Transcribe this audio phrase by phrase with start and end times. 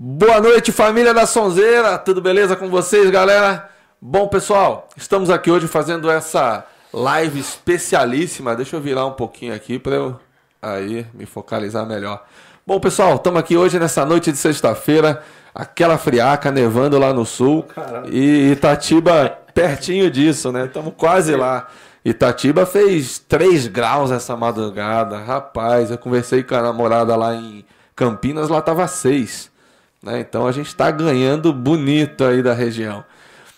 [0.00, 1.98] Boa noite, família da Sonzeira.
[1.98, 3.68] Tudo beleza com vocês, galera?
[4.00, 8.54] Bom, pessoal, estamos aqui hoje fazendo essa live especialíssima.
[8.54, 10.20] Deixa eu virar um pouquinho aqui para eu
[10.62, 12.24] aí me focalizar melhor.
[12.64, 15.20] Bom, pessoal, estamos aqui hoje nessa noite de sexta-feira,
[15.52, 18.14] aquela friaca nevando lá no sul Caralho.
[18.14, 20.66] e Itatiba pertinho disso, né?
[20.66, 21.66] Estamos quase lá.
[22.04, 25.18] Itatiba fez 3 graus essa madrugada.
[25.18, 27.64] Rapaz, eu conversei com a namorada lá em
[27.96, 29.57] Campinas, lá tava 6.
[30.02, 30.20] Né?
[30.20, 33.04] Então a gente está ganhando bonito aí da região.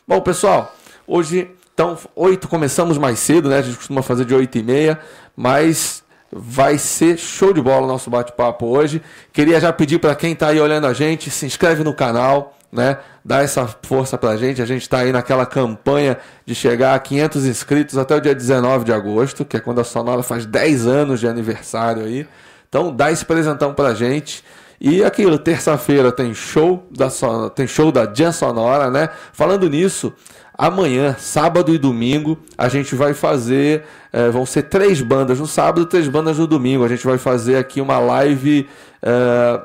[0.07, 0.75] Bom, pessoal,
[1.07, 3.59] hoje, então, 8 começamos mais cedo, né?
[3.59, 4.99] A gente costuma fazer de 8 e meia,
[5.37, 9.03] mas vai ser show de bola o nosso bate-papo hoje.
[9.33, 12.99] Queria já pedir para quem está aí olhando a gente, se inscreve no canal, né?
[13.25, 14.63] Dá essa força pra gente.
[14.63, 18.85] A gente está aí naquela campanha de chegar a 500 inscritos até o dia 19
[18.85, 22.27] de agosto, que é quando a Sonora faz 10 anos de aniversário aí.
[22.69, 24.45] Então dá esse presentão pra gente.
[24.81, 29.11] E aquilo, terça-feira tem show da Sonora, tem show da Jam Sonora, né?
[29.31, 30.11] Falando nisso,
[30.57, 35.85] amanhã, sábado e domingo, a gente vai fazer, eh, vão ser três bandas no sábado,
[35.85, 36.83] três bandas no domingo.
[36.83, 38.67] A gente vai fazer aqui uma live
[39.03, 39.61] eh,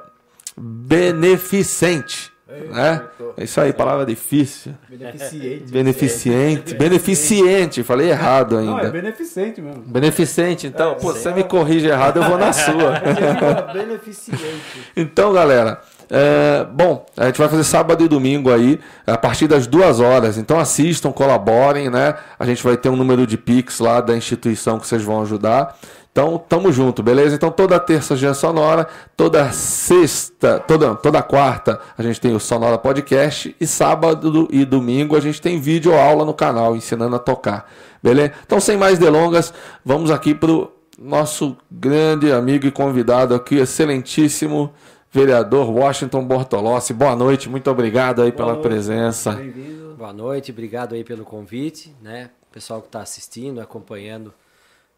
[0.58, 3.02] beneficente, né?
[3.38, 4.74] É isso aí, palavra difícil.
[4.88, 5.72] Beneficiente.
[5.72, 8.92] Beneficiente, beneficiente, falei errado Não, é ainda.
[8.92, 9.82] beneficente mesmo.
[9.82, 13.02] Beneficente, então, pô, você me corrige errado, eu vou na sua.
[13.74, 14.92] Beneficiente.
[14.96, 19.66] Então, galera, é, bom, a gente vai fazer sábado e domingo aí, a partir das
[19.66, 20.38] duas horas.
[20.38, 22.16] Então assistam, colaborem, né?
[22.38, 25.78] A gente vai ter um número de Pix lá da instituição que vocês vão ajudar.
[26.16, 27.36] Então, tamo junto, beleza?
[27.36, 32.78] Então, toda terça Jean Sonora, toda sexta, toda, toda quarta a gente tem o Sonora
[32.78, 37.70] Podcast e sábado e domingo a gente tem vídeo aula no canal ensinando a tocar,
[38.02, 38.32] beleza?
[38.46, 44.72] Então, sem mais delongas, vamos aqui pro nosso grande amigo e convidado aqui, excelentíssimo
[45.12, 46.94] vereador Washington Bortolossi.
[46.94, 48.64] Boa noite, muito obrigado aí pela noite.
[48.64, 49.34] presença.
[49.34, 49.96] Bem-vindo.
[49.98, 52.30] Boa noite, obrigado aí pelo convite, né?
[52.54, 54.34] Pessoal que está assistindo, acompanhando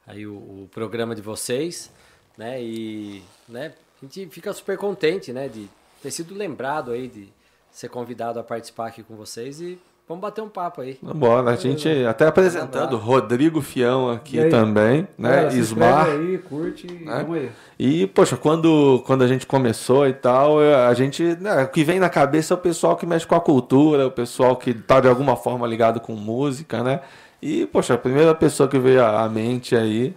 [0.07, 1.91] aí o, o programa de vocês,
[2.37, 2.61] né?
[2.63, 3.73] E, né?
[4.01, 5.49] A gente fica super contente, né?
[5.49, 5.67] De
[6.01, 7.27] ter sido lembrado aí de
[7.71, 10.97] ser convidado a participar aqui com vocês e vamos bater um papo aí.
[11.01, 15.49] Bora, a gente até apresentando Rodrigo Fião aqui também, né?
[15.49, 16.07] Se Ismar.
[16.07, 17.23] aí, curte e né?
[17.23, 17.51] vamos aí.
[17.77, 21.23] E, poxa, quando, quando a gente começou e tal, a gente.
[21.39, 24.11] né, o que vem na cabeça é o pessoal que mexe com a cultura, o
[24.11, 27.01] pessoal que tá de alguma forma ligado com música, né?
[27.41, 30.15] E, poxa, a primeira pessoa que veio à mente aí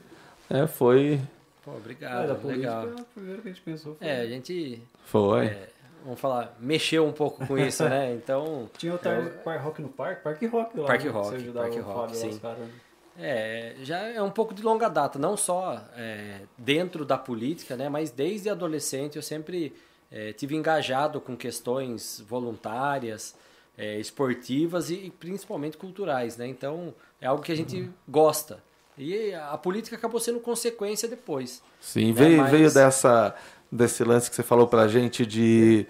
[0.48, 1.20] né, foi.
[1.64, 2.86] Pô, obrigado, política, legal.
[2.86, 4.06] o primeiro que a gente pensou foi...
[4.06, 5.46] É, a gente, Foi.
[5.46, 5.68] é,
[6.02, 8.14] vamos falar, mexeu um pouco com isso, né?
[8.16, 8.98] Então, Tinha o.
[9.44, 10.22] Par Rock no Parque?
[10.22, 10.86] Parque Rock lá.
[10.86, 11.10] Parque né?
[11.10, 12.38] Rock, Você ajudava Parque o Rock, Fábio lá, sim.
[12.38, 12.70] caras, né?
[13.18, 17.86] É, já é um pouco de longa data, não só é, dentro da política, né,
[17.88, 19.74] mas desde adolescente eu sempre
[20.10, 23.36] é, tive engajado com questões voluntárias,
[23.80, 26.46] é, esportivas e, principalmente culturais, né?
[26.46, 28.62] Então é algo que a gente gosta.
[28.98, 31.62] E a política acabou sendo consequência depois.
[31.80, 33.34] Sim, né, veio, mas- veio dessa,
[33.72, 35.86] desse lance que você falou pra gente de.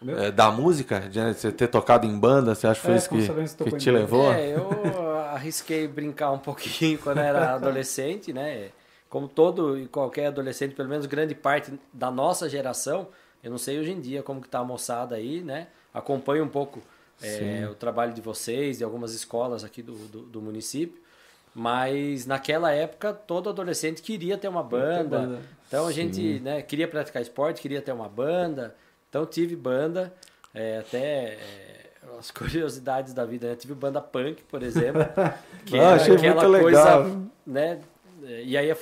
[0.00, 0.18] Meu?
[0.18, 2.96] eh, da música, de né, você ter tocado em banda, você acha que foi É,
[3.44, 4.32] isso que, que te levou?
[4.32, 8.70] É, eu arrisquei brincar um pouquinho quando era adolescente, né?
[9.10, 13.08] Como todo e qualquer adolescente, pelo menos grande parte da nossa geração,
[13.42, 15.66] eu não sei hoje em dia como que tá a moçada aí, né?
[15.92, 16.80] Acompanho um pouco
[17.22, 21.00] é, o trabalho de vocês, de algumas escolas aqui do, do, do município,
[21.54, 25.40] mas naquela época todo adolescente queria ter uma banda, banda.
[25.66, 28.74] então a gente né, queria praticar esporte, queria ter uma banda,
[29.08, 30.14] então tive banda,
[30.54, 30.98] é, até
[31.34, 33.56] é, as curiosidades da vida, né?
[33.56, 35.02] Tive banda punk, por exemplo,
[35.66, 37.22] que Ah, achei aquela muito coisa, legal.
[37.46, 37.80] né?
[38.22, 38.76] E aí, é,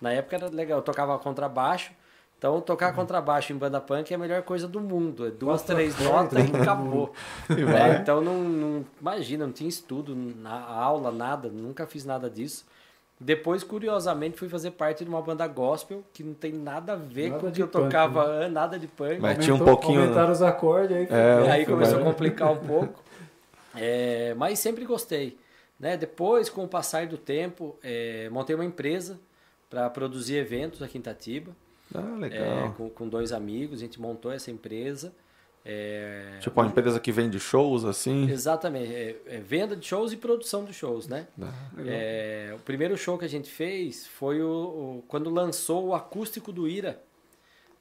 [0.00, 1.92] na época era legal, eu tocava contrabaixo,
[2.46, 5.98] então tocar contrabaixo em banda punk é a melhor coisa do mundo, é duas, três
[5.98, 7.12] notas e acabou.
[7.50, 7.64] Né?
[7.64, 7.96] vai.
[7.98, 12.64] Então não, não- imagina, não tinha estudo, na aula, nada, nunca fiz nada disso.
[13.18, 17.30] Depois, curiosamente, fui fazer parte de uma banda gospel que não tem nada a ver
[17.30, 19.18] Nada com o que eu punk, tocava, ah, nada de punk.
[19.20, 21.08] Mas tinha um pouquinho- Aumentaram os acordes aí.
[21.10, 23.02] É, aí começou a complicar um pouco.
[23.74, 25.38] É, mas sempre gostei.
[25.80, 25.96] Né?
[25.96, 29.18] Depois, com o passar do tempo, é, montei uma empresa
[29.68, 31.52] para produzir eventos aqui em Itatiba.
[31.94, 32.74] Ah, é, legal.
[32.76, 35.12] com, com dois amigos, a gente montou essa empresa.
[35.68, 38.30] É, Tipo, uma empresa que vende shows, assim.
[38.30, 41.26] Exatamente, é, é venda de shows e produção de shows, né?
[41.42, 41.52] Ah,
[41.84, 46.52] É, o primeiro show que a gente fez foi o, o- quando lançou o acústico
[46.52, 47.02] do Ira.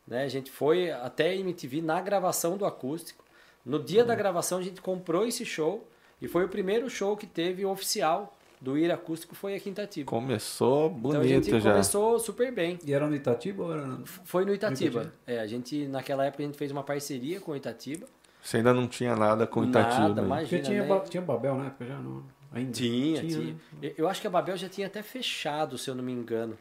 [0.07, 0.23] Né?
[0.23, 3.23] A gente foi até a MTV na gravação do acústico.
[3.63, 5.87] No dia da gravação a gente comprou esse show
[6.21, 10.09] e foi o primeiro show que teve oficial do Ir Acústico foi aqui em Itatiba.
[10.09, 11.71] Começou então a gente bonito já.
[11.71, 12.79] começou super bem.
[12.85, 14.05] E era no Itatiba ou era no...
[14.05, 15.01] Foi no Itatiba.
[15.01, 15.13] Itatiba.
[15.27, 18.07] É, a gente, naquela época, a gente fez uma parceria com o Itatiba.
[18.41, 19.99] Você ainda não tinha nada com Itatiba.
[20.09, 20.27] Nada, né?
[20.27, 20.87] imagina, Porque tinha, né?
[20.87, 21.97] Ba- tinha Babel na época já?
[21.99, 22.23] Não,
[22.53, 22.71] ainda?
[22.71, 23.39] Tinha, tinha.
[23.39, 23.55] né?
[23.81, 26.57] Eu- Eu acho que a Babel já tinha até fechado, se eu não me engano.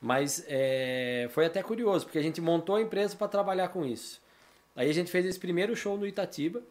[0.00, 4.20] Mas é, foi até curioso, porque a gente montou a empresa para trabalhar com isso.
[4.76, 6.62] Aí a gente fez esse primeiro show no Itatiba.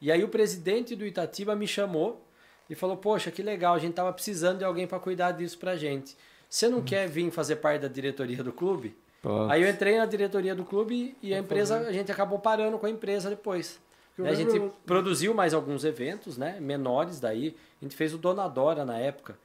[0.00, 2.25] E aí o presidente do Itatiba me chamou
[2.68, 5.76] e falou: Poxa, que legal, a gente tava precisando de alguém para cuidar disso pra
[5.76, 6.16] gente.
[6.48, 8.96] Você não quer vir fazer parte da diretoria do clube?
[9.22, 12.78] Pô, Aí eu entrei na diretoria do clube e a empresa, a gente acabou parando
[12.78, 13.80] com a empresa depois.
[14.16, 16.58] Né, A gente produziu mais alguns eventos, né?
[16.60, 17.56] Menores daí.
[17.80, 19.36] A gente fez o Donadora na época.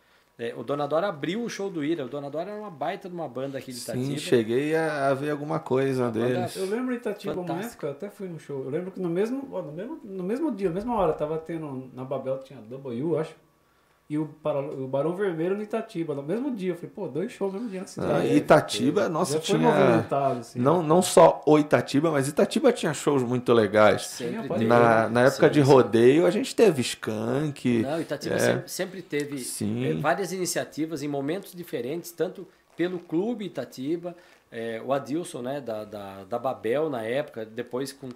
[0.42, 2.04] É, o Donadora abriu o show do Ira.
[2.04, 4.04] O Donadora era uma baita de uma banda aqui de Itatiba.
[4.06, 6.56] Sim, cheguei a, a ver alguma coisa banda- deles.
[6.56, 8.64] Eu lembro em Itatiba uma época, eu até fui no show.
[8.64, 11.38] Eu lembro que no mesmo, ó, no mesmo, no mesmo dia, na mesma hora, tava
[11.38, 13.36] tendo na Babel tinha W, acho.
[14.12, 16.74] E o, o Barão Vermelho no Itatiba, no mesmo dia.
[16.74, 18.28] Eu falei, pô, dois shows no mesmo dia na cidade.
[18.28, 19.60] Ah, Itatiba, nossa, Já tinha.
[19.60, 20.60] movimentado, assim.
[20.60, 24.08] Não, não só o Itatiba, mas Itatiba tinha shows muito legais.
[24.08, 24.66] Sempre Pode teve.
[24.66, 25.72] Na, na época Sim, de sim.
[25.72, 27.84] rodeio, a gente teve Skank.
[27.84, 29.86] Não, Itatiba é, sempre, sempre teve Sim.
[29.86, 34.14] eh, várias iniciativas em momentos diferentes, tanto pelo clube Itatiba,
[34.52, 38.10] eh, o Adilson, né, da, da, da Babel na época, depois com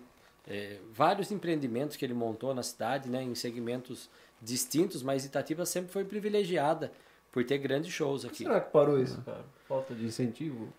[0.46, 4.10] eh, vários empreendimentos que ele montou na cidade, né, em segmentos
[4.42, 6.92] distintos, mas Itatiba sempre foi privilegiada
[7.32, 8.44] por ter grandes shows aqui.
[8.44, 9.44] Será que parou isso, cara?
[9.68, 10.70] Falta de incentivo?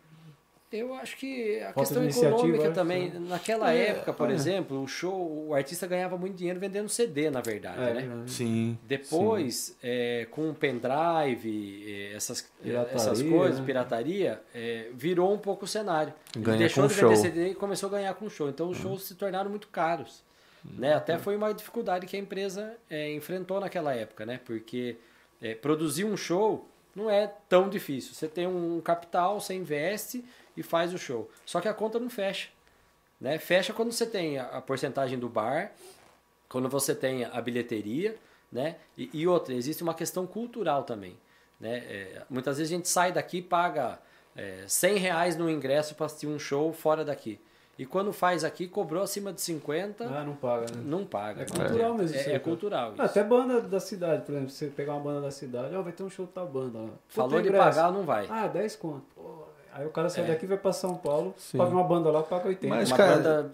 [0.73, 3.20] Eu acho que a Falta questão econômica também, né?
[3.20, 4.35] naquela É, época, por é.
[4.35, 8.00] exemplo, o show, o artista ganhava muito dinheiro vendendo CD, na verdade, É, né?
[8.03, 8.31] verdade.
[8.31, 8.76] Sim.
[8.82, 13.64] Depois, é, com o pendrive, é, essas, Pirataria, essas coisas, né?
[13.67, 16.12] pirataria, é, virou um pouco o cenário.
[16.35, 17.23] Ele Ganha deixou com de vender show.
[17.25, 18.49] CD e começou a ganhar com show.
[18.49, 20.23] Então os shows se tornaram muito caros.
[20.73, 20.95] Né?
[20.95, 24.41] Até foi uma dificuldade que a empresa é, enfrentou naquela época, né?
[24.45, 24.97] Porque
[25.41, 28.15] é, produzir um show não é tão difícil.
[28.15, 30.25] Você tem um capital, você investe
[30.57, 31.31] e faz o show.
[31.45, 32.49] Só que a conta não fecha.
[33.21, 33.39] Né?
[33.39, 35.73] Fecha quando você tem a, a porcentagem do bar,
[36.49, 38.17] quando você tem a bilheteria,
[38.51, 38.77] né?
[38.97, 41.17] E, e outra, existe uma questão cultural também.
[41.61, 41.79] Né?
[41.79, 43.99] É, muitas vezes a gente sai daqui e paga
[44.35, 47.41] é, 100 reais no ingresso para assistir um show fora daqui.
[47.78, 50.82] E quando faz aqui, cobrou acima de 50, Ah, não paga, né?
[50.84, 51.43] não paga.
[51.43, 52.40] É cultural mesmo É, isso é cara.
[52.40, 52.88] cultural.
[52.90, 53.02] Ah, isso.
[53.02, 56.02] Até banda da cidade, por exemplo, você pegar uma banda da cidade, ó, vai ter
[56.02, 56.88] um show da banda lá.
[57.08, 58.26] Falou é de pagar, não vai.
[58.31, 59.02] Ah, 10 conto.
[59.14, 60.28] Pô, Aí o cara sai É.
[60.28, 61.58] daqui e vai pra São Paulo, Sim.
[61.58, 62.75] paga uma banda lá, paga 80.
[62.75, 63.52] Mas, uma cara, banda,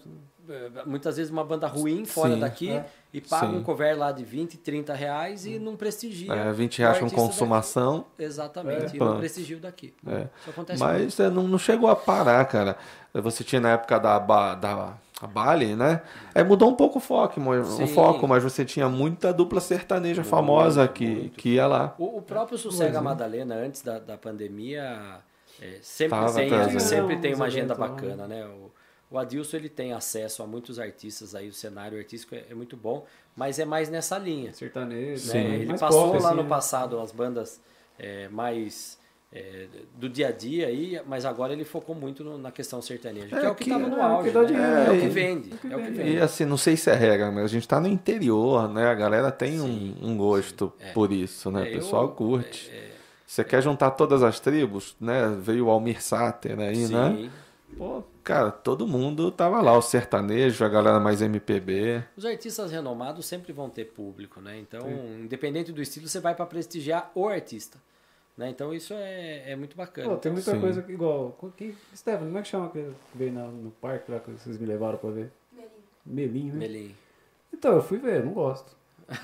[0.85, 2.39] muitas vezes uma banda ruim fora Sim.
[2.39, 2.85] daqui É.
[3.13, 3.55] e paga Sim.
[3.57, 6.33] um cover lá de 20, 30 reais e não prestigia.
[6.33, 7.29] É, 20 o reais com artista daqui.
[7.33, 8.05] consumação.
[8.19, 8.95] Exatamente, É.
[8.95, 9.93] e não prestigia daqui.
[10.07, 10.27] É.
[10.41, 10.79] Isso acontece.
[10.79, 12.75] Mas é, não, não chegou a parar, cara.
[13.13, 16.01] Você tinha na época da, ba- da a Bali, né?
[16.35, 17.87] Aí mudou um pouco o foco, o Sim.
[17.87, 21.37] foco, mas você tinha muita dupla sertaneja Muito, famosa que, muito.
[21.39, 21.95] que ia lá.
[21.97, 25.19] O, o próprio Sossega Madalena, antes da, da pandemia,
[25.61, 27.87] é, sempre, tem, sempre tem uma agenda eventos lá.
[27.87, 28.45] bacana, né?
[28.45, 28.69] O,
[29.13, 32.75] o Adilson ele tem acesso a muitos artistas aí, o cenário artístico é, é muito
[32.75, 33.05] bom,
[33.35, 34.51] mas é mais nessa linha.
[34.53, 35.31] Sertanejo, né?
[35.31, 35.53] Sim.
[35.53, 36.49] Ele mais passou pop, lá assim, no né?
[36.49, 37.61] passado as bandas
[37.99, 38.97] é, mais
[39.31, 43.35] é, do dia a dia aí, mas agora ele focou muito no- na questão sertaneja,
[43.35, 44.47] É que é o que estava no é o auge, que dá né?
[44.47, 44.99] dinheiro, é, o né?
[44.99, 46.09] que vende, é o que vende.
[46.11, 48.85] E assim, não sei se é regra, mas a gente tá no interior, né?
[48.87, 50.85] A galera tem Sim, um, um gosto sim.
[50.87, 50.91] É.
[50.91, 51.65] por isso, né?
[51.67, 52.69] É, o pessoal eu- curte.
[52.71, 52.91] é,
[53.25, 55.35] Você quer juntar todas as tribos, né?
[55.39, 57.29] Veio o Almir Sater aí, né?
[57.73, 57.77] Sim.
[57.77, 62.03] Pô, cara, todo mundo tava lá, o sertanejo, a galera mais MPB.
[62.15, 64.57] Os artistas renomados sempre vão ter público, né?
[64.59, 64.81] Então,
[65.19, 67.77] independente do estilo, você vai para prestigiar o artista.
[68.35, 68.49] Né?
[68.49, 70.09] Então, isso é, é muito bacana.
[70.09, 70.59] Pô, tem muita Sim.
[70.59, 71.37] coisa que, igual.
[71.55, 74.65] Que, Stefano, como é que chama que veio na- no parque lá que vocês me
[74.65, 75.31] levaram pra ver?
[76.03, 76.59] Melinho, né?
[76.61, 76.95] Melim.
[77.53, 78.75] Então, eu fui ver, eu não gosto.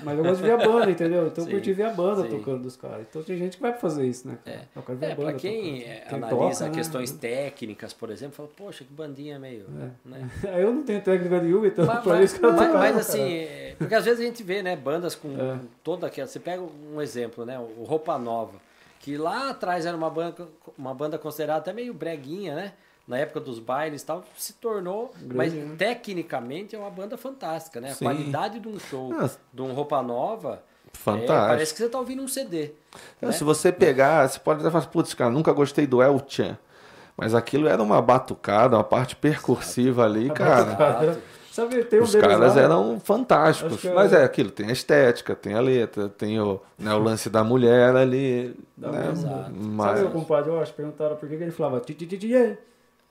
[0.02, 1.26] Mas eu gosto de ver a banda, entendeu?
[1.26, 2.28] Então eu Sim, curti ver a banda sim.
[2.28, 3.06] tocando dos caras.
[3.08, 4.38] Então tem gente que vai fazer isso, né?
[4.44, 4.68] cara?
[4.76, 5.32] Eu quero ver É, a banda.
[5.34, 5.90] quem tocando.
[5.90, 6.74] é, Quem analisa toca, né?
[6.74, 9.66] questões técnicas, por exemplo, fala, poxa, que bandinha meio.
[10.04, 10.08] É.
[10.08, 10.30] Né?
[10.52, 12.78] Aí eu não tenho técnica nenhuma, então Mas, pra mas- isso que eu mas- tocar.
[12.78, 15.58] mas, assim, é, porque às vezes a gente vê, né, bandas com É.
[15.82, 16.26] toda aquela.
[16.28, 17.58] Você pega um exemplo, né?
[17.58, 18.54] O Roupa Nova,
[19.00, 20.46] que lá atrás era uma banda,
[20.76, 22.72] uma banda considerada até meio breguinha, né?
[23.10, 25.74] Na época dos bailes e tal, se tornou, mas né?
[25.76, 27.90] tecnicamente é uma banda fantástica, né?
[27.90, 28.04] A Sim.
[28.04, 31.34] qualidade de um show, Ah, de um Roupa Nova, é, Fantástico.
[31.48, 32.70] parece que você tá ouvindo um CD.
[33.20, 33.32] É, né?
[33.32, 36.56] Se você pegar, você pode até falar, putz, cara, nunca gostei do El Chan.
[37.16, 40.70] Mas aquilo era uma batucada, uma parte percursiva ali, cara.
[40.70, 41.22] Exato.
[41.50, 43.84] Sabe, tem um Os caras lá, eram fantásticos.
[43.84, 47.28] É- Mas é aquilo, tem a estética, tem a letra, tem o, né, o lance
[47.28, 48.54] da mulher ali.
[48.76, 49.10] Da né?
[49.10, 49.34] Exato.
[49.46, 52.16] Sabe Mas, o compadre, eu acho, perguntaram por que que ele falava ti ti ti
[52.16, 52.56] ti é.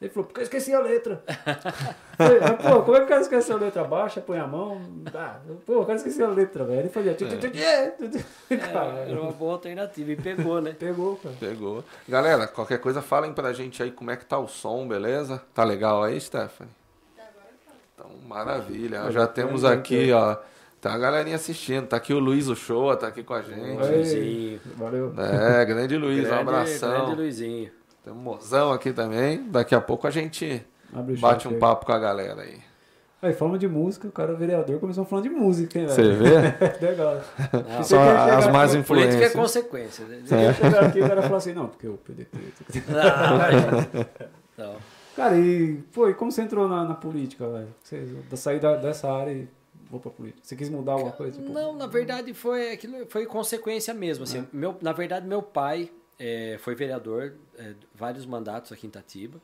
[0.01, 1.21] Ele falou, porque eu esqueci a letra.
[2.17, 3.83] Falei, "Ah, pô, como é que o cara esquece a letra?
[3.83, 4.81] Baixa, põe a mão.
[5.13, 6.79] Ah, pô, o cara esqueceu a letra, velho.
[6.79, 7.11] Ele fazia.
[7.11, 10.71] É, Cara, era uma boa alternativa e pegou, né?
[10.79, 11.35] Pegou, cara.
[11.37, 11.83] Pegou.
[12.07, 15.41] Galera, qualquer coisa, falem pra gente aí como é que tá o som, beleza?
[15.53, 16.71] Tá legal aí, Stephanie?
[17.93, 19.11] Então, maravilha.
[19.11, 20.37] Já temos aqui, ó.
[20.79, 21.87] Tá a galerinha assistindo.
[21.87, 23.81] Tá aqui o Luiz Uchoa, tá aqui com a gente.
[23.81, 24.61] Oi, Luizinho.
[24.77, 25.13] Valeu.
[25.17, 27.05] É, grande Luiz, um Grande- abração.
[27.05, 27.71] Grande Luizinho.
[28.03, 29.43] Tem um mozão aqui também.
[29.49, 31.57] Daqui a pouco a gente Abre o bate um aí.
[31.59, 32.57] papo com a galera aí.
[33.21, 36.17] Aí, falando de música, o cara vereador começou falando de música, hein, Você velho?
[36.23, 36.79] vê?
[36.87, 37.21] Legal.
[37.51, 39.33] Não, ia chegar as aqui- mais Política é influências.
[39.33, 40.05] consequência.
[40.05, 40.21] né?
[40.25, 42.37] Você chegar aqui e o cara falar assim, não, porque o PDT.
[42.87, 43.89] Não, imagina.
[44.57, 44.75] Não.
[45.17, 47.67] Cara, e, pô, e como você entrou na, na política, velho?
[48.31, 49.49] Você da- dessa área e
[49.91, 50.39] vou pra política.
[50.41, 51.33] Você quis mudar alguma coisa?
[51.41, 54.23] Tipo, Não, na verdade foi aquilo, foi consequência mesmo.
[54.23, 59.39] Assim, meu, na verdade, meu pai eh, foi vereador eh, vários mandatos aqui em Itatiba.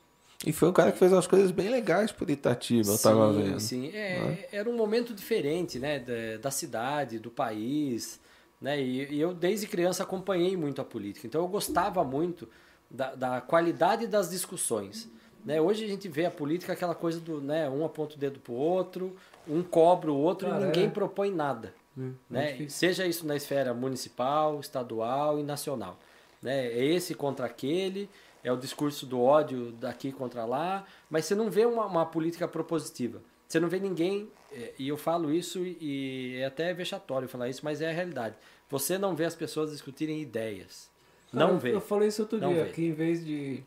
[0.46, 3.42] E foi um cara que fez umas coisas bem legais por Itatiba, eu tava sim,
[3.42, 3.60] vendo.
[3.60, 3.88] sim.
[3.94, 8.20] É, Era um momento diferente, né, da, da cidade, do país,
[8.60, 8.80] né?
[8.82, 11.26] E, e eu desde criança acompanhei muito a política.
[11.26, 12.48] Então eu gostava muito
[12.90, 15.10] da, da qualidade das discussões.
[15.44, 15.62] Né?
[15.62, 18.54] Hoje a gente vê a política aquela coisa do, né, um aponta o dedo pro
[18.54, 19.16] outro,
[19.48, 20.90] um cobra o outro Cara, e ninguém é.
[20.90, 21.74] propõe nada.
[21.98, 22.70] é, é né?
[22.70, 26.00] Seja isso na esfera municipal, estadual e nacional.
[26.46, 26.68] Né?
[26.68, 28.08] É esse contra aquele,
[28.44, 32.48] é o discurso do ódio daqui contra lá, mas você não vê uma, uma política
[32.48, 33.20] propositiva.
[33.48, 37.62] Você não vê ninguém, é, e eu falo isso e é até vexatório falar isso,
[37.64, 38.36] mas é a realidade.
[38.70, 40.88] Você não vê as pessoas discutirem ideias.
[41.34, 41.74] Não eu- vê.
[41.74, 42.72] Eu falei isso outro Não dia, vê.
[42.72, 43.64] que em vez de.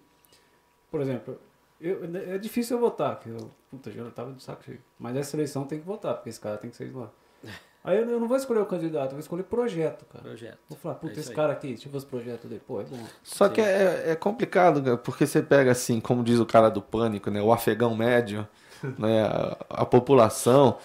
[0.90, 1.37] Por exemplo,
[1.80, 2.00] eu-
[2.32, 3.50] é difícil eu votar, que eu.
[3.70, 4.80] Puta, já tava de saco cheio.
[4.99, 7.11] Mas essa eleição tem que votar, porque esse cara tem que sair de lá.
[7.88, 10.23] Aí eu, eu não vou escolher o candidato, eu vou escolher projeto, cara.
[10.23, 10.59] Projeto.
[10.68, 11.35] Vou falar, puta, É esse aí.
[11.37, 12.61] cara aqui, deixa eu ver os projetos dele.
[12.66, 12.99] Pô, é bom.
[13.23, 16.83] Só que é, é complicado, cara, porque você pega assim, como diz o cara do
[16.83, 17.40] pânico, né?
[17.40, 18.47] O afegão médio,
[18.99, 19.23] né?
[19.25, 20.76] A, a população.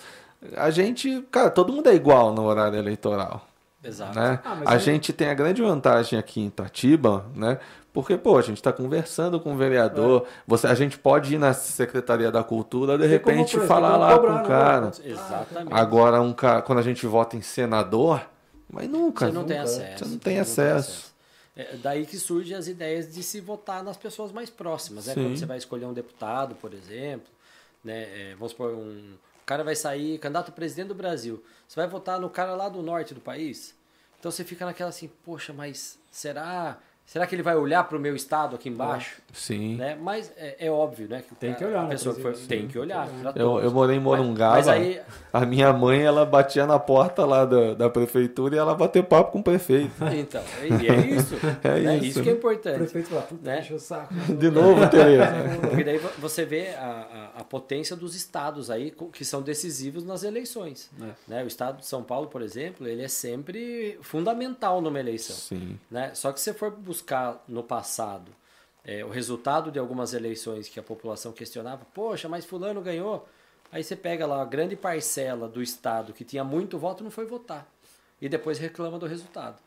[0.55, 3.45] A gente, cara, todo mundo é igual no horário eleitoral.
[3.83, 4.17] Exato.
[4.17, 4.39] Né?
[4.43, 7.59] Ah, a aí- gente tem a grande vantagem aqui em Itatiba, né?
[7.91, 11.53] Porque, pô, a gente está conversando com o vereador, você, a gente pode ir na
[11.53, 14.47] Secretaria da Cultura, de Tem repente, falar não lá cobrar, com o né?
[14.47, 14.91] cara.
[15.05, 15.73] Exatamente.
[15.73, 18.25] Agora, um cara, quando a gente vota em senador,
[18.71, 19.27] mas nunca.
[19.27, 19.69] Você não tem nunca.
[19.69, 19.97] acesso.
[20.05, 21.13] Você não tem acesso.
[21.55, 25.13] É daí que surgem as ideias de se votar nas pessoas mais próximas, né?
[25.13, 27.27] Quando você vai escolher um deputado, por exemplo,
[27.83, 28.01] né?
[28.01, 29.13] É, vamos supor, um
[29.43, 31.43] o cara vai sair candidato a presidente do Brasil.
[31.67, 33.75] Você vai votar no cara lá do norte do país?
[34.17, 38.01] Então você fica naquela assim, poxa, mas será, será que ele vai olhar para o
[38.01, 39.21] meu estado aqui embaixo?
[39.33, 39.75] Sim.
[39.77, 39.95] Né?
[39.99, 41.23] Mas é, é óbvio, né?
[41.27, 43.07] Que o Tem que olhar, a né, pessoa que foi- tem que olhar.
[43.07, 44.55] pra Eu, eu morei em Morungaba.
[44.55, 44.99] Mas aí,
[45.31, 49.31] A minha mãe, ela batia na porta lá da, da prefeitura e ela bateu papo
[49.31, 49.91] com o prefeito.
[50.15, 51.35] então, e é isso.
[51.63, 51.97] É né?
[51.97, 52.05] isso.
[52.05, 52.77] Isso que é O importante.
[52.77, 53.55] prefeito fala, puta, Né?
[53.55, 54.13] deixa o saco.
[54.13, 55.25] De novo, Tereza.
[55.61, 60.03] Porque daí vo- você vê a, a, a potência dos estados aí que são decisivos
[60.03, 60.89] nas eleições.
[61.01, 61.09] É.
[61.27, 61.43] Né?
[61.43, 65.35] O estado de São Paulo, por exemplo, ele é sempre fundamental numa eleição.
[65.35, 65.79] Sim.
[65.89, 66.11] Né?
[66.13, 68.31] Só que se você for buscar no passado
[68.85, 73.27] é, o resultado de algumas eleições que a população questionava, poxa, mas fulano ganhou.
[73.71, 77.25] Aí você pega lá a grande parcela do estado que tinha muito voto não foi
[77.25, 77.65] votar.
[78.21, 79.57] E depois reclama do resultado.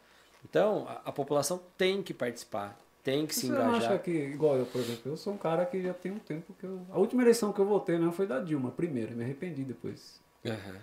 [0.48, 3.74] Então, a, a população tem que participar, tem que se Você engajar.
[3.92, 6.54] acha que, igual eu, por exemplo, eu sou um cara que já tem um tempo
[6.54, 6.80] que eu.
[6.90, 10.20] A última eleição que eu votei não foi da Dilma, primeira, me arrependi depois.
[10.44, 10.76] Aham.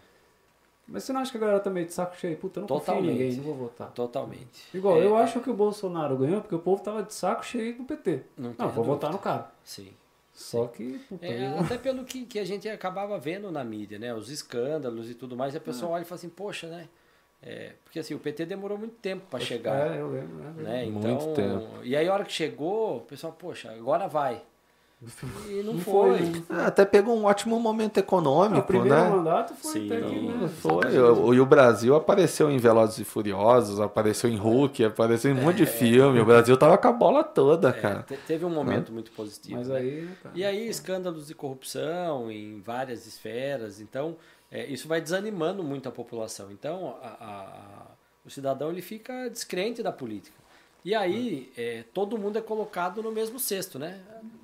[0.87, 2.35] Mas você não acha que a galera tá meio de saco cheio?
[2.37, 3.11] Puta, eu não confio em Totalmente.
[3.23, 3.91] ninguém, não vou votar.
[3.91, 4.67] Totalmente.
[4.73, 7.77] Igual, É, eu acho que o Bolsonaro ganhou porque o povo tava de saco cheio
[7.77, 8.21] do PT.
[8.37, 8.83] Não Não, vou dúvida.
[8.83, 9.49] votar no cara.
[9.63, 9.93] Sim.
[10.33, 13.97] Só que, puta, É, eu- até pelo que, que a gente acabava vendo na mídia,
[13.99, 14.13] né?
[14.13, 16.89] Os escândalos e tudo mais, e a pessoa olha e fala assim, poxa, né?
[17.41, 19.95] É, porque assim, o PT demorou muito tempo para chegar.
[19.95, 20.53] É, eu lembro, né?
[20.57, 20.85] Né?
[20.85, 21.83] Muito Então, tempo.
[21.83, 24.41] E aí a hora que chegou, o pessoal, poxa, agora vai.
[25.49, 26.17] E não, Não foi.
[26.17, 26.43] foi, né?
[26.49, 29.09] Ah, Até pegou um ótimo momento Ah, econômico, o primeiro né?
[29.09, 29.85] mandato foi Sim.
[29.91, 30.47] até que, né?
[30.47, 30.99] Foi.
[30.99, 35.41] O- E o Brasil apareceu em Velozes e Furiosos, apareceu em Hulk, apareceu em um
[35.43, 36.19] monte de filme.
[36.19, 38.03] O Brasil tava com a bola toda, É, cara.
[38.03, 39.57] te- teve um momento muito positivo.
[39.57, 39.77] Mas né?
[39.77, 40.35] aí, né, cara?
[40.37, 43.81] E aí, escândalos de corrupção em várias esferas.
[43.81, 44.15] Então,
[44.51, 46.51] é, isso vai desanimando muito a população.
[46.51, 47.85] Então, a- a- a-
[48.25, 50.41] o cidadão ele fica descrente da política.
[50.85, 53.99] E aí, é, todo mundo é colocado no mesmo cesto, né?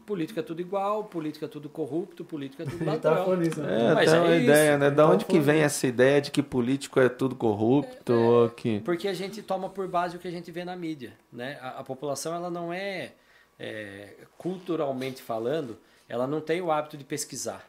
[0.10, 3.38] Política é tudo igual, política é tudo corrupto, política é tudo Ele tá ladrão.
[3.38, 3.46] né?
[3.92, 4.42] É, Mas tem é uma isso.
[4.42, 4.90] ideia, né?
[4.90, 8.12] Da Então, onde que vem essa ideia de que político é tudo corrupto?
[8.12, 8.80] ou que...
[8.80, 11.60] Porque a gente toma por base o que a gente vê na mídia, né?
[11.62, 13.12] A, a população ela não é,
[13.60, 17.64] é, culturalmente falando, ela não tem o hábito de pesquisar,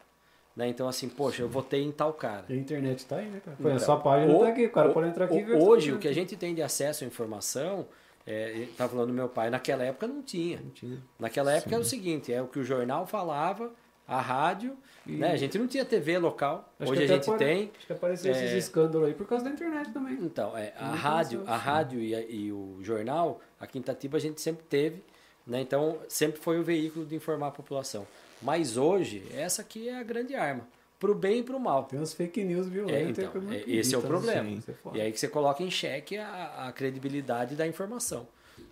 [0.56, 0.66] né?
[0.66, 2.46] Então assim, poxa, eu votei em tal cara.
[2.48, 3.54] E a internet tá aí, né, cara?
[3.60, 5.42] Foi a Então, sua página o- tá aqui, o cara o- pode entrar aqui e
[5.42, 5.56] o- ver.
[5.58, 7.86] Hoje, o que a gente tem de acesso à informação
[8.26, 10.60] É, tá falando do meu pai, naquela época não tinha.
[10.60, 10.98] Não tinha.
[11.18, 13.72] Naquela época era o seguinte, é o que o jornal falava,
[14.06, 15.32] a rádio, né?
[15.32, 17.70] A gente não tinha TV local, Acho hoje a gente pode- tem.
[17.76, 18.36] Acho que apareceu É.
[18.44, 20.14] esses escândalos aí por causa da internet também.
[20.20, 24.20] Então, é, a rádio, a rádio e, a- e o jornal, aqui em Itatiba a
[24.20, 25.02] gente sempre teve,
[25.46, 25.60] né?
[25.60, 28.06] Então sempre foi o veículo de informar a população.
[28.42, 30.66] Mas hoje, essa aqui é a grande arma,
[31.00, 31.84] pro bem e pro mal.
[31.84, 33.24] Tem umas fake news É, violentas.
[33.24, 34.06] então, é, esse é o né?
[34.06, 34.48] problema.
[34.94, 34.98] É.
[34.98, 38.28] E aí que você coloca em xeque a, a credibilidade da informação.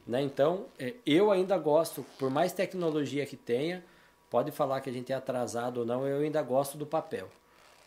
[0.06, 0.22] Né?
[0.22, 3.82] Então, é, eu ainda gosto, por mais tecnologia que tenha,
[4.30, 7.28] pode falar que a gente é atrasado ou não, eu ainda gosto do papel.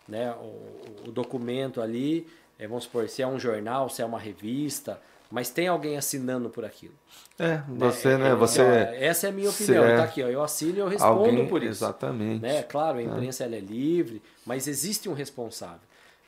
[0.07, 0.31] Né?
[0.33, 4.99] O, o documento ali, é, vamos supor, se é um jornal, se é uma revista,
[5.31, 6.93] mas tem alguém assinando por aquilo.
[7.39, 8.29] É, você, É, né?
[8.29, 8.61] é, Você.
[8.61, 9.83] ó, essa é a minha opinião.
[9.83, 11.83] é Tá aqui, ó, eu assino e eu respondo alguém, por isso.
[11.83, 12.41] Exatamente.
[12.41, 12.61] Né?
[12.63, 15.79] Claro, a imprensa ela é livre, mas existe um responsável.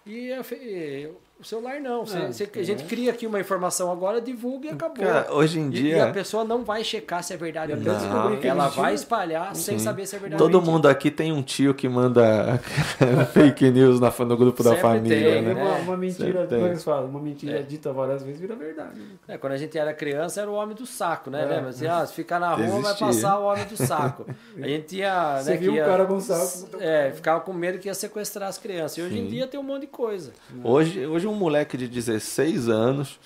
[0.05, 1.11] E fe-
[1.43, 2.05] o celular não.
[2.05, 2.63] Você- É, você- a é.
[2.63, 5.05] gente cria aqui uma informação agora, divulga e acabou.
[5.05, 7.77] Cara, hoje em E- dia- E, a pessoa não vai checar se é verdade ou
[7.77, 8.33] E não.
[8.41, 9.83] é Ela vai espalhar sem Sim.
[9.83, 12.59] saber se é verdade ou Todo mundo aqui tem um tio que manda
[13.33, 15.53] fake news na, no grupo da Sempre família, tem, né?
[15.53, 17.61] Uma, uma mentira, como eles falam, uma mentira É.
[17.61, 18.99] dita várias vezes vira verdade.
[18.99, 19.05] né?
[19.27, 21.43] É, quando a gente era criança, era o homem do saco, né?
[21.43, 21.45] É.
[21.45, 21.69] Lembra?
[21.69, 24.25] Assim, ah, se ficar na rua, vai passar o homem do saco.
[24.61, 25.41] A gente tinha.
[25.41, 28.47] Você né, viu que ia- cara com saco, É, ficava com medo que ia sequestrar
[28.49, 28.97] as crianças.
[28.97, 29.27] E hoje em Sim.
[29.29, 30.31] dia tem um monte de coisa.
[30.63, 33.19] Hoje, hoje um moleque de 16 anos,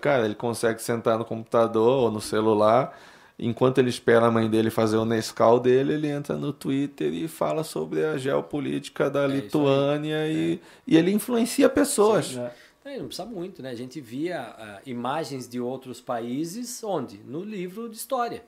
[0.00, 2.98] cara, ele consegue sentar no computador ou no celular,
[3.38, 7.26] enquanto ele espera a mãe dele fazer o Nescau dele, ele entra no Twitter e
[7.26, 9.26] fala sobre a geopolítica da É.
[9.28, 12.32] Lituânia e, e ele influencia pessoas.
[12.36, 12.50] né?
[12.84, 13.70] É, não precisa muito, né?
[13.70, 17.18] A gente via ah, imagens de outros países onde?
[17.18, 18.42] No livro de história.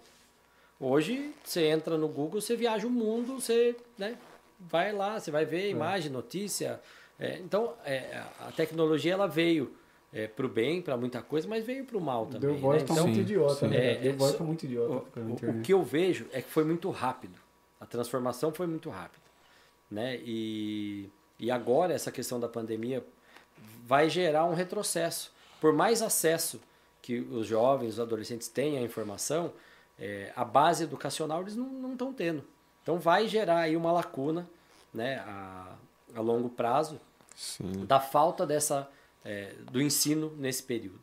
[0.80, 4.16] Hoje, você entra no Google, você viaja o mundo, você né,
[4.58, 6.80] vai lá, você vai ver imagem, notícia.
[7.18, 9.72] É, então, é, a tecnologia ela veio
[10.12, 12.40] é, para o bem, para muita coisa, mas veio para o mal também.
[12.40, 12.88] Deu voz né?
[12.88, 13.76] tá Então, muito idiota, né?
[13.76, 15.20] É, Deu é, voz só- tá muito idiota.
[15.20, 17.38] o, o que eu vejo é que foi muito rápido.
[17.80, 19.24] A transformação foi muito rápida.
[19.90, 20.16] Né?
[20.24, 23.04] E, e agora essa questão da pandemia
[23.86, 25.32] vai gerar um retrocesso.
[25.60, 26.60] Por mais acesso
[27.02, 29.52] que os jovens, os adolescentes têm à informação,
[29.98, 32.42] é, a base educacional eles não estão tendo.
[32.82, 34.48] Então vai gerar aí uma lacuna
[34.92, 35.74] né, a,
[36.14, 37.00] a longo prazo
[37.34, 37.84] Sim.
[37.86, 38.88] da falta dessa
[39.24, 41.00] é, do ensino nesse período.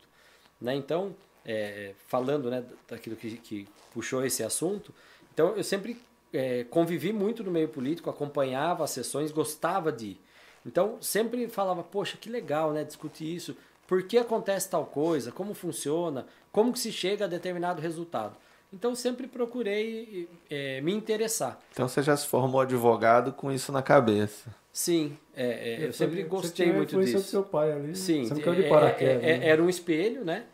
[0.60, 0.76] Né?
[0.76, 4.94] Então, é, falando né, daquilo que, que puxou esse assunto,
[5.34, 6.00] então eu sempre
[6.32, 10.22] é, convivi muito no meio político, acompanhava as sessões, gostava de ir.
[10.66, 13.58] Então, sempre falava, poxa, que legal né, discutir isso,
[13.88, 18.38] por que acontece tal coisa, como funciona, como que se chega a determinado resultado.
[18.72, 21.60] Então, sempre procurei é, me interessar.
[21.74, 24.56] Então você já se formou advogado com isso na cabeça.
[24.74, 27.18] Sim, é, é, eu sempre Você gostei muito disso.
[27.18, 27.96] do seu pai ali.
[27.96, 29.24] Sim, Você não caiu de é- paraquedas.
[29.24, 29.48] é- é- né?
[29.50, 30.46] era um espelho, né?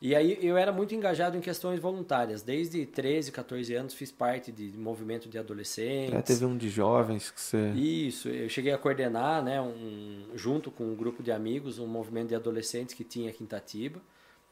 [0.00, 2.42] E aí eu era muito engajado em questões voluntárias.
[2.42, 6.12] Desde 13, 14 anos fiz parte de movimento de adolescentes.
[6.12, 7.70] Já teve um de jovens que você.
[7.70, 12.28] Isso, eu cheguei a coordenar, né, um, junto com um grupo de amigos, um movimento
[12.28, 14.00] de adolescentes que tinha aqui em Itatiba,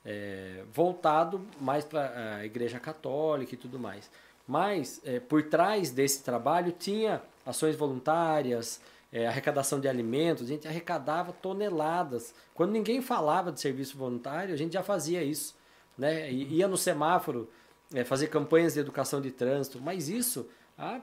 [0.04, 4.10] é, voltado mais para a Igreja Católica e tudo mais.
[4.48, 8.80] Mas é, por trás desse trabalho tinha ações voluntárias,
[9.12, 12.34] é, arrecadação de alimentos, a gente arrecadava toneladas.
[12.54, 15.54] Quando ninguém falava de serviço voluntário, a gente já fazia isso.
[15.98, 16.32] Né?
[16.32, 17.50] E ia no semáforo
[17.92, 20.48] é, fazer campanhas de educação de trânsito, mas isso
[20.78, 21.00] há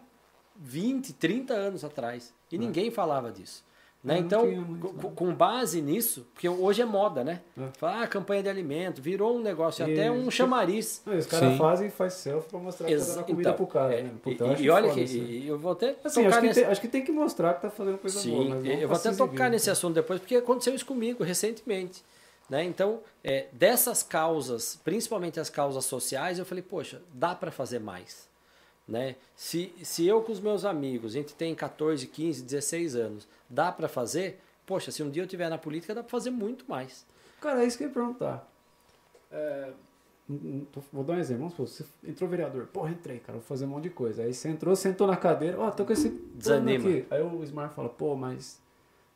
[0.55, 2.33] 20, 30 anos atrás.
[2.51, 3.63] E ninguém falava disso.
[4.01, 4.13] Né?
[4.13, 5.13] É, não Então, tinha muito, co- né?
[5.13, 7.41] com base nisso, porque hoje é moda, né?
[7.57, 7.67] É.
[7.77, 11.01] Falar, ah, campanha de alimento, virou um negócio, até E- um chamariz.
[11.05, 13.53] Não, e os caras fazem e faz selfie pra mostrar que tá dando comida então,
[13.55, 13.93] pro cara.
[13.93, 14.11] é, né?
[14.15, 16.61] e, Puta, e olha que e eu vou até Assim, tocar acho que, nesse...
[16.61, 18.43] tem, acho que tem que mostrar que tá fazendo coisa boa.
[18.43, 19.49] Sim, mas não eu vou até tocar exibir.
[19.51, 22.01] nesse assunto depois, porque aconteceu isso comigo recentemente.
[22.49, 22.63] Né?
[22.63, 28.28] Então, é, dessas causas, principalmente as causas sociais, eu falei, poxa, dá para fazer mais.
[28.89, 29.15] Né?
[29.35, 33.71] Se, se eu com os meus amigos, a gente tem 14, 15, 16 anos, dá
[33.71, 37.05] para fazer, poxa, se um dia eu estiver na política, dá para fazer muito mais.
[37.39, 38.51] Cara, é isso que eu ia perguntar.
[39.31, 39.69] É,
[40.91, 41.49] vou dar um exemplo.
[41.49, 42.65] Vamos supor, você entrou vereador.
[42.67, 44.23] Porra, entrei, cara, vou fazer um monte de coisa.
[44.23, 45.59] Aí você entrou, sentou na cadeira.
[45.59, 46.89] Ó, tô com esse Desanima.
[46.89, 47.05] aqui.
[47.11, 48.59] Aí o Smart fala, pô, mas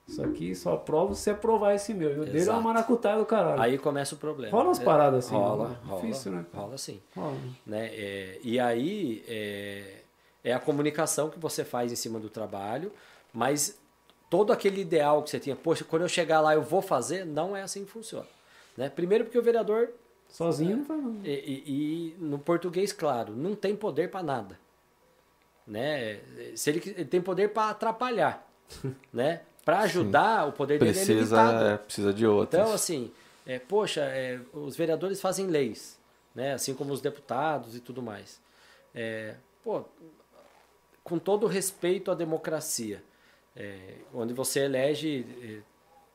[0.08, 2.12] isso aqui só aprovo se aprovar esse meu.
[2.16, 3.62] E o dele é uma maracutaia do caralho.
[3.62, 4.52] Aí começa o problema.
[4.56, 5.78] Rola umas É, paradas assim, Rola, né?
[5.86, 6.02] rola.
[6.02, 6.46] Difícil, né?
[6.54, 7.02] Rola sim.
[7.16, 7.38] Rola.
[7.66, 7.88] né?
[7.94, 10.02] É, e aí é,
[10.44, 12.92] é a comunicação que você faz em cima do trabalho,
[13.34, 13.80] mas
[14.30, 17.56] todo aquele ideal que você tinha, poxa, quando eu chegar lá eu vou fazer, não
[17.56, 18.28] é assim que funciona.
[18.76, 18.90] Né?
[18.90, 19.90] Primeiro porque o vereador,
[20.28, 24.60] Sozinho não faz e, e- e no português claro, não tem poder para nada.
[25.66, 26.20] Né?
[26.56, 28.46] Se ele, ele tem poder para atrapalhar,
[29.14, 29.42] né?
[29.66, 31.66] Para ajudar, o poder dele é Precisa, limitado.
[31.66, 32.60] é, precisa de outros.
[32.62, 33.12] Então, assim,
[33.46, 35.98] é, poxa, é, os vereadores fazem leis.
[36.36, 36.54] né?
[36.54, 38.42] assim como os deputados e tudo mais.
[38.94, 39.84] É, pô,
[41.04, 43.04] com todo respeito à democracia,
[43.56, 45.62] é, onde você elege é,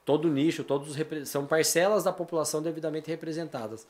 [0.04, 3.86] todo nicho, todos os são parcelas da população devidamente representadas.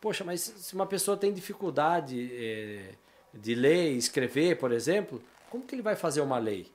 [0.00, 2.94] Poxa, mas se uma pessoa tem dificuldade é,
[3.32, 6.70] de ler e escrever, por exemplo, como que ele vai fazer uma lei?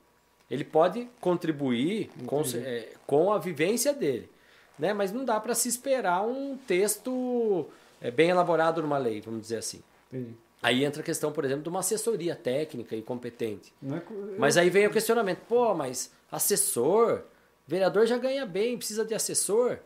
[0.50, 4.30] Ele pode contribuir com, é, com, a vivência dele,
[4.78, 4.92] né?
[4.94, 7.66] mas não dá para se esperar um texto
[8.00, 9.82] é, bem elaborado numa lei, vamos dizer assim.
[10.10, 10.34] Entendi.
[10.62, 13.72] Aí entra a questão, por exemplo, de uma assessoria técnica e competente.
[13.82, 17.22] É, mas aí vem o questionamento: pô, mas assessor,
[17.66, 19.78] vereador já ganha bem, precisa de assessor?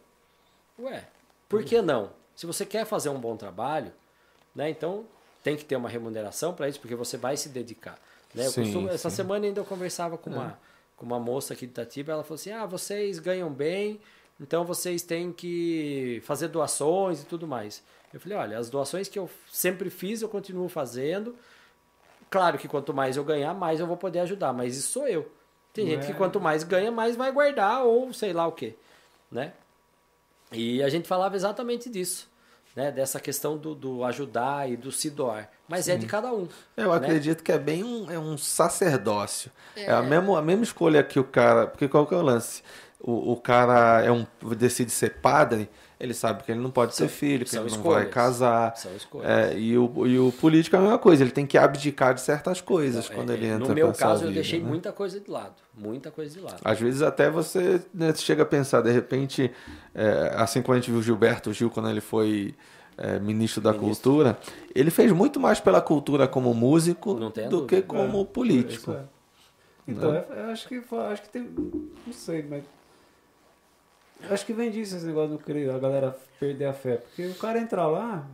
[0.79, 1.07] Ué,
[1.49, 2.11] por que não?
[2.35, 3.93] Se você quer fazer um bom trabalho,
[4.55, 5.05] né, então
[5.43, 7.99] tem que ter uma remuneração para isso, porque você vai se dedicar.
[8.35, 8.49] Né?
[8.49, 10.35] Sim, costumo, essa semana ainda eu conversava com, é.
[10.35, 10.59] uma,
[10.97, 14.01] com uma moça aqui de Itatiba, ela falou assim: ah, vocês ganham bem,
[14.41, 17.83] então vocês têm que fazer doações e tudo mais.
[18.13, 21.35] Eu falei, olha, as doações que eu sempre fiz, eu continuo fazendo.
[22.31, 25.31] Claro que quanto mais eu ganhar, mais eu vou poder ajudar, mas isso sou eu.
[25.73, 26.07] Tem gente é...
[26.07, 28.75] que quanto mais ganha, mais vai guardar ou sei lá o quê,
[29.31, 29.55] né?
[30.51, 32.29] E a gente falava exatamente disso,
[32.75, 32.91] né?
[32.91, 35.51] Dessa questão do, do ajudar e do se doar.
[35.69, 35.93] Mas Sim.
[35.93, 36.49] é de cada um.
[36.77, 36.97] Eu né?
[36.97, 39.51] acredito que é bem um, é um sacerdócio.
[39.77, 39.85] É.
[39.85, 41.67] é, a, mesma, a mesma escolha que o cara...
[41.67, 42.63] Porque qual que é o lance?
[43.01, 45.69] O, o cara é um, decide ser padre
[46.03, 48.03] ele sabe que ele não pode são, ser filho, que ele não escolhas.
[48.03, 48.77] vai casar.
[48.77, 49.31] São escolhas.
[49.31, 52.21] É, e, o, e o político é a mesma coisa, ele tem que abdicar de
[52.21, 54.69] certas coisas não, quando é, ele entra No meu caso, vida, eu deixei né?
[54.69, 55.55] muita coisa de lado.
[55.73, 56.61] Muita coisa de lado.
[56.65, 59.53] Às vezes até você né, chega a pensar, de repente,
[59.95, 62.53] é, assim como a gente viu o Gilberto Gil quando ele foi
[62.99, 64.11] é, ministro da ministro.
[64.11, 64.39] Cultura,
[64.75, 67.67] ele fez muito mais pela cultura como músico do dúvida.
[67.69, 68.91] que como é, político.
[68.91, 69.03] É.
[69.87, 70.25] Então, né?
[70.31, 71.49] eu acho que, acho que tem.
[72.05, 72.65] Não sei, mas
[74.31, 76.97] Acho que vem disso esse negócio do a galera perder a fé.
[76.97, 78.29] Porque o cara entra lá.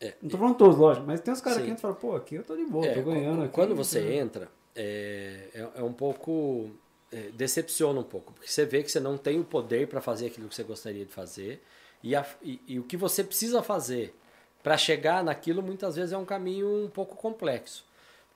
[0.00, 2.16] É, não tô falando todos, lógico, mas tem uns caras que entram e falam, pô,
[2.16, 3.52] aqui eu tô de boa, é, tô ganhando aqui.
[3.52, 4.16] Quando você né?
[4.16, 6.70] entra, é, é, é, um pouco.
[7.12, 10.28] É, decepciona um pouco, porque você vê que você não tem o poder para fazer
[10.28, 11.60] aquilo que você gostaria de fazer.
[12.02, 14.14] E, a, e, e o que você precisa fazer
[14.62, 17.84] para chegar naquilo muitas vezes é um caminho um pouco complexo.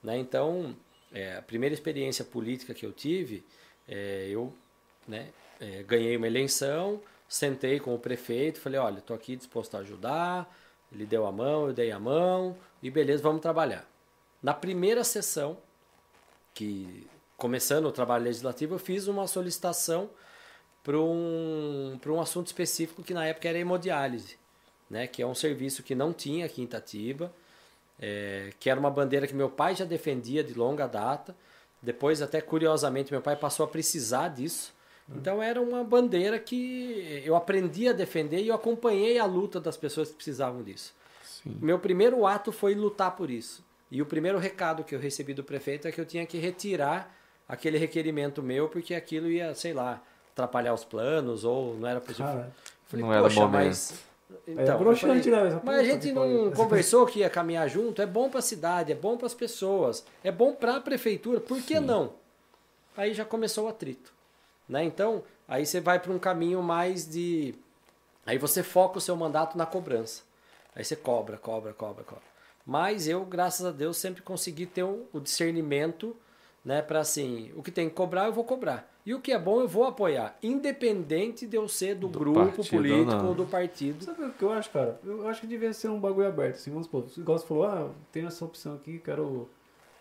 [0.03, 0.19] Né?
[0.19, 0.75] Então,
[1.13, 3.45] é, a primeira experiência política que eu tive,
[3.89, 4.53] é, eu
[5.07, 5.29] né,
[5.65, 10.55] é, ganhei uma eleição, sentei com o prefeito, falei, olha, estou aqui disposto a ajudar,
[10.93, 13.89] ele deu a mão, eu dei a mão, e beleza, vamos trabalhar.
[14.43, 15.57] Na primeira sessão,
[16.53, 20.11] que começando o trabalho legislativo, eu fiz uma solicitação
[20.83, 24.37] para um, um assunto específico que na época era hemodiálise,
[24.91, 27.33] né, que é um serviço que não tinha aqui em Itatiba,
[27.99, 31.35] é, que era uma bandeira que meu pai já defendia de longa data.
[31.81, 34.74] Depois, até curiosamente, meu pai passou a precisar disso.
[35.09, 39.77] Então era uma bandeira que eu aprendi a defender e eu acompanhei a luta das
[39.77, 40.95] pessoas que precisavam disso.
[41.23, 41.59] Sim.
[41.61, 43.63] Meu primeiro ato foi lutar por isso.
[43.91, 47.15] E o primeiro recado que eu recebi do prefeito é que eu tinha que retirar
[47.47, 52.47] aquele requerimento meu porque aquilo ia, sei lá, atrapalhar os planos ou não era possível.
[52.87, 54.03] Falei, não era bom mas
[54.49, 55.61] então, é broxante, falei, né?
[55.63, 58.01] Mas a gente não conversou que ia caminhar junto.
[58.01, 61.41] É bom para a cidade, é bom para as pessoas, é bom para a prefeitura.
[61.41, 61.85] Por que Sim.
[61.85, 62.15] não?
[62.97, 64.14] Aí já começou o atrito.
[64.69, 64.85] Né?
[64.85, 67.55] Então, aí você vai para um caminho mais de.
[68.27, 70.23] Aí você foca o seu mandato na cobrança.
[70.75, 72.25] Aí você cobra, cobra, cobra, cobra.
[72.67, 76.17] Mas eu, graças a Deus, sempre consegui ter o discernimento
[76.65, 78.91] né, para assim, o que tem que cobrar, eu vou cobrar.
[79.05, 82.67] E o que é bom, eu vou apoiar, independente de eu ser do, do grupo
[82.67, 84.03] político ou, ou, do partido.
[84.03, 84.99] Sabe o que eu acho, cara?
[85.05, 86.55] Eu acho que devia ser um bagulho aberto.
[86.55, 89.47] Assim, vamos supor, igual você falou, ah, tem essa opção aqui, quero.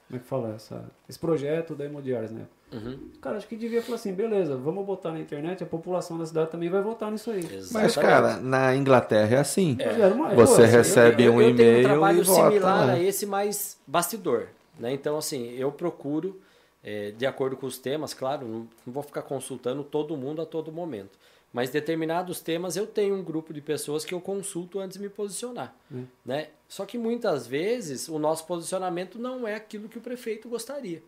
[0.07, 0.55] Como é que fala?
[0.55, 2.47] Essa, esse projeto da Hemodiares, né?
[2.73, 2.97] Uhum.
[3.21, 6.49] Cara, acho que devia falar assim, beleza, vamos botar na internet, a população da cidade
[6.49, 7.39] também vai votar nisso aí.
[7.39, 7.73] Exatamente.
[7.73, 9.77] Mas, cara, na Inglaterra é assim.
[9.79, 10.35] É.
[10.35, 11.51] Você recebe eu, eu, um e-mail.
[11.51, 12.93] Eu tenho um trabalho similar né?
[12.93, 14.47] a esse, mais bastidor.
[14.79, 14.91] Né?
[14.91, 16.41] Então, assim, eu procuro,
[16.83, 20.45] é, de acordo com os temas, claro, não, não vou ficar consultando todo mundo a
[20.45, 21.17] todo momento.
[21.53, 25.09] Mas determinados temas eu tenho um grupo de pessoas que eu consulto antes de me
[25.09, 25.75] posicionar.
[25.91, 26.05] Hum.
[26.25, 26.47] Né?
[26.67, 31.03] Só que muitas vezes o nosso posicionamento não é aquilo que o prefeito gostaria.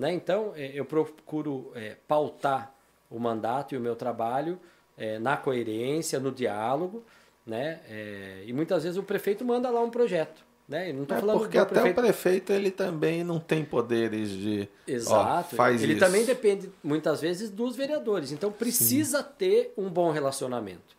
[0.00, 0.14] Né?
[0.14, 2.74] Então, é, eu procuro é, pautar
[3.10, 4.58] o mandato e o meu trabalho
[4.96, 7.04] é, na coerência, no diálogo,
[7.46, 7.80] né?
[7.86, 10.48] É, e muitas vezes o prefeito manda lá um projeto.
[10.66, 10.92] Né?
[10.92, 11.98] não tô é falando porque até prefeito...
[11.98, 16.00] o prefeito ele também não tem poderes de exato ó, faz ele isso.
[16.00, 19.28] também depende muitas vezes dos vereadores então precisa Sim.
[19.36, 20.94] ter um bom relacionamento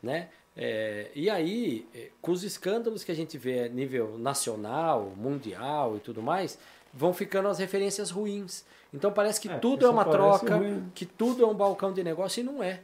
[0.00, 1.88] né é, e aí
[2.22, 6.56] com os escândalos que a gente vê a nível nacional mundial e tudo mais
[6.96, 8.64] vão ficando as referências ruins.
[8.92, 10.90] Então parece que é, tudo é uma troca, ruim.
[10.94, 12.80] que tudo é um balcão de negócio e não é.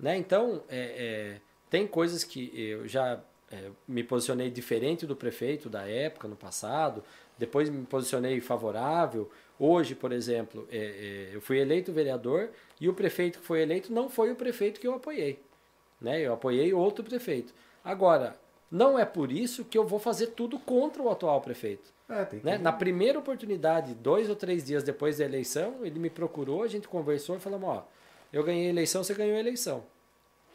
[0.00, 0.16] Né?
[0.16, 5.86] Então, é, é, tem coisas que eu já é, me posicionei diferente do prefeito da
[5.86, 7.04] época, no passado,
[7.38, 9.30] depois me posicionei favorável.
[9.58, 10.78] Hoje, por exemplo, é,
[11.30, 12.48] é, eu fui eleito vereador
[12.80, 15.38] e o prefeito que foi eleito não foi o prefeito que eu apoiei.
[16.00, 16.20] Né?
[16.20, 17.52] Eu apoiei outro prefeito.
[17.84, 18.34] Agora,
[18.70, 21.92] não é por isso que eu vou fazer tudo contra o atual prefeito.
[22.08, 22.46] É, tem que...
[22.46, 22.58] Né?
[22.58, 26.88] Na primeira oportunidade, dois ou três dias depois da eleição, ele me procurou, a gente
[26.88, 27.86] conversou e falamos: ó,
[28.32, 29.84] eu ganhei a eleição, você ganhou a eleição.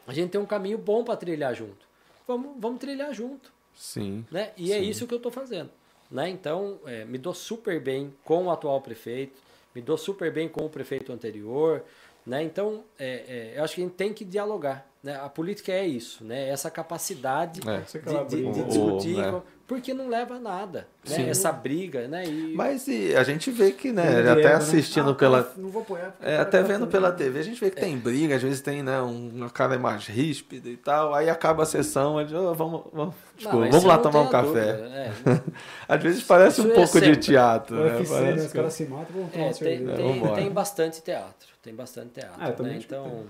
[0.06, 1.86] A gente tem um caminho bom para trilhar junto.
[2.26, 3.52] Vamos, vamos trilhar junto.
[3.74, 4.24] Sim.
[4.30, 4.52] Né?
[4.56, 4.88] E é Sim.
[4.88, 5.70] isso que eu estou fazendo.
[6.10, 6.28] Né?
[6.30, 9.38] Então, é, me dou super bem com o atual prefeito,
[9.74, 11.84] me dou super bem com o prefeito anterior.
[12.28, 12.42] Né?
[12.42, 14.86] Então, é, é, eu acho que a gente tem que dialogar.
[15.02, 15.16] Né?
[15.16, 16.48] A política é isso, né?
[16.48, 17.80] essa capacidade É.
[17.80, 19.30] De, de- de O- discutir, né?
[19.30, 20.88] com- porque não leva a nada.
[21.08, 21.16] Né?
[21.16, 21.28] Sim.
[21.28, 22.08] Essa briga.
[22.08, 22.24] Né?
[22.26, 24.54] E, Mas e a gente vê que, né, até né?
[24.54, 25.52] assistindo Ah, pela.
[25.58, 26.16] Não vou apoiar.
[26.22, 28.82] É, até tá vendo pela TV, a gente vê que tem briga, às vezes tem,
[28.82, 32.82] né, um, um cara mais ríspido e tal, aí acaba a sessão, ele, "Ô, vamos,
[32.92, 34.72] vamos, tipo, Não, vamos lá tomar um café.
[34.72, 35.12] dúvida, né?
[35.86, 37.76] Às vezes parece Isso um é pouco de teatro?
[37.76, 38.20] UFC, né?
[38.26, 41.48] Parece Os caras se matam, vão tomar É, uma tem, tem, tem bastante teatro.
[41.68, 42.34] Tem bastante teatro.
[42.40, 42.76] Ah, né?
[42.82, 43.26] Então,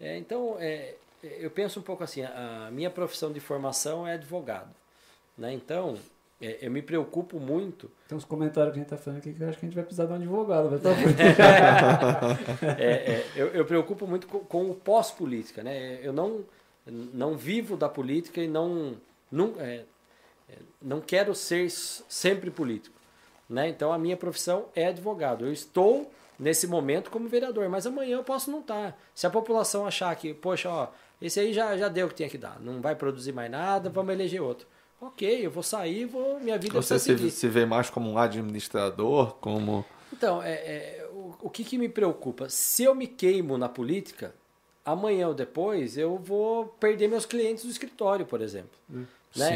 [0.00, 4.74] é, então é, eu penso um pouco assim, a minha profissão de formação é advogado.
[5.38, 5.52] Né?
[5.52, 5.96] Então,
[6.42, 7.88] é, eu me preocupo muito.
[8.08, 9.76] Tem uns comentários que a gente tá falando aqui que eu acho que a gente
[9.76, 10.68] vai precisar de um advogado.
[10.68, 15.62] Vai estar é, é, eu, eu preocupo muito com, com o pós-política.
[15.62, 16.00] Né?
[16.02, 16.44] Eu não,
[16.84, 18.96] não vivo da política e não,
[19.30, 19.84] não, é,
[20.48, 22.96] é, não quero ser sempre político.
[23.48, 23.68] Né?
[23.68, 25.46] Então, a minha profissão é advogado.
[25.46, 28.98] Eu estou nesse momento como vereador, mas amanhã eu posso não estar.
[29.14, 30.88] Se a população achar que, poxa, ó,
[31.20, 33.88] esse aí já, já deu o que tinha que dar, não vai produzir mais nada,
[33.88, 34.66] vamos eleger outro.
[35.00, 39.34] Ok, eu vou sair, vou, minha vida Você se, se vê mais como um administrador,
[39.34, 39.84] como.
[40.12, 42.48] Então, é, é, o, o que, que me preocupa?
[42.48, 44.34] Se eu me queimo na política,
[44.84, 48.78] amanhã ou depois eu vou perder meus clientes do escritório, por exemplo.
[48.88, 49.04] Né?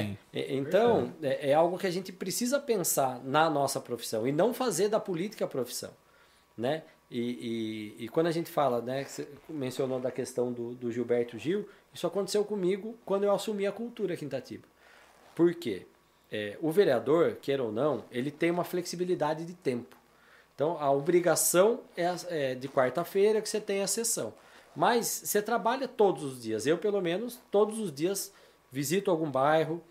[0.03, 0.19] Sim.
[0.33, 4.89] Então, é, é algo que a gente precisa pensar na nossa profissão e não fazer
[4.89, 5.91] da política a profissão.
[6.61, 6.83] Né?
[7.11, 11.39] E, e, e quando a gente fala, né, você mencionou da questão do, do Gilberto
[11.39, 14.69] Gil, isso aconteceu comigo quando eu assumi a cultura aqui em Itatiba.
[15.35, 15.87] Por quê?
[16.31, 19.97] É, o vereador, queira ou não, ele tem uma flexibilidade de tempo.
[20.55, 24.33] Então, a obrigação é, é de quarta-feira que você tem a sessão.
[24.77, 26.67] Mas você trabalha todos os dias.
[26.67, 28.33] Eu, pelo menos, todos os dias
[28.71, 29.83] visito algum bairro,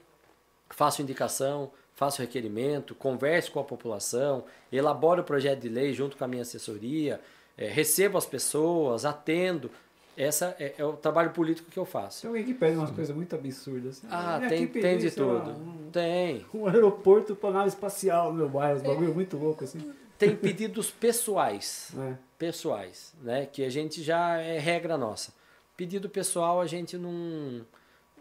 [0.69, 6.23] faço indicação, faço requerimento, converso com a população, elaboro o projeto de lei junto com
[6.23, 7.19] a minha assessoria,
[7.57, 9.69] eh, recebo as pessoas, atendo.
[10.15, 12.21] Essa é, é o trabalho político que eu faço.
[12.21, 13.97] Tem alguém que pede umas coisas muito absurdas.
[13.97, 14.07] assim.
[14.09, 15.51] Ah, Vem tem, aqui pedir, tem de lá, tudo.
[15.51, 16.45] um, Tem.
[16.53, 18.77] um aeroporto para nave espacial no meu bairro.
[18.77, 19.79] Os bagulho muito louco assim.
[20.17, 21.91] Tem pedidos pessoais.
[21.93, 22.17] né?
[22.39, 23.45] pessoais, né?
[23.45, 25.33] Que a gente já é regra nossa.
[25.75, 27.65] Pedido pessoal a gente não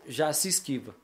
[0.07, 0.95] já se esquiva.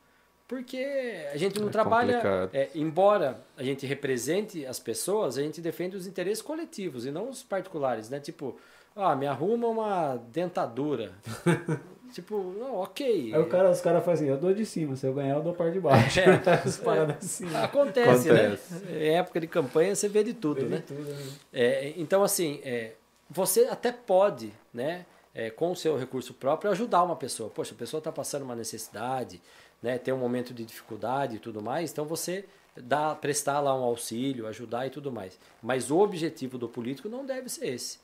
[0.55, 5.61] Porque a gente não É trabalha, é, embora a gente represente as pessoas, a gente
[5.61, 8.21] defende os interesses coletivos e não os particulares, né?
[8.21, 8.57] Tipo,
[8.95, 11.11] ah, me arruma uma dentadura.
[12.15, 13.35] tipo, não, ok.
[13.35, 15.43] Aí o cara, os caras fazem assim, eu dou de cima, se eu ganhar eu
[15.43, 16.21] dou a parte de baixo.
[16.23, 16.51] É.
[16.65, 17.57] As paradas assim.
[17.57, 18.75] Acontece, Acontece.
[18.75, 19.07] né?
[19.07, 20.83] Em época de campanha você vê de tudo, Vê de né?
[20.87, 21.27] tudo, né?
[21.53, 22.93] É, então, assim, é,
[23.29, 27.51] você até pode, né, é, com o seu recurso próprio, ajudar uma pessoa.
[27.51, 29.43] Poxa, a pessoa está passando uma necessidade,
[29.85, 33.85] né, tem um momento de dificuldade e tudo mais, então você dá, prestar lá um
[33.85, 35.39] auxílio, ajudar e tudo mais.
[35.63, 37.99] Mas o objetivo do político não deve ser esse.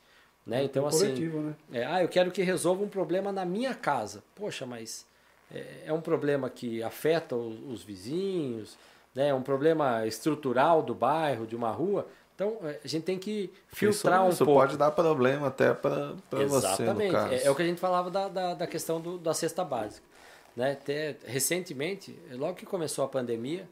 [0.45, 0.63] Né?
[0.63, 1.55] Então, assim, coletivo, né?
[1.73, 4.23] é, ah, eu quero que resolva um problema na minha casa.
[4.35, 5.07] Poxa, mas
[5.51, 8.77] é, é um problema que afeta o- os vizinhos,
[9.15, 9.29] né?
[9.29, 12.07] é um problema estrutural do bairro, de uma rua.
[12.35, 14.61] Então, é, a gente tem que filtrar isso, um isso pouco.
[14.61, 17.11] pode dar problema até para você, no Exatamente.
[17.11, 17.33] caso.
[17.33, 20.10] É, é o que a gente falava da, da, da questão do, da cesta básica.
[20.55, 20.73] Né?
[20.73, 23.67] Até recentemente, logo que começou a pandemia,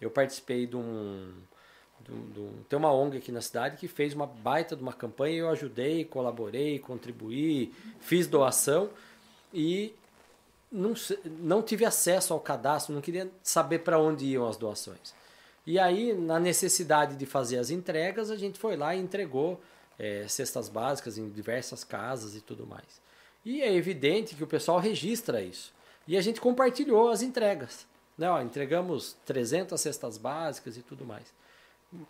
[0.00, 1.32] eu participei de um,
[2.00, 4.82] de um- de um- Tem uma ONG aqui na cidade que fez uma baita de
[4.82, 8.90] uma campanha e eu ajudei, colaborei, contribuí, fiz doação
[9.52, 9.94] e
[10.70, 10.92] não,
[11.40, 15.14] não tive acesso ao cadastro, não queria saber para onde iam as doações.
[15.66, 19.60] E aí, na necessidade de fazer as entregas, a gente foi lá e entregou
[19.98, 23.00] eh, cestas básicas em diversas casas e tudo mais.
[23.44, 25.72] E é evidente que o pessoal registra isso.
[26.08, 27.86] E a gente compartilhou as entregas.
[28.16, 28.28] Né?
[28.28, 31.24] Ó, entregamos 300 cestas básicas e tudo mais.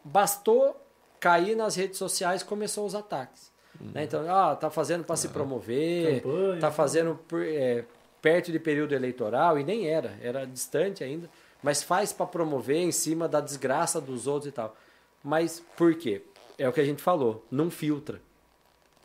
[0.04, 0.76] Bastou
[1.20, 3.50] cair nas redes sociais começou os ataques.
[3.80, 4.04] Né?
[4.04, 7.84] Então, ah, tá fazendo para se promover, Campanha, tá fazendo por- é,
[8.22, 11.28] perto de período eleitoral, e nem era, era distante ainda,
[11.62, 14.76] mas faz para promover em cima da desgraça dos outros e tal.
[15.22, 16.22] Mas por quê?
[16.56, 18.20] É o que a gente falou, não filtra.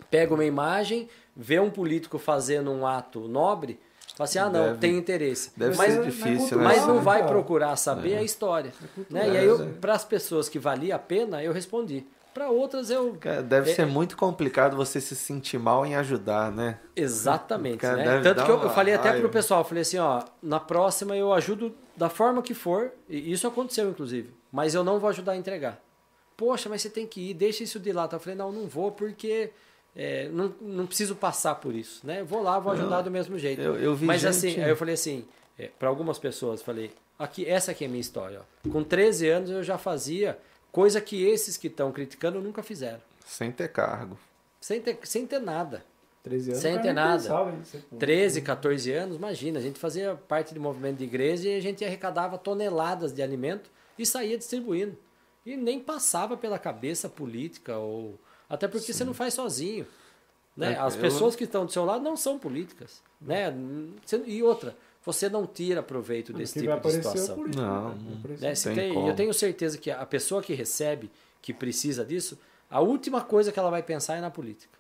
[0.10, 3.80] Pega uma imagem, vê um político fazendo um ato nobre,
[4.16, 5.52] Fala assim, ah, não, Deve- tem interesse.
[5.58, 6.64] Deve mas, ser difícil, né?
[6.64, 8.72] mas não né, vai procurar saber a história.
[9.10, 9.28] né?
[9.30, 12.06] E aí, para as pessoas que valia a pena, eu respondi.
[12.32, 13.16] Para outras, eu.
[13.20, 16.80] Cara, Deve É- ser muito complicado você se sentir mal em ajudar, né?
[16.96, 17.78] Exatamente.
[17.78, 18.22] Cara, né?
[18.22, 19.22] Tanto que eu, uma eu falei até raiva.
[19.24, 23.32] pro pessoal, eu falei assim, ó, na próxima eu ajudo da forma que for, e
[23.32, 25.80] isso aconteceu, inclusive, mas eu não vou ajudar a entregar.
[26.36, 28.16] Poxa, mas você tem que ir, deixa isso de lado.
[28.16, 29.52] Eu falei, não, não vou, porque
[29.96, 32.22] é, não, não preciso passar por isso, né?
[32.22, 33.62] Eu vou lá, vou ajudar do mesmo jeito.
[33.62, 35.26] eu- eu vi mas gente- assim, aí eu falei assim,
[35.78, 38.42] para algumas pessoas, falei, aqui, essa aqui é a minha história.
[38.66, 38.70] Ó.
[38.70, 40.38] Com 13 anos eu já fazia
[40.72, 43.02] coisa que esses que estão criticando nunca fizeram.
[43.26, 44.18] Sem ter cargo.
[44.60, 45.84] Sem ter, sem ter nada.
[46.24, 46.62] 13 anos.
[46.62, 47.22] Sem ter nada.
[47.22, 51.50] pensava em ser- 13, 14 anos, imagina, a gente fazia parte de movimento de igreja
[51.50, 54.98] e a gente arrecadava toneladas de alimento e saía distribuindo.
[55.46, 58.18] E nem passava pela cabeça política ou
[58.50, 59.86] até porque você não faz sozinho.
[60.56, 60.74] Né?
[60.74, 63.02] É, As eu- pessoas que estão do seu lado não são políticas.
[63.20, 63.54] Né?
[64.26, 67.36] E outra, você não tira proveito desse tipo de é situação.
[67.36, 68.16] político, Não, né?
[68.20, 68.46] Aparecer.
[68.46, 68.56] Né?
[68.56, 69.08] Se tem tem- como.
[69.08, 71.10] eu tenho certeza que a pessoa que recebe,
[71.42, 72.38] que precisa disso,
[72.70, 74.78] a última coisa que ela vai pensar é na política.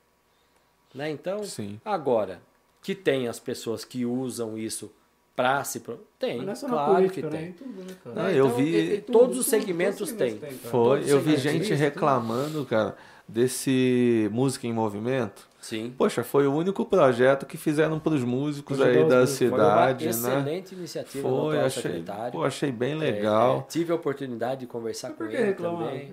[0.93, 1.10] Né?
[1.10, 1.80] Então, Sim.
[1.84, 2.39] agora,
[2.82, 4.91] que tem as pessoas que usam isso
[5.36, 5.80] para se...
[5.80, 5.99] Pro...
[6.19, 7.39] Tem, Mas não é claro política, que né?
[7.41, 7.49] tem.
[7.49, 7.95] Em tudo, né?
[8.06, 8.32] Não, Né?
[8.39, 10.38] eu Então, vi- e- e Tudo, todos os segmentos têm.
[10.38, 10.54] cara.
[10.54, 12.95] Foi, eu vi gente reclamando, cara,
[13.27, 15.47] desse Música em Movimento.
[15.62, 15.93] Sim.
[15.97, 19.38] Poxa, foi o único projeto que fizeram para os músicos aí da músicos.
[19.38, 20.09] Foi uma cidade, né?
[20.12, 22.31] excelente iniciativa do Foi, atual achei, secretário.
[22.33, 23.59] pô, achei bem É, legal.
[23.59, 25.88] é, tive a oportunidade de conversar com por que ele reclamar?
[25.88, 26.12] também.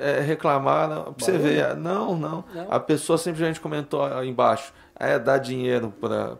[0.00, 2.66] É, reclamar, não, pra você ver, não, não, Não.
[2.70, 5.92] A pessoa simplesmente comentou aí embaixo, é dar dinheiro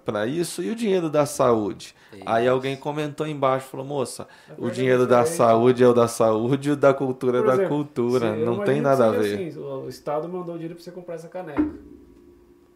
[0.05, 1.94] para isso e o dinheiro da saúde.
[2.27, 5.37] Aí alguém comentou embaixo, falou, moça, Na o dinheiro é da diferente.
[5.37, 8.35] saúde é o da saúde e o da cultura é da cultura.
[8.35, 9.35] Não tem nada a ver.
[9.35, 11.62] assim, o Estado mandou dinheiro pra você comprar essa caneca.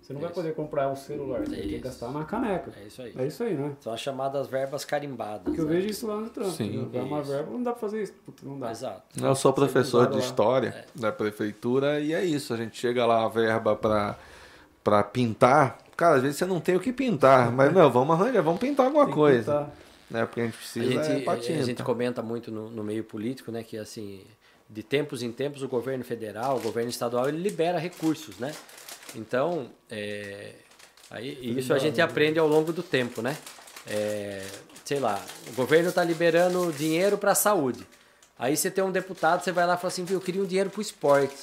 [0.01, 0.41] Você não vai Isso.
[0.41, 1.85] poder comprar um celular, você vai ter que Isso.
[1.85, 2.73] gastar na caneca.
[2.83, 3.13] É isso aí.
[3.17, 3.73] É isso aí, né?
[3.79, 5.43] São as chamadas verbas carimbadas.
[5.45, 5.75] Porque eu né?
[5.75, 6.51] vejo isso lá no trampo.
[6.51, 6.65] Sim.
[6.77, 6.89] entendeu?
[6.91, 7.31] Vai uma Isso.
[7.31, 8.13] verba, não dá pra fazer isso.
[8.27, 8.71] Puta, não dá.
[8.73, 9.03] Exato.
[9.25, 12.53] Eu sou professor de história da prefeitura e é isso.
[12.53, 14.17] A gente chega lá a verba para
[14.83, 15.79] para pintar.
[15.97, 18.87] Cara, às vezes você não tem o que pintar, mas não, vamos arranjar, vamos pintar
[18.87, 19.71] alguma Tem coisa,
[20.11, 20.27] né?
[20.27, 23.53] Porque a gente A precisa gente, é a gente comenta muito no, no meio político,
[23.53, 24.23] né, que assim,
[24.69, 28.53] de tempos em tempos o governo federal, o governo estadual, ele libera recursos, né?
[29.15, 30.53] Então, é,
[31.11, 33.37] aí, isso a gente aprende ao longo do tempo, né?
[33.87, 34.43] É,
[34.85, 37.87] sei lá, o governo está liberando dinheiro para a saúde.
[38.39, 40.47] Aí você tem um deputado, você vai lá e fala assim, viu, eu queria um
[40.47, 41.37] dinheiro para o esporte.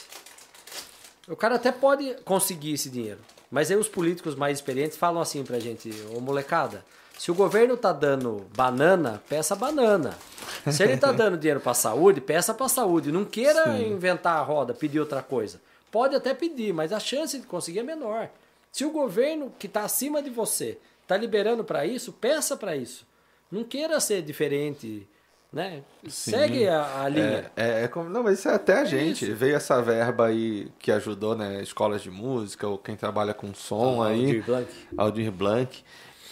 [1.30, 3.20] O cara até pode conseguir esse dinheiro.
[3.52, 6.84] Mas aí os políticos mais experientes falam assim pra gente, ô molecada,
[7.18, 10.18] se o governo tá dando banana, peça banana.
[10.72, 13.12] Se ele tá dando dinheiro pra saúde, peça pra saúde.
[13.12, 13.92] Não queira Sim.
[13.92, 15.62] inventar a roda, pedir outra coisa.
[15.92, 18.30] Pode até pedir, mas a chance de conseguir é menor.
[18.72, 23.06] Se o governo que tá acima de você tá liberando pra isso, peça pra isso.
[23.52, 25.08] Não queira ser diferente,
[25.52, 25.82] né?
[26.08, 26.32] Sim.
[26.32, 27.52] Segue a, a linha.
[27.56, 29.26] É, é, é como, não, mas isso é até a gente.
[29.26, 29.36] isso.
[29.36, 31.62] Veio essa verba aí que ajudou, né?
[31.62, 34.26] Escolas de música, ou quem trabalha com som aí.
[34.26, 34.72] Aldir Blanc.
[34.98, 35.84] Aldir Blanc.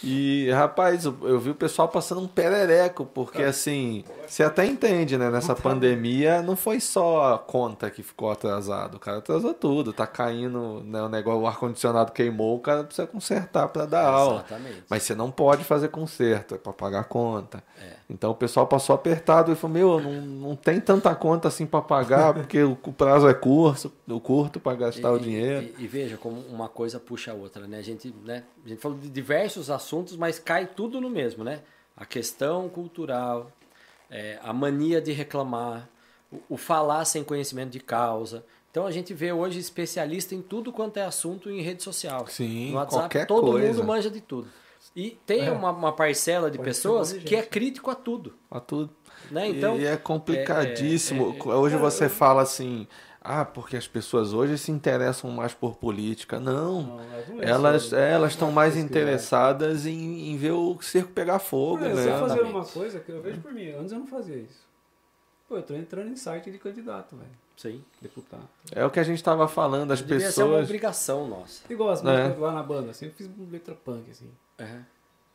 [0.02, 5.18] E, rapaz, eu, eu vi o pessoal passando um perereco, porque assim, você até entende,
[5.18, 5.28] né?
[5.28, 10.06] Nessa pandemia, não foi só a conta que ficou atrasado, o cara atrasou tudo, tá
[10.06, 11.02] caindo, né?
[11.02, 14.44] O negócio, o ar-condicionado queimou, o cara precisa consertar para dar aula.
[14.48, 14.84] Exatamente.
[14.88, 17.62] Mas você não pode fazer conserto, é para pagar a conta.
[17.82, 17.97] É.
[18.10, 21.82] Então o pessoal passou apertado e falou: Meu, não, não tem tanta conta assim para
[21.82, 25.66] pagar, porque o, o prazo é curto, o curto para gastar o E- dinheiro.
[25.78, 27.78] E, e veja como uma coisa puxa a outra, né?
[27.78, 28.44] A gente, né?
[28.64, 31.60] A gente falou de diversos assuntos, mas cai tudo no mesmo, né?
[31.94, 33.52] A questão cultural,
[34.10, 35.86] é, a mania de reclamar,
[36.32, 38.42] o, o falar sem conhecimento de causa.
[38.70, 42.26] Então a gente vê hoje especialista em tudo quanto é assunto em rede social.
[42.28, 43.66] Sim, no WhatsApp, qualquer todo coisa.
[43.68, 44.48] mundo manja de tudo.
[44.96, 45.50] E tem É.
[45.52, 48.34] uma, uma parcela de Pode pessoas que é crítico a tudo.
[48.50, 48.90] A tudo.
[49.30, 49.48] Né?
[49.48, 51.34] Então, e é complicadíssimo.
[51.36, 52.86] é, é, hoje cara, você eu- fala assim,
[53.20, 56.40] ah, porque as pessoas hoje se interessam mais por política.
[56.40, 56.82] Não.
[56.82, 58.86] Não, elas é Elas elas estão mais pesquisar.
[59.00, 61.90] interessadas em, em ver o circo pegar fogo, né?
[61.90, 63.70] eu fazer uma coisa que eu vejo por mim.
[63.72, 64.66] Antes eu não fazia isso.
[65.48, 67.30] Pô, eu tô entrando em site de candidato, velho.
[67.58, 67.84] Sim.
[68.00, 68.48] Deputado.
[68.72, 70.64] É o que a gente estava falando, as Devia ser uma pessoas.
[70.64, 71.70] obrigação nossa.
[71.70, 72.04] Igual as É.
[72.04, 74.30] músicas lá na banda, assim, eu fiz letra punk, assim.
[74.58, 74.80] É.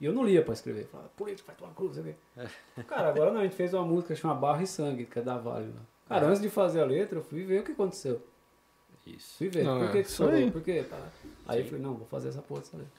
[0.02, 0.86] E eu não lia pra escrever.
[0.92, 2.84] Falava, político, vai tomar cruz, sei o quê.
[2.88, 5.38] Cara, agora não, a gente fez uma música chamada Barra e Sangue, que é da
[5.38, 5.68] Vale.
[5.68, 5.82] Lá.
[6.10, 8.22] Cara, antes de fazer a letra, eu fui ver o que aconteceu.
[9.06, 9.38] Isso.
[9.38, 9.64] Fui ver.
[9.64, 10.34] Não, por é que que isso falou?
[10.34, 10.50] aí.
[10.52, 10.84] Por quê?
[10.90, 10.98] Tá.
[11.48, 12.92] Aí eu falei, não, vou fazer essa porra dessa letra.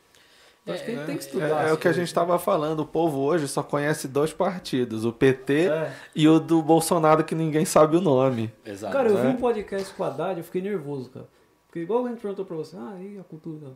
[0.67, 1.47] Eu acho que a gente É, tem que É, estudar.
[1.63, 2.81] é as o que a gente estava falando.
[2.81, 5.93] O povo hoje só conhece dois partidos: o PT É.
[6.15, 8.53] e o do Bolsonaro, que ninguém sabe o nome.
[8.65, 8.93] Exato.
[8.93, 9.31] Cara, eu vi É.
[9.31, 11.29] um podcast com a Haddad, eu fiquei nervoso, cara.
[11.67, 13.73] Porque igual a gente perguntou pra você, ah, e a cultura?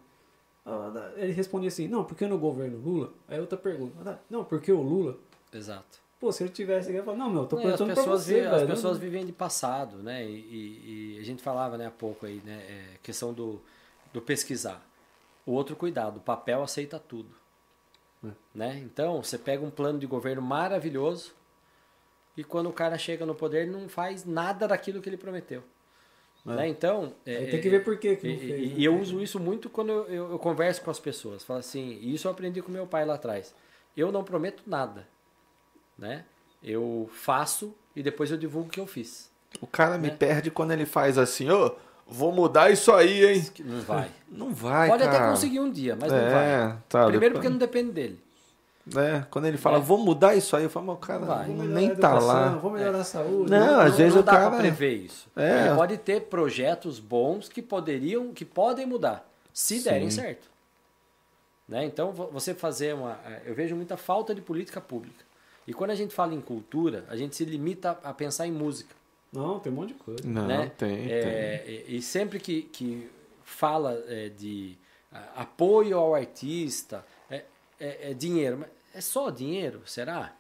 [0.65, 3.11] Ah, Ele respondia assim, não, porque no governo Lula?
[3.29, 5.17] Aí outra pergunta, "Ah, não, porque o Lula?
[5.53, 5.99] Exato.
[6.21, 8.03] Pô, se ele tivesse, ele ia falar, não, meu, eu tô Não, as perguntando pra
[8.03, 8.55] pessoas, você, velho.
[8.55, 10.25] as não- pessoas vivem de passado, né?
[10.25, 12.61] E, e- e a gente falava né, há pouco aí, né?
[12.69, 13.61] É, questão do,
[14.13, 14.83] do pesquisar.
[15.49, 17.31] O outro cuidado, o papel aceita tudo.
[18.23, 18.29] É.
[18.55, 18.79] Né?
[18.85, 21.33] Então, você pega um plano de governo maravilhoso
[22.37, 25.63] e quando o cara chega no poder não faz nada daquilo que ele prometeu.
[26.47, 26.51] É.
[26.51, 26.69] Né?
[26.69, 28.75] Então, é, tem que ver por que que e, não fez, e- né?
[28.77, 31.43] e eu uso isso muito quando eu, eu- eu converso com as pessoas.
[31.43, 33.55] Falo assim, e isso eu aprendi com meu pai lá atrás.
[33.97, 35.09] Eu não prometo nada,
[35.97, 36.27] né?
[36.63, 39.31] Eu faço e depois eu divulgo o que eu fiz.
[39.63, 40.17] O cara me Né?
[40.17, 41.75] perde quando ele faz assim, ô,
[42.09, 43.47] vou mudar isso aí, hein?
[43.65, 44.09] Não vai.
[44.31, 45.17] Não vai, Pode cara.
[45.19, 46.31] até conseguir um dia, mas não é,
[46.69, 46.79] vai.
[46.89, 47.11] Sabe?
[47.13, 48.21] Primeiro porque não depende dele.
[48.97, 49.81] É, quando ele fala, É.
[49.81, 51.47] vou mudar isso aí, eu falo, mas o cara Não vai.
[51.49, 52.49] Nem tá lá.
[52.57, 53.51] Vou melhorar a saúde.
[53.51, 55.29] Não, vou- às vezes não o dá cara- pra prever isso.
[55.37, 55.67] É.
[55.67, 60.23] Ele pode ter projetos bons que poderiam, que podem mudar, se derem Sim.
[60.23, 60.49] certo.
[61.69, 61.85] Né?
[61.85, 63.19] Então, vo- você fazer uma.
[63.27, 65.23] eh, Eu vejo muita falta de política pública.
[65.67, 68.95] E quando a gente fala em cultura, a gente se limita a pensar em música.
[69.33, 70.21] Não, tem um monte de coisa.
[70.25, 70.71] Não, né?
[70.77, 73.11] tem, É, E, e sempre que, que
[73.45, 74.77] fala é, de
[75.37, 77.45] apoio ao artista, é,
[77.81, 78.59] é- é dinheiro.
[78.59, 79.83] Mas é só dinheiro?
[79.87, 80.33] Será?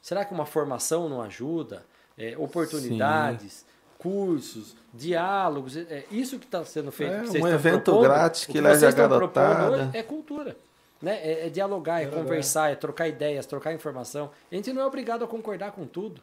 [0.00, 1.84] Será que uma formação não ajuda?
[2.16, 3.64] É, oportunidades,
[3.98, 7.12] cursos, diálogos, é, é isso que está sendo feito.
[7.36, 9.90] É, um evento propondo, grátis que que leve vocês a estão propondo garotada.
[9.98, 10.56] é cultura.
[11.00, 11.18] Né?
[11.22, 12.22] É, é dialogar, é, verdade.
[12.22, 14.30] conversar, é trocar ideias, trocar informação.
[14.50, 16.20] A gente não é obrigado a concordar com tudo.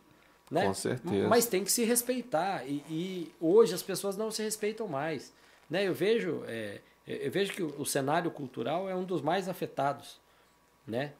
[0.49, 0.65] Né?
[0.65, 1.27] Com certeza.
[1.27, 2.65] Mas tem que se respeitar.
[2.67, 5.33] E, e hoje as pessoas não se respeitam mais.
[5.69, 5.85] Né?
[5.87, 10.19] Eu, vejo, é, eu vejo que o, o cenário cultural é um dos mais afetados.
[10.87, 11.11] Né?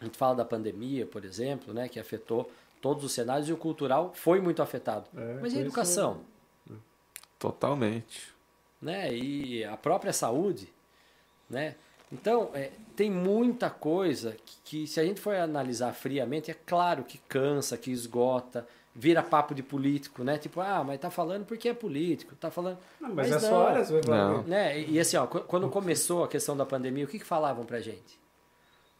[0.00, 1.88] A gente fala da pandemia, por exemplo, né?
[1.88, 2.50] que afetou
[2.80, 5.06] todos os cenários, e o cultural foi muito afetado.
[5.16, 6.20] É, Mas e a isso- educação?
[7.38, 8.32] Totalmente.
[8.80, 9.12] né?
[9.14, 10.72] E a própria saúde,
[11.48, 11.76] né?
[12.12, 17.04] Então, é, tem muita coisa que, que, se a gente for analisar friamente, é claro
[17.04, 20.36] que cansa, que esgota, vira papo de político, né?
[20.36, 22.76] Tipo, ah, mas tá falando porque é político, tá falando...
[23.00, 23.56] Não, mas, Mas é não.
[23.56, 24.42] só você vai falar.
[24.42, 24.80] Né?
[24.80, 27.64] E, e assim, ó, qu- quando começou a questão da pandemia, o que, que falavam
[27.64, 28.20] pra gente?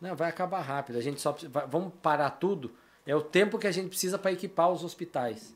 [0.00, 2.72] Não, vai acabar rápido, a gente só precisa, vai- vamos parar tudo.
[3.06, 5.54] É o tempo que a gente precisa para equipar os hospitais.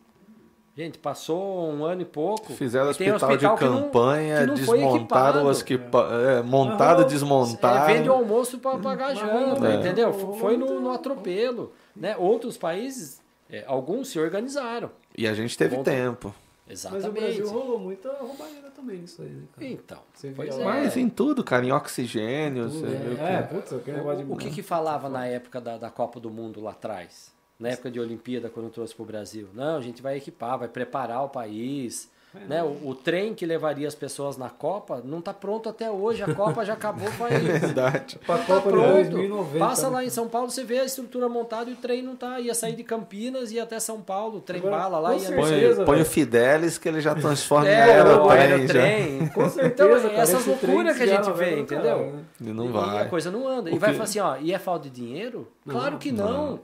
[0.77, 2.53] Gente, passou um ano e pouco.
[2.53, 7.01] Fizeram e tem hospital, de que não- campanha, que não desmontaram o hospital, é, montado,
[7.01, 7.09] Aham.
[7.09, 7.89] desmontaram.
[7.89, 9.77] É, vende o almoço para pagar a janta, É.
[9.77, 10.13] entendeu?
[10.35, 11.73] Foi no, no atropelo.
[11.97, 12.15] Né?
[12.19, 14.91] Outros países, é, alguns se organizaram.
[15.17, 16.35] E a gente teve tempo.
[16.69, 17.21] Mas o Exatamente.
[17.39, 19.67] Brasil rolou muita roubalheira também nisso aí, né, cara?
[19.69, 20.63] Então, Você pois é.
[20.65, 22.65] Mas em tudo, cara, em oxigênio.
[22.69, 23.15] Tudo, você né?
[23.17, 24.31] que- É, putz, aquele negócio de...
[24.31, 27.35] O, o que que falava na época da, da Copa do Mundo lá atrás?
[27.59, 29.49] Na época de Olimpíada, quando trouxe para o Brasil?
[29.55, 32.11] Não, a gente vai equipar, vai preparar o país.
[32.49, 32.63] né?
[32.63, 36.23] o, o trem que levaria as pessoas na Copa não está pronto até hoje.
[36.23, 37.33] A Copa já acabou faz...
[37.43, 38.19] Verdade.
[38.27, 39.09] Pra Tá Copa pronto.
[39.11, 39.59] 2090.
[39.59, 39.95] Passa né?
[39.95, 42.39] lá em São Paulo, você vê a estrutura montada e o trem não tá.
[42.41, 45.33] Ia sair de Campinas e até São Paulo, o trem Agora, bala lá com ia
[45.33, 46.05] Põe, põe o.
[46.05, 48.69] Fidelis que ele já transforma em É, o aerotrem.
[48.69, 48.83] já.
[48.83, 49.29] aerotrem.
[49.29, 51.83] Com certeza, Então, cara, essas esse trem loucuras que a gente vê, entendeu?
[51.85, 52.25] caralho, né?
[52.39, 52.99] E não e vai.
[53.03, 53.71] a coisa não anda.
[53.71, 55.49] E O vai que- falar assim, ó, e é falta de dinheiro?
[55.67, 56.51] Claro Não, que não.
[56.53, 56.61] Eu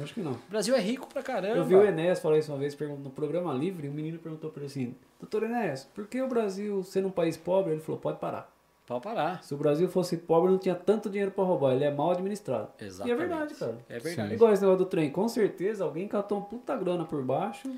[0.00, 0.32] Acho que não.
[0.32, 1.56] O Brasil é rico pra caramba.
[1.56, 4.60] Eu vi o Enéas falar isso uma vez no programa livre, um menino perguntou pra
[4.60, 8.18] ele assim, doutor Enéas, por que o Brasil, sendo um país pobre, ele falou, pode
[8.18, 8.50] parar.
[8.86, 9.42] Pode parar.
[9.42, 12.68] Se o Brasil fosse pobre, não tinha tanto dinheiro pra roubar, ele é mal administrado.
[12.80, 13.08] Exatamente.
[13.08, 13.78] E é verdade, cara.
[13.88, 14.34] É verdade.
[14.34, 17.70] Igual esse negócio do trem, com certeza alguém catou uma puta grana por baixo.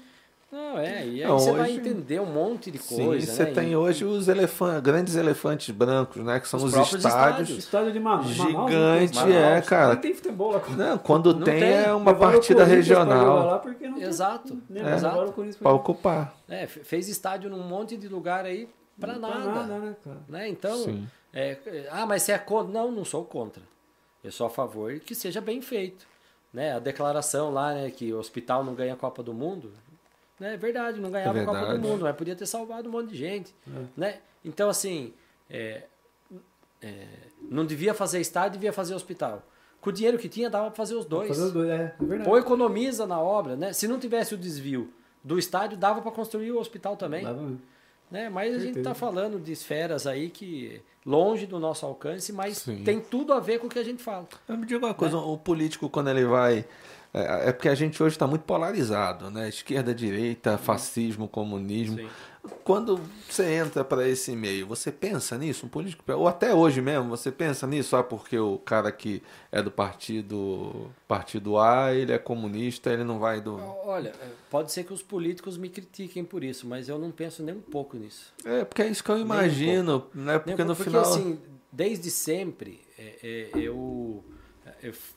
[0.54, 1.04] Não, é.
[1.04, 3.26] E aí Não, você vai hoje- entender um monte de Sim, coisa.
[3.32, 3.50] você né?
[3.50, 6.38] tem E- hoje os elefantes, grandes elefantes brancos, né?
[6.38, 7.40] Que são Os os, próprios estádios.
[7.48, 7.58] estádios.
[7.64, 8.26] Estádio de Manaus.
[8.28, 8.54] Gigante,
[9.16, 9.92] Manaus, é, Manaus, cara.
[9.94, 10.62] Nem tem futebol lá.
[10.76, 11.72] Não, quando Não tem, tem.
[11.72, 14.54] é uma partida regional Lá porque não tem- Exato.
[14.70, 14.94] né, É.
[14.94, 15.32] Exato.
[15.32, 16.34] Para pra ocupar.
[16.48, 18.68] É, fe- fez estádio num monte de lugar aí
[19.00, 19.40] pra Não nada.
[19.42, 20.18] pra nada, né, cara?
[20.28, 20.48] né?
[20.48, 21.08] Então, Sim.
[21.32, 22.72] é, é, ah, mas você é contra?
[22.72, 23.62] Não, não sou contra.
[24.22, 26.06] Eu sou a favor que seja bem feito.
[26.52, 26.72] Né?
[26.76, 29.72] A declaração lá, né, que o hospital não ganha a Copa do Mundo,
[30.38, 30.54] né?
[30.54, 31.78] é verdade, não ganhava a Copa do.
[31.78, 33.54] Mundo, mas podia ter salvado um monte de gente.
[33.96, 34.18] Né?
[34.44, 35.12] Então, assim,
[35.48, 35.84] é,
[36.82, 37.06] é,
[37.40, 39.42] não devia fazer estádio, devia fazer hospital.
[39.80, 41.28] Com o dinheiro que tinha, dava para fazer os dois.
[41.28, 42.30] Fazer os dois, é, é verdade.
[42.30, 43.72] Ou economiza na obra, né?
[43.72, 47.24] Se não tivesse o desvio do estádio, dava para construir o hospital também.
[47.24, 47.52] Dava.
[48.10, 48.28] Né?
[48.28, 48.90] Mas a gente Certeza.
[48.90, 52.82] está falando de esferas aí que longe do nosso alcance, mas Sim.
[52.84, 54.26] tem tudo a ver com o que a gente fala.
[54.48, 56.64] Eu me diga uma coisa, o político quando ele vai...
[57.14, 59.48] É, é porque a gente hoje está muito polarizado, né?
[59.48, 61.98] Esquerda, direita, fascismo, comunismo.
[61.98, 62.08] Sim.
[62.62, 65.64] Quando você entra para esse meio, você pensa nisso?
[65.64, 67.90] Um político, ou até hoje mesmo, você pensa nisso?
[67.90, 73.18] Só porque o cara que é do partido, partido A, ele é comunista, ele não
[73.18, 73.56] vai do...
[73.86, 77.42] Olha, é, pode ser que os políticos me critiquem por isso, mas eu não penso
[77.42, 78.34] nem um pouco nisso.
[78.44, 80.38] É, porque é isso que eu imagino, né?
[80.38, 81.02] Porque Nem- no porque final...
[81.02, 81.38] assim,
[81.72, 84.22] desde sempre, é, é, eu,
[84.82, 85.14] eu f-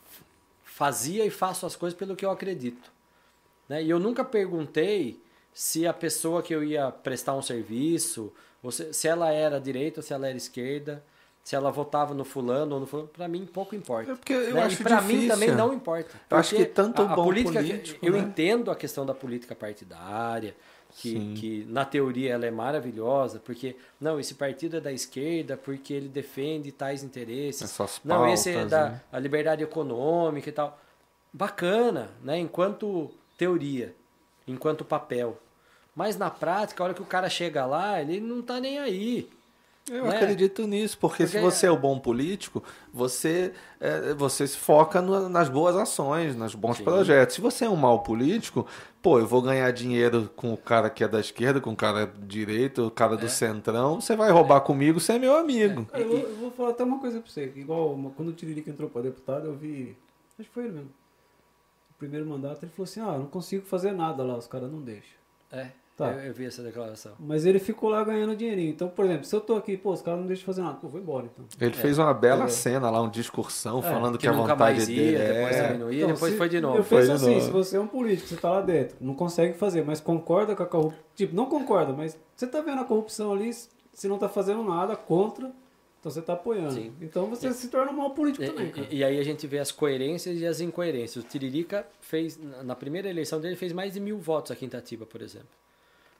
[0.78, 2.92] fazia e faço as coisas pelo que eu acredito.
[3.68, 3.82] Né?
[3.82, 5.20] E eu nunca perguntei
[5.52, 8.32] se a pessoa que eu ia prestar um serviço,
[8.70, 11.02] se, se ela era direita ou se ela era esquerda,
[11.42, 14.12] se ela votava no fulano ou no fulano, para mim pouco importa.
[14.12, 14.62] É porque eu né?
[14.62, 16.14] acho e para mim também não importa.
[16.30, 18.20] Eu acho que tanto a, a bom política, político, eu né?
[18.20, 20.54] entendo a questão da política partidária,
[20.96, 25.92] que, que na teoria ela é maravilhosa, porque não, esse partido é da esquerda porque
[25.92, 27.62] ele defende tais interesses.
[27.62, 29.00] Essas não, esse é pautas, da né?
[29.12, 30.78] a liberdade econômica e tal.
[31.32, 32.38] Bacana, né?
[32.38, 33.94] Enquanto teoria,
[34.46, 35.38] enquanto papel.
[35.94, 39.28] Mas na prática, a hora que o cara chega lá, ele não tá nem aí.
[39.90, 40.16] Eu né?
[40.16, 42.62] acredito nisso, porque, se Porque- você é o bom político,
[42.92, 46.84] você, é, você se foca no- nas boas ações, nos bons Sim.
[46.84, 47.34] projetos.
[47.36, 48.66] Se você é um mau político,
[49.00, 52.12] pô, eu vou ganhar dinheiro com o cara que é da esquerda, com o cara
[52.18, 53.28] direito, o cara do É.
[53.28, 55.86] centrão, você vai roubar comigo, você é meu amigo.
[55.86, 57.48] Cara, eu, vou- eu vou falar até uma coisa pra você.
[57.48, 59.96] que Igual uma- quando o Tiririca entrou pra deputado, eu vi.
[60.38, 60.90] Acho que foi ele mesmo.
[61.90, 64.70] O primeiro mandato, ele falou assim: Ah, eu não consigo fazer nada lá, os caras
[64.70, 65.16] não deixam.
[65.50, 65.68] É,
[65.98, 66.12] Tá.
[66.12, 67.12] eu, eu vi essa declaração.
[67.18, 68.70] Mas ele ficou lá ganhando dinheirinho.
[68.70, 70.88] Então, por exemplo, se eu tô aqui, pô, os caras não deixam fazer nada, pô,
[70.88, 71.44] vou embora então.
[71.60, 72.48] Ele fez uma bela É.
[72.48, 75.32] cena lá, um discursão, É, falando que, Que a nunca vontade mais dele ia, é...
[75.58, 76.76] depois não ia, Então, depois se- foi de novo.
[76.78, 77.44] Eu Foi penso de assim, novo.
[77.46, 80.62] se você é um político, você tá lá dentro, não consegue fazer, mas concorda com
[80.62, 81.00] a corrupção.
[81.16, 84.94] Tipo, não concorda, mas você tá vendo a corrupção ali, se não tá fazendo nada
[84.94, 85.46] contra,
[85.98, 86.74] então você tá apoiando.
[86.74, 86.92] Sim.
[87.02, 88.86] Então você se torna um mau político E, também, cara.
[88.88, 91.24] e- e aí a gente vê as coerências e as incoerências.
[91.24, 94.68] O Tiririca fez, na- na primeira eleição dele, fez mais de mil votos aqui em
[94.68, 95.48] Itatiba, por exemplo.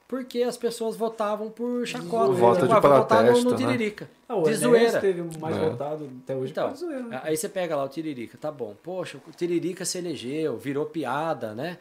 [0.09, 2.33] Porque as pessoas votavam por chacota.
[2.33, 3.57] Voto de Ah, no, protesto, no né?
[3.59, 4.11] Tiririca.
[4.27, 5.01] Ah, o de Enéas zoeira.
[5.01, 5.69] teve mais É.
[5.69, 7.03] votado até hoje Então, zoeira.
[7.03, 7.21] né?
[7.23, 8.75] aí você pega lá o Tiririca, tá bom.
[8.83, 11.77] Poxa, o Tiririca se elegeu, virou piada, né?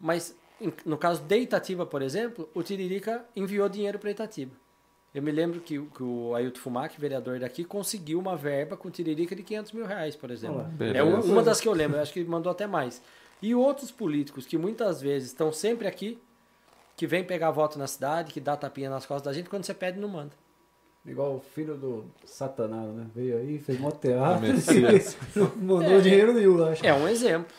[0.00, 0.34] Mas
[0.86, 4.52] no caso de Itatiba, por exemplo, o Tiririca enviou dinheiro para Itatiba.
[5.14, 8.88] Eu me lembro que, o- que o Ailton Fumac, vereador daqui, conseguiu uma verba com
[8.88, 10.66] o Tiririca de 500 mil reais, por exemplo.
[10.94, 13.02] É uma, das que eu lembro, eu acho que mandou até mais.
[13.42, 16.18] E outros políticos que muitas vezes estão sempre aqui,
[16.96, 19.74] que vem pegar voto na cidade, que dá tapinha nas costas da gente, quando você
[19.74, 20.32] pede, não manda.
[21.04, 23.06] Igual o filho do Satanás, né?
[23.14, 24.46] Veio aí, fez mó teatro,
[25.36, 26.84] não mandou dinheiro nenhum, acho.
[26.84, 27.54] É um exemplo.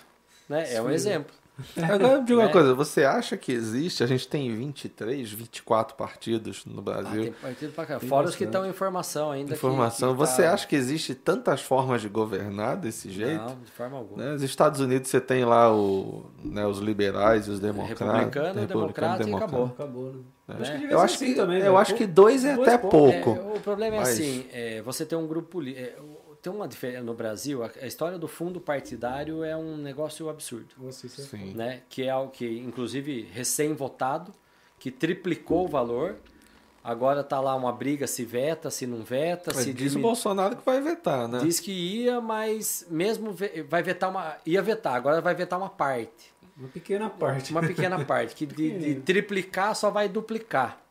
[0.49, 0.73] Né?
[0.73, 1.33] É um exemplo.
[1.77, 2.51] Agora, diga uma Né?
[2.51, 7.31] coisa, você acha que existe, a gente tem 23, 24 partidos no Ah, Brasil, tem
[7.33, 7.99] partido pra cá.
[7.99, 9.49] Tem Fora os que estão em formação ainda.
[9.49, 13.43] que- informação, que tá- você acha que existe tantas formas de governar desse jeito?
[13.43, 14.23] Não, de forma alguma.
[14.23, 14.31] Né?
[14.33, 18.07] Nos Estados Unidos você tem lá o, né, os liberais e os É democratas.
[18.17, 19.65] republicano, democrata e acabou.
[19.65, 20.19] Acabou, né?
[20.49, 20.61] É.
[20.61, 21.77] Acho que Eu acho assim que, também, eu velho.
[21.77, 22.87] acho que dois é Dois até.
[22.87, 23.31] É, pouco.
[23.31, 26.01] o problema é Mas- assim, é, você tem um grupo político.
[26.47, 30.67] Tem uma diferença no Brasil, a, a história do fundo partidário é um negócio absurdo.
[30.77, 31.53] Você, você- Sim.
[31.53, 31.81] Né?
[31.89, 34.33] Que é algo que, inclusive, recém-votado,
[34.79, 36.15] que triplicou o valor.
[36.83, 40.07] Agora tá lá uma briga se veta, se não veta, Mas se diz o diminu-
[40.07, 41.39] Bolsonaro que vai vetar, né?
[41.39, 44.37] Diz que ia, mas mesmo ve- vai vetar uma.
[44.45, 46.31] Ia vetar, agora vai vetar uma parte.
[46.55, 47.51] Uma pequena parte.
[47.51, 48.33] Uma pequena parte.
[48.35, 50.81] Que de, de triplicar só vai duplicar.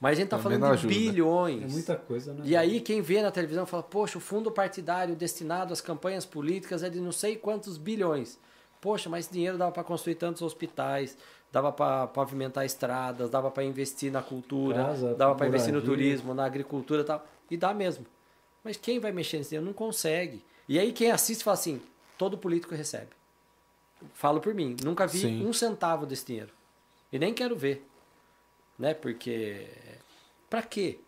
[0.00, 0.94] Mas a gente tá Também falando de ajuda.
[0.94, 1.62] bilhões.
[1.64, 2.42] É muita coisa, né?
[2.44, 6.82] E aí quem vê na televisão fala, poxa, o fundo partidário destinado às campanhas políticas
[6.84, 8.38] é de não sei quantos bilhões.
[8.80, 11.18] Poxa, mas esse dinheiro dava para construir tantos hospitais,
[11.50, 16.32] dava para pavimentar estradas, dava para investir na cultura, Casa, dava para investir no turismo,
[16.32, 17.26] na agricultura e tal.
[17.50, 18.06] E dá mesmo.
[18.62, 19.66] Mas quem vai mexer nesse dinheiro?
[19.66, 20.44] Não consegue.
[20.68, 21.80] E aí quem assiste fala assim,
[22.16, 23.08] todo político recebe.
[24.14, 25.44] Falo por mim, nunca vi Sim.
[25.44, 26.52] um centavo desse dinheiro.
[27.12, 27.84] E nem quero ver.
[28.78, 28.94] Né?
[28.94, 29.66] Porque...
[30.48, 30.98] Pra quê?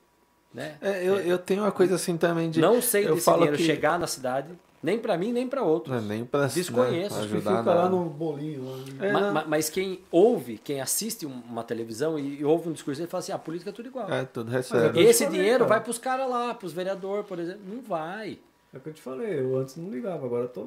[0.52, 0.76] Né?
[0.82, 2.60] É, eu, eu tenho uma coisa assim também de.
[2.60, 4.48] Não sei eu desse falo dinheiro que- chegar na cidade,
[4.82, 5.92] nem pra mim, nem pra outros.
[5.94, 7.14] Não é nem pra Desconheço.
[7.14, 8.64] né, Acho que ajudar fica lá no bolinho.
[8.68, 8.84] Lá, né?
[9.08, 9.32] É, Ma- não.
[9.34, 13.06] ma- mas quem ouve, quem assiste um- uma televisão e, e ouve um discurso, ele
[13.08, 14.10] fala assim, ah, a política é tudo igual.
[14.12, 15.00] É, tudo Mas recebe.
[15.00, 17.60] Esse dinheiro vai pros caras lá, pros vereadores, por exemplo.
[17.72, 18.36] Não vai.
[18.74, 20.62] É o que eu te falei, eu antes não ligava, agora eu tô,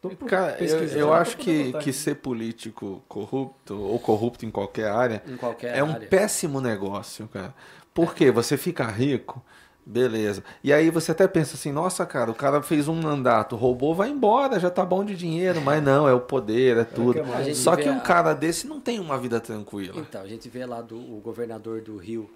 [0.00, 1.92] tô, tô Cara, eu, pesquisando eu acho que, que né?
[1.92, 6.08] ser político corrupto ou corrupto em qualquer área Em qualquer é um área.
[6.08, 7.54] péssimo negócio, cara.
[7.92, 9.42] Porque você fica rico,
[9.84, 10.44] beleza.
[10.62, 14.10] E aí você até pensa assim, nossa, cara, o cara fez um mandato, roubou, vai
[14.10, 15.60] embora, já tá bom de dinheiro.
[15.60, 17.24] Mas não, é o poder, é tudo.
[17.24, 17.40] mais.
[17.40, 20.00] A gente Só que um cara desse não tem uma vida tranquila.
[20.00, 22.30] Então, a gente vê lá do o governador do Rio,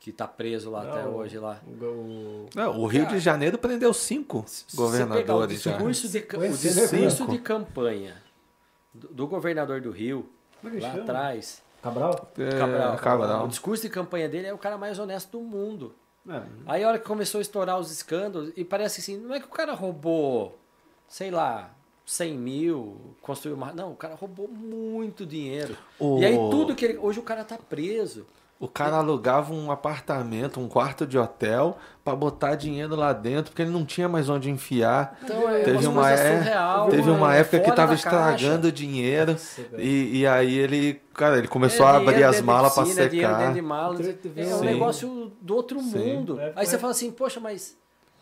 [0.00, 1.60] que tá preso lá Não, até hoje lá.
[1.66, 5.62] O, o, Não, o Rio Cara, de Janeiro prendeu cinco Se você pegar o governadores
[5.62, 5.72] já.
[5.72, 8.14] discurso de, o né, discurso de campanha
[8.94, 10.28] do, do governador do Rio,
[10.64, 12.30] é lá atrás, Cabral?
[12.38, 13.44] É, Cabral, Cabral.
[13.44, 15.94] o discurso de campanha dele é o cara mais honesto do mundo.
[16.28, 19.40] É, Aí a hora que começou a estourar os escândalos, e parece assim, não é
[19.40, 20.58] que o cara roubou,
[21.08, 21.70] sei lá,
[22.04, 23.72] 100 mil, construiu uma...
[23.72, 25.76] Não, o cara roubou muito dinheiro.
[25.98, 26.98] O- E aí tudo que ele...
[26.98, 28.26] Hoje o cara tá preso.
[28.60, 33.62] O cara alugava um apartamento, um quarto de hotel, pra botar dinheiro lá dentro, porque
[33.62, 35.16] ele não tinha mais onde enfiar.
[35.22, 37.16] Então, é teve uma é- surreal, teve né?
[37.16, 38.08] uma época que tava caixa.
[38.08, 39.36] estragando dinheiro.
[39.76, 43.54] E, e aí ele, cara, ele começou É a abrir as malas dinheiro secar.
[43.54, 44.00] de malas.
[44.08, 44.64] É um Sim.
[44.64, 46.14] negócio do outro Sim.
[46.14, 46.40] mundo.
[46.40, 46.78] É, Aí você é.
[46.80, 47.76] fala assim, poxa, mas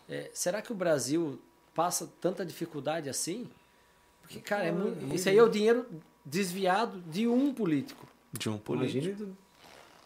[0.06, 1.40] é, será que o Brasil
[1.74, 3.48] passa tanta dificuldade assim?
[4.20, 5.86] Porque, cara, é Ah, muito, isso aí é o dinheiro
[6.22, 8.06] desviado de um político.
[8.32, 9.06] De um político.
[9.06, 9.30] Imagina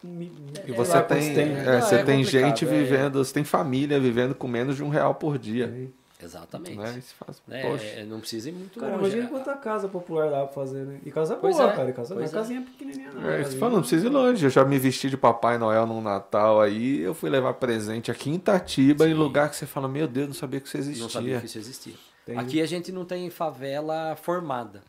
[0.02, 0.32] E
[0.66, 1.62] sei você lá quantos tem, né?
[1.62, 2.68] é, Não, você é tem gente é.
[2.68, 5.68] vivendo, você tem família vivendo com menos de um real por dia.
[5.68, 5.92] Tem.
[6.22, 6.76] Exatamente.
[6.76, 6.96] Né?
[6.98, 7.62] Isso faz, Né?
[7.62, 7.84] poxa.
[7.84, 9.06] É, não precisa ir muito Cara, longe.
[9.16, 11.00] imagina quanta casa popular dá pra fazer, né?
[11.04, 11.90] E casa Pois boa, é, cara.
[11.90, 12.28] E casa, não é é.
[12.28, 13.30] casinha pequenininha, não.
[13.30, 14.44] É, fala, não precisa ir longe.
[14.44, 18.28] Eu já me vesti de Papai Noel num Natal aí, eu fui levar presente aqui
[18.28, 19.14] em Itatiba, em Sim.
[19.14, 21.02] lugar que você fala, meu Deus, não sabia que isso existia.
[21.02, 21.94] Não sabia que isso existia.
[22.26, 22.36] Tem.
[22.36, 24.82] Aqui a gente não tem favela formada,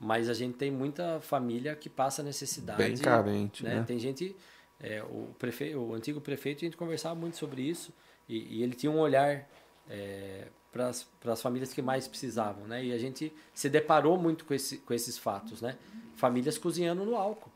[0.00, 2.82] mas a gente tem muita família que passa necessidade.
[2.82, 3.74] Bem carente, né?
[3.74, 3.84] né?
[3.86, 4.34] Tem gente,
[4.80, 7.92] é, o, prefe, o antigo prefeito, a gente conversava muito sobre isso
[8.28, 9.48] e, e ele tinha um olhar
[10.72, 12.84] para as famílias que mais precisavam, né?
[12.84, 15.76] E a gente se deparou muito com, esse, com esses fatos, né?
[16.14, 17.50] Famílias cozinhando no álcool,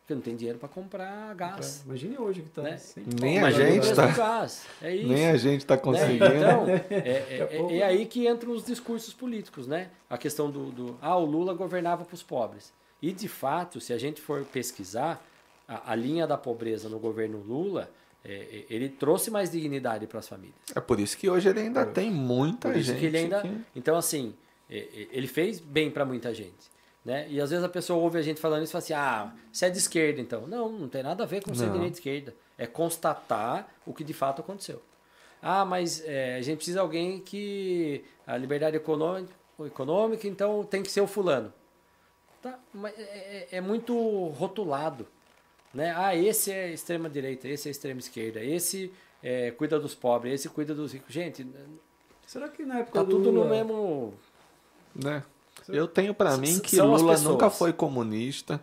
[0.00, 1.82] porque não tem dinheiro para comprar gás.
[1.86, 2.62] Imagine hoje que tá.
[2.62, 2.76] Né?
[2.76, 3.56] sem Nem pau, a né?
[3.72, 4.66] gente tá- gás.
[4.82, 5.08] É isso.
[5.08, 5.80] Nem a gente tá Né?
[5.80, 6.24] conseguindo.
[6.26, 9.90] Então, é, é- a é- é aí que entram os discursos políticos, né?
[10.08, 12.72] A questão do, do ah, o Lula governava para os pobres.
[13.00, 15.24] E, de fato, se a gente for pesquisar,
[15.68, 17.90] a, a linha da pobreza no governo Lula,
[18.24, 20.56] é, é, ele trouxe mais dignidade para as famílias.
[20.74, 23.00] É por isso que hoje ele ainda tem muita Por isso gente.
[23.00, 23.42] que ele ainda...
[23.42, 24.34] que- Então, assim,
[24.70, 26.72] é, é, ele fez bem para muita gente.
[27.04, 27.26] Né?
[27.28, 29.66] E às vezes a pessoa ouve a gente falando isso e fala assim, ah, você
[29.66, 30.46] é de esquerda então.
[30.46, 31.72] Não, não tem nada a ver com ser Não.
[31.74, 32.34] direita e esquerda.
[32.56, 34.80] É constatar o que de fato aconteceu.
[35.42, 39.34] Ah, mas é, a gente precisa de alguém que a liberdade econômica,
[39.66, 41.52] econômica, então tem que ser o fulano.
[42.40, 43.94] Tá, mas é- é muito
[44.28, 45.06] rotulado.
[45.74, 45.92] Né?
[45.96, 50.48] Ah, esse é extrema direita, esse é extrema esquerda, esse é, cuida dos pobres, esse
[50.48, 51.12] cuida dos ricos.
[51.12, 51.46] Gente,
[52.26, 54.14] Será que na época tá do tudo no Lula- mesmo.
[54.94, 55.22] né?
[55.68, 58.60] Eu tenho pra mim que Lula nunca foi comunista,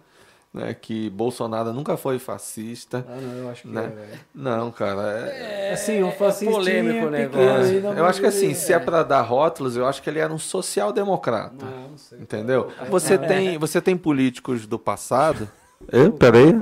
[0.53, 0.73] né?
[0.73, 3.05] Que Bolsonaro nunca foi fascista.
[3.07, 3.85] Ah, não, eu acho que Né?
[3.85, 4.19] é, velho.
[4.33, 5.29] Não, cara.
[5.29, 5.73] É...
[5.73, 7.99] Assim, um é fascistinha polêmico o pequeno negócio.
[7.99, 10.33] Eu acho que assim, ele- se é pra dar rótulos, eu acho que ele era
[10.33, 11.63] um social-democrata.
[11.65, 12.19] Não, não sei.
[12.19, 12.71] Entendeu?
[12.89, 15.49] Você tem, você tem políticos do passado.
[15.91, 16.11] Eu?
[16.13, 16.53] Peraí.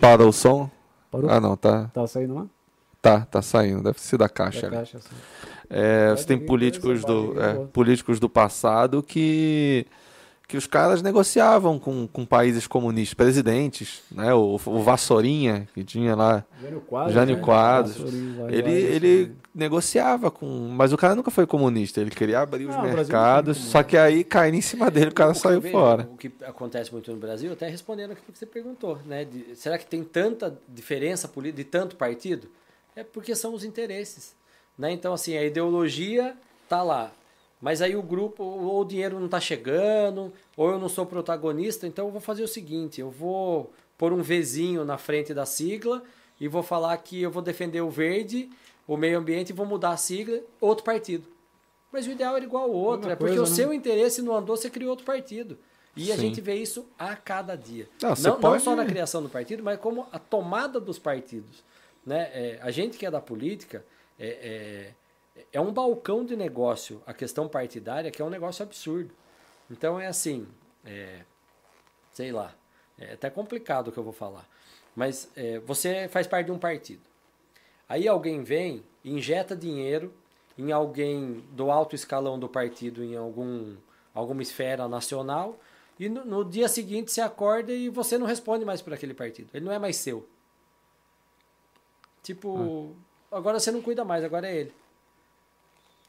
[0.00, 0.70] Para o som.
[1.10, 1.30] Parou?
[1.30, 1.90] Ah, não, tá.
[1.92, 2.46] Tá saindo lá?
[3.00, 3.82] Tá, tá saindo.
[3.82, 4.68] Deve ser da caixa.
[4.68, 4.98] Da caixa.
[5.68, 9.86] É, você tem políticos coisa, do, é, políticos do passado que
[10.48, 14.32] que os caras negociavam com, com países comunistas, presidentes, né?
[14.32, 17.14] O, o Vassourinha, que tinha lá, Jânio Quadros.
[17.14, 17.42] Jânio né?
[17.42, 17.96] Quadros.
[18.52, 22.78] Ele, ele negociava com, mas o cara nunca foi comunista, ele queria abrir os o
[22.78, 26.08] não mercados, só que aí caíram em cima dele, o cara O saiu fora.
[26.12, 29.24] O que acontece muito no Brasil, até respondendo aquilo que você perguntou, né?
[29.24, 32.48] de- será que tem tanta diferença política de tanto partido?
[32.94, 34.34] É porque são os interesses.
[34.78, 34.92] Né?
[34.92, 36.36] Então, assim, a ideologia
[36.68, 37.10] tá lá.
[37.66, 41.84] Mas aí o grupo, ou o dinheiro não tá chegando, ou eu não sou protagonista,
[41.84, 46.00] então eu vou fazer o seguinte, eu vou pôr um Vzinho na frente da sigla
[46.40, 48.48] e vou falar que eu vou defender o verde,
[48.86, 51.26] o meio ambiente e vou mudar a sigla, outro partido.
[51.90, 53.56] Mas o ideal era igual ao outro, é porque coisa, o né?
[53.56, 55.58] seu interesse não andou, você criou outro partido.
[55.96, 56.20] E a Sim.
[56.20, 57.88] gente vê isso a cada dia.
[58.00, 61.00] Não, Não, você não pode- só na criação do partido, mas como a tomada dos
[61.00, 61.64] partidos.
[62.06, 62.30] Né?
[62.32, 63.84] É, a gente que é da política
[64.20, 64.94] é, é,
[65.52, 69.12] é um balcão de negócio, a questão partidária, que é um negócio absurdo.
[69.70, 70.46] Então é assim,
[70.84, 71.22] é,
[72.12, 72.54] sei lá,
[72.98, 74.48] é até complicado o que eu vou falar.
[74.94, 77.02] Mas é, você faz parte de um partido.
[77.88, 80.12] Aí alguém vem, injeta dinheiro
[80.58, 83.76] em alguém do alto escalão do partido, em algum,
[84.14, 85.58] alguma esfera nacional,
[85.98, 89.50] e no, no dia seguinte você acorda e você não responde mais por aquele partido.
[89.52, 90.26] Ele não é mais seu.
[92.22, 92.96] Tipo,
[93.30, 94.74] agora você não cuida mais, agora é ele.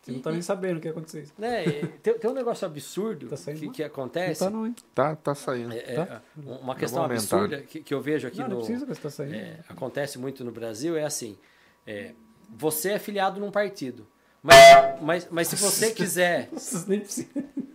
[0.08, 1.22] Você não tá nem sabendo o que aconteceu.
[1.22, 1.34] isso.
[1.38, 1.64] Né?
[2.02, 3.74] Tem, tem um negócio absurdo Tá saindo que, não?
[3.74, 4.40] que Não acontece.
[4.40, 4.76] tá não, hein?
[4.96, 5.74] Tá, tá saindo.
[5.74, 6.22] É, é, Tá?
[6.36, 9.10] uma questão absurda que, que eu vejo aqui Não, não no, precisa que você tá
[9.10, 9.36] saindo.
[9.36, 11.38] é, acontece muito no Brasil é assim:
[11.86, 12.14] é,
[12.50, 14.08] você é filiado num partido,
[14.42, 14.56] mas,
[15.02, 16.50] mas, mas se você quiser,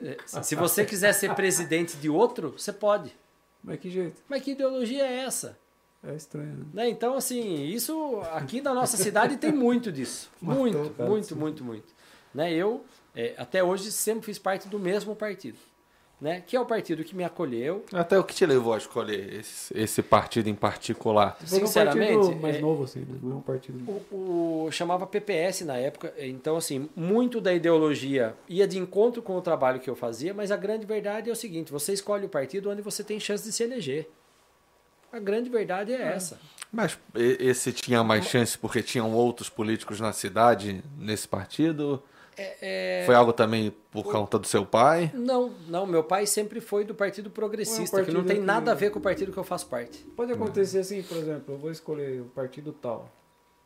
[0.02, 3.14] é, se você quiser ser presidente de outro, você pode.
[3.62, 4.20] Mas que jeito?
[4.28, 5.56] Mas que ideologia é essa?
[6.04, 6.64] É estranho, né?
[6.74, 6.88] Né?
[6.88, 10.28] Então, assim, isso aqui na nossa cidade tem muito disso.
[10.40, 11.34] Matou Muito, cara, muito, sim.
[11.36, 11.94] muito, muito.
[12.34, 12.52] Né?
[12.52, 15.58] Eu, é, até hoje, sempre fiz parte do mesmo partido.
[16.20, 16.40] Né?
[16.46, 17.84] Que é o partido que me acolheu.
[17.92, 21.36] Até o que te levou a escolher esse, esse partido em particular?
[21.42, 23.18] Um Sinceramente, partido mais é- novo, assim, né?
[23.20, 23.78] É um partido...
[24.12, 29.36] O, o- chamava PPS na época, então assim, muito da ideologia ia de encontro com
[29.36, 32.28] o trabalho que eu fazia, mas a grande verdade é o seguinte, você escolhe o
[32.28, 34.08] partido onde você tem chance de se eleger.
[35.12, 36.38] A grande verdade é essa.
[36.72, 42.00] Mas esse tinha mais chance porque tinham outros políticos na cidade nesse partido?
[42.36, 45.10] É, Foi algo também por conta do seu pai?
[45.14, 48.40] Não, não, meu pai sempre foi do Partido Progressista, É um que não partido tem
[48.40, 49.98] que- nada a ver com o partido que eu faço parte.
[50.16, 53.08] Pode acontecer assim, por exemplo, eu vou escolher o partido tal.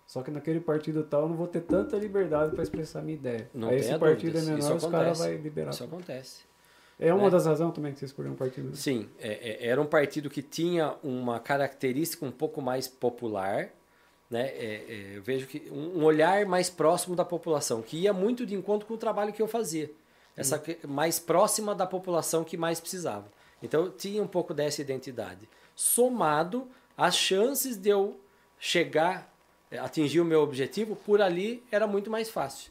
[0.06, 3.48] Só que naquele partido tal eu não vou ter tanta liberdade para expressar minha ideia.
[3.52, 5.70] Não Aí esse partido dúvidas, é menor, isso os caras vão liberar.
[5.70, 6.44] Isso acontece.
[6.98, 7.30] É uma né?
[7.30, 8.74] das razões também que você escolheu um partido.
[8.76, 13.68] Sim, é- é- era um partido que tinha uma característica um pouco mais popular,
[14.31, 14.49] né?
[14.49, 18.55] É- é, eu vejo que um, olhar mais próximo da população, que ia muito de
[18.55, 19.91] encontro com o trabalho que eu fazia,
[20.37, 23.27] essa que- mais próxima da população que mais precisava.
[23.62, 28.18] Então eu tinha um pouco dessa identidade, somado às chances de eu
[28.59, 29.33] chegar,
[29.70, 32.70] eh, atingir o meu objetivo por ali era muito mais fácil.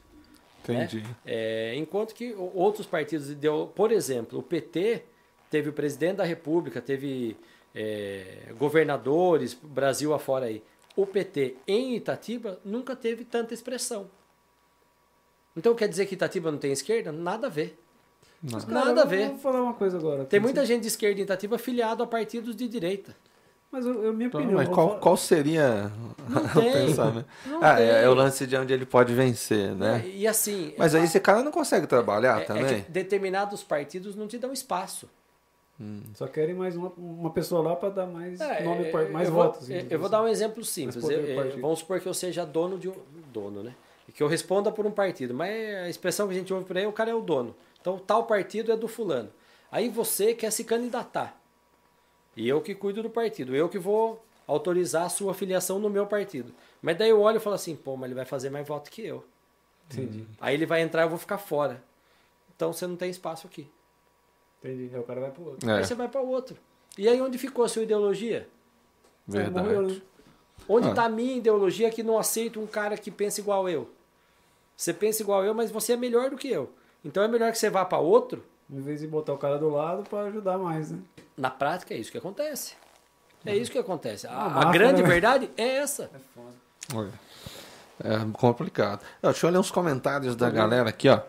[0.64, 1.03] Entendi.
[1.26, 5.03] É, enquanto que outros partidos, deu, por exemplo, o PT
[5.49, 7.38] teve o presidente da República, teve
[7.78, 10.64] é, governadores, Brasil afora aí.
[10.95, 14.09] O PT em Itatiba nunca teve tanta expressão.
[15.55, 17.11] Então quer dizer que Itatiba não tem esquerda?
[17.11, 17.79] Nada a ver.
[18.41, 18.59] Não.
[18.59, 19.29] Cara, Nada a ver.
[19.29, 20.25] Vou falar uma coisa agora.
[20.25, 23.15] Tem muita gente de esquerda em Itatiba filiado a partidos de direita.
[23.71, 24.57] Mas eu, eu- minha Então, opinião.
[24.59, 25.91] mas qual, falo- qual seria
[26.29, 26.71] Não o tem.
[26.87, 27.25] pensamento?
[27.45, 27.85] Não Ah, tem.
[27.85, 30.01] é, é o lance de onde ele pode vencer, né?
[30.05, 30.73] E, e assim.
[30.77, 32.83] Mas aí esse cara não consegue trabalhar é, é também?
[32.83, 35.09] que determinados partidos não te dão espaço.
[36.13, 39.43] Só querem mais uma, uma pessoa lá para dar mais É, nome, mais eu vou,
[39.43, 39.69] votos.
[39.69, 41.03] eu- assim, Eu vou dar um exemplo simples.
[41.03, 42.95] Eu- vamos supor que eu seja dono de um.
[43.34, 43.76] Dono, né?
[44.07, 45.34] E que eu responda por um partido.
[45.34, 47.53] Mas a expressão que a gente ouve por aí, o cara é o dono.
[47.82, 49.30] Então tal partido é do fulano.
[49.69, 51.38] Aí você quer se candidatar.
[52.38, 53.53] E eu que cuido do partido.
[53.55, 56.53] Eu que vou autorizar a sua filiação no meu partido.
[56.82, 59.01] Mas daí eu olho e falo assim, pô, mas ele vai fazer mais voto que
[59.05, 59.26] eu.
[59.91, 61.84] Entendi, Aí ele vai entrar e eu vou ficar fora.
[62.55, 63.67] Então você não tem espaço aqui.
[64.60, 64.89] Entendi.
[64.93, 65.70] Aí o cara vai pro outro.
[65.70, 66.56] É, Aí você vai para outro.
[66.97, 68.47] E aí onde ficou a sua ideologia?
[69.34, 69.93] Aí morreu, verdade.
[69.95, 70.01] né?
[70.70, 70.89] Onde Ah.
[70.91, 73.89] está a minha ideologia que não aceita um cara que pensa igual eu?
[74.78, 76.70] Você pensa igual eu, mas você é melhor do que eu.
[77.03, 78.43] Então é melhor que você vá para outro.
[78.70, 80.99] Em vez de botar o cara do lado para ajudar mais, né?
[81.38, 82.76] Na prática é isso que acontece.
[83.45, 84.26] É isso que acontece.
[84.26, 85.08] A, Ah, a grande né?
[85.08, 86.10] verdade é essa.
[86.14, 86.20] É
[86.93, 87.14] foda.
[88.03, 88.99] É complicado.
[89.21, 91.19] Não, deixa eu ler uns comentários da galera aqui, ó.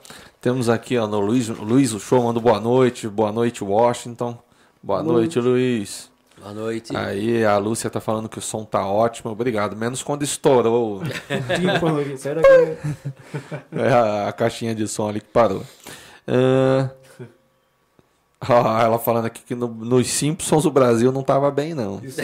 [0.41, 4.39] Temos aqui, ó, no Luiz, Luiz o show manda boa noite, boa noite, Washington.
[4.83, 6.11] Boa noite, Luiz.
[6.39, 6.97] Boa noite.
[6.97, 9.75] Aí a Lúcia tá falando que o som tá ótimo, obrigado.
[9.75, 11.03] Menos quando estourou
[13.73, 15.65] é, a, a caixinha de som ali que parou.
[16.29, 16.91] Ah,
[18.49, 21.95] ah, ela falando aqui que no- nos Simpsons o Brasil não tava bem, não.
[21.97, 22.17] Os-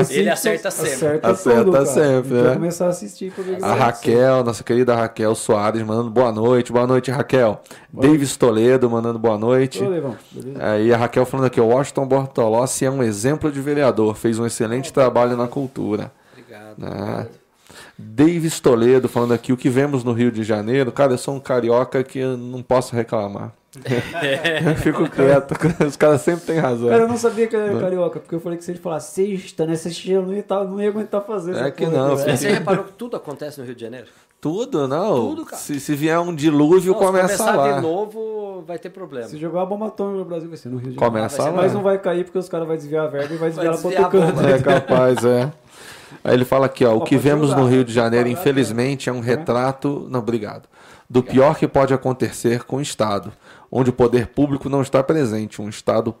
[0.00, 0.92] os Ele acerta sempre.
[0.94, 2.54] Acerta, Acerta tudo, sempre, né?
[2.54, 3.32] começar a assistir.
[3.62, 6.70] A Raquel, nossa querida Raquel Soares, mandando boa noite.
[6.72, 7.60] Boa noite, Raquel.
[7.92, 9.80] Davis Toledo mandando boa noite.
[10.60, 14.46] Aí a Raquel falando aqui, o Washington Bortolossi é um exemplo de vereador, fez um
[14.46, 16.12] excelente trabalho na cultura.
[16.32, 16.76] Obrigado.
[16.82, 17.26] Ah.
[17.98, 21.40] Davis Toledo falando aqui, o que vemos no Rio de Janeiro, cara, eu sou um
[21.40, 23.52] carioca que eu não posso reclamar.
[24.64, 25.52] eu fico quieto,
[25.84, 26.88] os caras sempre têm razão.
[26.88, 29.14] Cara, eu não sabia que ele era carioca, porque eu falei que se ele falasse
[29.14, 29.74] sexta, né?
[29.74, 31.56] Sexta eu não ia, tá- não ia aguentar fazer.
[31.56, 32.36] É que não, aqui?
[32.36, 34.06] Você reparou que tudo acontece no Rio de Janeiro?
[34.40, 35.28] Tudo, não.
[35.30, 35.56] Tudo, cara.
[35.56, 37.72] Se, se vier um dilúvio, Não, se começa começar lá.
[37.72, 39.26] de novo, vai ter problema.
[39.26, 41.12] Se jogar uma bomba atômica no Brasil, vai ser no Rio de Janeiro.
[41.12, 41.62] Começa vai ser lá.
[41.62, 43.78] Mas não vai cair porque os caras vão desviar a verba e vai desviar ela
[43.78, 44.36] pra desviar outro a canto.
[44.36, 44.50] bomba.
[44.50, 45.52] É capaz, é.
[46.22, 47.84] Aí ele fala aqui, ó, o que vemos no Rio né?
[47.84, 50.68] de Janeiro, parar, infelizmente, é um retrato, não, obrigado,
[51.08, 53.32] do pior que pode acontecer com o Estado,
[53.70, 56.14] onde o poder público não está presente, um Estado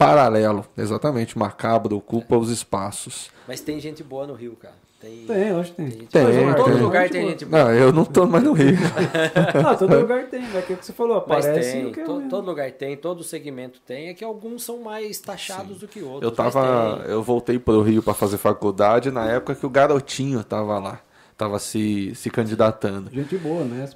[0.00, 3.30] paralelo, exatamente, macabro, ocupa os espaços.
[3.46, 4.74] Mas tem gente boa no Rio, cara.
[5.00, 5.90] Tem, Tem, eu acho que tem.
[5.90, 6.34] gente Tem, boa.
[6.50, 6.82] Em todo tem.
[6.82, 7.64] lugar tem gente boa.
[7.64, 8.76] Não, eu não tô mais no Rio.
[9.66, 10.62] Ah, todo lugar tem, né?
[10.66, 12.28] Que é o que você falou, Mas aparece tem, o que é mesmo.
[12.28, 14.08] todo lugar tem, todo segmento tem.
[14.08, 16.22] É que alguns são mais taxados do que outros.
[16.30, 17.12] Eu mas tava, tem.
[17.12, 21.00] eu voltei pro Rio para fazer faculdade na época que o garotinho tava lá,
[21.40, 23.10] tava se, se candidatando.
[23.10, 23.88] Gente boa, né?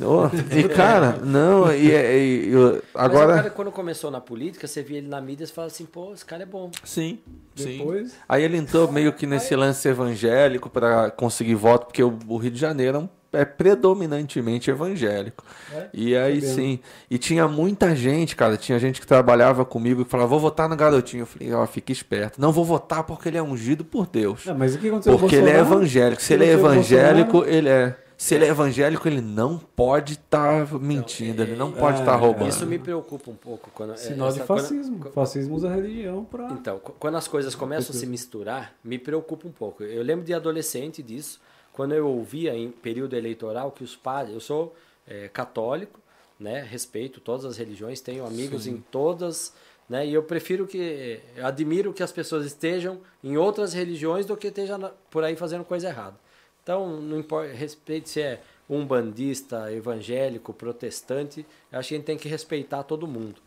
[0.00, 0.26] Ô,
[0.56, 4.82] e cara, não, e, e- e- Mas agora o cara, quando começou na política, você
[4.84, 6.70] via ele na mídia e você fala assim, pô, esse cara é bom.
[6.84, 7.18] Sim,
[7.56, 7.78] sim.
[7.78, 12.36] Depois, Aí ele entrou meio que nesse lance evangélico para conseguir voto, porque o, o
[12.36, 15.44] Rio de Janeiro é, um- é predominantemente evangélico.
[15.72, 15.88] É?
[15.92, 16.80] E aí sim.
[17.10, 18.56] E tinha muita gente, cara.
[18.56, 21.22] Tinha gente que trabalhava comigo que falava, vou votar no garotinho.
[21.22, 22.40] Eu falei, ó, fica esperto.
[22.40, 24.44] Não vou votar porque ele é ungido por Deus.
[24.46, 26.22] Não, mas o que aconteceu Porque ele é evangélico.
[26.22, 27.96] Se ele é evangélico, ele é.
[28.16, 32.50] Se ele é evangélico, ele não pode estar mentindo, ele não pode é, estar roubando.
[32.50, 33.68] Isso me preocupa um pouco.
[33.74, 35.10] Quando, Sinal de essa- quando- fascismo.
[35.12, 36.46] Fascismo usa a religião pra...
[36.52, 39.82] Então, qu- quando as coisas começam a se misturar, me preocupa um pouco.
[39.82, 41.40] Eu lembro de adolescente disso,
[41.72, 44.34] quando eu ouvia em período eleitoral que os padres.
[44.34, 44.74] Eu sou
[45.06, 46.00] eh, católico,
[46.38, 46.62] né?
[46.62, 49.54] Respeito todas as religiões, tenho amigos em todas
[49.88, 50.06] Né?
[50.06, 51.20] E eu prefiro que.
[51.36, 55.64] Eu admiro que as pessoas estejam em outras religiões do que estejam por aí fazendo
[55.64, 56.16] coisa errada.
[56.62, 62.06] Então, não importa, respeite se é um bandista, evangélico, protestante, eu acho que a gente
[62.06, 63.40] tem que respeitar todo mundo.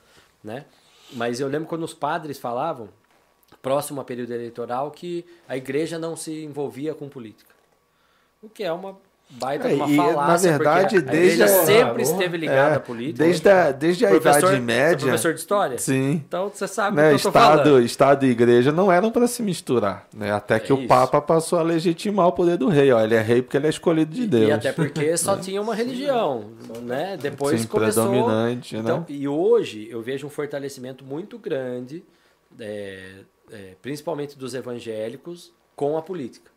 [0.43, 0.65] Né?
[1.13, 2.89] Mas eu lembro quando os padres falavam,
[3.61, 7.54] próximo ao período eleitoral, que a igreja não se envolvia com política.
[8.45, 8.95] O que é uma
[9.27, 12.05] baita É, de uma e, na falácia, verdade, porque a igreja desde a- sempre Ah,
[12.05, 13.23] esteve ligada É, à política.
[13.25, 14.97] Desde a, desde a Professor- Idade você é Média.
[14.97, 15.77] professor de história?
[15.79, 16.11] Sim.
[16.27, 17.81] Então você sabe né, o que eu tô Estado, falando.
[17.81, 20.31] Estado e igreja não eram para se misturar, né?
[20.31, 20.87] Até que É o.
[20.87, 22.91] Papa passou a legitimar o poder do rei.
[22.91, 24.49] Ó, ele é rei porque ele é escolhido de Deus.
[24.49, 26.51] E até porque só tinha uma religião,
[26.83, 27.17] né?
[27.19, 28.03] Depois Sim, começou.
[28.07, 29.05] predominante, então, né?
[29.09, 32.03] E hoje eu vejo um fortalecimento muito grande,
[32.59, 33.09] é,
[33.51, 36.51] é, principalmente dos evangélicos, com a política.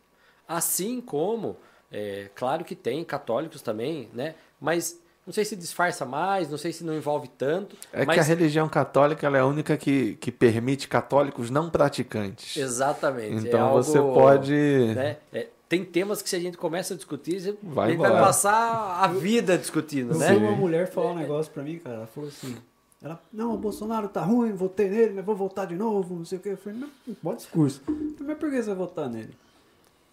[0.46, 1.56] Assim como,
[1.92, 4.34] é, claro que tem católicos também, né?
[4.60, 7.76] Mas não sei se disfarça mais, não sei se não envolve tanto.
[7.92, 11.68] É mas que a religião católica ela é a única que, que permite católicos não
[11.70, 12.56] praticantes.
[12.56, 13.34] Exatamente.
[13.46, 14.54] é Então algo, você pode.
[14.94, 18.00] né, é, tem temas que se a gente começa a discutir, você- Vai a gente
[18.00, 20.30] vai passar a vida discutindo, Eu né?
[20.32, 21.96] vi uma mulher falar um negócio pra mim, cara.
[21.96, 22.56] Ela falou assim:
[23.02, 26.38] ela, não, o Bolsonaro tá ruim, votei nele, mas vou votar de novo, não sei
[26.38, 26.48] o que.
[26.48, 27.82] Eu falei, mas bom discurso.
[27.86, 29.36] Eu falei, mas por que você vai votar nele?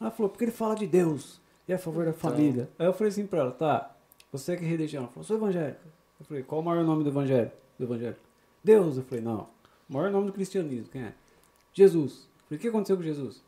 [0.01, 2.69] Ela falou, porque ele fala de Deus e é a favor da família.
[2.77, 3.95] Aí eu falei assim pra ela, tá,
[4.31, 5.03] você é que religião?
[5.03, 5.81] Ela falou, sou evangélica.
[6.19, 7.51] Eu falei, qual o maior nome do evangelho?
[7.77, 8.15] Do evangelho?
[8.63, 8.97] Deus.
[8.97, 9.47] Eu falei, não.
[9.89, 11.13] O maior nome do cristianismo, quem é?
[11.73, 12.27] Jesus.
[12.41, 13.43] Eu falei, o que aconteceu com Jesus?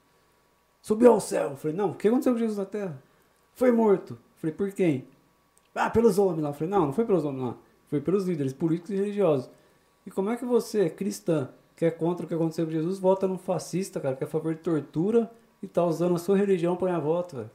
[0.82, 1.51] Subiu ao céu.
[1.51, 3.01] Eu falei, não, o que aconteceu com Jesus na terra?
[3.53, 4.13] Foi morto.
[4.13, 5.05] Eu falei, por quem?
[5.74, 6.49] Ah, pelos homens lá.
[6.49, 7.57] Eu falei, não, não foi pelos homens lá.
[7.89, 9.49] Foi pelos líderes políticos e religiosos.
[10.05, 13.28] E como é que você, cristã, que é contra o que aconteceu com Jesus, vota
[13.28, 15.30] num fascista, cara, que é a favor de tortura
[15.61, 17.51] e tá usando a sua religião pra ganhar voto, velho?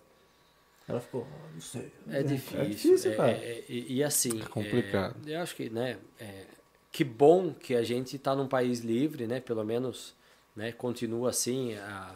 [0.89, 1.93] Ela ficou, ah, não sei.
[2.11, 2.61] É difícil.
[2.61, 3.31] É difícil, é- cara.
[3.33, 4.41] é- e, e assim.
[4.41, 5.17] É complicado.
[5.27, 5.97] é, eu acho que, né?
[6.21, 6.45] é,
[6.91, 9.41] que bom que a gente está num país livre, né?
[9.41, 10.15] Pelo menos,
[10.55, 10.73] né?
[10.73, 11.75] Continua assim.
[11.77, 12.15] a-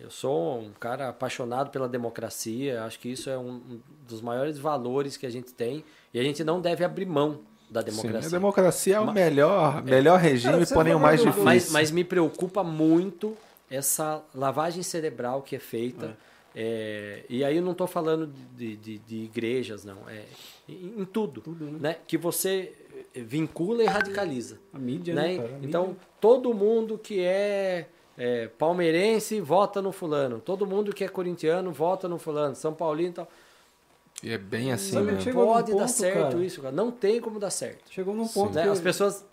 [0.00, 2.84] eu sou um cara apaixonado pela democracia.
[2.84, 6.44] Acho que isso é um, dos maiores valores que a gente tem e a gente
[6.44, 8.28] não deve abrir mão da Sim, democracia.
[8.28, 11.44] a democracia é o melhor, melhor regime, Cara, porém o mais do- difícil.
[11.44, 13.36] Mas, mas me preocupa muito
[13.70, 16.06] essa lavagem cerebral que é feita.
[16.06, 16.27] É,
[17.28, 20.08] e aí eu não estou falando de, de, de igrejas, não.
[20.08, 20.24] É
[20.68, 21.40] em, em tudo.
[21.40, 21.78] Tudo, né?
[21.80, 21.96] né?
[22.06, 22.72] Que você
[23.14, 24.58] vincula e radicaliza.
[24.72, 25.28] A mídia, né?
[25.28, 25.54] né, cara?
[25.54, 27.86] A Então, mídia- todo mundo que é,
[28.16, 30.40] é, palmeirense vota no fulano.
[30.40, 32.54] Todo mundo que é corintiano vota no fulano.
[32.54, 33.28] São Paulino e tal.
[34.22, 36.44] E é bem assim Sabe, num Pode dar ponto, certo cara.
[36.44, 36.74] isso, cara.
[36.74, 37.88] Não tem como dar certo.
[37.90, 38.64] Chegou num ponto né?
[38.64, 38.68] que...
[38.68, 39.24] As pessoas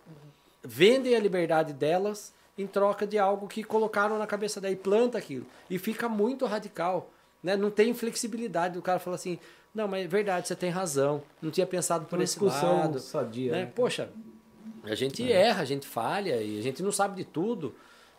[0.63, 5.45] vendem a liberdade delas em troca de algo que colocaram na cabeça daí, planta aquilo.
[5.69, 7.09] E fica muito radical.
[7.45, 7.55] Né?
[7.55, 8.79] Não tem flexibilidade.
[8.79, 9.37] O cara fala assim,
[9.73, 11.21] não, mas é verdade, você tem razão.
[11.39, 12.99] Não tinha pensado por uma esse discussão lado.
[12.99, 13.59] sadia, né?
[13.65, 13.71] né?
[13.75, 14.09] Poxa,
[14.83, 17.75] a gente erra, a gente falha e a gente não sabe de tudo.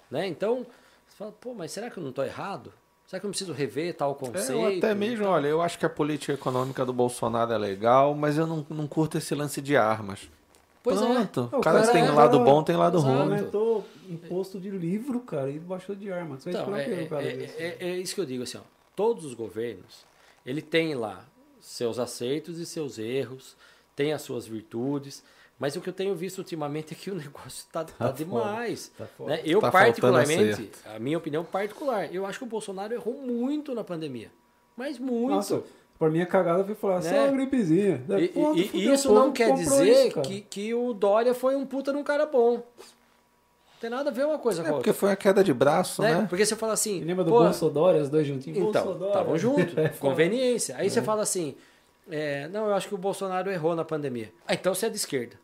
[0.08, 0.28] Né?
[0.28, 0.64] Então,
[1.08, 2.72] você fala, pô, mas será que eu não estou errado?
[3.08, 4.58] Será que eu não preciso rever tal É, conceito?
[4.60, 8.38] ou até mesmo, olha, eu acho que a política econômica do Bolsonaro é legal, mas
[8.38, 10.30] eu não, não curto esse lance de armas.
[10.84, 11.04] Pois é.
[11.04, 11.48] Pronto.
[11.52, 13.20] É, o O cara cara tem é- lado bom, tem lado ruim.
[13.22, 16.38] aumentou imposto de livro, cara, e baixou de arma.
[16.46, 18.75] Então, é, é- é- é isso que eu digo assim, ó.
[18.96, 20.04] Todos os governos,
[20.44, 21.24] ele tem lá
[21.60, 23.56] seus acertos e seus erros,
[23.94, 25.22] tem as suas virtudes,
[25.58, 28.90] mas o que eu tenho visto ultimamente é que o negócio está tá, Tá demais.
[28.96, 29.40] Tá né?
[29.44, 33.84] Eu Tá particularmente, a minha opinião particular, eu acho que o Bolsonaro errou muito na
[33.84, 34.30] pandemia.
[34.76, 35.30] Mas muito.
[35.34, 35.62] Nossa,
[35.98, 37.10] pra mim a cagada foi falar, Né?
[37.10, 38.02] só uma gripezinha.
[38.18, 41.64] E, pronto, e- e isso não quer dizer isso, que, que o Dória foi um
[41.64, 42.62] puta num cara bom.
[43.76, 45.00] Não tem nada a ver uma coisa É com a porque outra.
[45.00, 46.14] foi uma queda de braço, né?
[46.14, 46.26] né?
[46.28, 47.04] Porque você fala assim.
[47.04, 48.58] Lembra do Bolsonaro, os dois juntinhos?
[48.58, 50.74] Então, estavam juntos, É, conveniência.
[50.78, 51.54] Aí você fala assim,
[52.10, 54.32] é, não, eu acho que o Bolsonaro errou na pandemia.
[54.48, 55.36] Ah, então você é de esquerda.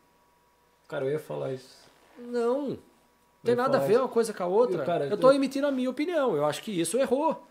[0.87, 1.77] Cara, eu ia falar isso.
[2.17, 2.77] Não, não
[3.43, 4.01] tem Eu nada a ver isso.
[4.01, 4.81] uma coisa com a outra.
[4.81, 6.35] Eu, cara, eu eu- estou emitindo a minha opinião.
[6.35, 7.41] Eu acho que isso errou.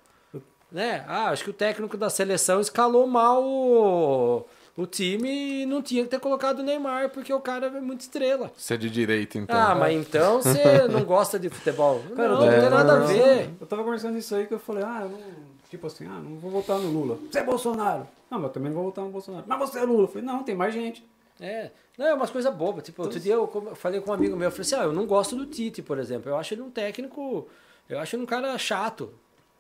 [0.71, 1.05] Né?
[1.07, 4.45] Ah, acho que o técnico da seleção escalou mal o,
[4.77, 8.51] o time não tinha que ter colocado o Neymar, porque o cara é muito estrela.
[8.57, 9.57] Você é de direita, então.
[9.57, 12.03] Ah, mas então você não gosta de futebol?
[12.17, 13.51] Cara, não, não tem nada a ver.
[13.61, 15.21] Eu tava conversando isso aí que eu falei, ah, eu não,
[15.69, 17.19] tipo assim, ah, não vou votar no Lula.
[17.31, 18.07] Você é Bolsonaro.
[18.31, 19.45] Não, mas eu também não vou votar no Bolsonaro.
[19.47, 20.05] Mas você é Lula.
[20.05, 21.05] Eu falei, não, tem mais gente.
[21.39, 22.85] É, não, é umas coisas bobas.
[22.85, 25.07] Tipo, outro dia eu falei com um amigo meu, eu falei assim, ah, eu não
[25.07, 26.31] gosto do Tite, por exemplo.
[26.31, 27.47] Eu acho ele um técnico,
[27.89, 29.13] eu acho ele um cara chato.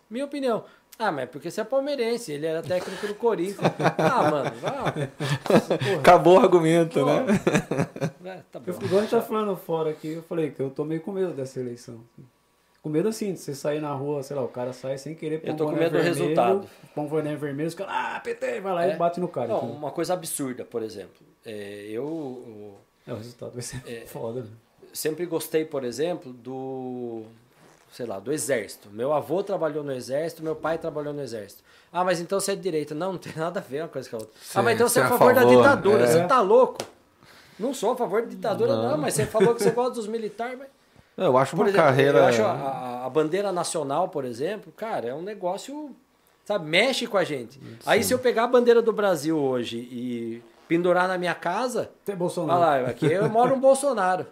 [0.08, 0.64] Minha opinião.
[1.02, 3.58] Ah, mas é porque você é palmeirense, ele era técnico do Corinthians.
[3.98, 4.94] ah, mano, vá.
[5.98, 7.26] Acabou o argumento, Pô, né?
[8.36, 8.70] é, tá bom.
[8.70, 11.10] Eu, igual a gente tá falando fora aqui, eu falei que eu tô meio com
[11.10, 12.00] medo dessa eleição.
[12.82, 15.38] Com medo assim, de você sair na rua, sei lá, o cara sai sem querer
[15.40, 16.68] pôr Eu um tô com medo do vermelho, resultado.
[16.94, 18.94] Põe um boné vermelho, os caras, ah, PT, vai lá É.
[18.94, 19.48] e bate no cara.
[19.48, 19.76] Não, entendeu?
[19.76, 21.24] uma coisa absurda, por exemplo.
[21.44, 22.76] É, eu,
[23.06, 24.48] É, o resultado vai ser foda, né?
[24.92, 27.22] sempre gostei, por exemplo, do
[27.92, 28.88] sei lá, do exército.
[28.90, 31.62] Meu avô trabalhou no exército, meu pai trabalhou no exército.
[31.92, 32.94] Ah, mas então você é de direita.
[32.94, 34.34] Não, não tem nada a ver uma coisa com a outra.
[34.42, 36.04] Sim, ah, mas então você é a é a favor, da ditadura.
[36.04, 36.06] é.
[36.06, 36.78] Você tá louco?
[37.58, 38.98] Não sou a favor da ditadura, não, Não.
[38.98, 40.58] mas você falou que você gosta dos militares.
[40.58, 40.68] Mas...
[41.16, 42.18] Eu acho Por uma exemplo, carreira.
[42.18, 45.94] eu acho a, a- a bandeira nacional, por exemplo, cara, é um negócio,
[46.46, 47.60] sabe, mexe com a gente.
[47.84, 52.14] Aí se eu pegar a bandeira do Brasil hoje e pendurar na minha casa, Tem
[52.14, 52.60] olha Bolsonaro.
[52.60, 54.26] lá, aqui eu moro um Bolsonaro.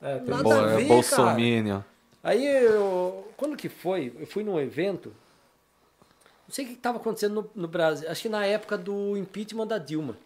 [0.00, 1.80] É, tem Nada Bo- a é ver, Bolsominion.
[2.24, 3.28] Aí eu.
[3.36, 4.12] Quando que foi?
[4.18, 5.10] Eu fui num evento.
[6.48, 8.10] Não sei o que estava acontecendo no, no Brasil.
[8.10, 10.16] Acho que na época do impeachment da Dilma.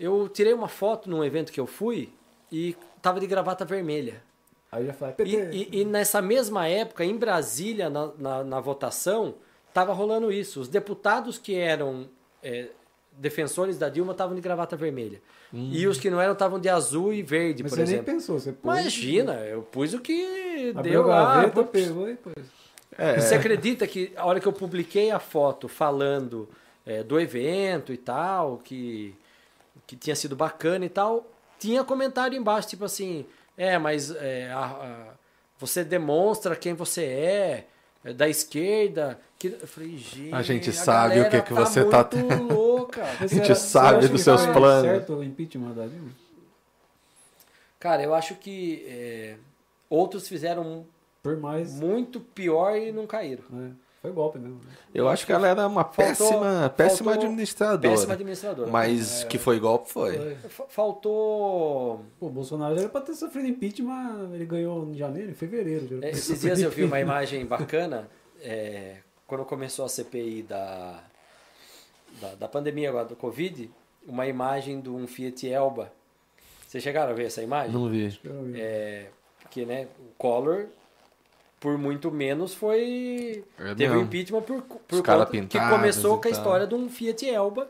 [0.00, 2.12] Eu tirei uma foto num evento que eu fui
[2.50, 4.22] e tava de gravata vermelha.
[4.70, 5.50] Aí já fala, E, PT.
[5.56, 9.34] e- e nessa mesma época, em Brasília, na, na, na votação,
[9.74, 10.60] tava rolando isso.
[10.60, 12.08] Os deputados que eram
[12.42, 12.68] é,
[13.12, 15.20] defensores da Dilma estavam de gravata vermelha.
[15.52, 18.12] E os que não eram estavam de azul e verde, Mas por você nem exemplo.
[18.12, 18.78] pensou, você pôs.
[18.80, 21.34] Imagina, eu pus o que Abriu deu a lá.
[21.36, 22.34] gaveta, pegou e pôs.
[22.98, 26.48] É, Você acredita que a hora que eu publiquei a foto falando
[26.84, 29.14] é, do evento e tal, que,
[29.86, 31.26] que tinha sido bacana e tal,
[31.58, 33.24] tinha comentário embaixo, tipo assim,
[33.56, 35.14] é, mas é, a- a-
[35.58, 37.66] você demonstra quem você é
[38.16, 39.18] da esquerda.
[39.38, 39.48] Que...
[39.60, 43.02] Eu falei, gente, A gente sabe o galera que que você tá tendo." louca.
[43.20, 44.82] A gente você- sabe dos seus planos.
[44.90, 46.10] certo o impeachment da Dilma?
[47.78, 49.36] Cara, eu acho que é,
[49.88, 50.84] outros fizeram
[51.40, 51.72] mais.
[51.74, 53.44] muito pior e não caíram.
[53.50, 53.70] né?
[54.00, 54.56] Foi golpe mesmo.
[54.64, 54.70] né?
[54.94, 57.94] Eu acho que ela era uma Faltou- péssima, péssima faltou- administradora.
[57.94, 58.70] Péssima administradora.
[58.70, 60.16] Mas que foi golpe, foi.
[60.16, 60.34] Foi.
[60.48, 65.34] Fa- Faltou Pô, o Bolsonaro era pra ter sofrido impeachment, ele ganhou em janeiro, em
[65.34, 65.98] fevereiro.
[66.02, 68.08] É, Esses dias eu vi uma imagem bacana,
[68.40, 71.02] é, quando começou a CPI da,
[72.20, 73.68] da, da pandemia agora, do Covid,
[74.06, 75.92] uma imagem de um Fiat Elba.
[76.68, 77.72] Vocês chegaram a ver essa imagem?
[77.72, 78.16] Não vi.
[78.54, 79.06] É,
[79.50, 80.66] que né, o Collor,
[81.60, 83.44] por muito menos, foi.
[83.58, 84.00] É teve um mesmo.
[84.02, 87.68] impeachment por, por conta que começou com a história de um Fiat Elba,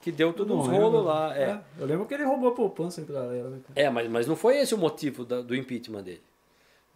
[0.00, 0.56] que deu uns lembro.
[0.56, 1.36] rolos lá.
[1.36, 3.48] É, Eu lembro que ele roubou a poupança da galera.
[3.50, 3.60] Né?
[3.74, 6.22] é mas, mas não foi esse o motivo da- do impeachment dele.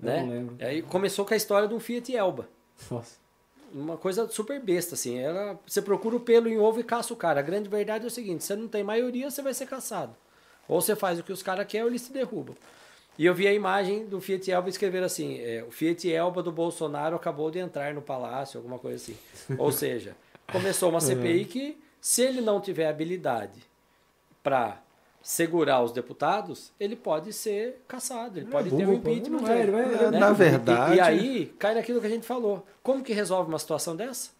[0.00, 0.20] Eu Né?
[0.22, 0.56] não lembro.
[0.60, 2.48] Aí começou com a história de um Fiat Elba.
[2.90, 3.16] Nossa.
[3.74, 5.18] uma coisa super besta, assim.
[5.18, 7.40] Ela, você procura o pelo em ovo e caça o cara.
[7.40, 10.14] A grande verdade é o seguinte: você não tem maioria, você vai ser caçado.
[10.66, 12.54] Ou você faz o que os caras querem ou eles te derrubam.
[13.18, 16.52] E eu vi a imagem do Fiat Elba escrever assim: é, o Fiat Elba do
[16.52, 19.16] Bolsonaro acabou de entrar no palácio, alguma coisa assim.
[19.58, 20.16] Ou seja,
[20.52, 23.60] começou uma CPI que, se ele não tiver habilidade
[24.42, 24.80] para
[25.20, 29.38] segurar os deputados, ele pode ser caçado, ele Ele pode é ter um impeachment.
[29.40, 29.98] Vai, ele vai- né?
[30.08, 32.64] ele- Na E- verdade- E, aí cai naquilo que a gente falou.
[32.82, 34.30] Como que resolve uma situação dessa?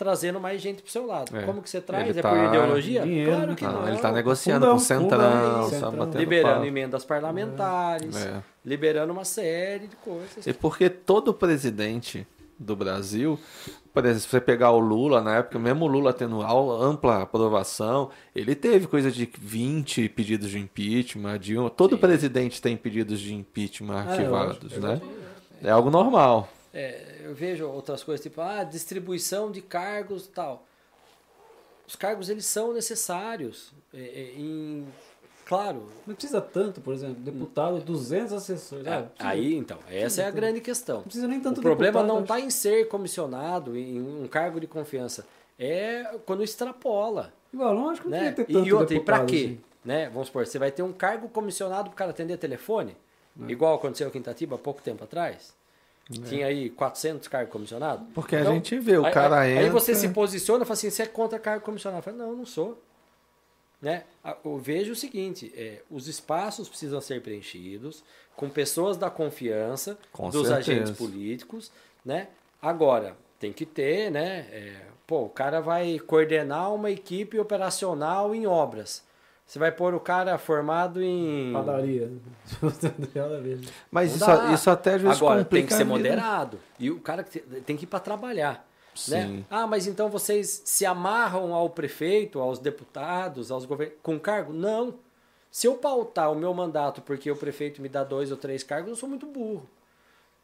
[0.00, 1.36] Trazendo mais gente pro seu lado.
[1.36, 1.42] É.
[1.42, 2.08] Como que você traz?
[2.08, 3.02] Ele é tá- por ideologia?
[3.02, 3.88] Dinheiro, claro que Não, não.
[3.88, 6.10] ele tá negociando Fundão, com o Centrão, Centrão.
[6.18, 6.66] Liberando papo.
[6.66, 8.42] emendas parlamentares, É.
[8.64, 10.46] liberando uma série de coisas.
[10.46, 12.26] E porque todo presidente
[12.58, 13.38] do Brasil,
[13.92, 18.08] por exemplo, se você pegar o Lula, na época, mesmo o Lula tendo ampla aprovação,
[18.34, 23.34] ele teve coisa de 20 pedidos de impeachment, de um, todo presidente tem pedidos de
[23.34, 25.00] impeachment Ah, é arquivados, lógico, né?
[25.62, 26.48] É algo normal.
[26.72, 30.64] É, eu vejo outras coisas, tipo, ah, distribuição de cargos tal.
[31.86, 33.72] Os cargos, eles são necessários.
[33.92, 34.86] É, é, em,
[35.44, 38.86] claro, Não precisa tanto, por exemplo, deputado, 200 assessores.
[38.86, 40.96] Ah, É, precisa- aí, então, essa é a grande questão.
[40.98, 44.60] Não precisa nem tanto O problema deputado, não está em ser comissionado, em um cargo
[44.60, 45.26] de confiança.
[45.58, 47.32] É quando extrapola.
[47.52, 48.30] Igual, que não Né?
[48.30, 49.36] ter tanto e outra, e deputado, quê?
[49.36, 49.60] assim.
[49.84, 50.08] Né?
[50.10, 52.96] Vamos supor, você vai ter um cargo comissionado para o cara atender telefone,
[53.42, 53.50] É.
[53.50, 55.52] igual aconteceu aqui em Itatiba há pouco tempo atrás.
[56.10, 58.06] Tinha aí 400 cargos comissionados.
[58.08, 58.12] É.
[58.12, 60.74] Porque a gente vê, o aí- cara aí, Aí você entra- se posiciona e fala
[60.74, 62.00] assim, você é contra cargo comissionado.
[62.00, 62.82] Eu falo, não, eu não sou.
[63.80, 64.04] Né?
[64.44, 68.04] Eu vejo o seguinte, é, os espaços precisam ser preenchidos
[68.36, 70.72] com pessoas da confiança Com dos certeza.
[70.72, 71.70] agentes políticos,
[72.04, 72.28] né?
[72.60, 74.46] Agora, tem que ter, né?
[74.52, 79.02] é, pô, o cara vai coordenar uma equipe operacional em obras.
[79.50, 81.52] Você vai pôr o cara formado em...
[81.52, 82.08] Padaria.
[83.90, 84.24] Mas isso,
[84.54, 86.60] isso até às vezes Agora, tem que ser moderado.
[86.78, 87.24] E o cara
[87.66, 88.64] tem que ir para trabalhar.
[89.08, 89.26] Né?
[89.26, 89.46] Sim.
[89.50, 94.52] Ah, mas então vocês se amarram ao prefeito, aos deputados, aos governos, com cargo?
[94.52, 94.94] Não.
[95.50, 98.90] Se eu pautar o meu mandato porque o prefeito me dá dois ou três cargos,
[98.90, 99.68] eu sou muito burro.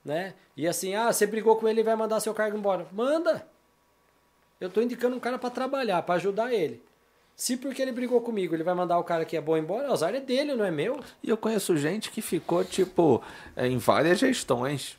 [0.04, 0.34] Né?
[0.56, 2.88] E assim, ah, você brigou com ele e vai mandar seu cargo embora.
[2.90, 3.46] Manda!
[4.60, 6.82] Eu estou indicando um cara para trabalhar, para ajudar ele.
[7.36, 9.92] Se porque ele brigou comigo, ele vai mandar o cara que é bom embora, o
[9.92, 10.98] azar é dele, não é meu.
[11.22, 13.22] E eu conheço gente que ficou, tipo,
[13.54, 14.98] é, em várias gestões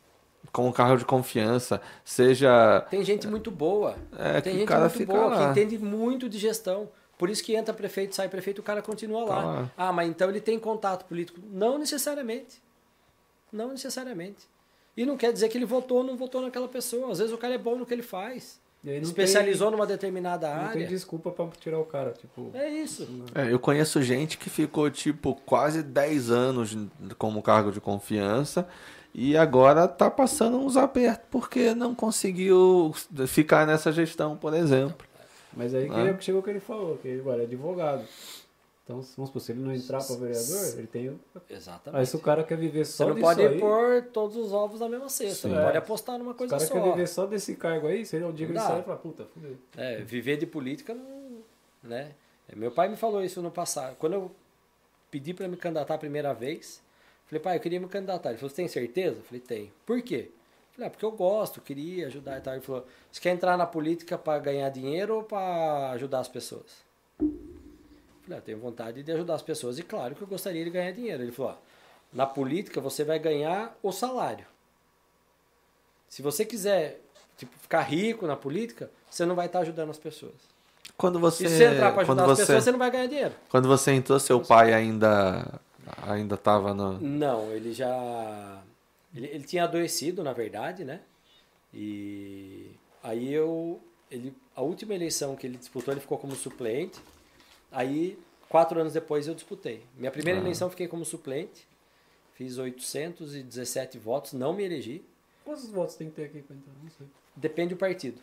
[0.54, 3.96] com o carro de confiança, seja Tem gente muito boa.
[4.16, 5.38] É, Tem que o gente muito boa lá.
[5.38, 6.88] que entende muito de gestão.
[7.18, 9.36] Por isso que entra prefeito, sai prefeito, o cara continua lá.
[9.36, 9.72] Tá lá.
[9.76, 11.40] Ah, mas então ele tem contato político.
[11.52, 12.62] Não necessariamente.
[13.52, 14.48] Não necessariamente.
[14.96, 17.12] E não quer dizer que ele votou ou não votou naquela pessoa.
[17.12, 18.62] Às vezes o cara é bom no que ele faz.
[18.96, 20.88] Especializou numa determinada tem, não tem área.
[20.88, 22.12] desculpa pra tirar o cara.
[22.12, 23.08] Tipo, É isso.
[23.36, 26.78] É, eu conheço gente que ficou, tipo, quase 10 anos
[27.18, 28.68] como cargo de confiança
[29.14, 32.94] e agora tá passando uns apertos porque não conseguiu
[33.28, 35.06] ficar nessa gestão, por exemplo.
[35.56, 36.06] Mas aí que Ah.
[36.06, 38.04] ele- chegou o que ele falou, que ele agora é advogado.
[38.88, 41.10] Então, se- vamos supor, se ele não entrar para vereador, ele tem.
[41.10, 41.20] o-
[41.50, 42.00] Exatamente.
[42.00, 44.54] Aí se o cara quer viver Você só não disso pode aí, pôr todos os
[44.54, 45.50] ovos na mesma cesta.
[45.50, 45.54] Sim.
[45.54, 45.66] Não É.
[45.66, 46.74] pode apostar numa o coisa cara só.
[46.74, 48.80] quer viver só desse cargo aí, se ele é um dia que ele Não sai
[48.80, 49.58] e fala, puta, fudeu.
[49.76, 51.42] É, viver de política não.
[51.84, 52.14] Né?
[52.48, 53.98] É, Meu pai me falou isso no passado.
[54.00, 54.32] Quando eu
[55.12, 56.82] pedi para me candidatar a primeira vez,
[57.26, 58.30] falei, pai, eu queria me candidatar.
[58.30, 59.18] Ele falou, você tem certeza?
[59.18, 59.72] Eu falei, tenho.
[59.86, 60.30] Por quê?
[60.32, 60.38] Eu
[60.76, 62.54] Falei, ah, porque eu gosto, queria ajudar e tal.
[62.54, 66.87] Ele falou, você quer entrar na política para ganhar dinheiro ou para ajudar as pessoas?
[68.28, 70.70] Eu Falei, ah, tenho vontade de ajudar as pessoas e claro que eu gostaria de
[70.70, 71.24] ganhar dinheiro.
[71.24, 71.56] Ele falou, ó,
[72.12, 74.46] na política você vai ganhar o salário.
[76.10, 77.02] Se você quiser
[77.38, 80.36] tipo, ficar rico na política, você não vai estar ajudando as pessoas.
[80.98, 82.92] Quando você, E se você entrar para quando ajudar as você, pessoas, você não vai
[82.92, 83.36] ganhar dinheiro.
[83.50, 85.60] quando você entrou, seu pai ainda
[86.02, 88.62] ainda estava no Não, ele já.
[89.16, 91.02] Ele, ele tinha adoecido, na verdade, né?
[91.74, 92.72] E
[93.04, 93.80] aí eu.
[94.10, 97.00] Ele, a última eleição que ele disputou, ele ficou como suplente.
[97.72, 98.18] Aí,
[98.50, 99.84] quatro anos depois, eu disputei.
[99.96, 100.44] Minha primeira Ah.
[100.44, 101.68] eleição, fiquei como suplente.
[102.34, 105.04] Fiz 817 votos, não me elegi.
[105.44, 106.74] Quantos votos tem que ter aqui pra entrar?
[106.84, 107.08] Não sei.
[107.36, 108.22] Depende do partido.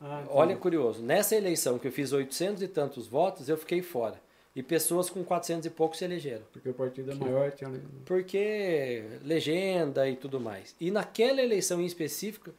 [0.00, 0.24] Ah.
[0.30, 1.02] Olha, curioso.
[1.02, 4.20] Nessa eleição que eu fiz 800 e tantos votos, eu fiquei fora.
[4.54, 6.42] E pessoas com 400 e poucos se elegeram.
[6.52, 7.70] Porque o partido é maior, tinha.
[8.04, 10.74] Porque legenda e tudo mais.
[10.80, 12.50] E naquela eleição em específico,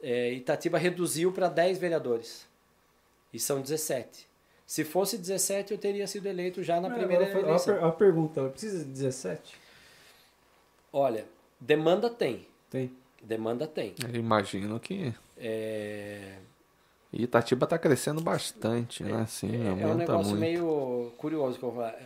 [0.00, 2.46] é, Itatiba reduziu para 10 vereadores.
[3.32, 4.26] E são 17.
[4.72, 7.74] Se fosse 17, eu teria sido eleito já na primeira agora foi- eleição.
[7.74, 9.54] A, per- a pergunta, precisa de 17?
[10.90, 11.26] Olha,
[11.60, 12.46] demanda tem.
[12.70, 12.90] Tem.
[13.22, 13.94] Demanda tem.
[14.02, 16.36] Eu imagino que É,
[17.12, 19.20] Itatiba tá crescendo bastante, né?
[19.20, 20.40] Assim, é, é um negócio muito.
[20.40, 21.98] meio curioso que eu vou falar.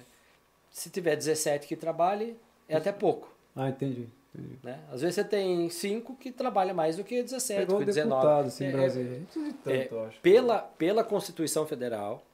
[0.73, 2.37] Se tiver 17 que trabalhe,
[2.69, 3.33] é até pouco.
[3.55, 4.09] Ah, entendi.
[4.35, 4.59] entendi.
[4.65, 4.81] Né?
[4.93, 8.11] Às vezes você tem 5 que trabalha mais do que 17, Pegou que o 19.
[8.21, 9.05] deputado, assim, É, no é, Brasil.
[9.05, 10.21] Não precisa de tanto, É, eu acho.
[10.21, 12.25] pela, pela Constituição Federal,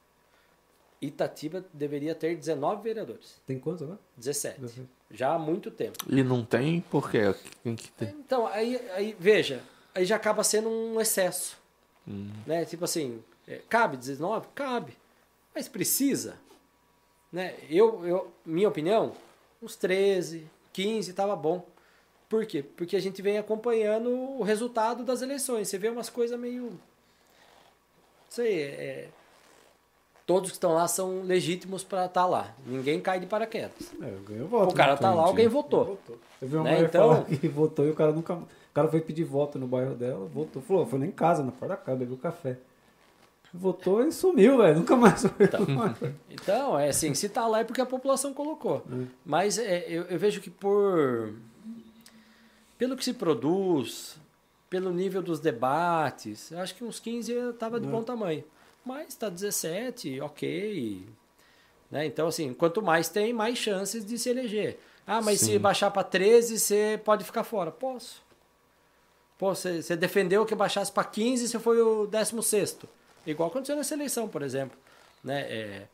[1.07, 3.41] Itatiba deveria ter 19 vereadores.
[3.45, 3.99] Tem quantos agora?
[4.17, 4.61] 17.
[4.61, 4.89] 17.
[5.11, 5.97] Já há muito tempo.
[6.09, 7.33] E não tem por quê?
[7.63, 8.09] Tem que ter.
[8.09, 9.61] Então, aí, aí veja,
[9.93, 11.57] aí já acaba sendo um excesso.
[12.07, 12.29] Hum.
[12.45, 12.65] Né?
[12.65, 14.47] Tipo assim, é, cabe 19?
[14.55, 14.97] Cabe.
[15.53, 16.37] Mas precisa?
[17.31, 17.55] Né?
[17.69, 19.13] Eu, eu, minha opinião,
[19.61, 21.65] uns 13, 15 estava bom.
[22.27, 22.63] Por quê?
[22.63, 25.67] Porque a gente vem acompanhando o resultado das eleições.
[25.67, 26.71] Você vê umas coisas meio.
[26.71, 26.79] Não
[28.29, 29.09] sei, é,
[30.25, 32.53] todos que estão lá são legítimos para estar lá.
[32.65, 33.91] Ninguém cai de paraquedas.
[34.01, 34.71] É, voto.
[34.71, 34.97] O cara né?
[34.99, 35.99] tá lá, alguém votou.
[36.41, 38.33] Eu vi uma Né, mulher então- falar que votou e o cara nunca.
[38.35, 40.61] O cara foi pedir voto no bairro dela, votou.
[40.61, 42.57] Falou, foi nem em casa, na porta da casa, bebeu café.
[43.53, 44.77] Votou e sumiu, velho.
[44.79, 45.47] Nunca mais foi.
[46.31, 48.83] Então, é assim, se tá lá é porque a população colocou.
[48.91, 49.05] Hum.
[49.23, 51.33] Mas é, eu, eu vejo que por
[52.79, 54.17] pelo que se produz,
[54.69, 57.91] pelo nível dos debates, acho que uns 15 estava de Hum.
[57.91, 58.43] bom tamanho.
[58.85, 61.05] Mas tá 17, ok.
[61.89, 62.05] Né?
[62.05, 64.79] Então, assim, quanto mais tem, mais chances de se eleger.
[65.05, 65.59] Ah, mas se Sim.
[65.59, 67.71] baixar para 13, você pode ficar fora.
[67.71, 68.21] Posso.
[69.37, 72.77] Pô, você, defendeu que baixasse para 15 você foi o 16.
[73.25, 74.77] Igual aconteceu nessa eleição, por exemplo.
[75.23, 75.41] Né?
[75.41, 75.87] É,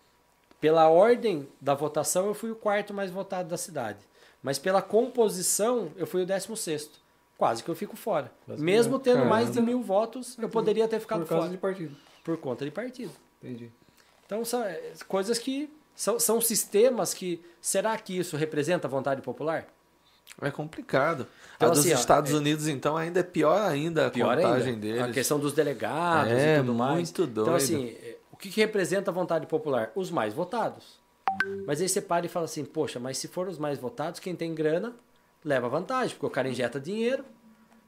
[0.62, 4.00] pela ordem da votação, eu fui o quarto mais votado da cidade.
[4.44, 6.90] Mas pela composição, eu fui o 16.
[7.38, 8.32] Quase que eu fico fora.
[8.46, 11.52] Quase Mesmo que- tendo mais de mil votos, eu poderia ter ficado Por causa fora.
[11.52, 11.96] de partido.
[12.30, 13.12] Por conta de partido.
[13.42, 13.72] Entendi.
[14.26, 15.68] Então, são é, coisas que.
[15.96, 17.44] São, são sistemas que.
[17.60, 19.66] Será que isso representa a vontade popular?
[20.40, 21.26] É complicado.
[21.56, 24.36] Então, a dos assim, ó, Estados é- Unidos, então, ainda é pior ainda a Pior
[24.36, 24.82] contagem ainda.
[24.82, 25.02] deles.
[25.02, 26.94] A questão dos delegados É, e tudo mais.
[26.94, 27.42] muito doido.
[27.48, 29.92] Então, assim, é, o que, que representa a vontade popular?
[29.96, 31.00] Os mais votados.
[31.66, 34.36] Mas aí você para e fala assim, poxa, mas se for os mais votados, quem
[34.36, 34.94] tem grana
[35.44, 37.26] leva vantagem, porque o cara injeta dinheiro.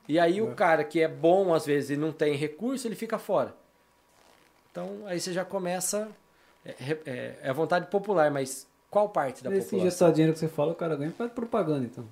[0.07, 3.18] E aí o cara que é bom, às vezes, e não tem recurso, ele fica
[3.19, 3.55] fora.
[4.72, 6.07] Então, aí você já começa...
[6.65, 6.76] É,
[7.06, 9.88] é- é a vontade popular, mas qual parte da Esse população?
[9.88, 12.06] injetar dinheiro que você fala, o cara ganha para propaganda, então.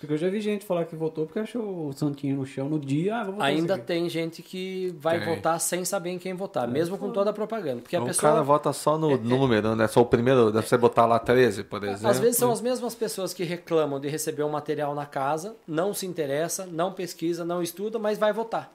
[0.00, 2.78] Porque eu já vi gente falar que votou porque achou o santinho no chão no
[2.78, 3.16] dia.
[3.16, 5.34] Ah, vou votar Ainda tem gente que vai Tem.
[5.34, 7.80] votar sem saber em quem votar, mesmo com toda a propaganda.
[7.80, 8.32] Porque a o pessoa.
[8.32, 9.86] cara vota só no número, né?
[9.86, 12.08] Só o primeiro, deve você botar lá 13, por exemplo.
[12.08, 15.94] Às vezes são as mesmas pessoas que reclamam de receber um material na casa, não
[15.94, 18.70] se interessa, não pesquisa, não estuda, mas vai votar.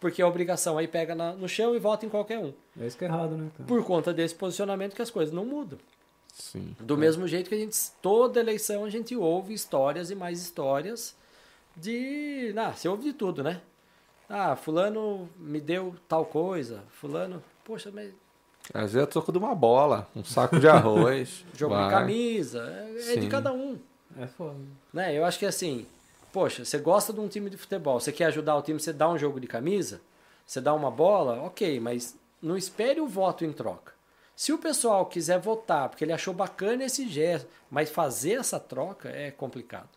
[0.00, 2.52] Porque a obrigação aí pega na- no chão e vota em qualquer um.
[2.80, 3.66] É isso que é errado, né, cara?
[3.68, 5.78] Por conta desse posicionamento que as coisas não mudam.
[6.32, 6.74] Sim.
[6.80, 11.14] Do mesmo jeito que a gente, toda eleição, a gente ouve histórias e mais histórias
[11.76, 12.52] de.
[12.56, 13.60] Ah, você ouve de tudo, né?
[14.28, 17.42] Ah, fulano me deu tal coisa, fulano.
[17.64, 18.12] Poxa, mas
[18.72, 21.44] Às vezes é troco de uma bola, um saco de arroz.
[21.56, 22.62] jogo de camisa,
[22.96, 23.78] é, é de cada um.
[24.18, 24.56] É foda.
[24.92, 25.16] Né?
[25.16, 25.86] Eu acho que assim,
[26.32, 29.08] poxa, você gosta de um time de futebol, você quer ajudar o time, você dá
[29.08, 30.00] um jogo de camisa,
[30.46, 33.92] você dá uma bola, ok, mas não espere o voto em troca.
[34.34, 39.10] Se o pessoal quiser votar porque ele achou bacana esse gesto, mas fazer essa troca
[39.10, 39.88] é complicado.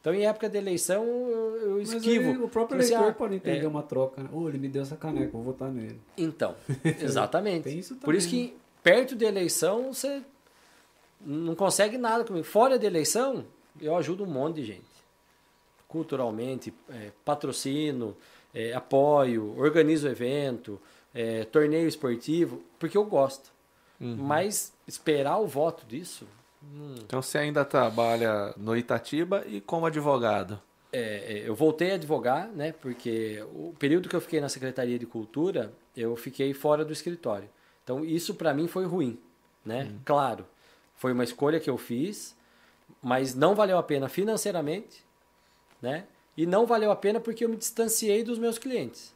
[0.00, 2.30] Então, em época de eleição, eu, Mas esquivo.
[2.30, 4.22] aí o próprio Tipo assim, eleitor ah, pode entender é, uma troca.
[4.22, 4.30] Né?
[4.32, 6.00] Ô, ele me deu essa caneca, vou votar nele.
[6.16, 6.54] Então,
[6.98, 7.68] exatamente.
[7.68, 10.22] Isso Por isso que perto de eleição você
[11.20, 12.46] não consegue nada comigo.
[12.46, 13.44] Fora de eleição,
[13.78, 14.89] eu ajudo um monte de gente.
[15.90, 18.16] Culturalmente, é, patrocino,
[18.54, 20.80] é, apoio, organizo evento,
[21.12, 23.50] é, torneio esportivo, porque eu gosto.
[24.00, 24.16] Uhum.
[24.16, 26.26] Mas esperar o voto disso,
[27.04, 30.60] Então você ainda trabalha no Itatiba e como advogado.
[30.92, 32.72] É, é, eu voltei a advogar, né?
[32.72, 37.48] Porque o período que eu fiquei na Secretaria de Cultura, eu fiquei fora do escritório.
[37.82, 39.18] Então isso para mim foi ruim,
[39.64, 39.92] né?
[40.04, 40.46] Claro,
[40.96, 42.36] foi uma escolha que eu fiz,
[43.02, 45.04] mas não valeu a pena financeiramente,
[45.80, 46.04] né?
[46.36, 49.14] E não valeu a pena porque eu me distanciei dos meus clientes.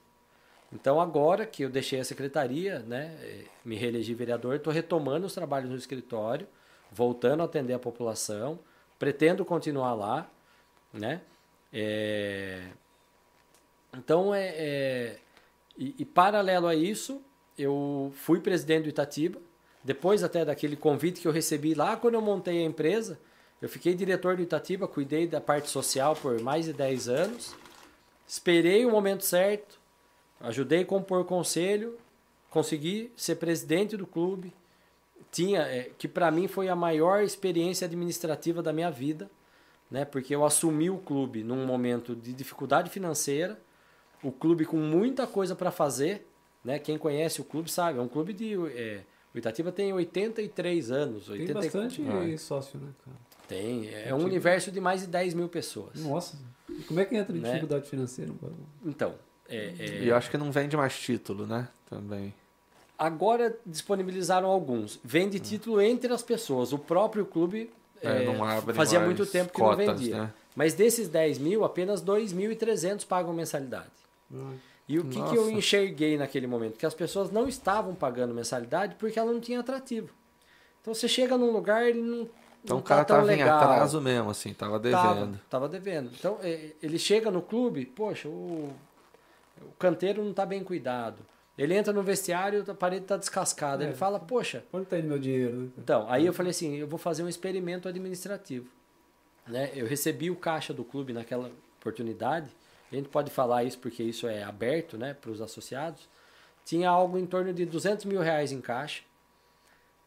[0.73, 5.33] Então agora que eu deixei a secretaria, né, eh, me reelegi vereador, estou retomando os
[5.35, 6.47] trabalhos no escritório,
[6.91, 8.59] voltando a atender a população,
[8.99, 10.29] pretendo continuar lá,
[10.93, 11.21] né?
[11.73, 12.63] É,
[13.97, 15.19] Então é, é-
[15.77, 17.21] e, e paralelo a isso,
[17.59, 19.41] eu fui presidente do Itatiba,
[19.83, 23.19] depois até daquele convite que eu recebi lá quando eu montei a empresa,
[23.65, 27.57] eu fiquei diretor do Itatiba, cuidei da parte social por mais de 10 anos,
[28.29, 29.81] esperei o momento certo,
[30.39, 31.97] ajudei a compor conselho,
[32.51, 34.53] consegui ser presidente do clube,
[35.33, 39.31] tinha é, que para mim foi a maior experiência administrativa da minha vida,
[39.91, 40.05] né?
[40.05, 43.59] Porque eu assumi o clube num momento de dificuldade financeira,
[44.23, 46.29] o clube com muita coisa para fazer,
[46.63, 46.79] né?
[46.79, 49.05] Quem conhece o clube sabe, é um clube de é,
[49.35, 52.39] o Itatiba tem 83 anos, Tem 80 bastante Ah.
[52.39, 53.17] sócio, né, cara?
[53.49, 54.29] Tem, é um Antigo.
[54.31, 56.01] universo de mais de 10 mil pessoas.
[56.01, 56.37] Nossa.
[56.69, 57.49] E como é que entra em Né?
[57.49, 58.33] dificuldade financeira?
[58.41, 58.57] mano?
[58.85, 59.15] Então,
[59.49, 61.69] é, é, E eu acho que não vende mais título, né?
[61.89, 62.33] Também.
[62.99, 64.99] Agora disponibilizaram alguns.
[65.05, 66.73] Vende título entre as pessoas.
[66.73, 70.17] O próprio clube É, é, não abre fazia mais muito tempo que cotas, não vendia.
[70.23, 70.33] né?
[70.55, 73.91] Mas desses 10 mil, apenas 2.300 pagam mensalidade.
[74.33, 74.53] Ah,
[74.89, 76.77] E o que, que eu enxerguei naquele momento?
[76.79, 80.11] Que as pessoas não estavam pagando mensalidade porque ela não tinha atrativo.
[80.81, 82.29] Então você chega num lugar, ele não,
[82.65, 85.03] Então não o cara tá tava em atraso mesmo, assim, tava devendo.
[85.03, 86.11] Tava, tava devendo.
[86.19, 88.73] Então, ele chega no clube, poxa, o,
[89.61, 91.19] o canteiro não está bem cuidado.
[91.57, 93.85] Ele entra no vestiário, a parede está descascada.
[93.85, 93.89] É.
[93.89, 94.65] Ele fala, poxa.
[94.73, 95.69] Onde tá indo meu dinheiro, né?
[95.79, 98.69] Então, aí eu falei assim: eu vou fazer um experimento administrativo.
[99.47, 99.71] Né?
[99.75, 102.49] Eu recebi o caixa do clube naquela oportunidade.
[102.91, 106.09] A gente pode falar isso porque isso é aberto né, para os associados.
[106.65, 109.03] Tinha algo em torno de 200 mil reais em caixa.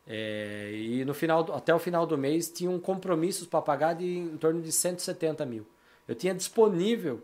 [0.08, 4.38] É, e no final, até o final do mês tinham compromissos para pagar de em
[4.38, 5.66] torno de 170 mil.
[6.08, 7.22] Eu tinha disponível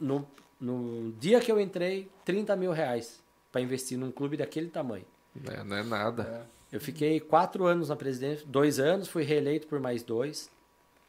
[0.00, 0.24] no,
[0.60, 3.20] no dia que eu entrei 30 mil reais
[3.50, 5.04] para investir num clube daquele tamanho.
[5.50, 6.48] É, não é nada.
[6.70, 10.50] Eu fiquei quatro anos na presidência, dois anos, fui reeleito por mais dois.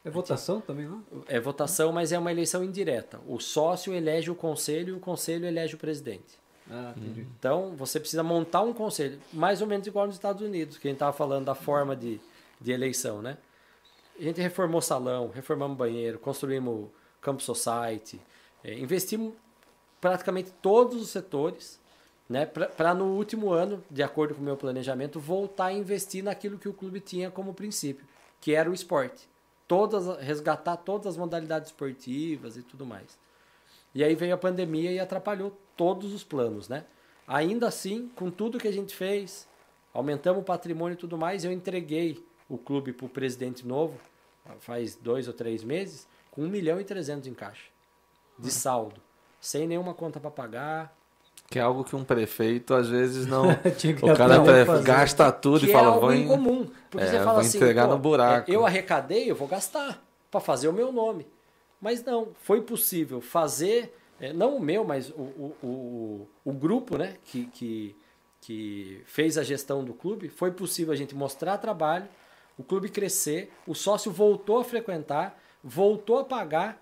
[0.04, 1.04] É votação também, não?
[1.28, 3.20] É votação, mas é uma eleição indireta.
[3.28, 6.40] O sócio elege o conselho e o conselho elege o presidente.
[6.70, 7.28] Ah, entendi.
[7.38, 10.90] Então, você precisa montar um conselho, mais ou menos igual nos Estados Unidos, que a
[10.90, 12.20] gente estava falando da forma de,
[12.60, 13.38] de eleição, né?
[14.18, 16.90] A gente reformou salão, reformamos banheiro, construímos
[17.22, 18.20] campo society,
[18.64, 19.34] eh, investimos
[20.00, 21.80] praticamente todos os setores,
[22.28, 22.46] né?
[22.46, 26.70] Para no último ano, de acordo com o meu planejamento, voltar a investir naquilo que
[26.70, 28.06] o clube tinha como princípio,
[28.42, 29.28] que era o esporte.
[29.68, 33.18] Todas, resgatar todas as modalidades esportivas e tudo mais.
[33.96, 36.84] E aí veio a pandemia e atrapalhou todos os planos, né?
[37.26, 39.48] Ainda assim, com tudo que a gente fez,
[39.94, 43.98] aumentamos o patrimônio e tudo mais, eu entreguei o clube para o presidente novo,
[44.60, 47.70] faz dois ou três meses, com 1 milhão e 300 em caixa,
[48.38, 49.02] de saldo,
[49.40, 50.94] sem nenhuma conta para pagar,
[51.50, 53.46] Que é algo que um prefeito, às vezes, não.
[54.02, 54.84] O cara fazer.
[54.84, 56.24] gasta tudo que e fala, é algo vou em...
[56.24, 56.70] incomum.
[56.90, 58.52] Porque É, você fala vou assim, entregar no buraco.
[58.52, 61.26] é, eu arrecadei, eu vou gastar para fazer o meu nome.
[61.80, 66.98] Mas não, foi possível fazer, é, não o meu, mas o, o, o, o grupo
[66.98, 67.96] né, que, que,
[68.42, 72.08] que fez a gestão do clube, foi possível a gente mostrar trabalho,
[72.58, 76.82] o clube crescer, o sócio voltou a frequentar, voltou a pagar.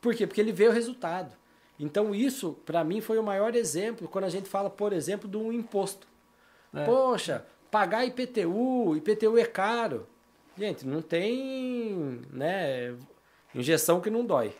[0.00, 0.26] Por quê?
[0.26, 1.36] Porque ele vê o resultado.
[1.78, 5.36] Então isso, para mim, foi o maior exemplo quando a gente fala, por exemplo, de
[5.36, 6.06] um imposto.
[6.74, 6.84] É.
[6.84, 10.06] Poxa, pagar IPTU, IPTU é caro.
[10.56, 12.94] Gente, não tem né,
[13.54, 14.52] injeção que não dói.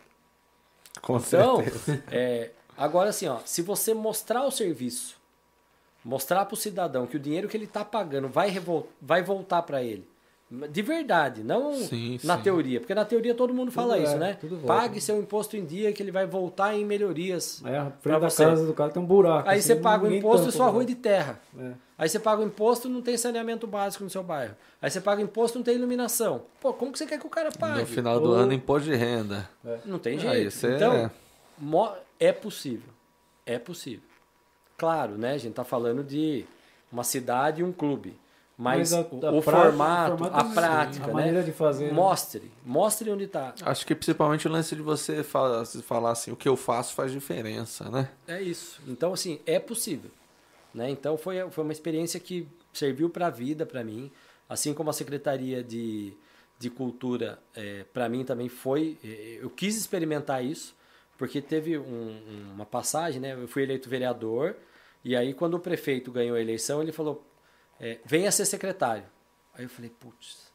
[1.01, 2.03] Com Então, certeza.
[2.11, 5.15] é, agora assim, ó, se você mostrar o serviço,
[6.03, 8.51] mostrar para o cidadão que o dinheiro que ele está pagando vai,
[9.01, 10.07] vai voltar para ele,
[10.69, 12.43] de verdade, não Sim, na sim.
[12.43, 14.37] teoria, porque na teoria todo mundo fala Tudo isso, é, né?
[14.41, 14.81] tudo volta.
[14.81, 17.61] Pague seu imposto em dia que ele vai voltar em melhorias.
[17.63, 18.43] Aí a Pra frente da você.
[18.45, 19.47] casa do cara tem um buraco.
[19.47, 21.39] Aí assim, você paga o imposto e sua o rua é de terra.
[21.57, 21.71] É.
[22.01, 24.55] Aí você paga o imposto não tem saneamento básico no seu bairro.
[24.81, 26.41] Aí você paga o imposto não tem iluminação.
[26.59, 27.81] Pô, como que você quer que o cara pague?
[27.81, 29.47] No final do Ou- ano, imposto de renda.
[29.85, 30.65] Não tem jeito.
[30.65, 31.11] é- Então,
[31.59, 32.89] mo- é possível.
[33.45, 34.01] É possível.
[34.79, 35.33] Claro, né?
[35.33, 36.43] A gente tá falando de
[36.91, 38.19] uma cidade e um clube.
[38.57, 41.13] Mas, a- o, a o prática- formato, o formato a é- prática, a né?
[41.13, 41.93] maneira de fazer, né?
[41.93, 42.51] Mostre.
[42.65, 43.53] Mostre onde tá.
[43.63, 47.11] Acho que principalmente o lance de você falar, falar assim, o que eu faço faz
[47.11, 48.09] diferença, né?
[48.27, 48.81] É isso.
[48.87, 50.09] Então, assim, é possível.
[50.73, 50.89] Né?
[50.89, 54.11] Então, foi, foi uma experiência que serviu para a vida para mim.
[54.47, 56.13] Assim como a Secretaria de,
[56.59, 58.97] de Cultura, é, para mim também foi.
[59.03, 60.75] é, Eu quis experimentar isso,
[61.17, 63.33] porque teve um- uma passagem, né?
[63.33, 64.55] Eu fui eleito vereador,
[65.03, 67.25] e aí, quando o prefeito ganhou a eleição, ele falou:
[67.79, 69.03] é, venha ser secretário.
[69.53, 70.51] Aí eu falei: putz,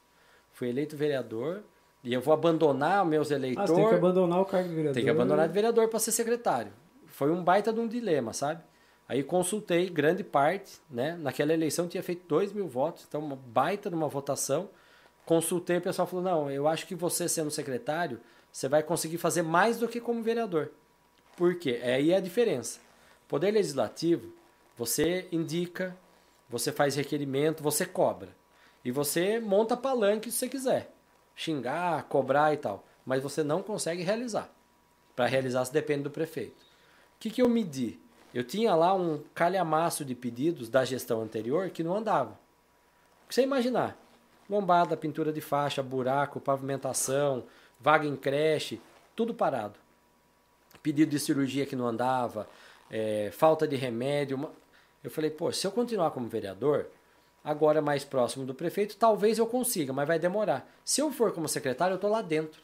[0.52, 1.62] fui eleito vereador,
[2.04, 3.70] e eu vou abandonar meus Ah, eleitores.
[3.70, 4.94] você tem que abandonar o cargo de vereador.
[4.94, 6.72] Tem que abandonar de vereador para ser secretário.
[7.06, 8.62] Foi um baita de um dilema, sabe?
[9.08, 11.16] Aí consultei grande parte, né?
[11.16, 14.68] Naquela eleição tinha feito 2 mil votos, então uma baita de uma votação.
[15.24, 18.20] Consultei, o pessoal falou: não, eu acho que você sendo secretário,
[18.50, 20.72] você vai conseguir fazer mais do que como vereador.
[21.36, 21.78] Por quê?
[21.82, 22.80] É aí a diferença.
[23.28, 24.32] Poder legislativo,
[24.76, 25.96] você indica,
[26.48, 28.28] você faz requerimento, você cobra.
[28.84, 30.92] E você monta palanque se você quiser.
[31.34, 32.84] Xingar, cobrar e tal.
[33.04, 34.50] Mas você não consegue realizar.
[35.14, 36.62] Para realizar, você depende do prefeito.
[36.62, 38.00] O que, que eu medi?
[38.34, 42.38] Eu tinha lá um calhamaço de pedidos da gestão anterior que não andava.
[43.28, 43.96] Você imaginar?
[44.48, 47.44] Lombada, pintura de faixa, buraco, pavimentação,
[47.80, 48.80] vaga em creche,
[49.16, 49.74] tudo parado.
[50.82, 52.48] Pedido de cirurgia que não andava,
[52.90, 54.36] é, falta de remédio.
[54.36, 54.50] uma-
[55.02, 56.86] Eu falei, pô, se eu continuar como vereador,
[57.44, 60.68] agora mais próximo do prefeito, talvez eu consiga, mas vai demorar.
[60.84, 62.60] Se eu for como secretário, eu tô lá dentro.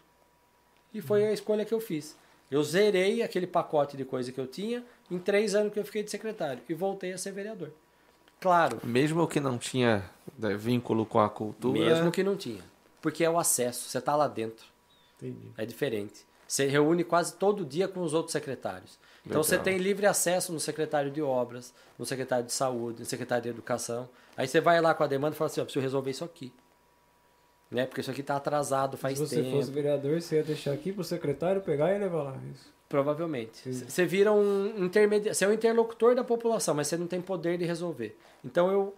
[0.92, 2.16] E foi a escolha que eu fiz.
[2.52, 6.02] Eu zerei aquele pacote de coisa que eu tinha em três anos que eu fiquei
[6.02, 7.70] de secretário e voltei a ser vereador.
[8.38, 10.04] Claro, Mesmo que não tinha
[10.38, 11.78] né, vínculo com a cultura.
[11.78, 12.62] mesmo que não tinha.
[13.00, 14.66] Porque é o acesso, você está lá dentro.
[15.16, 15.48] Entendi.
[15.56, 16.26] É diferente.
[16.46, 18.98] Você reúne quase todo dia com os outros secretários.
[19.24, 19.64] Então você Legal.
[19.64, 24.08] tem livre acesso no secretário de obras, no secretário de saúde, no secretário de educação.
[24.36, 26.52] Aí você vai lá com a demanda e fala assim, ó, preciso resolver isso aqui.
[27.72, 27.86] Né?
[27.86, 29.56] Porque isso aqui está atrasado faz Se você tempo.
[29.56, 32.36] fosse vereador, você ia deixar aqui pro secretário pegar e levar lá.
[32.52, 32.70] Isso.
[32.88, 33.72] Provavelmente.
[33.72, 35.34] Você vira um intermediário.
[35.34, 38.14] Você é um interlocutor da população, mas você não tem poder de resolver.
[38.44, 38.94] Então eu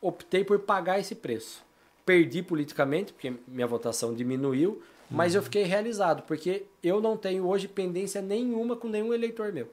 [0.00, 1.62] optei por pagar esse preço.
[2.06, 7.68] Perdi politicamente, porque minha votação diminuiu, mas eu fiquei realizado, porque eu não tenho hoje
[7.68, 9.68] pendência nenhuma com nenhum eleitor meu.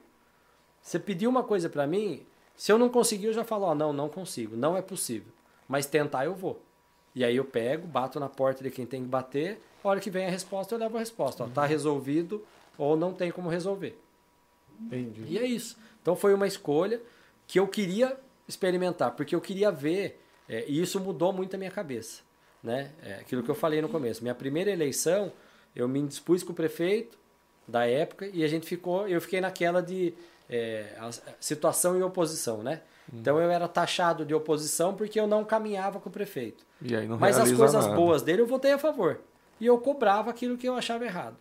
[0.82, 3.92] Você pediu uma coisa para mim, se eu não conseguir, eu já falo, ó, não,
[3.92, 5.32] não consigo, não é possível.
[5.66, 6.62] Mas tentar eu vou.
[7.16, 10.10] E aí eu pego, bato na porta de quem tem que bater, a hora que
[10.10, 11.44] vem a resposta, eu levo a resposta.
[11.44, 12.44] Ó, tá resolvido
[12.76, 13.98] ou não tem como resolver.
[14.78, 15.24] Entendi.
[15.26, 15.78] E é isso.
[16.02, 17.00] Então foi uma escolha
[17.46, 21.70] que eu queria experimentar, porque eu queria ver, é, e isso mudou muito a minha
[21.70, 22.20] cabeça.
[22.62, 22.92] Né?
[23.02, 24.22] É aquilo que eu falei no começo.
[24.22, 25.32] Minha primeira eleição,
[25.74, 27.16] eu me indispus com o prefeito
[27.66, 30.12] da época e a gente ficou, eu fiquei naquela de
[30.50, 30.94] é,
[31.40, 32.82] situação e oposição, né?
[33.12, 36.64] Então eu era taxado de oposição porque eu não caminhava com o prefeito.
[37.18, 37.96] Mas as coisas nada.
[37.96, 39.20] boas dele eu votei a favor.
[39.60, 41.36] E eu cobrava aquilo que eu achava errado.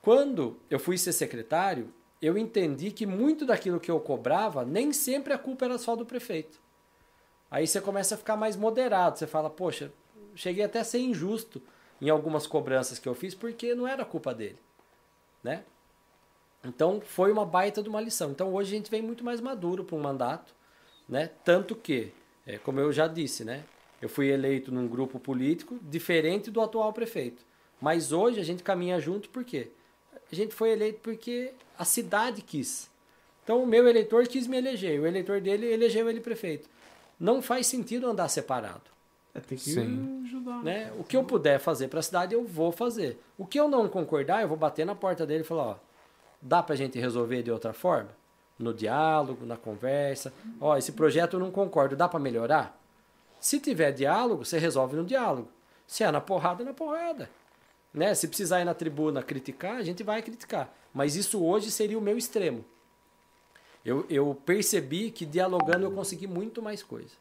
[0.00, 5.32] Quando eu fui ser secretário, eu entendi que muito daquilo que eu cobrava, nem sempre
[5.32, 6.60] a culpa era só do prefeito.
[7.50, 9.18] Aí você começa a ficar mais moderado.
[9.18, 9.92] Você fala, poxa,
[10.34, 11.62] cheguei até a ser injusto
[12.00, 14.58] em algumas cobranças que eu fiz, porque não era culpa dele.
[15.42, 15.64] Né?
[16.64, 18.30] Então foi uma baita de uma lição.
[18.30, 20.54] Então hoje a gente vem muito mais maduro para um mandato,
[21.08, 21.30] né?
[21.44, 22.12] Tanto que,
[22.46, 23.64] é, como eu já disse, né?
[24.00, 27.42] Eu fui eleito num grupo político diferente do atual prefeito.
[27.80, 29.68] Mas hoje a gente caminha junto por quê?
[30.30, 32.90] A gente foi eleito porque a cidade quis.
[33.44, 36.68] Então o meu eleitor quis me eleger, o eleitor dele elegeu ele prefeito.
[37.18, 38.82] Não faz sentido andar separado.
[39.34, 40.22] É, tem que Sim.
[40.24, 40.62] ajudar.
[40.62, 40.92] Né?
[40.98, 43.18] O que eu puder fazer para a cidade, eu vou fazer.
[43.38, 45.76] O que eu não concordar, eu vou bater na porta dele e falar, ó,
[46.40, 48.10] dá para a gente resolver de outra forma?
[48.58, 50.32] No diálogo, na conversa.
[50.60, 52.80] Ó, esse projeto eu não concordo, dá para melhorar?
[53.40, 55.48] Se tiver diálogo, você resolve no diálogo.
[55.86, 57.30] Se é na porrada, é na porrada.
[57.92, 58.14] Né?
[58.14, 60.74] Se precisar ir na tribuna criticar, a gente vai criticar.
[60.92, 62.64] Mas isso hoje seria o meu extremo.
[63.84, 67.14] Eu, eu percebi que dialogando eu consegui muito mais coisa.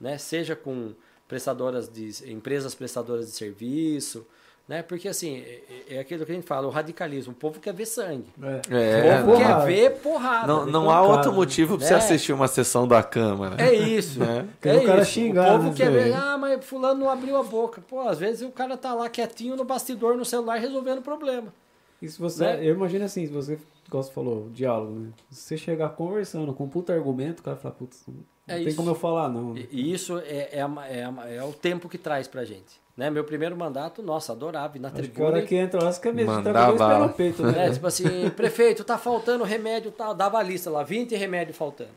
[0.00, 0.18] Né?
[0.18, 0.94] Seja com
[1.28, 4.26] prestadoras de empresas prestadoras de serviço,
[4.70, 4.82] né?
[4.82, 7.84] Porque assim, é, é aquilo que a gente fala, o radicalismo, o povo quer ver
[7.86, 8.24] sangue.
[8.70, 9.44] É, o povo né?
[9.44, 10.46] quer ver porrada.
[10.46, 11.00] Não, ver não porrada.
[11.06, 11.96] há outro motivo pra você É.
[11.96, 13.60] assistir uma sessão da Câmara.
[13.62, 14.20] É isso.
[14.20, 14.48] Né?
[14.62, 15.10] Quer É o cara isso.
[15.10, 17.82] xingar, o povo né, quer ver, ah, mas fulano não abriu a boca.
[17.86, 21.52] Pô, às vezes o cara tá lá quietinho no bastidor, no celular, resolvendo o problema.
[22.00, 22.60] E se você, Né?
[22.66, 25.08] eu imagino assim, se você, igual você falou, diálogo, né?
[25.30, 28.14] Se você chegar conversando com um puta argumento, o cara fala, putz, não
[28.48, 28.76] É tem isso.
[28.76, 29.52] como eu falar não.
[29.52, 29.64] né?
[29.70, 32.80] E e isso é, é, a- é, a- é o tempo que traz pra gente.
[33.00, 33.08] Né?
[33.08, 35.28] Meu primeiro mandato, nossa, adorava ir na Acho que a tribuna.
[35.28, 37.06] hora que entra quer mesmo, tá Mandava bala.
[37.06, 37.52] no peito, né?
[37.52, 37.70] né?
[37.70, 40.14] Tipo assim, prefeito, tá faltando remédio tal.
[40.14, 41.88] Dava a lista lá, 20 remédios faltando.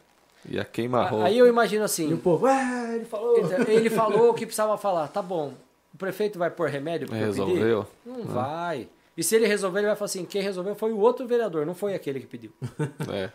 [0.50, 1.26] Ia queimar roupa.
[1.26, 3.36] Aí eu imagino E assim, o povo, ah, ele falou.
[3.68, 5.10] Ele falou o que precisava falar.
[5.10, 5.52] Tá bom.
[5.94, 7.38] O prefeito vai pôr remédio porque pedi?
[7.38, 7.86] Resolveu?
[8.06, 8.88] Não vai.
[9.18, 11.76] E se ele resolver, ele vai falar assim: quem resolveu foi o outro vereador, não
[11.76, 12.52] foi aquele que pediu.
[13.12, 13.30] É.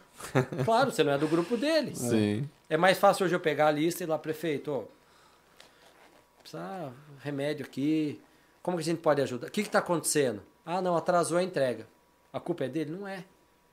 [0.65, 1.95] Claro, você não é do grupo dele.
[1.95, 2.49] Sim.
[2.71, 4.98] É mais fácil hoje eu pegar a lista e ir lá, prefeito, ó,
[6.53, 8.21] precisa remédio aqui.
[8.63, 9.47] Como que a gente pode ajudar?
[9.49, 10.43] O que está acontecendo?
[10.65, 11.87] Ah, não, atrasou a entrega.
[12.33, 12.91] A culpa é dele?
[12.99, 13.25] Não é.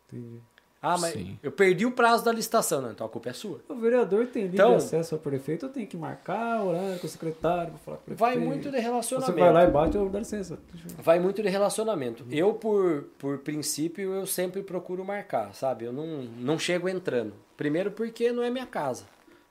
[0.08, 0.40] Entendi.
[0.82, 1.40] Ah, mas Sim.
[1.42, 2.80] eu perdi o prazo da licitação.
[2.80, 3.60] Não, então a culpa é sua.
[3.68, 7.10] O vereador tem livre Então- acesso ao prefeito, eu tenho que marcar horário com o
[7.10, 8.20] secretário pra falar com o prefeito.
[8.20, 9.40] Vai muito de Você relacionamento.
[9.40, 10.54] vai lá e bate, eu dá licença.
[10.54, 12.24] eu- Vai muito de relacionamento.
[12.30, 15.86] Eu, por, por princípio, eu sempre procuro marcar, sabe?
[15.86, 16.06] Eu não,
[16.38, 17.34] não chego entrando.
[17.58, 19.06] Primeiro porque não é minha casa,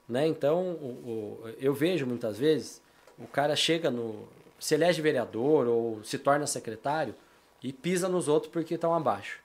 [0.09, 0.29] né?
[0.29, 2.81] Então, o, o- eu vejo muitas vezes,
[3.19, 4.25] o cara chega no...
[4.59, 7.15] Se elege vereador ou se torna secretário
[7.63, 9.41] e pisa nos outros porque estão abaixo.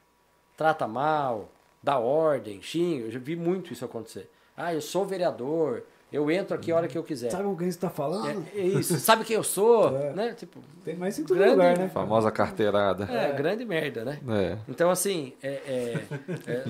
[0.56, 1.50] Trata mal,
[1.82, 3.06] dá ordem, xinga.
[3.06, 4.30] Eu já vi muito isso acontecer.
[4.56, 7.32] Ah, eu sou vereador, eu entro aqui a hora que eu quiser.
[7.32, 8.46] Sabe com quem você tá falando?
[8.54, 8.98] É, é isso.
[9.00, 9.90] Sabe quem eu sou?
[9.98, 10.14] É.
[10.14, 10.34] Né?
[10.34, 11.90] Tipo, Tem mais em todo Grande- lugar, né?
[11.90, 13.06] Famosa carteirada.
[13.06, 14.20] é, grande merda, né?
[14.30, 14.58] É.
[14.70, 16.66] Então, assim, é, é- é-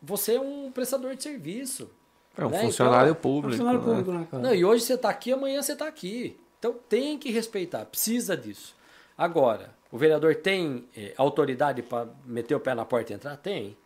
[0.00, 1.88] você é um prestador de serviço.
[2.36, 2.60] É um Né?
[2.60, 3.50] funcionário Então, público.
[3.50, 3.86] Funcionário né?
[3.86, 4.42] público, né, cara?
[4.42, 6.38] Não, e hoje você está aqui, amanhã você está aqui.
[6.58, 8.74] Então tem que respeitar, precisa disso.
[9.18, 13.36] Agora, o vereador tem eh, autoridade para meter o pé na porta e entrar?
[13.36, 13.76] Tem.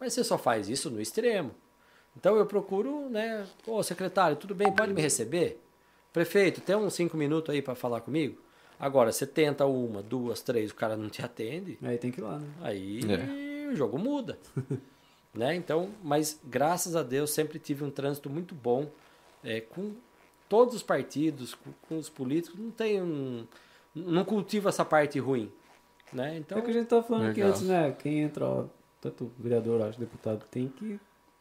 [0.00, 1.50] Mas você só faz isso no extremo.
[2.16, 3.46] Então eu procuro, né?
[3.66, 5.62] Ô, secretário, tudo bem, pode me receber?
[6.12, 8.40] Prefeito, tem uns cinco minutos aí para falar comigo?
[8.80, 11.78] Agora, você tenta uma, duas, três, o cara não te atende.
[11.82, 12.46] Aí tem que ir lá, né?
[12.62, 13.68] Aí É.
[13.70, 14.38] o jogo muda.
[15.36, 15.54] né?
[15.54, 18.88] Então, mas graças a Deus sempre tive um trânsito muito bom
[19.44, 19.92] é, com
[20.48, 22.58] todos os partidos, com, com os políticos.
[22.58, 23.46] Não tem um,
[23.94, 25.52] não cultivo essa parte ruim.
[26.12, 26.38] Né?
[26.38, 27.50] Então, é o que a gente tava falando aqui Legal.
[27.50, 27.92] antes, né?
[27.98, 28.64] Quem entra, ó,
[29.00, 30.98] tanto vereador, acho, deputado, tem que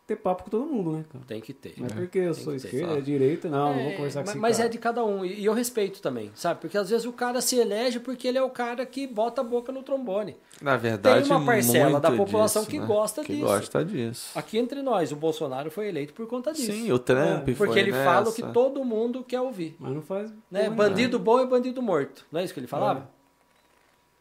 [0.07, 1.23] ter papo com todo mundo, né, cara?
[1.27, 1.73] tem que ter.
[1.77, 2.97] Não é porque eu sou que ter, esquerda, fato.
[2.97, 4.67] é direita, não, não vou É, conversar com mas, esse mas cara.
[4.67, 5.25] é de cada um.
[5.25, 6.61] E e eu respeito também, sabe?
[6.61, 9.43] Porque às vezes o cara se elege porque ele é o cara que bota a
[9.43, 10.35] boca no trombone.
[10.61, 12.85] Na verdade, Tem uma parcela muito da população disso, que né?
[12.85, 13.45] gosta que disso.
[13.45, 14.31] gosta disso.
[14.39, 16.71] Aqui entre nós, o Bolsonaro foi eleito por conta disso.
[16.71, 18.53] Sim, o Trump É, foi porque ele fala o que nessa.
[18.53, 19.75] todo mundo quer ouvir.
[19.79, 20.31] Mas não faz.
[20.51, 20.69] Né?
[20.69, 22.25] Bandido bom é bandido morto.
[22.31, 23.09] Não é isso que ele falava?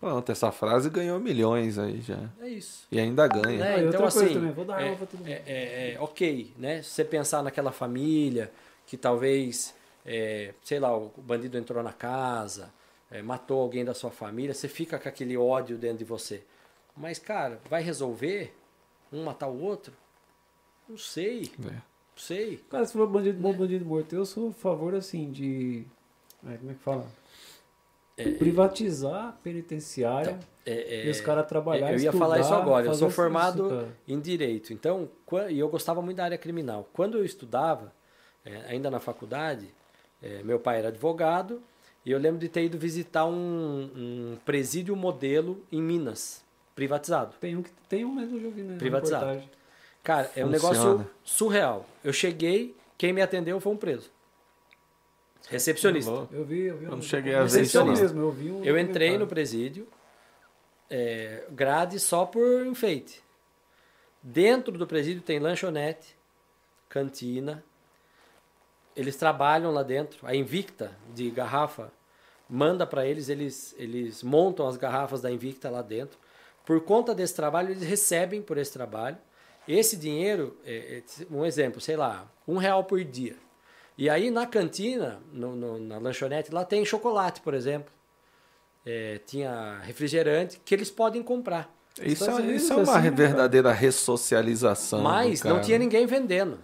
[0.05, 2.29] Pronto, essa frase ganhou milhões aí já.
[2.39, 2.87] É isso.
[2.93, 3.59] E ainda ganha.
[3.59, 3.73] Né?
[3.77, 5.29] Então, outra coisa assim, também, vou dar é, arma pra todo mundo.
[5.31, 6.83] é, é, é, ok, né?
[6.83, 8.53] Se você pensar naquela família
[8.87, 9.75] que talvez,
[10.05, 12.71] é, sei lá, o bandido entrou na casa,
[13.11, 16.43] é, matou alguém da sua família, você fica com aquele ódio dentro de você.
[16.95, 18.55] Mas, cara, vai resolver
[19.11, 19.95] um matar o outro?
[20.87, 21.71] Não sei, É.
[21.71, 21.83] não
[22.15, 22.59] sei.
[22.71, 24.15] Cara, você falou bandido bom, bandido morto.
[24.15, 25.83] Eu sou a favor, assim, de.
[26.47, 27.07] é, como é que fala?
[28.39, 31.97] Privatizar a penitenciária É, e os caras trabalharem.
[31.97, 32.87] Eu ia falar isso agora.
[32.87, 34.73] Eu sou formado Isso, em direito.
[34.73, 35.09] Então,
[35.51, 36.89] e eu gostava muito da área criminal.
[36.93, 37.93] Quando eu estudava,
[38.45, 39.69] é, ainda na faculdade,
[40.23, 41.61] é, meu pai era advogado
[42.07, 46.43] e eu lembro de ter ido visitar um, um presídio modelo em Minas,
[46.75, 47.35] privatizado.
[47.41, 48.73] Tem um que tem um mesmo, eu já vi, né?
[48.75, 49.25] na Privatizado.
[49.27, 49.51] reportagem.
[50.03, 50.75] Cara, é um Funciona.
[50.79, 51.87] negócio surreal.
[52.05, 54.11] Eu cheguei, quem me atendeu foi um preso.
[55.49, 56.11] Recepcionista.
[56.11, 56.35] Louco.
[56.35, 56.85] Eu vi, eu vi.
[56.85, 59.87] Eu não um- cheguei a ver isso, mesmo, eu vi um Eu entrei no presídio,
[60.89, 63.23] é, grade só por enfeite.
[64.23, 66.17] Dentro do presídio tem lanchonete,
[66.89, 67.63] cantina.
[68.97, 70.27] Eles trabalham lá dentro.
[70.27, 71.93] A Invicta de garrafa
[72.49, 76.19] manda para eles, eles, eles montam as garrafas da Invicta lá dentro.
[76.65, 79.19] Por conta desse trabalho, eles recebem por esse trabalho.
[79.69, 83.37] Esse dinheiro, é, é, um exemplo, sei lá, um real por dia.
[83.97, 87.93] E aí na cantina, no- no- na lanchonete, lá tem chocolate, por exemplo.
[88.85, 91.73] É, tinha refrigerante que eles podem comprar.
[92.03, 93.15] Isso, Estados é, isso é é uma assim, né, cara?
[93.17, 94.99] verdadeira ressocialização.
[94.99, 96.59] do Mas não tinha ninguém vendendo.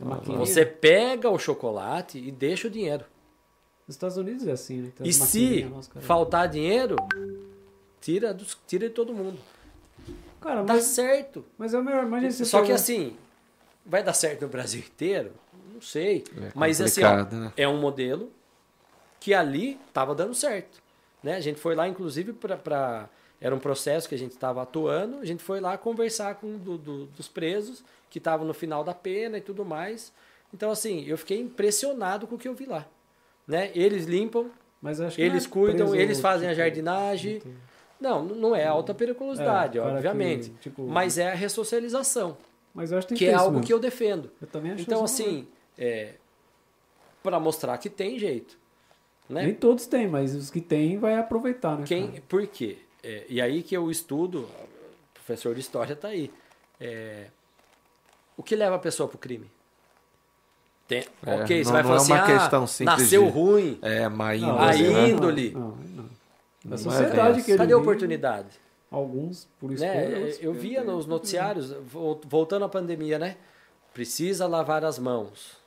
[0.00, 0.38] Maquininha.
[0.38, 3.04] Você pega o chocolate e deixa o dinheiro.
[3.86, 4.92] Nos Estados Unidos é assim, né?
[5.02, 5.66] E se
[6.00, 6.96] faltar dinheiro,
[8.00, 9.38] tira, dos, tira de todo mundo.
[10.40, 11.44] Cara, Dá mas, certo.
[11.56, 12.04] mas é o melhor.
[12.04, 13.16] Imagina Só que assim,
[13.84, 15.32] vai dar certo no Brasil inteiro?
[15.78, 16.24] Não sei.
[16.36, 17.52] É Mas assim, ó, né?
[17.56, 18.30] é um modelo
[19.20, 20.82] que ali estava dando certo.
[21.22, 21.36] Né?
[21.36, 23.08] A gente foi lá, inclusive, para.
[23.40, 26.76] Era um processo que a gente estava atuando, a gente foi lá conversar com do,
[26.76, 30.12] do- dos presos que estavam no final da pena e tudo mais.
[30.52, 32.84] Então, assim, eu fiquei impressionado com o que eu vi lá.
[33.46, 33.70] Né?
[33.76, 34.50] Eles limpam,
[34.82, 37.40] Mas acho que eles é cuidam, eles fazem a tipo, jardinagem.
[38.00, 40.50] não Não, é alta periculosidade, É, obviamente.
[40.50, 42.36] que, tipo, Mas é a ressocialização,
[42.74, 43.66] Mas eu acho que, que é algo mesmo.
[43.66, 44.30] que eu defendo.
[44.40, 45.46] Eu também acho Então, assim,
[45.78, 46.14] é,
[47.22, 48.58] para mostrar que tem jeito.
[49.28, 49.42] Né?
[49.44, 51.84] Nem todos têm, mas os que têm vai aproveitar, né?
[51.86, 52.22] Quem, cara?
[52.28, 52.78] por quê?
[53.02, 54.48] É, e aí que eu estudo, o
[55.14, 56.30] professor de história está aí.
[56.80, 57.26] É,
[58.36, 59.50] o que leva a pessoa para o crime?
[60.86, 63.24] Tem, É, ok, você não- vai não falar é assim, uma ah, questão simples nasceu
[63.26, 63.78] de- ruim.
[63.82, 65.08] É, má Não, índole, a né?
[65.10, 65.50] índole.
[65.50, 65.76] Não, não.
[66.04, 66.10] Não
[66.64, 68.48] Na é sociedade que ele Cadê a oportunidade?
[68.90, 70.08] Alguns por escolha.
[70.20, 70.34] Né?
[70.40, 73.36] Eu via nos noticiários, vol- voltando à pandemia, né?
[73.92, 75.58] Precisa lavar as mãos.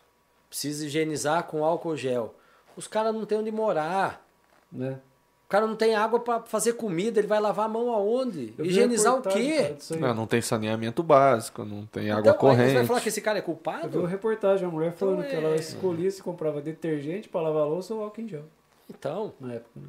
[0.52, 2.36] Precisa higienizar com álcool gel.
[2.76, 4.22] Os caras não têm onde morar.
[4.70, 5.00] Né?
[5.46, 8.54] O cara não tem água para fazer comida, ele vai lavar a mão aonde?
[8.58, 9.76] Eu Higienizar o quê?
[9.98, 12.70] Não, não tem saneamento básico, não tem água Então, aí corrente.
[12.72, 14.06] você vai falar que esse cara é Eu vi uma culpado?
[14.06, 17.94] reportagem, uma mulher falando Então que é- ela escolhia se comprava detergente pra lavar louça
[17.94, 18.44] ou álcool em gel.
[18.90, 19.88] Então, Na época, né?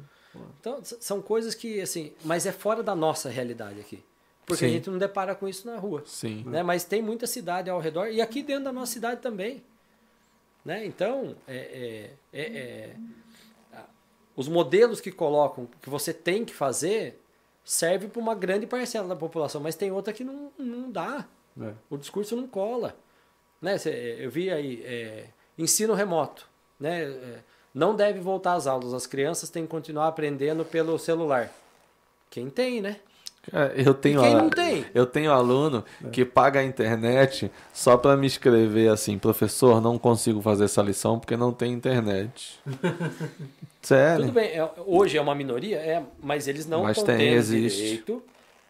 [0.61, 4.01] então, são coisas que, assim, mas é fora da nossa realidade aqui.
[4.45, 4.73] Porque a Sim.
[4.75, 6.03] gente não depara com isso na rua.
[6.05, 6.43] Sim.
[6.45, 6.63] né?
[6.63, 9.61] Mas tem muita cidade ao redor e aqui dentro da nossa cidade também.
[10.63, 10.85] Né?
[10.85, 11.55] Então, é,
[12.33, 12.95] é, é, é,
[14.35, 17.19] os modelos que colocam, que você tem que fazer,
[17.63, 21.27] serve para uma grande parcela da população, mas tem outra que não, não dá.
[21.61, 21.73] É.
[21.89, 22.95] O discurso não cola.
[23.61, 23.75] Né?
[24.17, 26.49] Eu vi aí, ensino remoto.
[26.79, 27.41] Né?
[27.73, 31.51] Não deve voltar às aulas, as crianças têm que continuar aprendendo pelo celular.
[32.29, 32.99] Quem tem, né?
[33.51, 34.85] É, Eu tenho, quem a- não tem?
[34.95, 35.83] eu tenho aluno
[36.13, 41.19] que paga a internet só para me escrever assim, professor, não consigo fazer essa lição
[41.19, 42.57] porque não tem internet.
[43.81, 44.25] Sério?
[44.27, 47.37] Tudo bem, é- hoje é uma minoria, é, mas eles não Mas estão tem, tendo
[47.37, 47.81] existe.
[47.81, 48.23] direito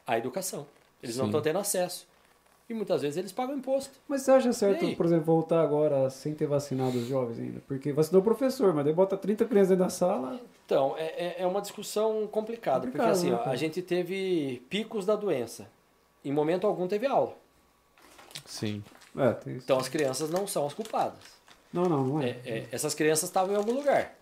[0.07, 0.65] à educação.
[1.01, 1.29] Eles não Sim.
[1.29, 2.07] estão tendo acesso.
[2.69, 3.91] E muitas vezes eles pagam imposto.
[4.07, 7.61] Mas você acha certo, por exemplo, voltar agora sem ter vacinado os jovens ainda?
[7.67, 10.39] Porque vacinou o professor, mas daí bota 30 crianças dentro da sala.
[10.73, 14.61] Então, é, é- é uma discussão complicada, porque Complicado, assim, né, ó, a gente teve
[14.69, 15.67] picos da doença.
[16.25, 17.35] Em momento algum teve aula.
[18.45, 18.83] Sim.
[19.17, 19.35] É.
[19.47, 21.19] Então as crianças não são as culpadas.
[21.71, 22.29] Não, não, não é.
[22.29, 24.15] É- é, essas crianças estavam em algum lugar.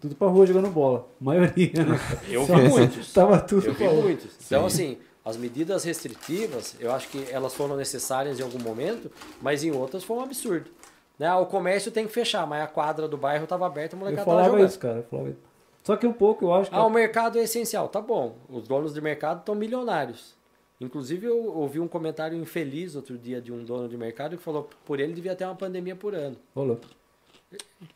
[0.00, 1.06] Tudo pra rua jogando bola.
[1.20, 1.98] Maioria, né?
[2.28, 3.10] Eu vi muitos.
[3.14, 4.02] Tava tudo Eu vi pra rua.
[4.02, 4.30] muitos.
[4.46, 9.10] Então, assim, as medidas restritivas, eu acho que elas foram necessárias em algum momento,
[9.42, 10.70] mas em outras foi um absurdo.
[11.18, 11.32] Né?
[11.34, 14.22] O comércio tem que fechar, mas a quadra do bairro estava aberta, o Eu molecada
[14.22, 14.68] estava falava jogando.
[14.68, 14.96] isso, cara.
[14.98, 15.47] Eu falava isso.
[15.88, 16.76] Só que um pouco eu acho que.
[16.76, 17.88] Ah, o mercado é essencial.
[17.88, 18.36] Tá bom.
[18.46, 20.36] Os donos de mercado estão milionários.
[20.78, 24.68] Inclusive, eu ouvi um comentário infeliz outro dia de um dono de mercado que falou
[24.84, 26.36] por ele devia ter uma pandemia por ano.
[26.54, 26.78] Rolou.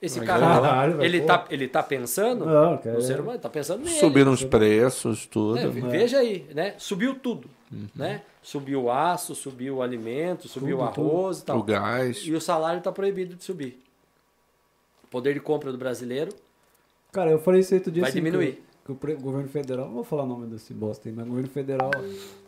[0.01, 2.97] Esse Mas cara, caralho, velho, ele, tá, ele tá pensando Não, cara.
[2.97, 3.99] no ser humano, tá pensando nele.
[3.99, 5.59] Subiram os preços, tudo.
[5.59, 6.75] É, veja aí, né?
[6.79, 7.51] Subiu tudo,
[7.95, 8.23] né?
[8.43, 11.59] Subiu o aço, subiu o alimento, subiu o Tudo, arroz e tal.
[11.59, 12.23] O gás.
[12.25, 13.79] E o salário está proibido de subir.
[15.05, 16.33] O poder de compra do brasileiro
[17.13, 18.65] Cara, eu falei isso aí outro dia vai assim, diminuir.
[18.87, 21.29] Que, que o governo federal, não vou falar o nome desse bosta aí, mas o
[21.29, 21.91] governo federal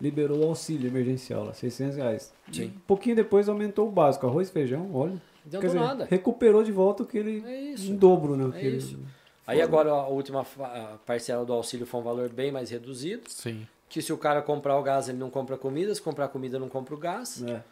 [0.00, 2.32] liberou o auxílio emergencial lá, 600 reais.
[2.50, 2.72] Sim.
[2.74, 5.20] Um pouquinho depois aumentou o básico, arroz, feijão, óleo.
[5.44, 6.04] Não Quer adiantou dizer, nada.
[6.10, 7.44] recuperou de volta o que ele.
[7.46, 7.92] É isso.
[7.92, 8.56] Em dobro, né?
[8.56, 8.98] É que ele- isso.
[9.46, 10.42] Aí agora a última
[11.04, 13.24] parcela do auxílio foi um valor bem mais reduzido.
[13.28, 13.66] Sim.
[13.90, 15.94] Que se o cara comprar o gás, ele não compra comida.
[15.94, 17.42] Se comprar comida, não compra o gás.
[17.42, 17.62] É.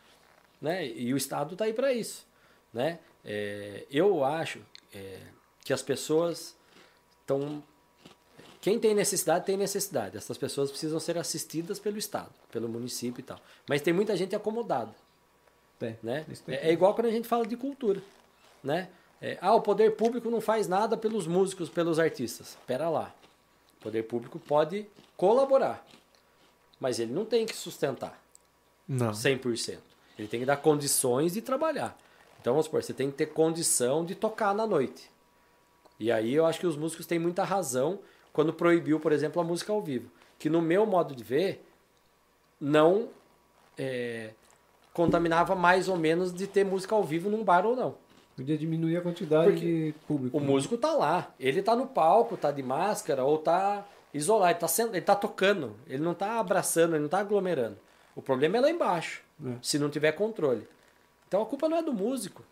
[0.61, 0.87] né?
[0.87, 2.27] E o Estado está aí para isso.
[2.75, 2.99] Né?
[3.25, 4.61] É, eu acho
[4.95, 5.17] é,
[5.65, 6.55] que as pessoas
[7.23, 7.63] estão.
[8.61, 10.17] Quem tem necessidade, tem necessidade.
[10.17, 13.41] Essas pessoas precisam ser assistidas pelo Estado, pelo município e tal.
[13.69, 14.95] Mas tem muita gente acomodada.
[15.79, 15.99] Tem.
[16.03, 16.25] Né?
[16.47, 18.01] Tem É, é igual quando a gente fala de cultura.
[18.63, 18.89] Né?
[19.21, 22.51] É, ah, o poder público não faz nada pelos músicos, pelos artistas.
[22.51, 23.13] Espera lá.
[23.81, 24.87] O poder público pode
[25.17, 25.85] colaborar,
[26.79, 28.21] mas ele não tem que sustentar.
[28.87, 29.11] Não.
[29.11, 29.79] 100%.
[30.19, 31.97] Ele tem que dar condições de trabalhar.
[32.41, 35.09] Então, vamos supor, você tem que ter condição de tocar na noite.
[36.03, 38.01] E aí eu acho que os músicos têm muita razão
[38.33, 40.11] quando proibiu, por exemplo, a música ao vivo.
[40.37, 41.65] Que no meu modo de ver,
[42.61, 43.09] não
[43.79, 44.31] é,
[44.93, 47.95] contaminava mais ou menos de ter música ao vivo num bar ou não.
[48.35, 50.37] Podia diminuir a quantidade Porque de público.
[50.37, 51.33] O músico tá lá.
[51.39, 54.51] Ele tá no palco, tá de máscara ou tá isolado.
[54.51, 55.77] Ele tá, sendo, ele tá tocando.
[55.87, 57.79] Ele não tá abraçando, ele não tá aglomerando.
[58.17, 59.53] O problema é lá embaixo, É.
[59.63, 60.67] se não tiver controle.
[61.29, 62.43] Então a culpa não é do músico.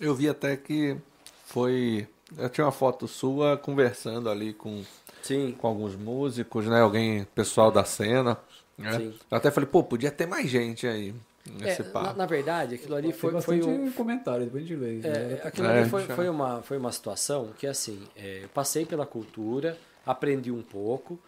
[0.00, 0.96] Eu vi até que
[1.44, 2.08] foi
[2.38, 4.82] eu tinha uma foto sua conversando ali com,
[5.22, 5.52] Sim.
[5.58, 6.80] com alguns músicos, né?
[6.80, 8.38] Alguém, pessoal da cena.
[8.78, 8.92] Né?
[8.98, 9.14] Sim.
[9.30, 11.14] Eu até falei, pô, podia ter mais gente aí
[11.60, 12.18] É, nesse na, papo.
[12.18, 14.92] na verdade, aquilo ali foi, foi um, comentário, depois a gente lê.
[14.94, 15.40] né?
[15.42, 16.14] É, aquilo É, ali foi, já.
[16.16, 19.76] foi, uma, foi uma situação que, assim, é, eu passei pela cultura,
[20.06, 21.18] aprendi um pouco,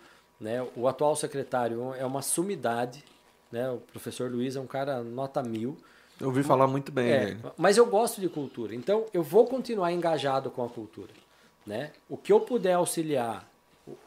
[0.41, 0.67] né?
[0.77, 3.05] O atual secretário é uma sumidade,
[3.53, 3.71] né?
[3.71, 5.77] O professor Luiz é um cara nota mil,
[6.20, 7.41] Eu ouvi falar muito bem é, dele.
[7.57, 11.11] mas eu gosto de cultura, então eu vou continuar engajado com a cultura,
[11.66, 11.91] né?
[12.09, 13.49] O que eu puder auxiliar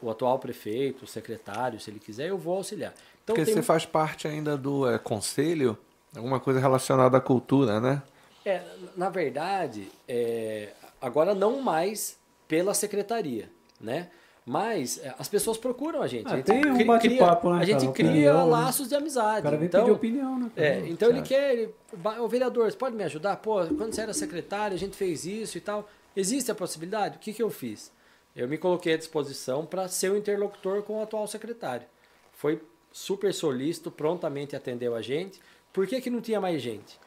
[0.02, 2.92] o, atual prefeito, o secretário, se ele quiser, eu vou auxiliar.
[3.22, 5.78] Então Porque tem- você faz parte ainda do é, conselho,
[6.16, 8.02] alguma coisa relacionada à cultura, né?
[8.44, 8.62] É,
[8.96, 14.08] na verdade, é, agora não mais pela secretaria, né?
[14.48, 16.26] Mas é, as pessoas procuram a gente.
[16.26, 17.92] Ah, a gente tem um cri- bate-papo, cria- né, A gente cara?
[17.92, 18.50] cria Opinião, né?
[18.50, 19.40] laços de amizade.
[19.40, 20.50] O cara vem então, pedir opinião, né?
[20.56, 20.66] cara?
[20.68, 23.36] é, então ele quer, ele, "Ba- ô vereador, você pode me ajudar?
[23.36, 25.88] Pô, quando você era secretário, a gente fez isso e tal.
[26.16, 27.16] Existe a possibilidade?
[27.16, 27.92] O que, que eu fiz?
[28.34, 31.86] Eu me coloquei à disposição para ser o interlocutor com o atual secretário.
[32.32, 32.60] Foi
[32.90, 35.40] super solícito, prontamente atendeu a gente.
[35.72, 36.98] Por que, que não tinha mais gente?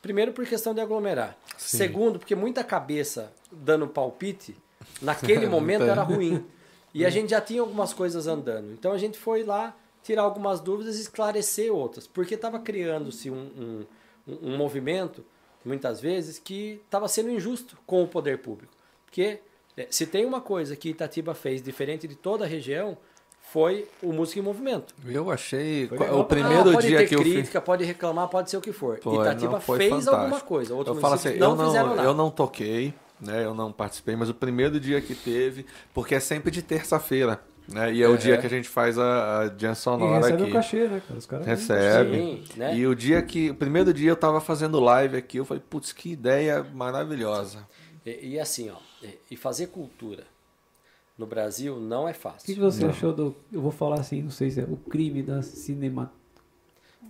[0.00, 1.36] Primeiro, por questão de aglomerar.
[1.56, 1.78] Sim.
[1.78, 4.54] Segundo, porque muita cabeça dando palpite,
[5.02, 6.44] naquele momento era ruim.
[6.94, 8.72] E a gente já tinha algumas coisas andando.
[8.72, 12.06] Então a gente foi lá tirar algumas dúvidas e esclarecer outras.
[12.06, 13.84] Porque estava criando-se um,
[14.28, 15.24] um, um movimento,
[15.64, 18.72] muitas vezes, que estava sendo injusto com o poder público.
[19.06, 19.40] Porque
[19.76, 22.96] eh, se tem uma coisa que Itatiba fez diferente de toda a região,
[23.40, 24.94] foi o Música em Movimento.
[25.06, 25.86] Eu achei.
[25.88, 27.32] Foi o primeiro Ah, pode dia ter que eu fiz.
[27.32, 28.98] crítica, pode reclamar, pode ser o que for.
[28.98, 30.16] Pô, Itatiba não, fez fantástico.
[30.16, 33.44] alguma coisa, outros eu falo assim, municípios eu não, não, eu não toquei, né?
[33.44, 37.92] Eu não participei, mas o primeiro dia que teve, porque é sempre de terça-feira, né?
[37.92, 38.16] E é o É.
[38.18, 40.50] dia que a gente faz a, a Jam E Sonora recebe aqui.
[40.50, 41.18] o cachê, né, cara?
[41.18, 42.16] Os caras Recebe.
[42.16, 42.76] Sim, né?
[42.76, 43.50] E o dia que.
[43.50, 47.66] O primeiro dia eu tava fazendo live aqui, eu falei, putz, que ideia maravilhosa.
[48.04, 50.24] E, e assim, ó, e- e fazer cultura
[51.16, 52.56] no Brasil não é O que, fácil.
[52.56, 53.34] você achou do.
[53.52, 56.12] Eu vou falar assim, não sei se é o crime da cinema.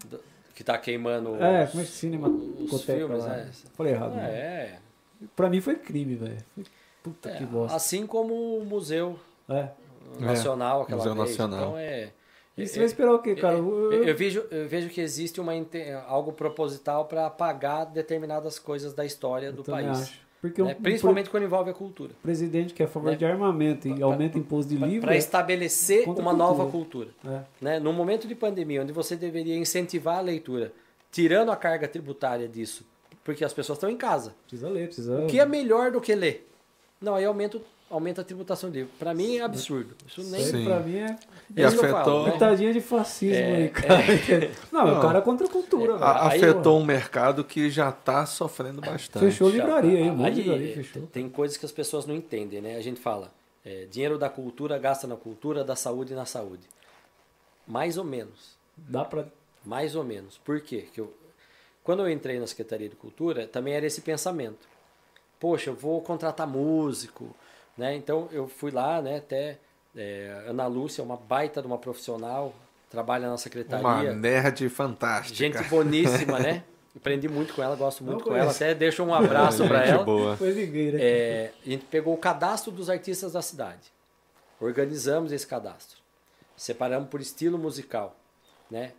[0.04, 0.20] Do-
[0.54, 3.28] Que tá queimando É, os- como é que cinema os filmes, lá?
[3.28, 3.50] né?
[3.76, 4.14] Falei errado.
[4.14, 4.30] né?
[4.30, 4.78] É,
[5.36, 6.36] Pra mim foi crime, velho.
[7.02, 7.76] Puta é, que bosta.
[7.76, 9.18] assim como o Museu
[9.48, 9.68] É.
[10.18, 11.28] Nacional aquela Museu vez.
[11.30, 11.60] Nacional.
[11.68, 12.10] Então é.
[12.56, 13.56] E você é- vai esperar o quê, cara?
[13.56, 15.52] Eu, Eu- eu vejo, eu vejo que existe uma,
[16.06, 19.88] algo proposital para apagar determinadas coisas da história do país.
[20.02, 20.24] acho.
[20.40, 20.76] Porque né?
[20.78, 22.12] o Principalmente quando envolve a cultura.
[22.12, 23.16] o presidente que é a favor Né?
[23.16, 25.06] de armamento e aumenta imposto de livro.
[25.06, 26.32] Para é- estabelecer uma cultura.
[26.36, 27.08] nova cultura.
[27.26, 27.40] é.
[27.60, 27.80] né?
[27.80, 30.70] No momento de pandemia, onde você deveria incentivar a leitura,
[31.10, 32.84] tirando a carga tributária disso,
[33.24, 34.34] porque as pessoas estão em casa.
[34.46, 35.20] Precisa ler, precisa.
[35.20, 36.48] O que é melhor do que ler?
[37.00, 37.60] Não, aí aumenta,
[37.90, 38.92] aumenta a tributação de livro.
[38.98, 39.94] Para mim é absurdo.
[40.06, 40.40] Isso nem.
[40.40, 40.68] Isso aí Sim.
[40.68, 41.16] pra mim é
[41.56, 41.88] E É afetou.
[41.90, 42.32] falo, né?
[42.32, 44.02] pitadinha de fascismo É, aí, cara.
[44.72, 44.98] Não, Não.
[44.98, 46.04] o cara é contra a cultura, velho.
[46.04, 49.24] A- Aí, afetou um mercado que já tá sofrendo bastante.
[49.24, 51.06] Fechou livraria aí, um monte de Aí, livraria é, fechou.
[51.08, 52.76] Tem coisas que as pessoas não entendem, né?
[52.76, 53.30] A gente fala,
[53.64, 56.62] é, dinheiro da cultura gasta na cultura, da saúde na saúde.
[57.66, 58.56] Mais ou menos.
[58.76, 59.24] Dá pra.
[59.64, 60.38] Mais ou menos.
[60.38, 60.86] Por quê?
[60.92, 61.12] Que eu,
[61.84, 64.66] quando eu entrei na Secretaria de Cultura, também era esse pensamento.
[65.38, 67.36] Poxa, eu vou contratar músico,
[67.76, 67.94] né?
[67.94, 69.18] Então eu fui lá, né?
[69.18, 69.58] Até
[69.94, 72.54] é, Ana Lúcia, uma baita de uma profissional,
[72.90, 74.14] trabalha na Uma secretaria.
[74.14, 75.36] nerd fantástica.
[75.36, 76.64] Gente boníssima, né?
[76.96, 78.52] Aprendi muito com ela, gosto muito com ela.
[78.52, 80.04] Até deixo um abraço para ela.
[80.04, 80.38] boa.
[80.98, 83.92] É, a gente pegou o cadastro dos artistas da cidade.
[84.60, 85.98] Organizamos esse cadastro.
[86.56, 88.16] Separamos por estilo musical.
[88.70, 88.92] Né?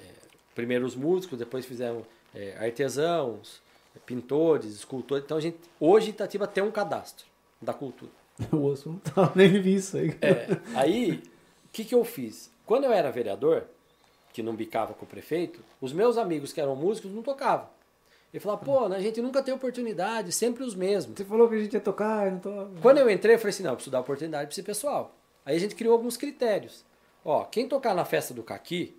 [0.00, 0.06] É,
[0.54, 3.60] primeiro os músicos, depois fizemos é, artesãos,
[4.06, 5.24] pintores, escultores.
[5.24, 7.26] Então a gente, hoje Itatiba tem um cadastro
[7.60, 8.12] da cultura.
[8.50, 10.16] O osso não tá nem vi isso aí.
[10.20, 11.22] É, aí,
[11.66, 12.50] o que, que eu fiz?
[12.66, 13.64] Quando eu era vereador,
[14.32, 17.68] que não bicava com o prefeito, os meus amigos que eram músicos não tocavam.
[18.32, 21.18] Ele falava, pô, a gente nunca tem oportunidade, sempre os mesmos.
[21.18, 22.50] Você falou que a gente ia tocar, não tô.
[22.80, 25.14] Quando eu entrei, eu falei assim, não, eu preciso dar oportunidade para esse pessoal.
[25.44, 26.82] Aí a gente criou alguns critérios.
[27.22, 28.96] Ó, quem tocar na festa do Caqui,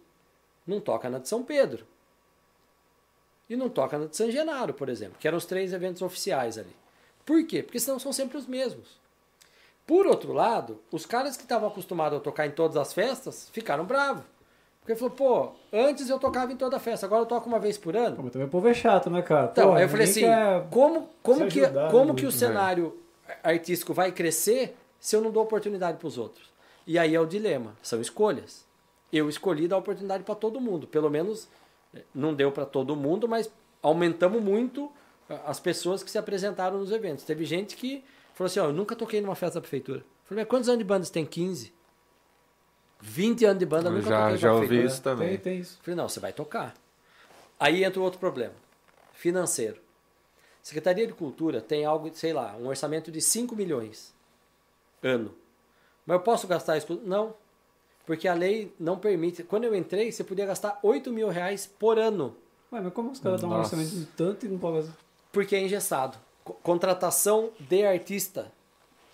[0.68, 1.86] não toca na de São Pedro.
[3.54, 6.58] E não toca na de São Genaro, por exemplo, que eram os três eventos oficiais
[6.58, 6.76] ali.
[7.24, 7.62] Por quê?
[7.62, 8.98] Porque senão são sempre os mesmos.
[9.86, 13.86] Por outro lado, os caras que estavam acostumados a tocar em todas as festas ficaram
[13.86, 14.24] bravos.
[14.80, 17.96] Porque falou, pô, antes eu tocava em toda festa, agora eu toco uma vez por
[17.96, 18.16] ano.
[18.16, 19.50] Pô, mas também o povo é chato, né, cara?
[19.52, 20.26] Então, Pô, aí eu falei assim,
[20.72, 22.98] como, como, que, ajudar, como né, que o muito, cenário
[23.44, 26.52] artístico vai crescer se eu não dou oportunidade para os outros?
[26.88, 28.66] E aí é o dilema, são escolhas.
[29.12, 31.48] Eu escolhi dar oportunidade para todo mundo, pelo menos
[32.14, 33.52] não deu para todo mundo, mas
[33.82, 34.92] aumentamos muito
[35.30, 37.24] ah, as pessoas que se apresentaram nos eventos.
[37.24, 38.04] Teve gente que
[38.34, 40.00] falou assim, ó, eu nunca toquei numa festa da prefeitura.
[40.00, 41.26] Eu falei, mas quantos anos de banda você tem?
[41.26, 41.74] 15?
[43.00, 44.94] 20 anos de banda, eu nunca já toquei já ouvi prefeitura.
[44.94, 45.28] isso também.
[45.30, 45.78] Tem, tem isso.
[45.80, 46.74] Eu falei, não, você vai tocar.
[47.60, 48.54] Aí entra o outro problema,
[49.14, 49.82] financeiro.
[50.62, 54.14] Secretaria de Cultura tem algo, sei lá, um orçamento de 5 milhões
[55.02, 55.36] ano.
[56.06, 57.02] Mas eu posso gastar isso?
[57.04, 57.36] Não.
[58.06, 59.44] Porque a lei não permite.
[59.44, 62.36] Quando eu entrei, você podia gastar 8 mil reais por ano.
[62.72, 64.94] Ué, mas como os caras dão um orçamento de tanto e não podem fazer?
[65.32, 66.18] Porque é engessado.
[66.44, 68.52] Co- Contratação de artista,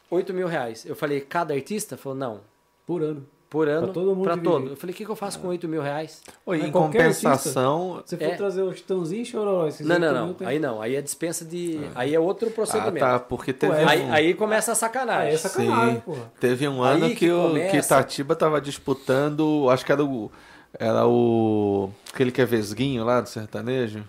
[0.09, 0.85] 8 mil reais.
[0.85, 1.95] Eu falei, cada artista?
[1.97, 2.41] Falou, não.
[2.87, 3.27] Por ano.
[3.49, 4.69] Por ano, Pra todo mundo pra todo.
[4.69, 6.21] Eu falei, o que, que eu faço com 8 mil reais?
[6.49, 8.03] Em compensação.
[8.05, 8.35] Se for É.
[8.35, 10.33] trazer o Chitãozinho e Chororó, esses Não, não, 8 não.
[10.35, 10.79] tem- Aí não.
[10.79, 11.79] Aí é dispensa de.
[11.95, 12.99] Aí é outro Ah, procedimento.
[12.99, 15.33] tá, porque teve Ué, um, Aí, aí começa a Ah, sacanagem.
[15.33, 16.01] é sacanagem, Sim.
[16.01, 16.31] porra.
[16.39, 20.03] teve um Aí ano que que, o, que começa- Itatiba tava disputando, acho que era
[20.05, 20.31] o
[20.79, 24.03] era o aquele que é vesguinho lá do sertanejo.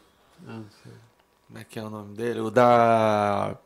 [0.47, 0.93] Ah, não sei.
[1.47, 2.41] Como é que é o nome dele?
[2.41, 3.57] O da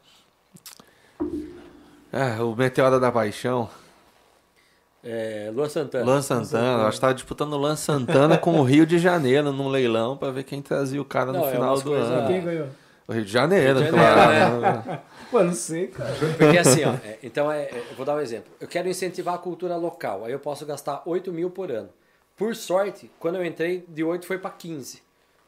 [2.12, 3.68] é, o Meteora da Paixão.
[5.04, 6.04] É, Luan Santana.
[6.04, 9.68] Luan Santana, acho que tava disputando o Luan Santana com o Rio de Janeiro num
[9.68, 12.26] leilão pra ver quem trazia o cara no Não, é final umas do ano.
[12.26, 12.68] Quem ganhou?
[13.06, 15.00] O Rio de Janeiro, Rio de Janeiro, claro.
[15.30, 16.10] Pô, não sei, cara.
[16.38, 18.50] Porque assim, ó, é, então é, é, eu vou dar um exemplo.
[18.58, 21.90] Eu quero incentivar a cultura local, aí eu posso gastar 8 mil por ano.
[22.34, 25.02] Por sorte, quando eu entrei, de 8 foi para 15.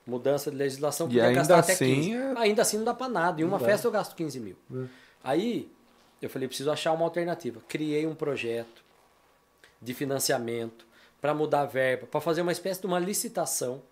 [0.06, 2.12] Mudança de legislação, E podia ainda gastar até assim, 15.
[2.12, 3.40] é- Ainda assim não dá para nada.
[3.40, 4.56] Em uma festa eu gasto 15 mil.
[4.74, 4.84] É.
[5.24, 5.68] Aí
[6.20, 7.60] eu falei, preciso achar uma alternativa.
[7.66, 8.84] Criei um projeto
[9.80, 10.86] de financiamento
[11.20, 13.82] para mudar a verba, para fazer uma espécie de uma licitação,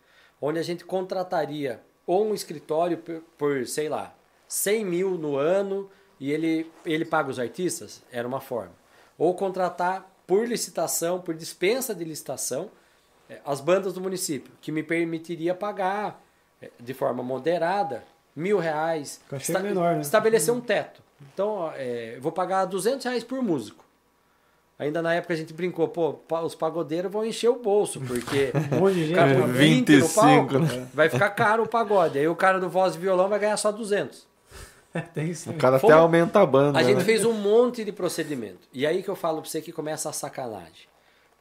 [0.40, 4.14] onde a gente contrataria ou um escritório por, por, sei lá,
[4.46, 5.90] 100 mil no ano
[6.20, 8.72] e ele, ele paga os artistas, era uma forma.
[9.18, 12.70] Ou contratar por licitação, por dispensa de licitação,
[13.28, 16.22] eh, as bandas do município, que me permitiria pagar
[16.60, 18.04] eh, de forma moderada
[18.34, 20.00] mil reais, Cachê menor, né?
[20.00, 21.02] estabelecer um teto.
[21.32, 23.83] Então, eu vou pagar 200 reais por músico.
[24.78, 28.90] Ainda na época a gente brincou, pô, os pagodeiros vão encher o bolso, porque Um
[28.90, 29.14] de gente.
[29.14, 29.40] cara, né?
[29.40, 30.88] com 20 no 25, palco, né?
[30.92, 32.18] vai ficar caro o pagode.
[32.18, 34.26] Aí o cara do voz e violão vai ganhar só 200.
[35.12, 35.50] Tem isso.
[35.50, 36.78] O cara até aumenta a banda.
[36.78, 37.04] A gente né?
[37.04, 38.68] fez um monte de procedimento.
[38.72, 40.88] E aí que eu falo pra você que começa a sacanagem.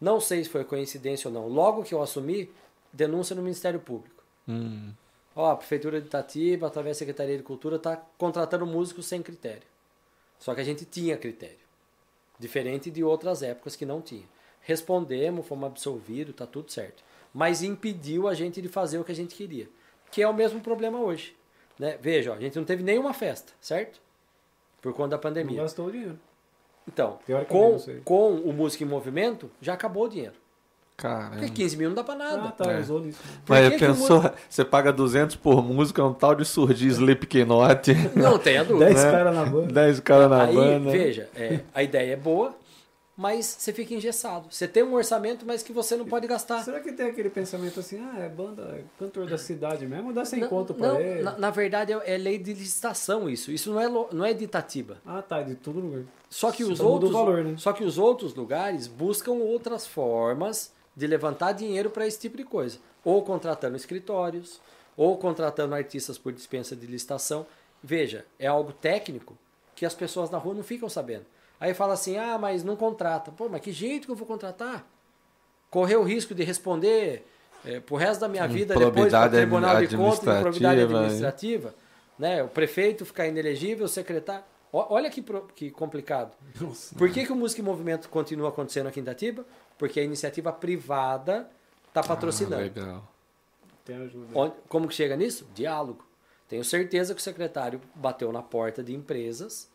[0.02, 1.48] Não sei se foi coincidência ou não.
[1.48, 2.50] Logo que eu assumi,
[2.92, 4.24] denúncia no Ministério Público.
[4.48, 4.92] Hum.
[5.36, 9.64] Ó, a Prefeitura de Itatiba, através da Secretaria de Cultura, está contratando músicos sem critério.
[10.40, 11.63] Só que a gente tinha critério.
[12.40, 14.26] Diferente de outras épocas que não tinha.
[14.62, 17.04] Respondemos, fomos absolvidos, tá tudo certo.
[17.34, 19.68] Mas impediu a gente de fazer o que a gente queria.
[20.12, 21.36] Que é o mesmo problema hoje.
[21.78, 21.98] Né?
[22.00, 24.00] Veja, ó, a gente não teve nenhuma festa, certo?
[24.82, 25.62] Por conta da Não pandemia.
[25.62, 26.20] gastou o dinheiro.
[26.88, 30.36] Então, com, não com o Música em Movimento, já acabou o dinheiro.
[30.96, 31.38] Caramba.
[31.38, 32.52] Porque 15 mil não dá pra Ah, nada.
[32.52, 32.80] tá, É.
[32.80, 33.20] usou nisso.
[33.48, 38.64] Mas pensou, você paga 200 por música, é um tal de surgir Slipknot, Não tenha
[38.64, 38.86] dúvida.
[38.86, 39.12] 10 né?
[39.12, 39.74] caras na banda.
[39.74, 40.92] 10 caras na Aí, banda.
[40.92, 42.56] veja, é, a ideia é boa,
[43.18, 44.48] mas você fica engessado.
[44.52, 46.64] Você tem um orçamento, mas que você não pode gastar.
[46.64, 50.24] Será que tem aquele pensamento assim, ah, é banda, é cantor da cidade mesmo, dá
[50.26, 51.22] sem Não, conto pra não, ele?
[51.24, 53.52] na, na verdade, é, é lei de licitação isso.
[53.52, 54.98] Isso não é, não é de Itatiba.
[55.06, 56.04] Ah, tá, de todo lugar.
[56.30, 57.56] Só que, os Só outros, valor, né?
[57.58, 62.44] só que os outros lugares buscam outras formas de levantar dinheiro para esse tipo de
[62.44, 62.78] coisa.
[63.04, 64.62] Ou contratando escritórios,
[64.96, 67.46] ou contratando artistas por dispensa de licitação.
[67.82, 69.38] Veja, é algo técnico
[69.76, 71.26] que as pessoas na rua não ficam sabendo.
[71.60, 73.32] Aí fala assim, ah, mas não contrata.
[73.32, 74.86] Pô, mas que jeito que eu vou contratar?
[75.70, 77.26] Correr o risco de responder
[77.66, 81.70] é, pro resto da minha vida depois para o Improbidade Tribunal de Contas, improbidade administrativa,
[81.70, 81.76] administrativa,
[82.20, 82.44] né?
[82.44, 84.44] O prefeito ficar inelegível, o secretário...
[84.72, 86.32] Olha que, pro- que complicado.
[86.60, 86.96] Nossa.
[86.96, 89.46] Por que, que o Música em Movimento continua acontecendo aqui em Itatiba?
[89.84, 91.50] Porque a iniciativa privada
[91.90, 92.56] está Ah, patrocinando.
[92.64, 93.06] legal.
[93.84, 94.28] Tem ajuda.
[94.34, 95.46] Onde- como que chega nisso?
[95.54, 96.06] Diálogo.
[96.48, 99.70] Tenho certeza que o secretário bateu na porta de empresas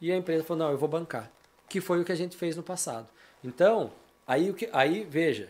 [0.00, 1.30] e a empresa falou, não, eu vou bancar.
[1.68, 3.06] Que foi o que a gente fez no passado.
[3.44, 3.92] Então,
[4.26, 5.48] aí, o que, aí veja,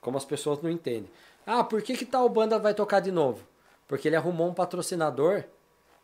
[0.00, 1.08] como as pessoas não entendem.
[1.46, 3.46] Ah, por que, que tal banda vai tocar de novo?
[3.86, 5.44] Porque ele arrumou um patrocinador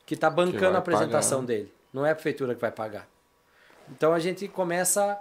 [0.06, 1.46] que está bancando a apresentação pagar.
[1.48, 1.74] dele.
[1.92, 3.08] Não é a prefeitura que vai pagar.
[3.90, 5.20] Então a gente começa.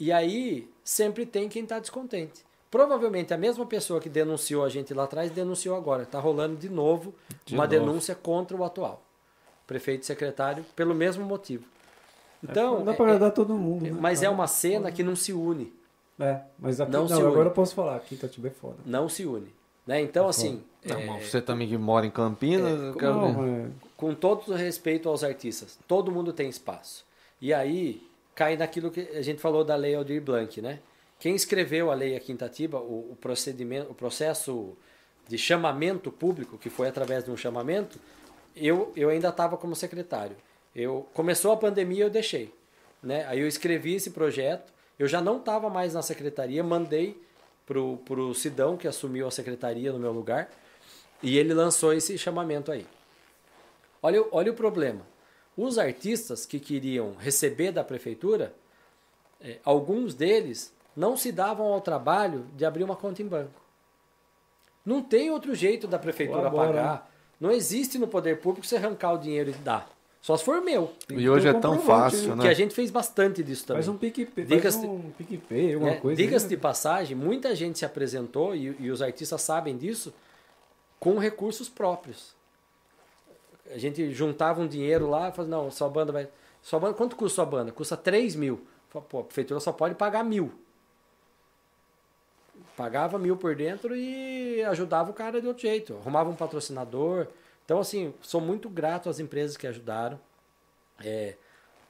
[0.00, 2.44] E aí sempre tem quem está descontente.
[2.70, 6.04] Provavelmente a mesma pessoa que denunciou a gente lá atrás denunciou agora.
[6.04, 7.12] Está rolando de novo
[7.44, 7.70] De uma novo.
[7.78, 9.02] denúncia contra o atual
[9.66, 11.64] prefeito e secretário pelo mesmo motivo.
[12.42, 13.90] Então, Não dá é- pra agradar todo mundo, né?
[14.00, 15.72] mas é uma cena que não se une.
[16.20, 17.26] É, mas aqui Não não, se une.
[17.26, 18.76] agora eu posso falar, aqui Itatiba é foda.
[18.86, 19.52] Não se une.
[19.84, 20.00] Né?
[20.00, 24.52] Então, assim, Não, é, você também que mora em Campinas, quero Não, é, com todo
[24.52, 27.04] o respeito aos artistas, todo mundo tem espaço.
[27.40, 28.05] E aí
[28.36, 30.78] cai naquilo que a gente falou da lei Aldir Blanc, né?
[31.18, 34.76] Quem escreveu a lei aqui em Itatiba, o, o procedimento, o processo
[35.26, 37.98] de chamamento público, que foi através de um chamamento,
[38.54, 40.36] eu, eu ainda estava como secretário.
[40.74, 42.52] Eu começou a pandemia, eu deixei,
[43.02, 43.24] né?
[43.26, 47.20] Aí eu escrevi esse projeto, eu já não estava mais na secretaria, mandei
[47.64, 50.50] pro pro Sidão que assumiu a secretaria no meu lugar,
[51.22, 52.86] e ele lançou esse chamamento aí.
[54.02, 55.00] Olha, olha o problema.
[55.56, 58.54] Os artistas que queriam receber da prefeitura,
[59.40, 63.60] eh, alguns deles não se davam ao trabalho de abrir uma conta em banco.
[64.84, 66.74] Não tem outro jeito da prefeitura Colabora, né?
[66.74, 67.10] pagar.
[67.40, 69.90] Não existe no poder público você arrancar o dinheiro e dar.
[70.22, 70.92] Só se for meu.
[71.08, 72.34] E que hoje é tão fácil, né?
[72.36, 72.42] né?
[72.42, 73.82] Que a gente fez bastante disso também.
[73.82, 76.16] Faz um PicPay, Diga-se faz um PicPay, alguma É, coisa.
[76.20, 76.50] Diga-se né?
[76.50, 80.12] de passagem, muita gente se apresentou, e, e os artistas sabem disso,
[80.98, 82.34] com recursos próprios.
[83.70, 86.28] A gente juntava um dinheiro lá e falava, não, sua banda vai.
[86.62, 87.72] Sua banda, quanto custa sua banda?
[87.72, 88.66] Custa 3 mil.
[88.88, 90.52] Falei, Pô, a prefeitura só pode pagar mil.
[92.76, 95.96] Pagava mil por dentro e ajudava o cara de outro jeito.
[95.96, 97.26] Arrumava um patrocinador.
[97.64, 100.18] Então, assim, sou muito grato às empresas que ajudaram.
[101.02, 101.34] É,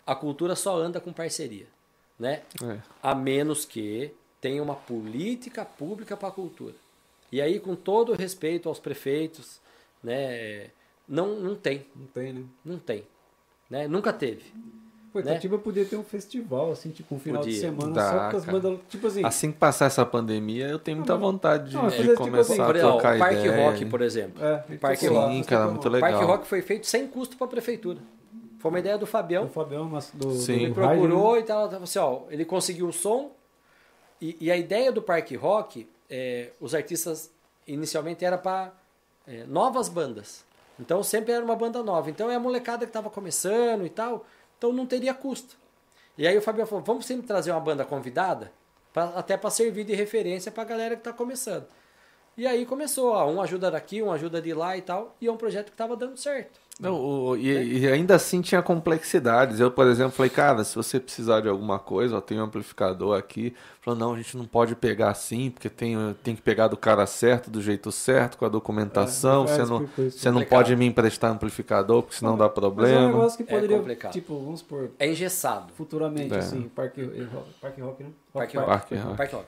[0.07, 1.66] a cultura só anda com parceria.
[2.19, 2.44] Né?
[2.65, 2.78] É.
[3.03, 6.74] a menos que tenha uma política pública para a cultura.
[7.31, 9.61] E aí, com todo o respeito aos prefeitos,
[10.03, 10.70] né,
[11.09, 12.43] não, não tem, Não tem, né?
[12.65, 13.05] não tem.
[13.70, 13.87] Né?
[13.89, 14.45] Nunca teve.
[15.12, 15.31] Pô, Né?
[15.33, 17.61] Itatiba podia ter um festival, assim, tipo um final de Podia.
[17.61, 18.78] semana Dá, só com as bandas.
[18.89, 21.89] Tipo assim, Assim que passar essa pandemia, eu tenho muita Não, mas- vontade de, não,
[21.89, 23.65] de tipo começar assim, a Por exemplo, o Parque ideia.
[23.70, 24.45] Rock, por exemplo.
[24.45, 26.09] é, o Parque sei lá, Sim, mas cara, muito legal.
[26.11, 27.99] O Parque Rock foi feito sem custo para a prefeitura.
[28.59, 29.45] Foi uma ideia do Fabião.
[29.47, 30.47] O Fabião mas do, Sim.
[30.47, 31.41] do Ele rádio, procurou né?
[31.41, 33.31] e tal, tal, assim, ó, ele conseguiu o som.
[34.20, 37.31] E, e a ideia do Parque Rock, é, os artistas
[37.66, 38.73] inicialmente era para
[39.49, 40.45] novas bandas.
[40.78, 42.11] Então sempre era uma banda nova.
[42.11, 44.27] Então é a molecada que estava começando e tal.
[44.59, 45.57] Então não teria custo.
[46.19, 48.53] E aí o Fabiano falou: vamos sempre trazer uma banda convidada,
[48.93, 51.66] pra- até para servir de referência para a galera que está começando.
[52.36, 55.16] E aí começou, ó, um ajuda daqui, um ajuda de lá e tal.
[55.20, 56.61] E é um projeto que estava dando certo.
[56.78, 59.61] Não, o- e, e ainda assim tinha complexidades.
[59.61, 63.16] Eu, por exemplo, falei, cara, se você precisar de alguma coisa, ó, tem um amplificador
[63.19, 63.55] aqui.
[63.81, 67.07] Falou, não, a gente não pode pegar assim, porque tem, tem que pegar do cara
[67.07, 69.44] certo, do jeito certo, com a documentação.
[69.44, 70.19] É, você é, não, explicou isso.
[70.19, 73.07] você não pode me emprestar amplificador, porque senão dá Mas é um problema.
[73.07, 74.12] negócio que É poderia, complicado.
[74.12, 75.73] tipo, vamos supor, É engessado.
[75.73, 76.39] futuramente, É.
[76.39, 77.01] assim, Parque,
[77.59, 78.11] Parque Rock, né?
[78.35, 78.69] Parque Rock.
[78.69, 79.16] Parque Rock.
[79.16, 79.47] Parque Rock.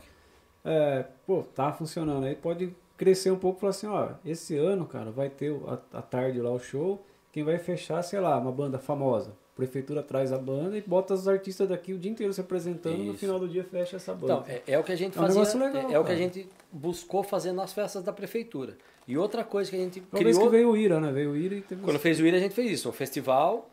[0.64, 2.24] É, pô, tá funcionando.
[2.24, 5.98] Aí pode crescer um pouco e falar assim, ó, esse ano, cara, vai ter a,
[5.98, 7.04] a tarde lá o show.
[7.38, 9.30] Quem vai fechar, sei lá, uma banda famosa.
[9.30, 12.98] A prefeitura traz a banda e bota os artistas daqui o dia inteiro se apresentando.
[12.98, 13.18] No Isso.
[13.18, 14.42] final do dia fecha essa banda.
[14.42, 16.10] Então, é, é o que a gente É um fazia, legal, é, é o que
[16.10, 18.76] a gente buscou fazer nas festas da prefeitura.
[19.06, 21.12] E outra coisa que a gente Uma vez criou, que veio o Ira, né?
[21.12, 23.70] Veio o Ira e teve quando fez o Ira, a gente fez isso, um festival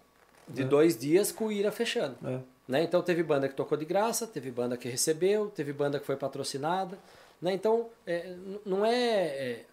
[0.48, 0.66] de É.
[0.66, 2.16] dois dias com o Ira fechando.
[2.24, 2.38] É.
[2.68, 2.84] Né?
[2.84, 6.16] Então teve banda que tocou de graça, teve banda que recebeu, teve banda que foi
[6.16, 7.00] patrocinada.
[7.42, 7.54] Né?
[7.54, 9.66] Então é, não é, é,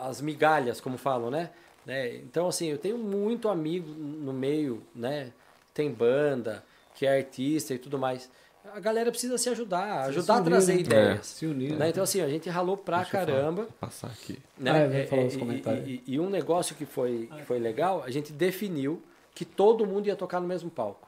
[0.00, 1.50] as migalhas, como falam, né?
[1.86, 2.16] Né?
[2.16, 5.32] Então assim, eu tenho muito amigo no meio, né?
[5.72, 6.64] Tem banda,
[6.94, 8.28] que é artista e tudo mais.
[8.74, 10.80] A galera precisa se ajudar, Se ajudar a unir, trazer né?
[10.80, 11.26] ideias.
[11.26, 11.72] Se unir.
[11.76, 11.88] Né?
[11.90, 13.38] Então assim, a gente ralou pra Deixa eu falar.
[13.38, 13.62] caramba.
[13.62, 14.38] Vou passar aqui.
[14.58, 14.70] Né?
[14.72, 15.86] Ah, É, falar é, e- comentários.
[15.88, 19.00] E, e um negócio que foi, que foi legal, a gente definiu
[19.34, 21.06] que todo mundo ia tocar no mesmo palco.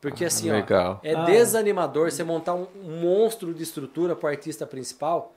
[0.00, 0.54] Porque assim, ó,
[1.02, 1.24] é Ah.
[1.24, 5.34] desanimador você montar um, um monstro de estrutura pro artista principal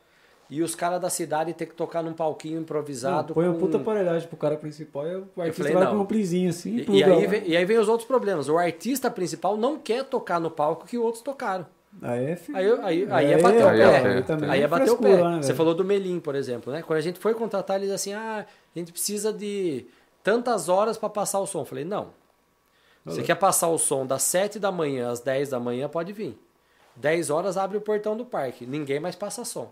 [0.51, 3.33] e os caras da cidade ter que tocar num palquinho Não, improvisado.
[3.33, 5.91] põe uma com- puta aparelhade pro cara principal e o artista falei, vai não.
[5.93, 8.49] com um amplizinho assim E, e aí vem, e aí vem os outros problemas.
[8.49, 11.65] O artista principal não quer tocar no palco que outros tocaram.
[12.01, 13.83] Aí é, Aí, aí, aí é bater o aí pé.
[13.83, 15.23] é Aí, é é bater o pé.
[15.23, 16.81] né, Você falou do Melim, por exemplo, né?
[16.81, 18.45] Quando a gente foi contratar, eles assim, ah,
[18.75, 19.85] a gente precisa de
[20.23, 21.59] tantas horas para passar o som.
[21.61, 22.07] Eu falei, não.
[23.05, 26.37] Você quer passar o som das 7 da manhã às 10 da manhã, pode vir.
[26.95, 28.65] 10 horas abre o portão do parque.
[28.65, 29.71] Ninguém mais passa som.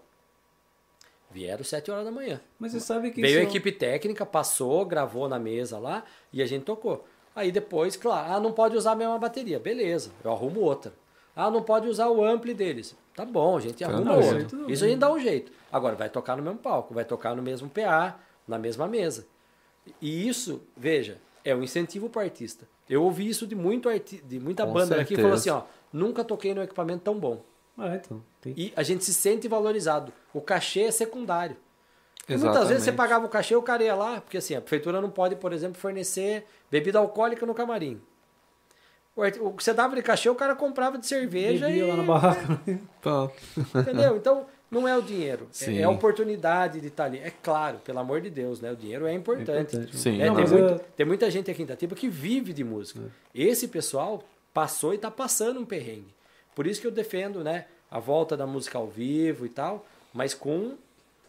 [1.32, 2.42] Vieram 7 horas da manhã.
[2.58, 6.04] Mas você sabe que Veio a isso- equipe técnica, passou, gravou na mesa lá
[6.34, 7.06] e a gente tocou.
[7.36, 9.60] Aí depois, claro, ah, não pode usar a mesma bateria.
[9.60, 10.92] Beleza, eu arrumo outra.
[11.36, 12.96] Ah, não pode usar o ampli deles.
[13.16, 14.72] Tá bom, a gente arruma Não, isso outro.
[14.72, 15.52] Isso a gente dá um jeito.
[15.72, 19.28] Agora, vai tocar no mesmo palco, vai tocar no mesmo PA, na mesma mesa.
[20.02, 22.68] E isso, veja, é um incentivo para o artista.
[22.90, 25.66] Eu ouvi isso de, muito arti de muita Com banda aqui que falou assim, certeza.
[25.66, 27.42] ó, nunca toquei num equipamento tão bom.
[27.80, 28.22] Ah, então.
[28.42, 28.54] Tem...
[28.58, 30.12] E a gente se sente valorizado.
[30.34, 31.56] O cachê é secundário.
[32.28, 32.96] E muitas vezes você Exatamente.
[32.98, 35.80] pagava o cachê, o cara ia lá, porque assim, a prefeitura não pode, por exemplo,
[35.80, 38.00] fornecer bebida alcoólica no camarim.
[39.42, 41.88] O que você dava de cachê, o cara comprava de cerveja Bebia e...
[41.90, 42.62] lá na barraca.
[43.76, 44.16] Entendeu?
[44.16, 45.46] Então, não é o dinheiro.
[45.50, 45.78] É, Sim.
[45.80, 47.18] é a oportunidade de estar ali.
[47.18, 48.72] É claro, pelo amor de Deus, né?
[48.72, 49.76] O dinheiro é importante.
[49.76, 49.98] importante.
[49.98, 50.18] Sim.
[50.20, 50.28] né?
[50.28, 53.02] Não, tem, muito- eu- tem muita gente aqui em Itatiba que vive de música.
[53.36, 54.24] Esse pessoal
[54.54, 56.14] passou e está passando um perrengue.
[56.60, 60.34] Por isso que eu defendo né, a volta da música ao vivo e tal, mas
[60.34, 60.74] com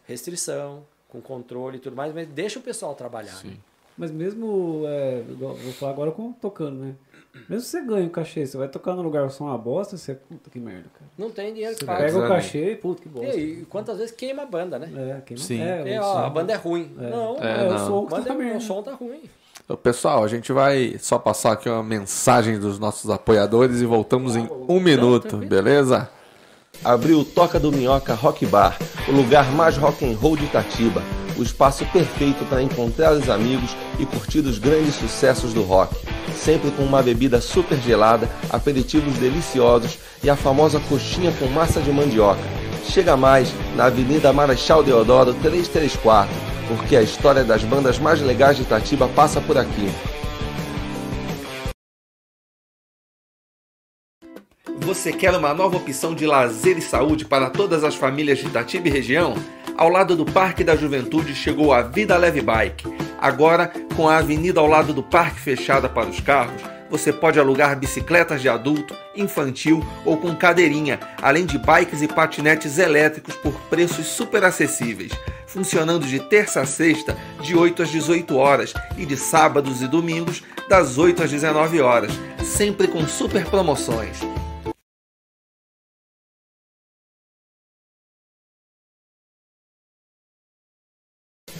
[0.05, 3.31] restrição, com controle e tudo mais, mas deixa o pessoal trabalhar.
[3.35, 3.39] né?
[3.53, 3.57] Sim.
[3.97, 6.95] Mas mesmo, é, vou falar agora com tocando, né?
[7.47, 10.15] Mesmo se você ganha o cachê, você vai tocar no lugar só uma bosta, você,
[10.15, 11.09] puta que merda, cara.
[11.17, 12.03] Não tem dinheiro que Você paga.
[12.03, 13.31] pega o cachê e puta que E bosta.
[13.31, 14.89] aí, quantas vezes queima a banda, né?
[15.17, 15.41] É, queima.
[15.41, 15.61] Sim.
[15.61, 16.93] É, É, o ó, som- a banda é ruim.
[16.99, 17.09] É.
[17.09, 17.87] Não, É, é, o não.
[17.87, 19.21] som a que banda tá é- o som tá ruim.
[19.63, 24.35] Então, pessoal, a gente vai só passar aqui uma mensagem dos nossos apoiadores e voltamos
[24.35, 26.09] em um minuto, beleza?
[26.83, 31.03] Abriu o Toca do Minhoca Rock Bar, o lugar mais rock and roll de Itatiba,
[31.37, 35.95] o espaço perfeito para encontrar os amigos e curtir os grandes sucessos do rock.
[36.35, 41.91] Sempre com uma bebida super gelada, aperitivos deliciosos e a famosa coxinha com massa de
[41.91, 42.41] mandioca.
[42.85, 46.33] Chega mais na Avenida Marechal Deodoro 334,
[46.77, 49.91] porque a história das bandas mais legais de Itatiba passa por aqui.
[54.79, 58.87] Você quer uma nova opção de lazer e saúde para todas as famílias de Itatiba
[58.87, 59.35] e região?
[59.77, 62.85] Ao lado do Parque da Juventude chegou a Vida Leve Bike.
[63.19, 67.77] Agora, com a avenida ao lado do parque fechada para os carros, você pode alugar
[67.77, 74.07] bicicletas de adulto, infantil ou com cadeirinha, além de bikes e patinetes elétricos por preços
[74.07, 75.11] super acessíveis,
[75.51, 80.43] funcionando de terça a sexta, de 8 às 18 horas, e de sábados e domingos,
[80.69, 82.11] das 8 às 19 horas,
[82.43, 84.19] sempre com super promoções.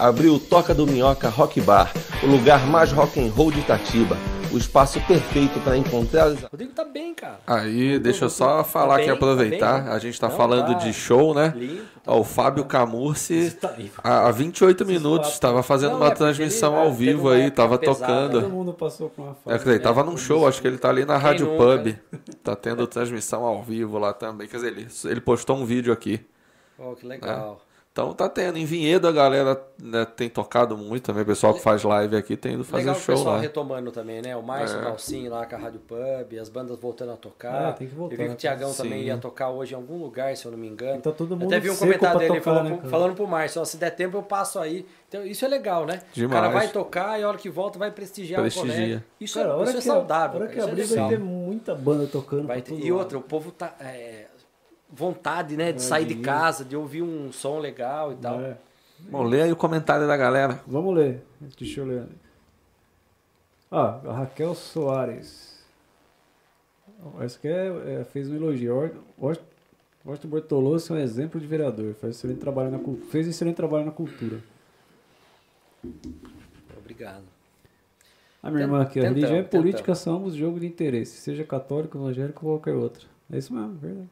[0.02, 1.92] Abriu o Toca do Minhoca Rock Bar,
[2.24, 4.16] o lugar mais rock and roll de Itatiba,
[4.52, 7.38] o espaço perfeito para encontrar Rodrigo tá bem, cara.
[7.46, 9.72] Aí, deixa eu só falar Tá aqui, bem, aproveitar.
[9.74, 9.92] tá bem.
[9.92, 11.52] a gente tá Não, falando tá de show, né?
[11.56, 13.72] limpo, tá Ó, o Fábio Camurci, Tá
[14.02, 17.28] há há 28 minutos, estava fazendo Não, uma é transmissão ele, ao né, teve vivo
[17.30, 18.40] aí, tava pesada, tocando.
[18.40, 19.58] Todo mundo passou por uma É, fase.
[19.58, 21.86] quer dizer, tava num show, acho que ele tá ali na Rádio Pub.
[21.86, 21.98] né?
[22.42, 24.48] Tá tendo transmissão ao vivo lá também.
[24.48, 26.20] Quer dizer, ele, ele postou um vídeo aqui.
[26.76, 27.60] Oh, que legal.
[27.92, 28.56] Então tá tendo.
[28.58, 31.22] Em Vinhedo a galera né, tem tocado muito também.
[31.24, 33.40] O pessoal que faz live aqui tem ido fazer Legal o show pessoal lá.
[33.42, 34.34] retomando também, né?
[34.34, 35.28] O Márcio É.
[35.28, 37.68] Lá com a Rádio Pub, as bandas voltando a tocar.
[37.68, 38.34] Ah, tem que voltar, Eu vi que né?
[38.34, 38.82] o Tiagão Sim.
[38.84, 41.02] também ia tocar hoje em algum lugar, se eu não me engano.
[41.02, 43.60] Tá todo mundo Até vi um comentário dele tocar, falando, né, pro- falando pro Márcio,
[43.60, 44.86] ó, se der tempo eu passo aí.
[45.08, 46.00] Então, isso é legal, né?
[46.12, 46.40] O Demais.
[46.40, 48.70] cara vai tocar e a hora que volta vai prestigiar Prestigia.
[48.72, 49.04] o colega.
[49.20, 50.40] Isso, Cara, é, hora isso é que a- saudável.
[50.40, 51.08] A hora cara, que isso é abrir legal.
[51.08, 52.46] vai ter muita banda tocando.
[52.46, 53.74] Vai ter- E outra, o povo tá.
[53.78, 54.21] é,
[54.92, 55.72] vontade, né?
[55.72, 58.40] De sair de casa, de ouvir um som legal e tal.
[58.40, 58.56] É.
[59.10, 60.60] Bom, lê aí o comentário da galera.
[60.66, 61.24] Vamos ler.
[61.58, 62.06] Deixa eu ler.
[63.70, 65.52] Ah, a Raquel Soares.
[67.20, 68.74] Essa aqui é, é- fez um elogio.
[68.76, 69.38] Or- Or-
[70.04, 71.94] Orto Bortolossi é um exemplo de vereador.
[71.94, 72.78] Faz excelente trabalho na,
[73.10, 74.38] fez excelente trabalho na cultura.
[76.78, 77.24] Obrigado.
[78.42, 79.64] A minha irmã aqui, a religião e tentamos.
[79.64, 83.06] política são ambos jogo de interesse, seja católico, evangélico ou qualquer outro.
[83.32, 84.08] É isso mesmo, verdade.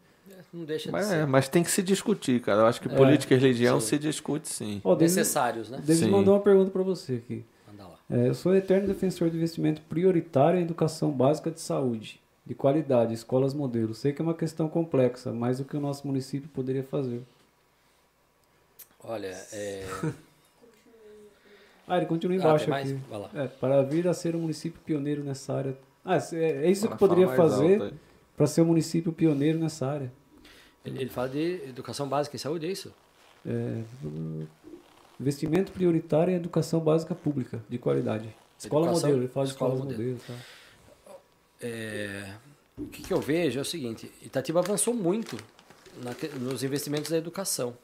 [0.52, 1.14] Não deixa de Mas, ser.
[1.14, 2.62] é, mas tem que se discutir, cara.
[2.62, 3.86] Eu acho que política e religião sim.
[3.88, 4.80] se discute sim.
[4.82, 5.78] Ó, o David, Necessários, né?
[5.78, 6.10] David Sim.
[6.10, 7.44] mandou uma pergunta pra você aqui.
[7.68, 7.94] Manda lá.
[8.10, 13.14] É, eu sou eterno defensor do investimento prioritário em educação básica de saúde, de qualidade,
[13.14, 13.94] escolas modelo.
[13.94, 17.22] Sei que é uma questão complexa, mas o que o nosso município poderia fazer?
[19.04, 19.86] Olha, é.
[21.86, 22.88] Ah, ele continua Ah, embaixo mais?
[22.88, 23.00] aqui.
[23.10, 23.30] Vai lá.
[23.34, 25.76] É, para vir a ser um município pioneiro nessa área.
[26.04, 27.92] Ah, é é isso que poderia fazer
[28.36, 30.12] para ser um município pioneiro nessa área.
[30.84, 32.92] Ele, ele fala de educação básica e saúde, é isso?
[33.46, 33.82] É,
[35.18, 38.28] investimento prioritário em educação básica pública, de qualidade.
[38.58, 40.12] Escola Educação- modelo, ele fala de escola escolas modelo.
[40.12, 40.38] modelo.
[41.06, 41.14] tá.
[41.62, 42.34] É,
[42.78, 45.36] o que, que eu vejo é o seguinte: Itatiba avançou muito
[46.02, 47.76] na nos investimentos da educação.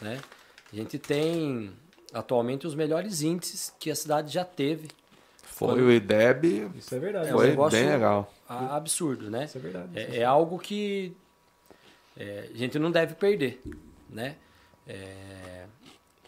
[0.00, 0.20] Né?
[0.72, 1.70] A gente tem
[2.12, 4.88] atualmente os melhores índices que a cidade já teve.
[5.42, 7.28] Foi o IDEB, Isso é verdade.
[7.30, 8.32] É um foi negócio- bem legal.
[8.48, 9.44] absurdo, né?
[9.46, 9.88] Isso é verdade.
[9.98, 11.14] É, é algo que
[12.18, 13.62] é, a gente não deve perder,
[14.10, 14.36] né?
[14.86, 15.66] É,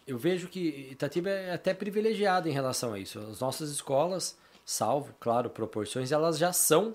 [0.07, 3.19] eu vejo que Itatiba é até privilegiada em relação a isso.
[3.19, 6.95] As nossas escolas, salvo, claro, proporções, elas já são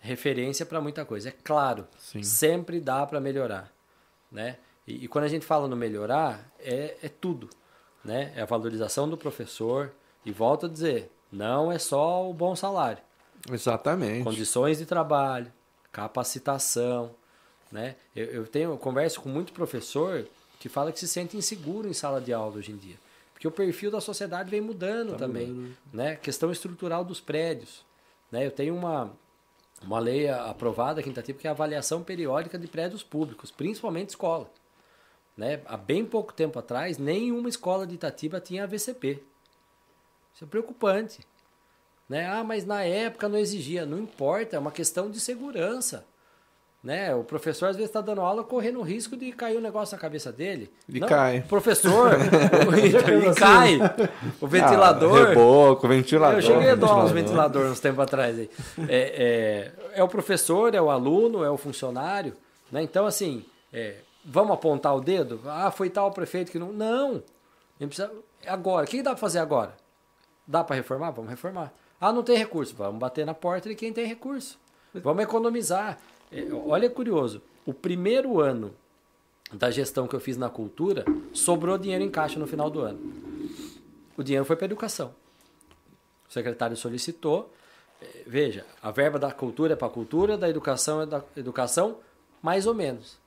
[0.00, 1.28] referência para muita coisa.
[1.28, 2.22] É claro, Sim.
[2.22, 3.72] sempre dá para melhorar,
[4.30, 4.58] né?
[4.86, 7.48] E, e quando a gente fala no melhorar, é, é tudo,
[8.04, 8.32] né?
[8.34, 9.92] É a valorização do professor
[10.24, 13.02] e volto a dizer, não é só o bom salário
[13.50, 14.24] Exatamente.
[14.24, 15.52] condições de trabalho,
[15.90, 17.14] capacitação,
[17.72, 17.96] né?
[18.14, 20.28] Eu, eu tenho eu converso com muito professor
[20.60, 22.96] que fala que se sente inseguro em sala de aula hoje em dia,
[23.32, 26.14] porque o perfil da sociedade vem mudando também, né?
[26.16, 27.84] Questão estrutural dos prédios,
[28.30, 28.46] né?
[28.46, 29.10] Eu tenho uma
[29.84, 34.10] uma lei aprovada aqui em Itatiba que é a avaliação periódica de prédios públicos, principalmente
[34.10, 34.48] escola.
[35.36, 35.60] Né?
[35.64, 39.22] Há bem pouco tempo atrás, nenhuma escola de Itatiba tinha AVCP.
[40.34, 41.26] Isso é preocupante.
[42.08, 42.26] Né?
[42.26, 43.86] Ah, mas na época não exigia.
[43.86, 46.06] Não importa, é uma questão de segurança.
[46.82, 47.14] Né?
[47.14, 50.00] O professor às vezes está dando aula correndo o risco de cair um negócio na
[50.00, 50.68] cabeça dele.
[50.88, 51.38] Ele Não, cai.
[51.38, 52.10] O professor,
[52.76, 53.78] ele cai.
[54.40, 55.26] O ventilador.
[55.26, 56.38] Ah, reboco, ventilador.
[56.38, 57.12] Eu cheguei a doar uns ventilador.
[57.12, 58.50] ventiladores uns tempos atrás aí.
[58.88, 62.34] É, é, é o professor, é o aluno, é o funcionário.
[62.70, 62.82] Né?
[62.82, 65.40] Então, assim, é, vamos apontar o dedo?
[65.46, 66.72] Ah, foi tal prefeito que não.
[66.72, 67.22] Não!
[67.78, 68.10] Precisa-
[68.44, 69.74] Agora, o que dá para fazer agora?
[70.44, 71.12] Dá para reformar?
[71.12, 71.72] Vamos reformar.
[72.00, 72.74] Ah, não tem recurso.
[72.76, 74.58] Vamos bater na porta de quem tem recurso.
[74.94, 75.96] Vamos economizar.
[76.32, 77.42] É, olha que curioso.
[77.64, 78.74] O primeiro ano
[79.52, 82.98] da gestão que eu fiz na cultura, sobrou dinheiro em caixa no final do ano.
[84.16, 85.14] O dinheiro foi para educação.
[86.28, 87.52] O secretário solicitou.
[88.00, 91.98] É, veja, a verba da cultura é para a cultura, da educação é da educação,
[92.40, 93.18] mais ou menos.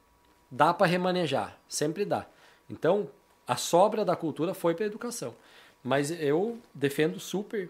[0.50, 2.26] Dá para remanejar, sempre dá.
[2.70, 3.08] Então,
[3.48, 5.36] a sobra da cultura foi para a educação.
[5.84, 7.70] Mas eu defendo super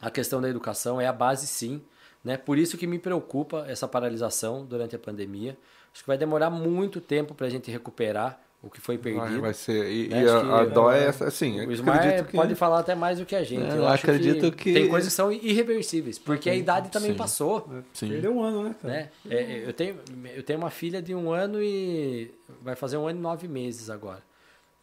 [0.00, 1.80] a questão da educação, é a base sim.
[2.24, 2.36] Né?
[2.36, 5.56] Por isso que me preocupa essa paralisação durante a pandemia.
[5.92, 9.40] Acho que vai demorar muito tempo para a gente recuperar o que foi perdido.
[9.40, 9.90] Vai, ser.
[9.90, 10.22] E, né?
[10.22, 11.60] e a, a dó é essa, assim.
[11.66, 12.32] O Ismar que...
[12.32, 13.64] pode falar até mais do que a gente.
[13.64, 17.10] É, eu, eu acredito que, que, Tem coisas que são irreversíveis, porque a idade também
[17.10, 17.16] sim.
[17.16, 17.68] passou.
[17.92, 18.08] Sim.
[18.08, 18.76] Perdeu um ano, né?
[18.84, 19.08] né?
[19.28, 19.98] É, eu, tenho,
[20.32, 22.32] eu tenho uma filha de um ano e.
[22.62, 24.22] Vai fazer um ano e nove meses agora.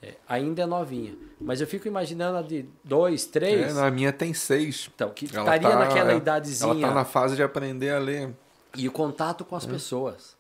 [0.02, 1.14] É, ainda é novinha.
[1.40, 3.76] Mas eu fico imaginando a de dois, três.
[3.76, 4.90] É, a minha tem seis.
[4.94, 6.72] Então, que ela estaria tá, naquela idadezinha.
[6.72, 8.34] Ela está na fase de aprender a ler.
[8.78, 9.70] E o contato com as é.
[9.70, 10.38] pessoas.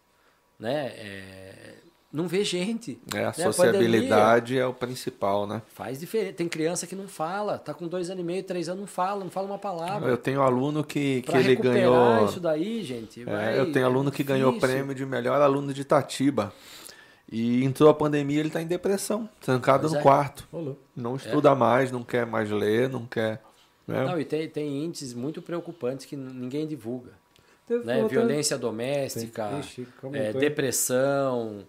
[0.57, 0.94] Né?
[0.95, 1.76] É,
[2.11, 2.99] não vê gente.
[3.14, 3.34] É, a né?
[3.34, 5.61] sociabilidade a é o principal, né?
[5.68, 6.34] Faz diferença.
[6.34, 9.23] Tem criança que não fala, tá com dois anos e meio, três anos, não fala,
[9.23, 10.10] não fala uma palavra.
[10.10, 12.26] Eu tenho aluno que, que ele ganhou.
[12.26, 13.23] isso daí, gente.
[13.30, 16.52] É, eu tenho aluno que ganhou prêmio de melhor aluno de Itatiba.
[17.32, 20.02] E entrou a pandemia, ele está em depressão, trancado pois no é.
[20.02, 20.48] quarto.
[20.96, 21.56] Não estuda é.
[21.56, 23.42] mais, não quer mais ler, não quer.
[23.88, 24.04] Né?
[24.04, 27.12] Não, e tem, tem índices muito preocupantes que ninguém divulga.
[27.86, 28.08] Né?
[28.08, 31.68] Violência doméstica, Ixi, é, depressão.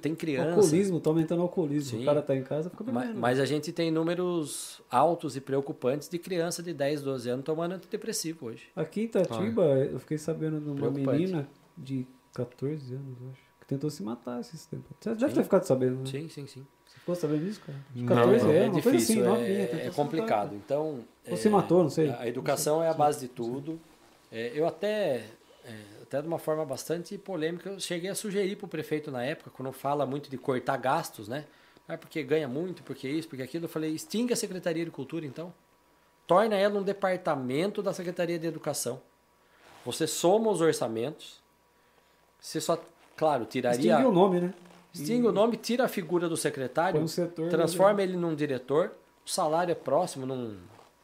[0.00, 0.50] Tem criança.
[0.50, 1.98] Alcoolismo, está aumentando o alcoolismo.
[1.98, 2.02] Sim.
[2.02, 6.08] O cara está em casa, fica mas, mas a gente tem números altos e preocupantes
[6.08, 8.68] de criança de 10, 12 anos tomando antidepressivo hoje.
[8.76, 9.78] Aqui em Itatiba, ah.
[9.78, 13.41] eu fiquei sabendo de uma menina de 14 anos, eu acho
[13.72, 14.90] tentou se matar esses tempos.
[15.00, 15.34] Você deve sim.
[15.34, 16.06] ter ficado sabendo, né?
[16.06, 16.66] Sim, sim, sim.
[16.86, 17.78] Você ficou sabendo disso, cara?
[17.90, 20.54] De 14 não, é, é difícil, assim, é, é complicado.
[20.54, 22.10] Então, Ou é, se matou, não sei.
[22.10, 23.80] A educação é a base de tudo.
[24.30, 25.24] É, eu até,
[25.64, 29.24] é, até de uma forma bastante polêmica, eu cheguei a sugerir para o prefeito na
[29.24, 31.46] época, quando fala muito de cortar gastos, né?
[31.88, 33.64] Ah, porque ganha muito, porque isso, porque aquilo.
[33.64, 35.52] Eu falei, extinga a Secretaria de Cultura, então.
[36.26, 39.00] Torna ela um departamento da Secretaria de Educação.
[39.84, 41.42] Você soma os orçamentos.
[42.40, 42.76] Você só
[43.16, 43.92] Claro, tiraria.
[43.92, 44.54] Extingue o nome, né?
[44.92, 45.28] Extingue e...
[45.28, 48.92] o nome, tira a figura do secretário, um setor, transforma ele num diretor,
[49.24, 50.56] o salário é próximo, num,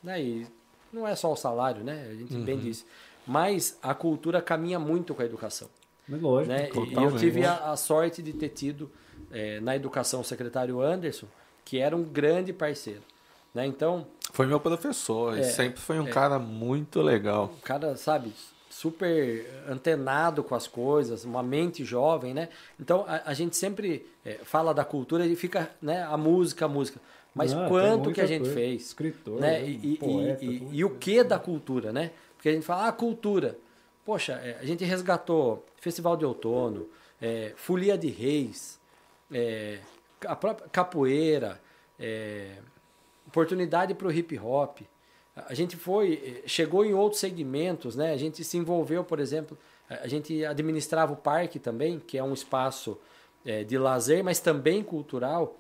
[0.03, 0.23] né?
[0.23, 0.47] E
[0.93, 2.09] não é só o salário, né?
[2.11, 2.45] A gente uhum.
[2.45, 2.85] bem disse.
[3.27, 5.69] Mas a cultura caminha muito com a educação.
[6.09, 6.53] Mas lógico.
[6.53, 6.71] Né?
[6.73, 8.91] E eu tive a, a, sorte de ter tido
[9.31, 11.27] é, na educação o secretário Anderson,
[11.65, 13.03] que era um grande parceiro.
[13.55, 13.67] Né?
[13.67, 14.07] Então.
[14.33, 17.53] Foi meu professor, é, sempre foi um é, cara muito legal.
[17.59, 18.33] Um cara, sabe,
[18.79, 22.49] super antenado com as coisas, uma mente jovem, né?
[22.79, 26.05] Então a, a gente sempre é, fala da cultura e fica, né?
[26.05, 27.01] A música, a música.
[27.35, 28.55] Mas quanto que a gente coisa.
[28.55, 28.87] fez?
[28.87, 29.69] Escritor, né?
[29.69, 32.13] E, poeta, e, e, e, o que da cultura, né?
[32.37, 33.59] Porque a gente fala, ah, cultura.
[34.05, 36.87] Poxa, é, a gente resgatou Festival de Outono,
[37.21, 38.79] é, Folia de Reis,
[39.33, 39.81] é,
[40.25, 41.61] a própria capoeira,
[41.99, 42.59] é,
[43.27, 44.83] oportunidade para o hip hop.
[45.47, 48.13] A gente foi, chegou em outros segmentos, né?
[48.13, 49.57] A gente se envolveu, por exemplo,
[49.89, 52.99] a gente administrava o parque também, que é um espaço
[53.45, 55.57] é, de lazer, mas também cultural.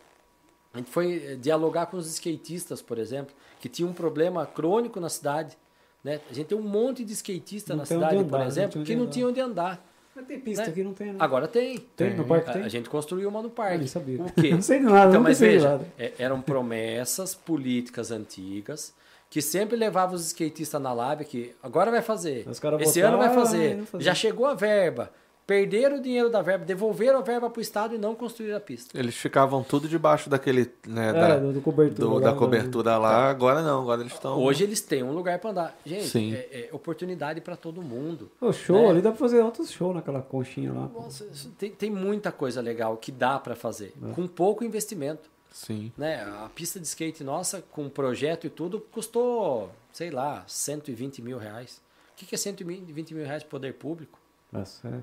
[0.72, 5.00] A gente foi é, dialogar com os skatistas, por exemplo, que tinha um problema crônico
[5.00, 5.56] na cidade.
[6.04, 6.20] Né?
[6.30, 8.94] A gente tem um monte de skatista não na cidade, andar, por exemplo, não que
[8.94, 9.84] não tinha onde andar.
[10.14, 10.70] Mas tem pista né?
[10.70, 11.16] aqui, não tem, né?
[11.20, 11.78] Agora tem.
[11.96, 12.62] Tem, no parque tem?
[12.62, 13.82] A gente construiu uma no parque.
[13.82, 14.20] Eu sabia.
[14.20, 14.50] O quê?
[14.52, 15.86] não sei nada, então, não mas sei veja, nada.
[15.96, 18.92] É, eram promessas políticas antigas
[19.30, 22.46] que sempre levava os skatistas na lábia que agora vai fazer,
[22.80, 23.84] esse ano vai fazer.
[23.84, 25.10] fazer, já chegou a verba,
[25.46, 28.60] perderam o dinheiro da verba, devolveram a verba para o Estado e não construíram a
[28.60, 28.98] pista.
[28.98, 33.62] Eles ficavam tudo debaixo daquele, né, é, da, do, cobertura, do, da cobertura lá, agora
[33.62, 34.38] não, agora eles estão...
[34.38, 35.78] Hoje eles têm um lugar para andar.
[35.84, 38.30] Gente, é, é, oportunidade para todo mundo.
[38.40, 38.90] O show, né?
[38.90, 40.88] ali dá para fazer outros shows naquela conchinha lá.
[40.94, 41.26] Nossa,
[41.58, 44.12] tem, tem muita coisa legal que dá para fazer, é.
[44.12, 45.30] com pouco investimento.
[45.50, 45.92] Sim.
[45.96, 46.22] Né?
[46.22, 51.80] A pista de skate nossa, com projeto e tudo, custou, sei lá, 120 mil reais.
[52.12, 54.18] O que é 120 mil reais de poder público?
[54.52, 55.00] Nossa, é.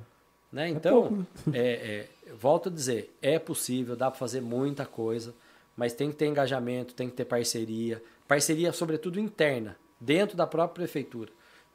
[0.52, 0.70] Né?
[0.70, 1.26] Então, é pouco, né?
[1.54, 5.34] é, é, volto a dizer, é possível, dá para fazer muita coisa,
[5.76, 10.86] mas tem que ter engajamento, tem que ter parceria, parceria sobretudo interna, dentro da própria
[10.86, 11.32] prefeitura.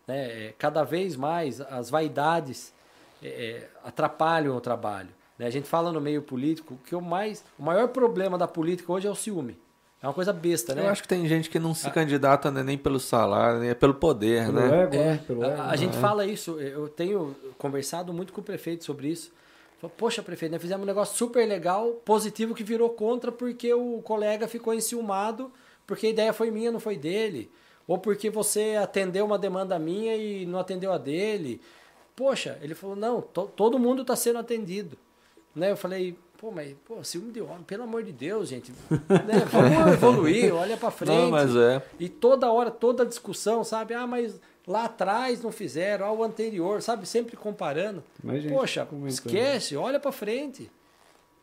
[0.07, 0.47] Né?
[0.47, 2.73] É, cada vez mais as vaidades
[3.23, 5.11] é, é, atrapalham o trabalho.
[5.41, 5.47] Né?
[5.47, 9.07] A gente fala no meio político que o, mais, o maior problema da política hoje
[9.07, 9.59] é o ciúme.
[10.03, 10.83] É uma coisa besta, né?
[10.83, 13.95] Eu acho que tem gente que não se candidata né, nem pelo salário, nem pelo
[13.95, 14.83] poder, pelo né?
[14.83, 15.21] Ego, é, né?
[15.27, 15.63] pelo ego.
[15.63, 16.01] A, a gente é.
[16.01, 19.33] fala isso, eu tenho conversado muito com o prefeito sobre isso.
[19.97, 24.47] Poxa, prefeito, nós fizemos um negócio super legal, positivo, que virou contra porque o colega
[24.47, 25.51] ficou enciumado
[25.87, 27.51] porque a ideia foi minha, não foi dele.
[27.89, 31.61] Ou porque você atendeu uma demanda minha e não atendeu a dele.
[32.15, 34.97] Poxa, ele falou, não, to, todo mundo está sendo atendido.
[35.55, 35.71] Né?
[35.71, 38.73] Eu falei, pô, mas, pô, ciúme de homem, pelo amor de Deus, gente.
[38.91, 39.45] né?
[39.51, 41.11] Vamos evoluir, olha para frente.
[41.11, 41.83] Não, mas é.
[41.99, 43.95] E toda hora, toda discussão, sabe?
[43.95, 47.07] Ah, mas lá atrás não fizeram, ao anterior, sabe?
[47.07, 48.03] Sempre comparando.
[48.23, 50.71] Mas, Poxa, esquece, olha para frente.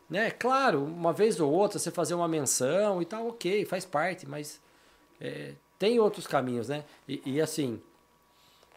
[0.08, 0.30] Né?
[0.30, 4.58] Claro, uma vez ou outra você fazer uma menção e tal, ok, faz parte, mas
[5.20, 6.84] é, tem outros caminhos, né?
[7.06, 7.80] E, e, assim,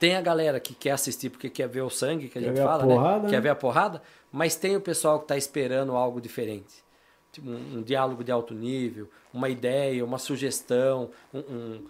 [0.02, 2.58] tem a galera que quer assistir porque quer ver o sangue, que a Quer gente
[2.58, 3.30] ver a fala, porrada, né?
[3.30, 3.42] Quer né?
[3.42, 4.02] ver a porrada,
[4.32, 6.84] mas tem o pessoal que está esperando algo diferente.
[7.32, 11.88] Tipo, um, um diálogo de alto nível, uma ideia, uma sugestão, um, um-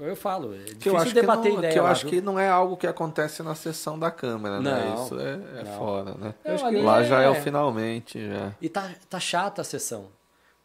[0.00, 1.72] eu falo, é Que difícil eu acho, que debater não, ideia.
[1.72, 2.10] que, eu lá, acho viu?
[2.10, 4.84] que não é algo que acontece na sessão da Câmara, né?
[4.96, 6.34] Não, Isso é, é fora, né?
[6.44, 8.52] Não, que Lá já é o finalmente, já.
[8.60, 10.06] E tá, tá chata a sessão.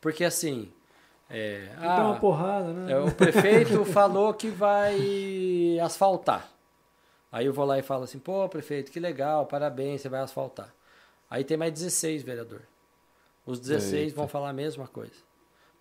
[0.02, 0.72] Porque assim.
[1.30, 2.92] É, Dá uma ah, porrada, né?
[2.94, 6.57] é, o prefeito falou que vai asfaltar.
[7.32, 10.74] Aí eu vou lá e falo assim, pô, prefeito, que legal, parabéns, você vai asfaltar.
[11.30, 12.62] Aí tem mais 16 vereador.
[13.46, 14.16] Os 16 Eita.
[14.16, 15.14] vão falar a mesma coisa.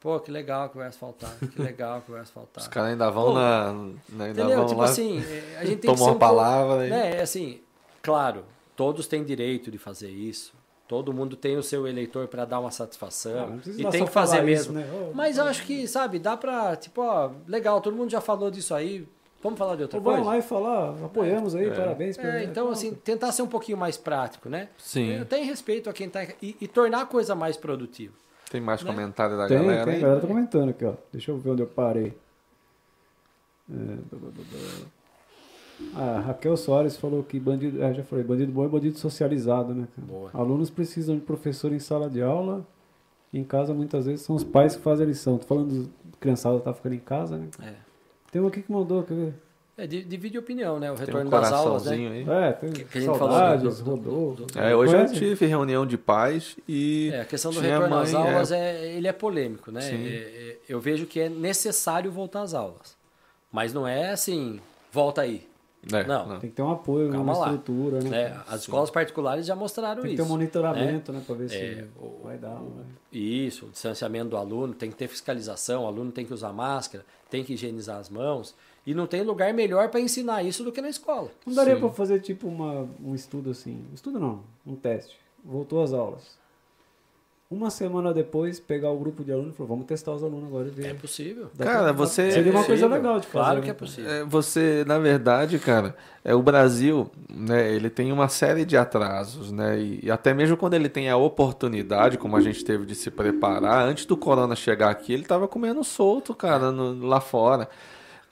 [0.01, 2.63] Pô, que legal que vai asfaltar, que legal que vai asfaltar.
[2.63, 3.73] Os caras ainda vão Pô, na.
[3.73, 4.57] né, Ainda Entendeu?
[4.59, 7.17] vão Tipo lá, assim, é, a gente tem que um pouco- palavra e- né?
[7.19, 7.61] É assim,
[8.03, 8.45] claro,
[8.77, 10.53] todos têm direito de fazer isso.
[10.87, 13.51] Todo mundo tem o seu eleitor para dar uma satisfação.
[13.51, 14.79] não precisa e tem que fazer falar mesmo.
[14.79, 15.11] isso, né?
[15.15, 18.73] Mas eu acho que, sabe, dá pra, tipo, ó, legal, todo mundo já falou disso
[18.75, 19.09] aí.
[19.43, 20.31] Vamos falar de outra Ou vamos coisa?
[20.31, 22.19] lá e falar, apoiamos aí, parabéns.
[22.19, 24.69] É, então, assim, tentar ser um pouquinho mais prático, né?
[24.79, 25.13] Sim.
[25.13, 26.25] Eu tenho respeito a quem tá.
[26.43, 28.15] E, e tornar a coisa mais produtiva.
[28.51, 28.91] Tem mais né?
[28.91, 30.95] comentário da Tem, galera tem, a galera tá comentando aqui, ó.
[31.13, 32.17] Deixa eu ver onde eu parei.
[33.71, 33.97] É.
[35.95, 39.87] Ah, Raquel Soares falou que bandido, ah, já falei, bandido bom é bandido socializado, né?
[39.97, 40.31] Boa.
[40.33, 42.67] Alunos precisam de professor em sala de aula.
[43.35, 45.37] Em casa, muitas vezes, são os pais que fazem a lição.
[45.37, 47.49] Tô falando do criançada tá ficando em casa, né?
[47.63, 47.86] É.
[48.31, 49.35] Tem um aqui que mandou, quer ver?
[49.79, 50.91] É, di- divide opinião, né?
[50.91, 51.93] O Tem retorno um das aulas, né?
[51.93, 52.27] aí.
[52.29, 55.47] É, tem que a gente falou saudades, do- do- do- do- É, hoje eu tive
[55.47, 57.11] reunião de pais e.
[57.13, 58.27] É, a questão do retorno às mãe, é.
[58.33, 59.83] aulas é, ele é polêmico, né?
[59.83, 60.07] Sim.
[60.07, 62.97] É, é, eu vejo que é necessário voltar às aulas.
[63.53, 65.47] Mas não é assim, volta aí.
[65.93, 66.39] É, Não.
[66.41, 67.47] Tem que ter um apoio, Calma uma lá.
[67.53, 68.11] estrutura, né?
[68.11, 68.41] né?
[68.49, 70.31] As escolas particulares já mostraram Tem que ter isso.
[70.31, 71.23] um monitoramento, né?
[71.27, 72.55] Pra ver se É, o- vai dar.
[72.55, 72.85] Vai.
[73.13, 77.05] Isso, o distanciamento do aluno, tem que ter fiscalização, o aluno tem que usar máscara,
[77.31, 78.55] tem que higienizar as mãos.
[78.87, 81.31] E não tem lugar melhor para ensinar isso do que na escola.
[81.47, 83.85] Não daria pra fazer tipo uma, um estudo assim.
[83.93, 85.17] Estudo não, um teste.
[85.45, 86.37] Voltou às aulas.
[87.49, 90.67] Uma semana depois, pegar o grupo de alunos e falar, vamos testar os alunos agora
[90.67, 90.87] e ver.
[90.87, 91.49] É possível.
[91.55, 92.89] Dá Cara, pra- você- Seria uma é coisa possível.
[92.89, 93.45] legal de fazer.
[93.45, 93.79] Claro que né, é cara?
[93.87, 94.11] possível.
[94.11, 95.95] É, você, na verdade, cara,
[96.25, 97.73] é o Brasil, né?
[97.73, 99.79] Ele tem uma série de atrasos, né?
[99.79, 103.13] E, e até mesmo quando ele tem a oportunidade, como a gente teve de se
[103.13, 107.69] preparar, antes do corona chegar aqui, ele tava comendo solto, cara, no- lá fora.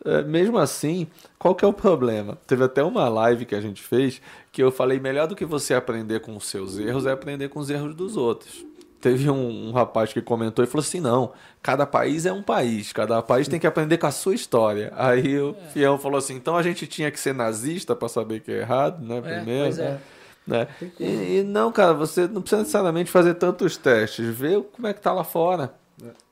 [0.05, 1.07] É, mesmo assim,
[1.39, 2.37] qual que é o problema?
[2.49, 4.21] Teve até uma live que a gente fez
[4.51, 7.61] que eu falei melhor do que você aprender com os seus erros é aprender com
[7.61, 8.67] os erros dos outros.
[9.05, 12.91] Teve um, um rapaz que comentou e falou assim: não, cada país é um país,
[12.91, 14.91] cada país tem que aprender com a sua história.
[14.97, 18.51] Aí o Fião falou assim: então a gente tinha que ser nazista para saber que
[18.51, 19.19] é errado, né?
[19.19, 19.65] É, Primeiro.
[19.65, 20.01] pois é.
[20.47, 20.69] Né?
[20.99, 25.03] E, e não, cara, você não precisa necessariamente fazer tantos testes, vê como é que
[25.03, 25.75] tá lá fora.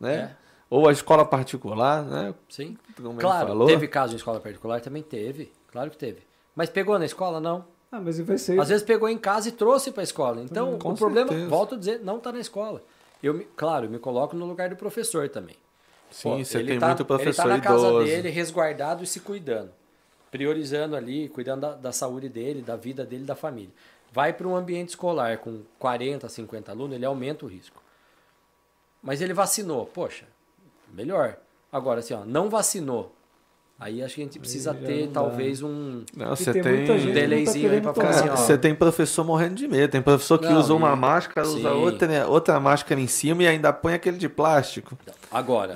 [0.01, 0.15] Né?
[0.15, 0.31] É.
[0.71, 2.35] Ou a escola particular, né?
[2.49, 2.79] Sim.
[2.97, 3.67] Como Claro, falou.
[3.67, 4.81] teve caso em escola particular?
[4.81, 5.53] Também teve.
[5.71, 6.23] Claro que teve.
[6.57, 7.39] Mas pegou na escola?
[7.39, 7.67] Não.
[7.93, 8.59] Ah, mas vai ser.
[8.59, 10.41] Às vezes pegou em casa e trouxe para a escola.
[10.43, 11.51] Então, Com o problema, certeza.
[11.51, 12.83] volto a dizer, não está na escola.
[13.23, 15.57] Eu, claro, eu me coloco no lugar do professor também.
[16.11, 18.05] Sim, Pô, você ele tem tá- muito professor Ele tá na casa idoso.
[18.07, 19.71] dele, resguardado e se cuidando.
[20.31, 23.71] Priorizando ali, cuidando da, da saúde dele, da vida dele, da família.
[24.11, 27.83] Vai para um ambiente escolar com 40, 50 alunos, ele aumenta o risco.
[29.03, 30.25] Mas ele vacinou, poxa,
[30.93, 31.37] melhor.
[31.71, 33.15] Agora, assim, ó, não vacinou.
[33.85, 36.05] Aí acho que a gente precisa ter talvez um.
[36.17, 36.79] Não, E você tem tem.
[36.87, 38.07] não tá delayzinho aí pra tomar.
[38.13, 38.47] falar Cara, assim, ó.
[38.47, 39.91] você tem professor morrendo de medo.
[39.91, 41.67] Tem professor que Não, usa uma e- máscara, usa sim.
[41.67, 44.97] outra, outra máscara em cima e ainda põe aquele de plástico.
[45.31, 45.75] Agora,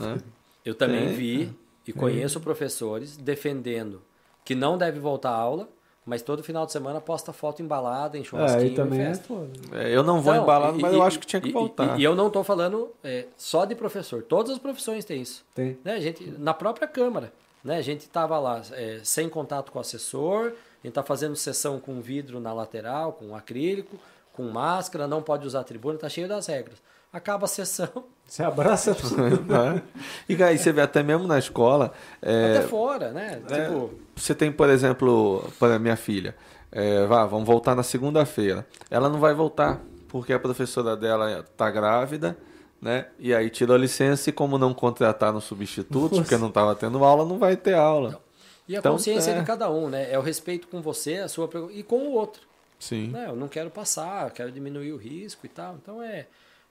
[0.64, 1.14] eu também Tem.
[1.16, 1.52] vi
[1.86, 4.00] e conheço professores defendendo
[4.44, 5.68] que não deve voltar à aula,
[6.04, 9.06] mas todo final de semana posta foto embalada em É, churrasquinho aí também em é
[9.06, 9.34] festa.
[9.72, 11.52] É, eu não vou Não, embalado, e- mas e- eu acho que tinha que e-
[11.52, 11.98] voltar.
[11.98, 14.22] E, e eu não estou falando é, só de professor.
[14.22, 15.44] Todas as profissões têm isso.
[15.52, 15.76] Tem.
[15.84, 15.94] Né?
[15.94, 17.32] A gente, na própria Câmara.
[17.66, 17.78] Né?
[17.78, 21.80] A gente estava lá é, sem contato com o assessor, a gente está fazendo sessão
[21.80, 23.98] com vidro na lateral, com acrílico,
[24.32, 26.80] com máscara, não pode usar tribuna, está cheio das regras.
[27.12, 27.88] Acaba a sessão,
[28.24, 29.16] Você abraça tudo.
[29.46, 29.82] Né?
[30.28, 31.92] E aí você vê até mesmo na escola.
[32.22, 33.42] é, até fora, né?
[33.50, 36.36] É, Tipo, Você tem, por exemplo, para minha filha,
[36.70, 38.64] é, vá, vamos voltar na segunda-feira.
[38.90, 42.36] Ela não vai voltar, porque a professora dela tá grávida,
[42.80, 43.06] né?
[43.18, 47.24] E aí tirou a licença e como não contratar substitutos, porque não estava tendo aula,
[47.24, 48.20] não vai ter aula.
[48.68, 49.38] E a Então, consciência é.
[49.38, 50.10] de cada um, né?
[50.12, 52.42] É o respeito com você, a sua e com o outro.
[52.78, 53.08] Sim.
[53.08, 53.26] né?
[53.28, 55.76] Eu não quero passar, eu quero diminuir o risco e tal.
[55.82, 56.26] Então é,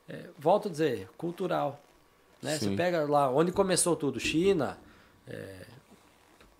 [0.07, 1.81] é volto a dizer, cultural.
[2.41, 2.57] Né?
[2.59, 4.77] Você pega lá onde começou tudo, China,
[5.27, 5.65] é,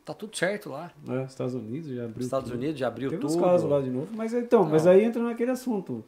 [0.03, 0.91] tá tudo certo lá.
[1.07, 2.23] É, Estados Unidos já abriu.
[2.23, 2.57] Estados tudo.
[2.59, 3.35] Unidos já abriu Tem tudo.
[3.35, 4.07] uns casos lá de novo.
[4.15, 4.91] Mas então, mas Não.
[4.93, 6.03] aí entra naquele assunto.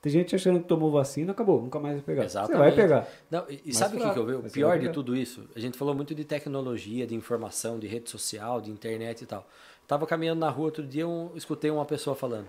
[0.00, 2.24] Tem gente achando que tomou vacina, acabou, nunca mais vai pegar.
[2.24, 2.56] Exatamente.
[2.56, 3.08] Você vai pegar.
[3.28, 4.34] Não, e sabe o que, que eu vi?
[4.34, 5.48] O pior de tudo isso?
[5.56, 9.46] A gente falou muito de tecnologia, de informação, de rede social, de internet e tal.
[9.88, 12.46] Tava caminhando na rua outro dia, eu escutei uma pessoa falando: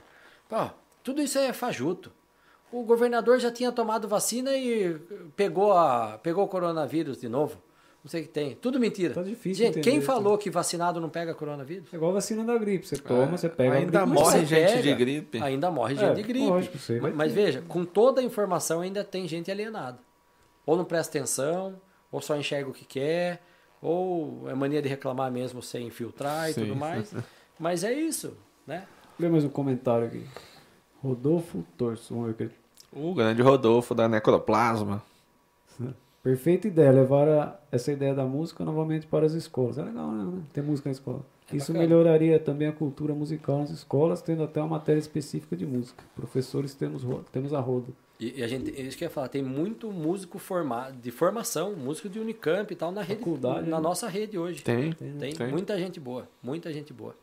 [0.48, 0.70] Pô,
[1.04, 2.12] tudo isso é fajuto.
[2.72, 4.94] O governador já tinha tomado vacina e
[5.36, 7.60] pegou, a, pegou o coronavírus de novo.
[8.04, 8.56] Não sei o que tem.
[8.56, 9.14] Tudo mentira.
[9.14, 10.08] Tá difícil Gente, entender quem isso.
[10.08, 11.94] falou que vacinado não pega coronavírus?
[11.94, 12.88] É igual a vacina da gripe.
[12.88, 13.74] Você toma, você pega.
[13.74, 15.42] a É, ainda gripe, morre gente pega, de gripe.
[15.44, 16.48] Ainda morre É, gente de gripe.
[16.48, 20.00] lógico, você vai mas, mas veja, com toda a informação ainda tem gente alienada.
[20.66, 21.82] Ou não presta atenção,
[22.12, 23.42] ou só enxerga o que quer,
[23.82, 26.62] ou é mania de reclamar mesmo sem filtrar e Sim.
[26.62, 27.14] tudo mais.
[27.60, 28.86] Mas é isso, né?
[29.20, 30.24] Lê mais um comentário aqui.
[31.04, 32.14] Rodolfo Torso.
[32.14, 32.54] Vamos ver o que ele
[33.10, 35.04] O grande Rodolfo da Necroplasma.
[36.30, 39.80] Perfeita ideia, levar a- essa ideia da música novamente para as escolas.
[39.80, 40.42] É legal, né?
[40.54, 41.26] Ter música na escola.
[41.52, 41.88] É Isso bacana.
[41.88, 46.04] melhoraria também a cultura musical nas escolas, tendo até uma matéria específica de música.
[46.16, 47.88] Professores temos, temos a roda.
[48.20, 51.10] E, e a gente, é isso que eu ia falar, tem muito músico formado, de
[51.10, 53.80] formação, músico de Unicamp e tal, na rede, na né?
[53.80, 54.62] nossa rede hoje.
[54.62, 54.94] Tem.
[54.94, 55.48] Tem, Tem.
[55.48, 57.16] muita gente boa, muita gente boa.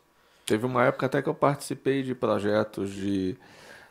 [0.45, 3.37] Teve uma época até que eu participei de projetos de.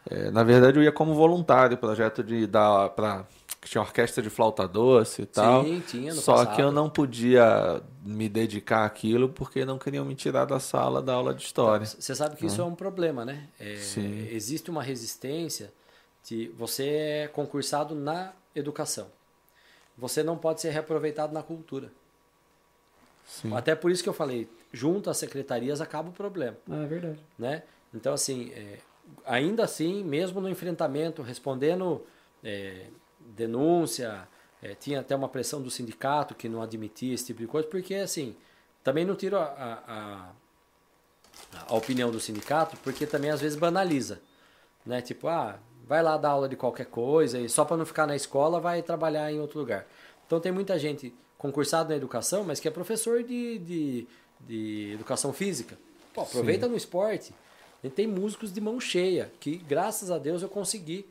[0.09, 3.25] eh, na verdade, eu ia como voluntário, projeto de dar para
[3.65, 5.63] que tinha orquestra de flauta doce e tal.
[5.65, 6.55] Sim, tinha no Só passado.
[6.55, 11.13] que eu não podia me dedicar àquilo porque não queriam me tirar da sala da
[11.15, 11.83] aula de história.
[11.83, 13.47] Você sabe que isso é um problema, né?
[13.59, 14.27] É, Sim.
[14.29, 15.73] Existe uma resistência
[16.23, 16.85] de você
[17.23, 19.07] é concursado na educação.
[19.97, 21.91] Você não pode ser reaproveitado na cultura.
[23.25, 23.51] Sim.
[23.55, 27.19] Até por isso que eu falei, junto às secretarias acaba o problema, Ah, é verdade.
[27.39, 27.63] né?
[27.91, 28.77] Então, assim, é,
[29.25, 32.03] ainda assim, mesmo no enfrentamento, respondendo
[32.43, 32.85] é,
[33.25, 34.27] denúncia,
[34.61, 37.95] é, tinha até uma pressão do sindicato que não admitia esse tipo de coisa, porque,
[37.95, 38.35] assim,
[38.83, 40.31] também não tiro a, a, a,
[41.67, 44.21] a opinião do sindicato, porque também às vezes banaliza,
[44.85, 45.01] né?
[45.01, 48.15] Tipo, ah, vai lá dar aula de qualquer coisa e só para não ficar na
[48.15, 49.85] escola vai trabalhar em outro lugar.
[50.25, 54.07] Então tem muita gente concursado na educação, mas que é professor de, de,
[54.41, 55.77] de educação física.
[56.13, 57.33] Pô, aproveita no esporte.
[57.83, 61.05] Gente tem músicos de mão cheia, que graças a Deus eu consegui.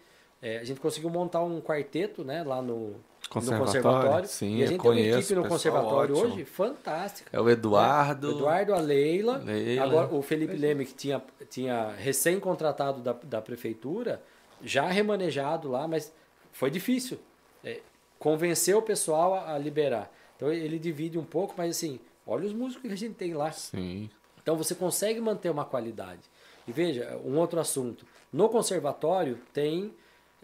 [0.45, 2.97] É, a gente conseguiu montar um quarteto né, lá no
[3.31, 4.29] Conservatório, no conservatório.
[4.29, 6.35] sim, e a gente tem uma equipe no conservatório ótimo.
[6.35, 7.31] hoje fantástica.
[7.33, 8.29] É o Eduardo.
[8.29, 9.39] O Eduardo, a Leila.
[9.39, 9.83] Leila.
[9.83, 14.23] Agora, o Felipe Leme, que tinha, tinha recém-contratado da, da prefeitura,
[14.63, 16.13] já remanejado lá, mas
[16.53, 17.19] foi difícil.
[17.65, 17.81] É,
[18.19, 20.13] convencer o pessoal a, a liberar.
[20.37, 23.51] Então, ele divide um pouco, mas assim, olha os músicos que a gente tem lá.
[23.51, 24.11] Sim.
[24.43, 26.21] Então, você consegue manter uma qualidade.
[26.69, 28.05] E veja, um outro assunto.
[28.31, 29.95] No conservatório tem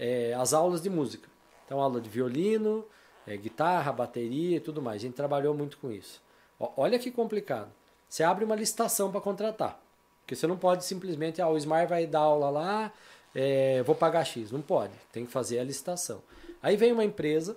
[0.01, 1.29] é, as aulas de música.
[1.67, 2.87] Então, aula de violino,
[3.27, 4.97] é, guitarra, bateria e tudo mais.
[4.97, 6.23] A gente trabalhou muito com isso.
[6.59, 7.71] Ó, olha que complicado.
[8.09, 9.79] Você abre uma licitação para contratar.
[10.23, 12.93] Porque você não pode simplesmente, ah, o Smart vai dar aula lá,
[13.35, 14.51] é, vou pagar X.
[14.51, 14.95] Não pode.
[15.13, 16.23] Tem que fazer a licitação.
[16.63, 17.57] Aí vem uma empresa,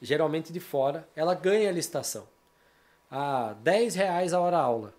[0.00, 2.28] geralmente de fora, ela ganha a licitação.
[3.10, 4.94] Ah, 10 reais a hora aula.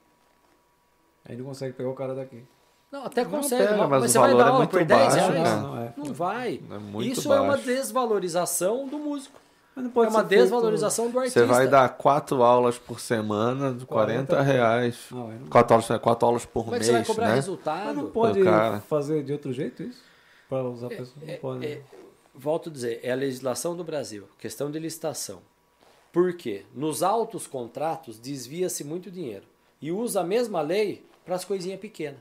[1.24, 2.44] Aí não consegue pegar o cara daqui.
[2.92, 4.72] Não, até Não consegue, pega, mas, mas o você vai valor dar é aula muito
[4.72, 5.44] por 10 baixo, reais?
[5.50, 5.62] cara.
[5.62, 5.94] Não, é.
[5.96, 6.62] Não vai.
[7.00, 7.66] É Isso é uma baixo.
[7.66, 9.40] desvalorização do músico.
[9.76, 11.40] Mas não É uma ser feito- desvalorização do artista.
[11.40, 14.98] Você vai dar quatro aulas por semana, de 40 40 reais.
[15.12, 17.36] Não, não- Quatro aulas, quatro aulas por Como é que mês, você vai cobrar né?
[17.36, 17.94] Mas resultado?
[17.96, 18.42] não pode
[18.88, 20.02] fazer de outro jeito isso?
[20.50, 21.16] Para usar a pessoa?
[21.26, 21.66] Não pode.
[21.66, 21.82] É,
[22.34, 25.42] volto a dizer, é a legislação do Brasil, questão de licitação.
[26.12, 26.66] Por quê?
[26.74, 29.44] Nos altos contratos desvia-se muito dinheiro.
[29.80, 32.20] E usa a mesma lei para as coisinhas pequenas.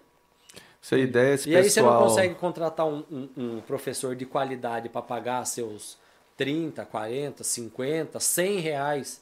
[0.80, 2.08] Se a ideia é esse E aí você não pessoal...
[2.08, 5.98] consegue contratar um, um- um professor de qualidade para pagar seus
[6.36, 9.20] 30, 40, 50, 100 reais.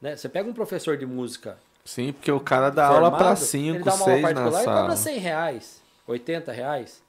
[0.00, 0.16] Né?
[0.16, 3.36] Você pega um professor de música Sim, porque o cara dá aula formado, pra ele
[3.36, 4.80] 5, dá uma aula 6 na particular e sala.
[4.80, 7.02] cobra 100 reais, 80 reais.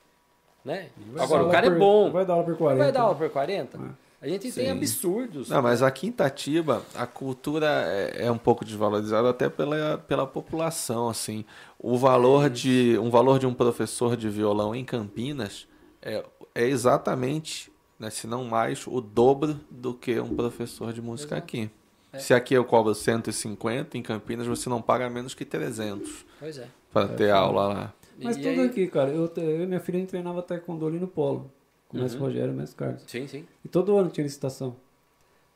[0.65, 0.89] Né?
[1.17, 2.11] Agora, o cara aula é por- bom.
[2.11, 2.83] Vai dar aula por Mas 40.
[2.83, 3.79] vai dar aula por 40?
[4.25, 4.71] A gente tem Sim.
[4.71, 5.49] absurdos.
[5.49, 10.25] Não, mas aqui em Itatiba, a cultura é, é um pouco desvalorizada até pela, pela
[10.25, 11.45] população, assim.
[11.77, 15.67] O valor de um valor de um professor de violão em Campinas
[16.01, 16.25] é,
[16.55, 21.43] é exatamente, né, se não mais, o dobro do que um professor de música Exato.
[21.45, 21.69] aqui.
[22.11, 22.17] É.
[22.17, 26.67] Se aqui eu cobro 150, em Campinas você não paga menos que 300 Pois é.
[26.91, 27.93] para ter aula lá.
[28.19, 29.11] Mas E tudo aí- aqui, cara.
[29.11, 31.51] Eu, eu e minha filha treinava taekwondo ali no polo.
[31.89, 32.25] Com o mestre Uhum.
[32.27, 33.03] Rogério e o mestre Carlos.
[33.07, 33.45] Sim, sim.
[33.63, 34.75] E todo ano tinha licitação.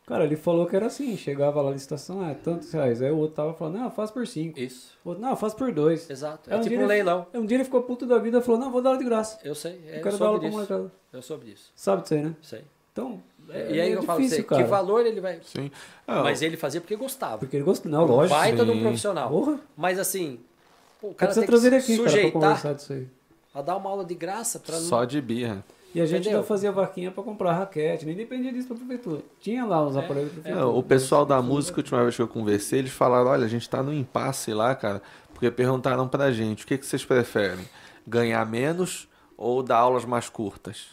[0.05, 2.99] Cara, ele falou que era assim, chegava lá na licitação, é tantos reais.
[2.99, 4.59] Aí o outro tava falando, não, faz por cinco.
[4.59, 4.97] Isso.
[5.05, 6.09] O outro, não, faz por dois.
[6.09, 6.49] Exato.
[6.51, 7.27] É um tipo dia um ele- leilão.
[7.31, 9.37] Um dia ele ficou puto da vida e falou, não, vou dar aula de graça.
[9.43, 9.79] Eu sei.
[9.87, 10.73] É, Eu eu quero dar aula soube pra disso.
[10.73, 10.91] molecada.
[11.13, 11.71] Eu soube disso.
[11.75, 12.35] Sabe disso aí, né?
[12.41, 12.63] Sei.
[12.91, 14.63] Então, é, e aí é eu falo você, cara.
[14.63, 15.39] que valor ele vai.
[15.43, 15.69] Sim.
[16.07, 17.37] Ah, Mas ele fazia porque gostava.
[17.37, 18.35] Porque ele gosta, não, lógico.
[18.39, 19.29] Baita de um profissional.
[19.29, 19.59] Porra.
[19.77, 20.39] Mas assim,
[20.99, 23.07] pô, o Cara tem trazer ele que aqui, cara, pra sujeitar conversar disso aí.
[23.53, 25.63] a dar uma aula de graça pra Só de birra.
[25.93, 26.37] E a gente Entendeu?
[26.39, 29.21] ainda fazia vaquinha pra comprar raquete, nem dependia disso pra prefeitura.
[29.39, 30.65] Tinha lá os aparelhos da prefeitura.
[30.65, 33.49] Não, o pessoal da música, a última vez que eu conversei, eles falaram, olha, a
[33.49, 35.01] gente tá no impasse lá, cara,
[35.33, 37.65] porque perguntaram pra gente, o que, que vocês preferem?
[38.07, 40.87] Ganhar menos ou dar aulas mais curtas?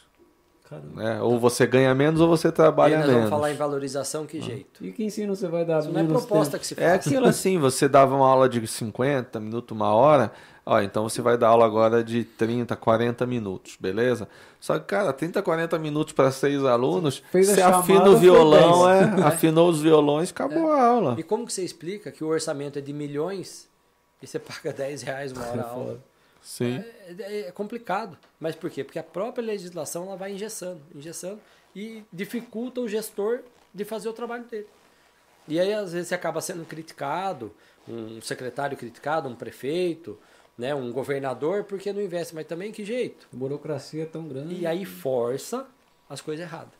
[0.68, 1.00] Caramba.
[1.02, 1.20] Né?
[1.20, 3.14] Ou você ganha menos ou você E trabalha nós menos.
[3.24, 4.84] vamos falar em valorização, que jeito?
[4.84, 6.60] E que ensino você vai dar Isso não é proposta tempo?
[6.60, 7.06] que se É faz.
[7.06, 10.32] aquilo assim, você dava uma aula de 50 minutos, uma hora,
[10.66, 14.28] ó, então você vai dar aula agora de 30, 40 minutos, beleza?
[14.60, 19.18] Só que, cara, 30, 40 minutos para seis alunos, Fez você afina o violão, 10.
[19.20, 21.14] é, afinou os violões, acabou a aula.
[21.18, 23.68] E como que você explica que o orçamento é de milhões
[24.20, 26.00] e você paga 10 reais uma hora a aula?
[26.42, 26.82] Sim.
[27.18, 28.16] É, é complicado.
[28.38, 28.84] Mas por quê?
[28.84, 31.40] Porque a própria legislação ela vai engessando, engessando
[31.74, 33.40] e dificulta o gestor
[33.74, 34.66] de fazer o trabalho dele.
[35.48, 37.52] E aí, às vezes, você acaba sendo criticado,
[37.88, 40.18] um secretário criticado, um prefeito,
[40.56, 42.34] né, um governador, porque não investe.
[42.34, 43.28] Mas também que jeito?
[43.32, 44.54] A burocracia é tão grande.
[44.54, 45.66] E aí força
[46.08, 46.72] as coisas erradas.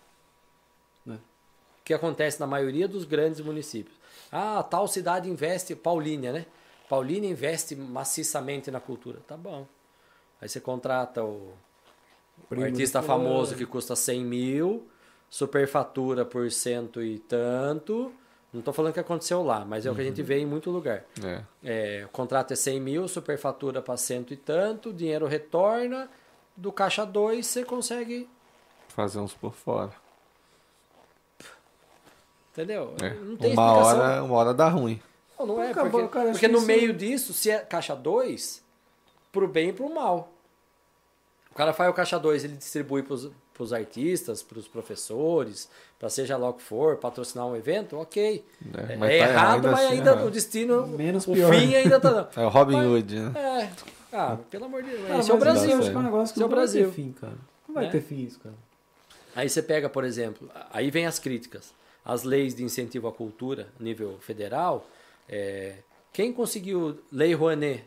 [1.05, 1.16] Né?
[1.81, 3.97] O que acontece na maioria dos grandes municípios.
[4.31, 6.47] Ah, tal cidade investe, Paulínia, né?
[6.89, 9.20] Paulínia investe maciçamente na cultura.
[9.27, 9.66] Tá bom.
[10.40, 11.53] Aí você contrata o,
[12.51, 14.86] o artista famoso que custa 100 mil,
[15.28, 18.12] superfatura por cento e tanto.
[18.57, 20.70] Não estou falando que aconteceu lá, mas é o que a gente vê em muito
[20.70, 21.05] lugar.
[21.23, 21.43] É.
[21.62, 26.09] É, o contrato é 100 mil, superfatura para cento e tanto, dinheiro retorna,
[26.57, 28.28] do caixa 2 você consegue,
[28.89, 29.93] Fazer uns por fora.
[32.53, 32.95] entendeu?
[33.03, 33.11] É.
[33.15, 34.01] Não tem Uma explicação.
[34.01, 35.01] hora, uma hora dá ruim.
[35.39, 37.95] Não, não é, Acabou, porque, cara, porque que no isso- meio disso, se é caixa
[37.95, 38.65] 2,
[39.31, 40.33] pro bem e pro mal.
[41.51, 45.69] O cara faz o caixa 2, ele distribui pros, pros artistas, pros professores,
[45.99, 48.45] para seja lá o que for, patrocinar um evento, ok.
[48.89, 50.27] É, É, mas é tá errado, ainda mas assim ainda errado.
[50.27, 51.55] o destino, Menos o pior.
[51.55, 52.28] fim ainda tá...
[52.37, 53.33] É o Robin Mas- Hood, né?
[53.41, 53.70] É,
[54.16, 55.78] ah, pelo amor de Deus, Cara, esse é o Brasil.
[55.78, 56.89] acho que é um negócio que Esse é o não vai Brasil.
[56.89, 57.35] ter fim, cara.
[57.69, 57.91] Não vai Né?
[57.91, 58.55] ter fim isso, cara.
[59.35, 61.73] Aí você pega, por exemplo, aí vem as críticas.
[62.05, 64.87] As leis de incentivo à cultura, nível federal,
[65.28, 65.77] é,
[66.12, 67.85] quem conseguiu Lei Rouanet?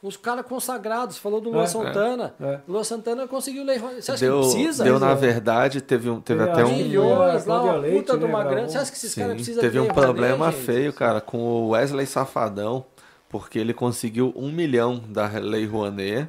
[0.00, 2.32] Os caras consagrados, falou do Lua É, Santana.
[2.40, 2.60] é.
[2.68, 4.04] Lua Santana conseguiu Lei Rouanet.
[4.04, 4.84] Você acha Deu, que precisa?
[4.84, 6.76] deu na verdade, teve, um, teve Teve até um.
[6.76, 8.52] Milhões lá, uma Leite, puta de né, uma gravou.
[8.54, 8.68] grana.
[8.68, 10.60] Você acha que esses caras precisam teve de um problema gente?
[10.64, 12.84] feio, cara, com o Wesley Safadão,
[13.28, 16.28] porque ele conseguiu um milhão da Lei Rouanet.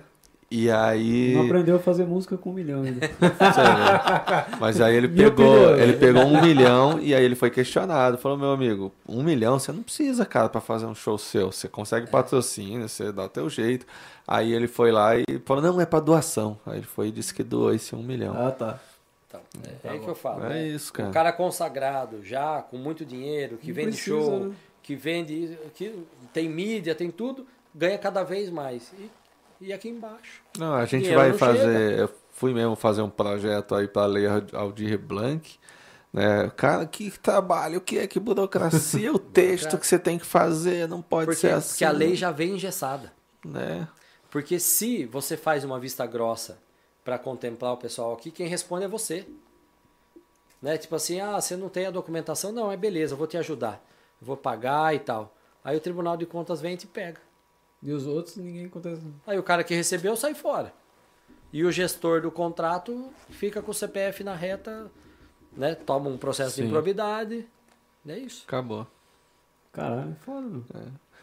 [0.52, 1.36] E aí.
[1.36, 3.08] Não aprendeu a fazer música com um milhão ainda.
[3.08, 4.58] Sério.
[4.60, 8.18] Mas aí ele pegou, ele pegou um milhão e aí ele foi questionado.
[8.18, 11.52] Falou, meu amigo, um milhão você não precisa, cara, pra fazer um show seu.
[11.52, 13.86] Você consegue patrocínio, você dá o teu jeito.
[14.28, 16.58] Aí ele foi lá e falou, não, é pra doação.
[16.66, 18.36] Aí ele foi e disse que doou esse um milhão.
[18.36, 18.80] ah, tá.
[19.28, 20.44] Então, é, é aí que eu falo.
[20.46, 20.68] É né?
[20.68, 21.10] isso, cara.
[21.10, 24.56] O cara consagrado, já com muito dinheiro, que Não vende precisa, show, né?
[24.82, 26.04] que vende, que
[26.34, 28.92] tem mídia, tem tudo, ganha cada vez mais.
[28.98, 29.10] E,
[29.62, 30.42] e aqui embaixo.
[30.58, 32.00] Não, a gente vai fazer.
[32.00, 35.60] Eu fui mesmo fazer um projeto aí pra Lei Aldir Blanc.
[36.12, 36.52] Né?
[36.56, 40.88] Cara, que trabalho, o que é que burocracia, o texto que você tem que fazer,
[40.88, 41.70] não pode Porque, ser assim.
[41.70, 43.14] porque a lei já vem engessada.
[43.46, 43.88] Né?
[44.30, 46.58] Porque se você faz uma vista grossa
[47.04, 49.28] para contemplar o pessoal aqui, quem responde é você.
[50.62, 50.78] Né?
[50.78, 52.52] Tipo assim, ah, você não tem a documentação?
[52.52, 53.84] Não, é beleza, eu vou te ajudar.
[54.20, 55.36] Eu vou pagar e tal.
[55.64, 57.22] Aí o Tribunal de Contas vem e te pega.
[57.82, 59.02] E os outros, ninguém acontece.
[59.26, 60.74] Aí o cara que recebeu sai fora.
[61.52, 64.92] E o gestor do contrato fica com o CPF na reta,
[65.56, 65.74] né?
[65.76, 66.64] Toma um processo Sim.
[66.64, 67.48] de improbidade.
[68.08, 68.44] É isso.
[68.48, 68.86] Acabou.
[69.72, 70.64] Caralho, é foda, meu.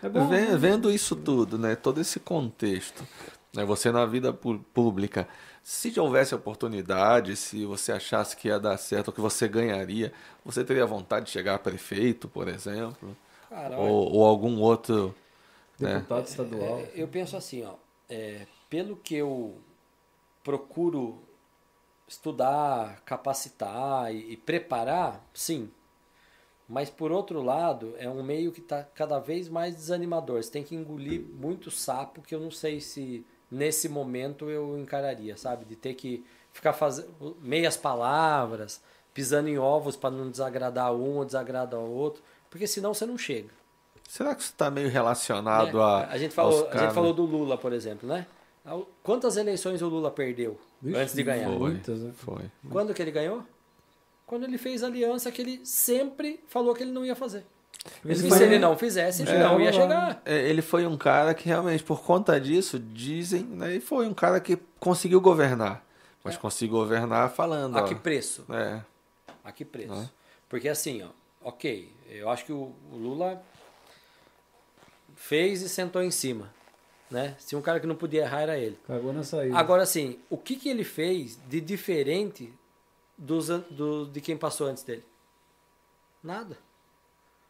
[0.03, 0.29] É, bom.
[0.29, 0.57] Ve- né?
[0.57, 1.77] Vendo isso tudo, né?
[1.77, 3.07] Todo esse contexto,
[3.55, 3.65] né?
[3.65, 5.29] Você na vida pública,
[5.63, 10.13] se já houvesse oportunidade, se você achasse que ia dar certo, ou que você ganharia,
[10.45, 13.17] você teria vontade de chegar a prefeito, por exemplo,
[13.49, 15.15] Cara, olha, ou, ou algum outro,
[15.79, 15.95] né?
[15.95, 16.79] Deputado estadual.
[16.79, 17.75] É, eu penso assim, ó,
[18.09, 19.57] é, pelo que eu
[20.43, 21.19] procuro
[22.07, 25.71] estudar, capacitar e, e preparar, sim.
[26.69, 30.43] Mas por outro lado, é um meio que está cada vez mais desanimador.
[30.43, 35.37] Você tem que engolir muito sapo que eu não sei se nesse momento eu encararia,
[35.37, 35.65] sabe?
[35.65, 38.83] De ter que ficar fazendo meias palavras,
[39.15, 43.17] pisando em ovos para não desagradar um ou desagradar o outro, porque senão você não
[43.17, 43.51] chega.
[44.09, 45.83] Será que isso está meio relacionado né?
[45.83, 46.09] a.
[46.11, 48.27] a, gente falou, a gente falou do Lula, por exemplo, né?
[49.03, 51.47] Quantas eleições o Lula perdeu Vixe, antes de ganhar?
[51.47, 52.13] Foi, Muitas, né?
[52.17, 52.45] foi.
[52.71, 53.45] Quando que ele ganhou?
[54.27, 57.45] quando ele fez a aliança que ele sempre falou que ele não ia fazer.
[58.05, 59.73] Ele e foi- se ele não fizesse, ele não ia É.
[59.73, 60.23] chegar.
[60.25, 63.77] É, Ele foi um cara que realmente, por conta disso, dizem, né?
[63.77, 65.85] E foi um cara que conseguiu governar.
[66.25, 67.79] Mas conseguiu governar falando.
[67.79, 68.45] A ó, que preço?
[68.51, 68.81] É.
[69.45, 69.93] A que preço?
[69.93, 70.11] Ah.
[70.49, 71.11] Porque assim, ó,
[71.49, 73.41] ok, eu acho que o, o Lula
[75.17, 76.55] fez e sentou em cima.
[77.11, 77.35] Né?
[77.39, 78.79] Se um cara que não podia errar era ele.
[78.87, 79.57] Cagou na saída.
[79.57, 82.53] Agora, assim, o que, que ele fez de diferente
[83.17, 85.05] dos, do, de quem passou antes dele?
[86.23, 86.57] Nada.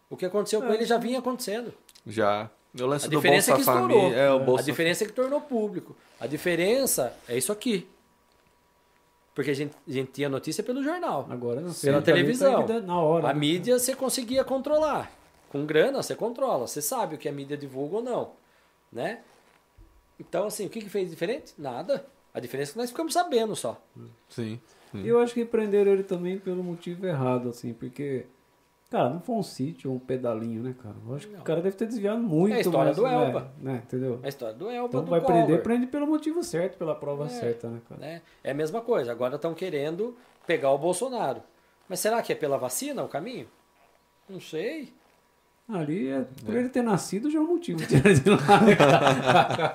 [0.08, 1.74] O que aconteceu com É, ele já vinha acontecendo.
[2.06, 2.50] Já.
[2.78, 4.00] O lance A do diferença é Bolsa que estourou.
[4.02, 4.16] Família.
[4.22, 5.96] É, o A Bolsa diferença é que tornou público.
[6.20, 7.88] A diferença é isso aqui.
[9.34, 11.26] Porque a gente, a gente tinha notícia pelo jornal.
[11.30, 12.66] Agora não Pela ali, televisão.
[12.66, 13.30] tá na hora.
[13.30, 13.40] A né?
[13.40, 15.10] mídia você conseguia controlar.
[15.56, 16.66] Com grana você controla.
[16.66, 18.32] Você sabe o que a mídia divulga ou não.
[18.92, 19.20] Né?
[20.20, 21.54] Então, assim, o que, que fez diferente?
[21.56, 22.04] Nada.
[22.34, 23.80] A diferença é que nós ficamos sabendo só.
[24.28, 24.60] Sim.
[24.92, 25.02] sim.
[25.06, 28.26] Eu acho que prenderam ele também pelo motivo errado, assim, porque.
[28.90, 30.94] Cara, não foi um sítio ou um pedalinho, né, cara?
[31.08, 31.40] Eu acho que Não.
[31.40, 32.54] o cara deve ter desviado muito.
[32.54, 33.52] É a história mas, do né, Elba.
[33.58, 34.20] Né, entendeu?
[34.22, 37.24] A história do Elba Então do vai Collor, prender, prende pelo motivo certo, pela prova
[37.24, 37.28] É.
[37.28, 38.00] certa, né, cara?
[38.00, 38.22] né?
[38.44, 39.10] É a mesma coisa.
[39.10, 40.16] Agora estão querendo
[40.46, 41.42] pegar o Bolsonaro.
[41.88, 43.48] Mas será que é pela vacina o caminho?
[44.28, 44.92] Não sei.
[45.68, 49.72] Ali, é, por ele ter nascido, já é um motivo de tirar de lá, cara?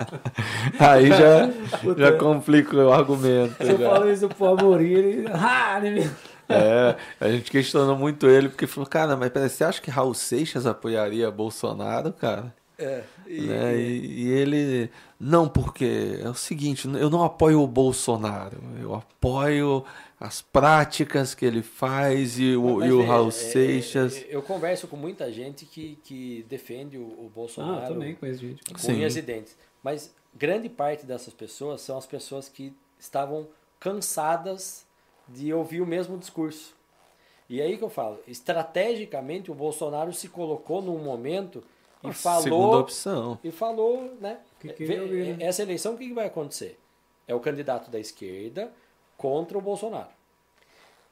[0.80, 1.48] Aí já,
[1.82, 2.00] Puta.
[2.00, 3.54] já complica o argumento.
[3.62, 3.90] Se eu já.
[3.90, 5.28] falo isso pro Amorim, ele.
[5.30, 6.10] Ah, ele...
[6.48, 10.14] É, a gente questionou muito ele, porque falou, cara, mas peraí, você acha que Raul
[10.14, 12.54] Seixas apoiaria Bolsonaro, cara?
[12.78, 13.76] É, e- Né?
[13.78, 14.90] E, e ele,
[15.20, 19.84] não, porque é o seguinte, eu não apoio o Bolsonaro, eu apoio
[20.22, 24.16] as práticas que ele faz e o, Mas e o veja, Raul é, Seixas.
[24.18, 28.40] é, Eu converso com muita gente que, que defende o, o Bolsonaro Ah, também conheço
[28.40, 28.62] gente.
[28.72, 28.92] com Sim.
[28.94, 29.56] unhas e dentes.
[29.82, 33.48] Mas grande parte dessas pessoas são as pessoas que estavam
[33.80, 34.86] cansadas
[35.28, 36.72] de ouvir o mesmo discurso.
[37.50, 41.64] E aí que eu falo, estrategicamente o Bolsonaro se colocou num momento
[42.04, 43.38] e A falou Segunda opção.
[43.42, 44.38] e falou, né?
[44.60, 45.36] Que que né?
[45.40, 46.78] Essa eleição o que que vai acontecer?
[47.26, 48.72] É o candidato da esquerda
[49.16, 50.08] contra o Bolsonaro.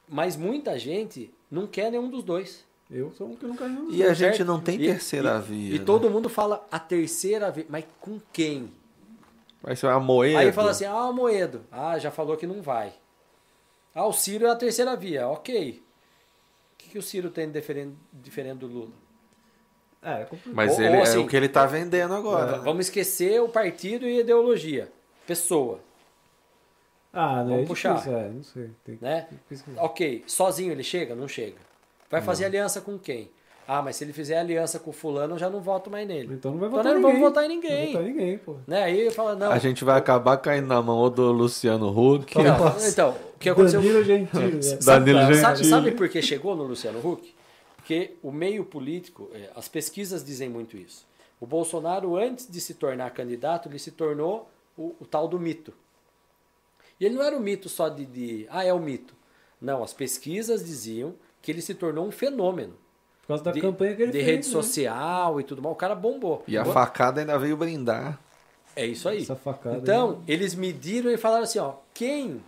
[0.07, 2.65] Mas muita gente não quer nenhum dos dois.
[2.89, 3.95] Eu sou um que nunca vi.
[3.97, 4.45] E a gente certo?
[4.47, 5.75] não tem E- terceira e- via.
[5.75, 5.85] E né?
[5.85, 8.69] todo mundo fala a terceira via, mas com quem?
[9.63, 10.39] Vai ser uma moeda.
[10.39, 11.61] Aí fala assim, ah, o Moedo.
[11.71, 12.91] Ah, já falou que não vai.
[13.95, 15.27] Ah, o Ciro é a terceira via.
[15.27, 15.81] Ok.
[16.73, 18.91] O que, que o Ciro tem de diferente, diferente do Lula?
[20.01, 20.55] É, é complicado.
[20.55, 22.57] Mas Ou- ele ou é assim, o que ele tá vendendo agora.
[22.59, 24.91] Vamos esquecer o partido e a ideologia.
[25.27, 25.79] Pessoa,
[27.13, 27.49] Ah, né?
[27.51, 27.93] Vamos é puxar.
[27.95, 28.69] difícil, é, não sei.
[28.85, 29.27] Tem né?
[29.77, 31.13] Ok, sozinho ele chega?
[31.15, 31.57] Não chega.
[32.09, 33.29] Vai fazer aliança com quem?
[33.67, 36.33] Ah, mas se ele fizer aliança com o fulano, eu já não voto mais nele.
[36.33, 37.21] Então não vai Então votar nós não ninguém.
[37.21, 37.93] vamos votar em Não vai ninguém.
[37.93, 38.55] votar em ninguém, pô.
[38.67, 38.83] Né?
[38.83, 39.51] Aí ele fala, não.
[39.51, 42.35] A gente vai acabar caindo na mão ou do Luciano Huck.
[42.37, 43.79] Não, então, o que aconteceu?
[43.81, 44.77] Danilo Gentili, né?
[44.83, 45.69] Danilo Sabe, Gentili.
[45.69, 47.33] sabe por que chegou no Luciano Huck?
[47.77, 51.05] Porque o meio político, é, as pesquisas dizem muito isso.
[51.39, 55.73] O Bolsonaro, antes de se tornar candidato, ele se tornou o, o tal do mito.
[57.01, 59.15] E ele não era o mito só de, de, ah, é o mito.
[59.59, 62.75] Não, as pesquisas diziam que ele se tornou um fenômeno.
[63.21, 64.27] Por causa da de, campanha que ele de fez.
[64.29, 64.53] rede né?
[64.53, 65.73] social e tudo mais.
[65.73, 66.43] O cara bombou.
[66.47, 68.19] E a facada ainda veio brindar.
[68.75, 69.23] É isso aí.
[69.23, 70.33] Essa facada Então, aí.
[70.33, 72.41] eles mediram e falaram assim, ó, quem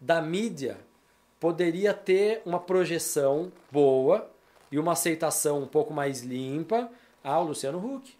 [0.00, 0.78] da mídia
[1.40, 4.28] poderia ter uma projeção boa
[4.70, 6.90] e uma aceitação um pouco mais limpa?
[7.24, 8.14] Ah, o Luciano Huck.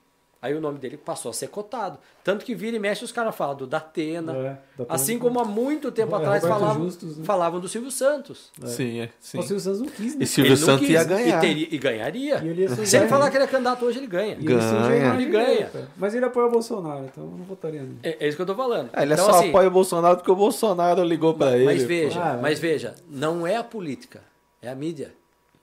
[0.47, 1.98] Aí o nome dele passou a ser cotado.
[2.23, 4.32] Tanto que vira e mexe os caras falam do Datena.
[4.32, 4.43] É,
[4.78, 4.86] Datena.
[4.89, 7.24] Assim como há muito tempo É, atrás falavam, Justus, né?
[7.24, 8.51] falavam do Silvio Santos.
[8.64, 9.10] Sim, é.
[9.20, 9.39] Sim.
[9.39, 10.23] O Silvio Santos não quis, né?
[10.24, 11.39] E Silvio Ele Santos quis, ia ganhar.
[11.39, 12.39] E, teria- e ganharia.
[12.44, 14.36] E ele ia Se ele falar que ele é candidato hoje, ele ganha.
[14.39, 14.60] E Ganha.
[14.60, 15.70] imagem Ele ganha.
[15.97, 17.98] Mas ele apoia o Bolsonaro, então eu não votaria nele.
[18.02, 18.90] É, é isso que eu tô falando.
[18.93, 21.64] Ah, ele então, só assim, apoia o Bolsonaro porque o Bolsonaro ligou pra ele.
[21.64, 24.23] Mas veja, Ah, mas veja, não é a política,
[24.62, 25.12] é a mídia.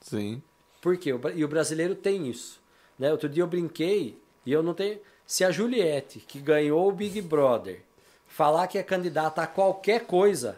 [0.01, 0.41] Sim.
[0.81, 1.14] Por quê?
[1.35, 2.60] E o brasileiro tem isso.
[2.99, 3.11] Né?
[3.11, 4.99] Outro dia eu brinquei e eu não tenho.
[5.25, 7.81] Se a Juliette, que ganhou o Big Brother,
[8.27, 10.57] falar que é candidata a qualquer coisa,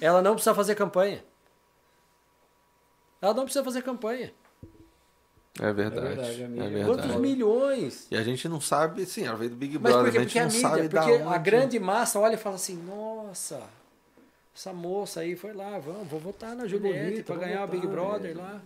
[0.00, 1.22] ela não precisa fazer campanha.
[3.20, 4.32] Ela não precisa fazer campanha.
[5.60, 6.06] É verdade.
[6.06, 6.84] É verdade, É verdade.
[6.86, 8.06] Quantos milhões?
[8.10, 10.18] E a gente não sabe, sim, ela veio do Big Brother, por quê?
[10.18, 11.38] a gente Porque a não mídia, sabe da porque a onde.
[11.40, 13.60] grande massa olha e fala assim, nossa,
[14.56, 18.04] essa moça aí foi lá, vamos, vou votar na Juliette para ganhar o Big votar,
[18.04, 18.40] Brother é.
[18.40, 18.60] lá.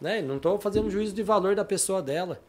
[0.00, 0.20] Né?
[0.20, 2.40] Não estou fazendo juízo de valor da pessoa dela.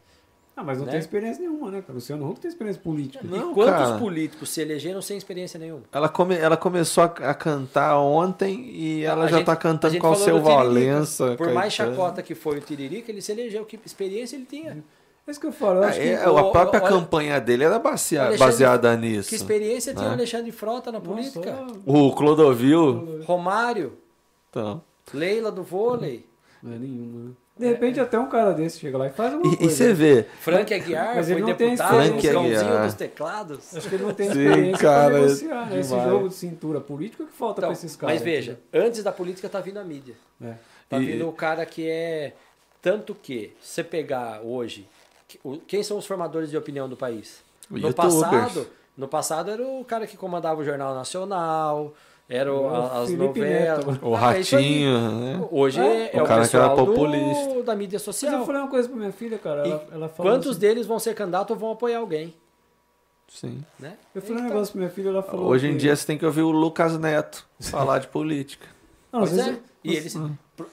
[0.58, 0.92] Ah, mas não Né?
[0.92, 1.80] tem experiência nenhuma, né?
[1.82, 1.92] cara?
[1.92, 3.22] O Luciano Huck tem experiência política.
[3.22, 3.98] Não, e quantos cara.
[3.98, 5.82] políticos se elegeram sem experiência nenhuma?
[5.92, 9.56] Ela, come, ela começou a, a cantar ontem e ela A já gente- tá a
[9.56, 10.40] cantando com o seu.
[10.40, 11.34] Valença.
[11.36, 13.66] Por mais chacota que foi o Tiririca, ele se elegeu.
[13.66, 14.82] Que experiência ele tinha?
[15.26, 15.80] É isso que eu falo.
[15.80, 16.22] Eu acho É, que...
[16.24, 19.28] a o- própria olha- campanha dele era basea- Alexandre- baseada nisso.
[19.28, 20.14] Que experiência tinha o né?
[20.14, 21.66] Alexandre Frota na Nossa, política?
[21.84, 23.22] O Clodovil.
[23.24, 23.92] Romário.
[24.48, 24.80] Então,
[25.12, 26.24] Leila do vôlei.
[26.62, 27.24] Não é nenhuma.
[27.24, 27.30] né?
[27.58, 29.74] De repente até um cara desse chega lá e faz uma E, e coisa.
[29.74, 32.84] você vê, Frank Aguiar Mas ele foi não tem deputado, Frank Aguiar.
[32.84, 33.76] dos teclados.
[33.76, 35.80] Acho que ele não tem Sim, experiência cara, pra negociar, né?
[35.80, 38.14] Esse jogo de cintura política que falta Então, pra esses caras.
[38.16, 40.14] mas veja, antes da política tá vindo a mídia.
[40.38, 40.58] entendeu?
[40.88, 42.34] Tá E- vindo o cara que é.
[42.82, 44.86] Tanto que, se você pegar hoje,
[45.66, 47.42] quem são os formadores de opinião do país?
[47.70, 48.14] No Youtubers.
[48.20, 48.66] passado,
[48.96, 51.92] no passado era o cara que comandava o Jornal Nacional,
[52.28, 53.86] era o- O a- as Felipe novelas.
[53.86, 54.06] Neto.
[54.06, 54.22] o Ah, é.
[54.38, 55.48] Ratinho, né?
[55.50, 56.16] Hoje É.
[56.16, 57.62] é, O o, cara que era pessoal do- populista.
[57.62, 58.46] da mídia Mas eu social.
[58.46, 59.66] falei uma coisa pra minha filha, cara.
[59.66, 62.34] Ela, ela falou Quantos assim- deles vão ser candidatos ou vão apoiar alguém?
[63.28, 63.62] Sim.
[63.78, 63.96] Né?
[64.14, 65.46] Eu falei um Então, negócio pra minha filha, ela falou.
[65.48, 68.66] Hoje em que- dia você tem que ouvir o Lucas Neto falar de política.
[69.12, 69.42] Não, Pois é.
[69.44, 70.10] se- E ele,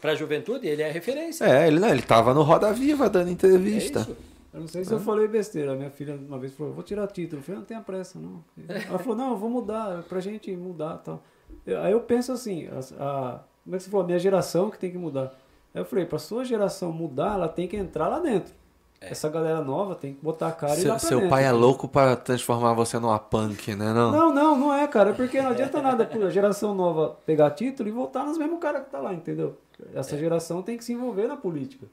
[0.01, 1.45] para a juventude, ele é referência.
[1.45, 3.99] É, ele não, ele tava no Roda Viva dando É entrevista.
[4.01, 4.17] isso.
[4.53, 5.71] Eu não sei se eu falei besteira.
[5.73, 7.39] A minha filha uma vez falou, vou tirar título.
[7.41, 8.43] Eu falei, não tenha pressa, não.
[8.67, 11.23] Ela falou, não, eu vou mudar, pra gente mudar e tal.
[11.65, 14.03] Eu- aí eu penso assim, a, a- como é que você falou?
[14.03, 15.34] A minha geração que tem que mudar.
[15.73, 18.53] Aí eu falei, pra sua geração mudar, ela tem que entrar lá dentro.
[19.01, 21.30] Essa galera nova tem que botar a cara e ir lá Seu, pra seu dentro.
[21.30, 23.91] pai é louco pra transformar você numa punk, né?
[23.91, 24.11] Não?
[24.11, 25.09] Não, não, não é, cara.
[25.09, 28.84] É porque não adianta nada a geração nova pegar título e voltar nos mesmos caras
[28.85, 29.57] que tá lá, entendeu?
[29.93, 29.99] É.
[29.99, 31.85] Essa geração tem que se envolver na política.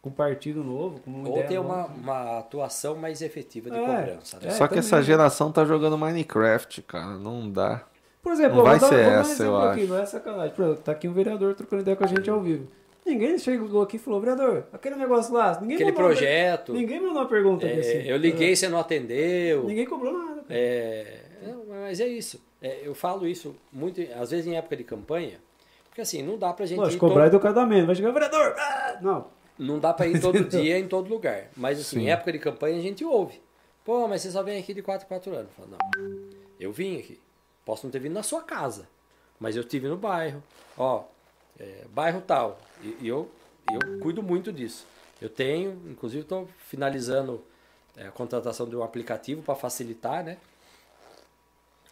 [0.00, 3.80] Com partido novo, com uma Ou ter uma, uma atuação mais efetiva de É.
[3.80, 4.38] cobrança.
[4.38, 4.46] Né?
[4.46, 4.78] É, Só que também.
[4.78, 7.16] essa geração tá jogando Minecraft, cara.
[7.18, 7.82] Não dá.
[8.24, 9.92] Por exemplo, Não vou vai dar- ser vou dar um essa, eu exemplo aqui, acho.
[9.92, 10.54] não é sacanagem.
[10.56, 12.66] Por exemplo, tá aqui um vereador trocando ideia com a gente ao vivo.
[13.06, 16.72] Ninguém chegou aqui e falou, vereador, aquele negócio lá, ninguém Aquele mandou uma projeto.
[16.72, 17.98] Ninguém mandou uma pergunta é, assim.
[18.08, 19.64] eu liguei, você não atendeu.
[19.64, 20.42] Ninguém cobrou nada.
[20.48, 21.18] É,
[21.68, 22.42] mas é isso.
[22.62, 25.38] É, eu falo isso muito, às vezes em época de campanha,
[25.90, 27.84] porque assim, não dá pra gente Lógico, cobrar todo, educadamente.
[27.84, 28.54] Vai chegar, vereador!
[28.56, 28.98] ah!
[29.02, 29.26] Não.
[29.58, 31.48] não dá pra ir todo dia em todo lugar.
[31.54, 32.02] Mas assim, Sim.
[32.06, 33.38] em época de campanha a gente ouve.
[33.84, 35.48] Pô, mas você só vem aqui de 4 em 4 anos.
[35.58, 36.20] Eu falo, não,
[36.58, 37.20] eu vim aqui.
[37.64, 38.88] Posso não ter vindo na sua casa,
[39.38, 40.42] mas eu estive no bairro.
[40.76, 41.04] Ó,
[41.58, 42.60] é, bairro tal.
[42.82, 43.30] E, e eu,
[43.70, 44.86] eu cuido muito disso.
[45.20, 47.42] Eu tenho, inclusive estou finalizando
[47.96, 50.36] é, a contratação de um aplicativo para facilitar, né?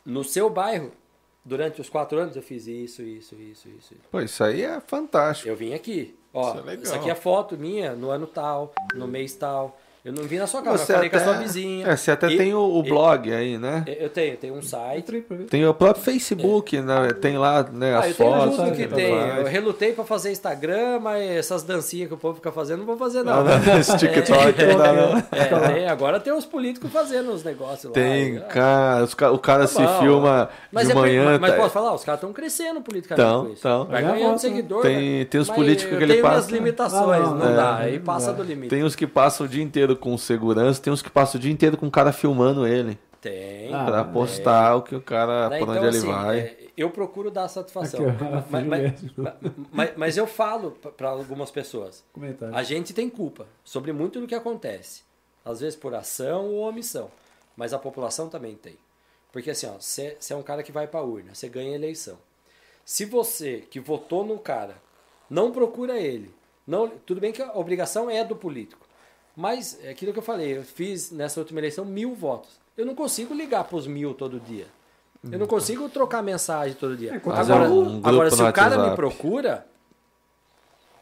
[0.05, 0.93] No seu bairro,
[1.45, 3.95] durante os quatro anos, eu fiz isso, isso, isso, isso.
[3.95, 3.97] isso.
[4.11, 5.49] Pô, isso aí é fantástico.
[5.49, 6.19] Eu vim aqui.
[6.35, 6.83] Ó, Isso é legal.
[6.85, 9.79] essa aqui é foto minha no ano tal, no mês tal.
[10.05, 11.87] Eu não vim na sua casa, Você eu falei até, com a sua vizinha.
[11.87, 13.85] É, você até E- tem o, o e- blog aí, né?
[14.01, 15.25] Eu tenho, tenho um site.
[15.49, 17.13] Tem o próprio Facebook, né?
[17.21, 18.57] Tem lá né, Ah, as eu tenho fotos.
[18.57, 19.15] tudo que tudo tem.
[19.15, 19.39] mais.
[19.39, 22.97] Eu relutei pra fazer Instagram, mas essas dancinhas que o povo fica fazendo, não vou
[22.97, 23.59] fazer Não, não.
[23.61, 25.19] não, esse TikTok não dá, não.
[25.31, 27.93] É, tem, agora tem os políticos fazendo os negócios lá.
[27.93, 29.05] Tem, cara.
[29.05, 30.01] os o cara tá se bom.
[30.01, 31.39] filma Mas, de é, manhã.
[31.39, 33.63] mas tá- posso falar, os caras estão crescendo politicamente Tão, com isso.
[33.63, 33.85] tão.
[33.85, 34.39] Vai Ganha ganhando né?
[34.39, 34.83] seguidor.
[34.83, 35.25] Tem- né?
[35.27, 38.01] tem os políticos que ele tenho minhas passa- limitações, Ah, não, não, é, dá, aí
[38.01, 38.69] passa do limite.
[38.71, 41.53] Tem os que passam o dia inteiro com segurança, tem uns que passam o dia
[41.53, 42.99] inteiro com o cara filmando ele.
[43.21, 43.73] Tem.
[43.73, 44.05] Ah, pra é.
[44.05, 45.59] postar o que o cara, Né?
[45.59, 46.39] por Então, onde ele assim, vai.
[46.41, 48.09] é, eu procuro dar satisfação.
[48.09, 49.35] Aqui, ó, mas, mas- mas-
[49.73, 52.03] mas- mas eu falo para algumas pessoas.
[52.13, 52.57] Comentário.
[52.57, 55.03] A gente tem culpa sobre muito do que acontece.
[55.45, 57.11] Às vezes por ação ou omissão.
[57.57, 58.77] Mas a população também tem.
[59.31, 61.75] Porque assim, ó, você é um cara que vai para a urna, você ganha a
[61.77, 62.19] eleição.
[62.85, 64.75] Se você que votou no cara
[65.31, 66.35] não procura ele,
[66.67, 68.82] não, tudo bem que a obrigação é do político.
[69.37, 72.51] Mas é aquilo que eu falei, eu fiz nessa última eleição mil votos.
[72.77, 74.67] Eu não consigo ligar para os mil todo dia.
[75.31, 77.15] Eu não consigo trocar mensagem todo dia.
[77.15, 79.67] É, Agora, um agora se o cara me procura,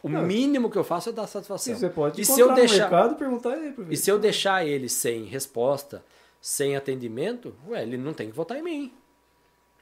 [0.03, 1.75] o mínimo que eu faço é dar satisfação.
[1.75, 5.23] Você pode e se eu deixar mercado perguntar ele e se eu deixar ele sem
[5.25, 6.03] resposta,
[6.39, 8.93] sem atendimento, ué, ele não tem que votar em mim.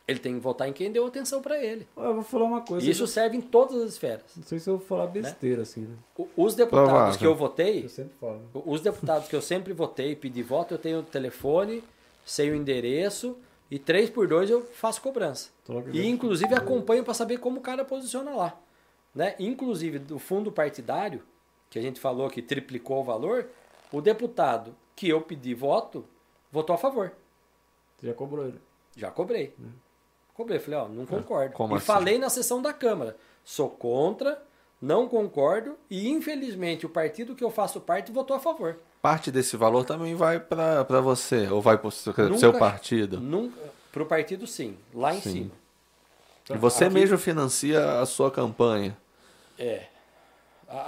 [0.10, 1.88] Ele tem que votar em quem deu atenção para ele.
[1.96, 2.86] Ó, Eu vou falar uma coisa.
[2.86, 4.24] E isso serve em todas as esferas.
[4.36, 5.96] Não sei se eu vou falar besteira, assim, né?
[6.36, 7.20] Os deputados Provável.
[7.20, 8.40] que eu votei, Eu sempre falo.
[8.40, 8.62] né?
[8.66, 11.84] os deputados que eu sempre votei, pedi voto, eu tenho o telefone,
[12.26, 13.38] sei o endereço
[13.70, 15.50] e três por dois eu faço cobrança.
[15.68, 18.60] Logo E inclusive acompanho para saber como o cara posiciona lá.
[19.14, 19.36] Né?
[19.38, 21.22] Inclusive do fundo partidário,
[21.70, 23.48] que a gente falou que triplicou o valor,
[23.92, 26.04] o deputado que eu pedi voto,
[26.52, 27.12] votou a favor.
[27.98, 28.60] Você já cobrou ele.
[28.98, 29.54] Já cobrei.
[30.40, 31.52] Cobrei, falei, ó, não concordo.
[31.54, 31.86] como e assim?
[31.86, 34.42] falei na sessão da Câmara, sou contra,
[34.82, 38.78] não concordo e infelizmente o partido que eu faço parte votou a favor.
[39.02, 40.40] Parte desse valor também vai
[40.86, 43.20] pra você, ou vai seu, Nunca- seu partido.
[43.20, 43.60] Nunca,
[43.92, 45.30] pro partido sim, lá em Sim.
[45.32, 45.52] cima.
[46.52, 48.98] E você Aqui- mesmo financia a sua campanha.
[49.58, 49.88] É.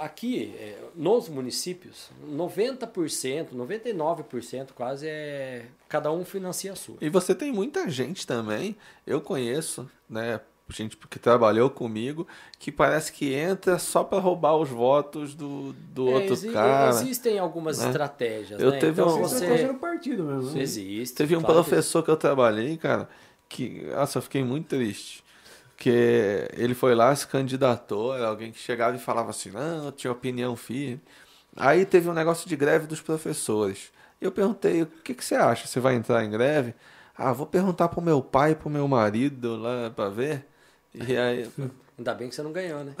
[0.00, 5.66] Aqui, é, nos municípios, 90%, 99% quase é.
[5.88, 6.96] Cada um financia a sua.
[7.00, 10.40] E você tem muita gente também, eu conheço, né?
[10.68, 12.26] Gente que trabalhou comigo,
[12.58, 16.88] que parece que entra só pra roubar os votos do, do É, outro exi- cara.
[16.88, 17.86] Existem algumas né?
[17.88, 18.60] estratégias.
[18.60, 18.78] Eu né?
[18.78, 20.62] teve então, um- Você estratégia no partido mesmo, né?
[20.62, 21.14] Existe.
[21.16, 23.06] Teve um claro que professor que eu trabalhei, cara,
[23.48, 25.22] que, nossa, eu fiquei muito triste.
[25.82, 29.92] Que ele foi lá, se candidatou, era alguém que chegava e falava assim, não, eu
[29.92, 31.00] tinha opinião firme.
[31.56, 33.90] Aí teve um negócio de greve dos professores.
[34.20, 35.66] E eu perguntei, o que, que você acha?
[35.66, 36.72] Você vai entrar em greve?
[37.16, 40.46] Ah, vou perguntar pro meu pai e pro meu marido lá pra ver.
[40.94, 41.50] E aí,
[41.98, 42.94] Ainda bem que você não ganhou, né?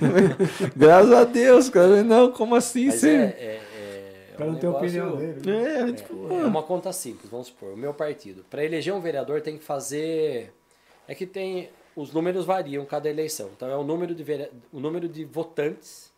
[0.74, 2.02] graças a Deus, cara.
[2.02, 2.86] Não, como assim?
[2.86, 3.10] Mas Você...
[3.10, 5.40] é, é, é um não negócio- opinião dele.
[5.44, 5.62] né?
[5.62, 7.74] É, É, tipo, é uma conta simples, vamos supor.
[7.74, 10.52] O meu partido, para eleger um vereador, tem que fazer.
[11.06, 11.68] É que tem.
[11.96, 13.50] Os números variam cada eleição.
[13.56, 14.24] Então é o número de,
[14.72, 16.12] o número de votantes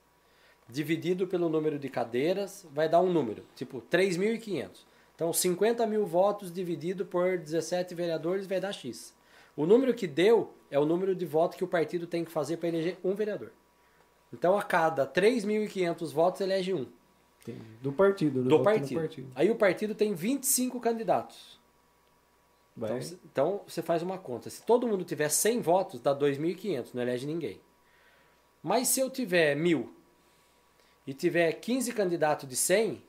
[0.69, 4.71] dividido pelo número de cadeiras vai dar um número, tipo 3.500.
[5.15, 9.15] Então 50 mil votos dividido por 17 vereadores vai dar X.
[9.57, 12.57] O número que deu é o número de votos que o partido tem que fazer
[12.59, 13.51] para eleger um vereador.
[14.33, 16.87] Então a cada 3.500 votos elege um
[17.81, 18.43] Do partido.
[18.43, 18.49] né?
[18.49, 18.65] do Voto no
[19.01, 19.29] partido.
[19.35, 21.59] Aí o partido tem 25 candidatos.
[22.77, 22.99] Vai.
[22.99, 24.51] Então, Então você faz uma conta.
[24.51, 27.61] Se todo mundo tiver 100 votos, dá 2.500, não elege ninguém.
[28.63, 29.95] Mas se eu tiver mil
[31.07, 33.03] e tiver 15 candidatos de 100,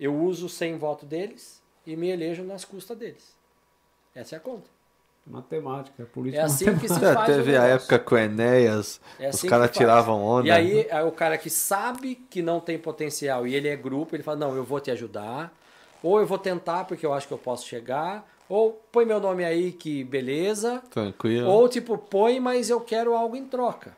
[0.00, 3.36] eu uso 100 votos deles e me elejo nas custas deles.
[4.14, 4.68] Essa é a conta.
[5.26, 6.40] Matemática, política.
[6.42, 9.48] É assim que se Já faz teve a época com o Enéas, É os assim
[9.48, 9.86] caras que faz.
[9.86, 10.48] tiravam onda.
[10.48, 14.16] E aí, aí o cara que sabe que não tem potencial e ele é grupo,
[14.16, 15.52] ele fala, não, eu vou te ajudar.
[16.02, 18.26] Ou eu vou tentar porque eu acho que eu posso chegar.
[18.48, 20.82] Ou põe meu nome aí que beleza.
[20.90, 21.48] Tranquilo.
[21.50, 23.96] Ou tipo, põe, mas eu quero algo em troca.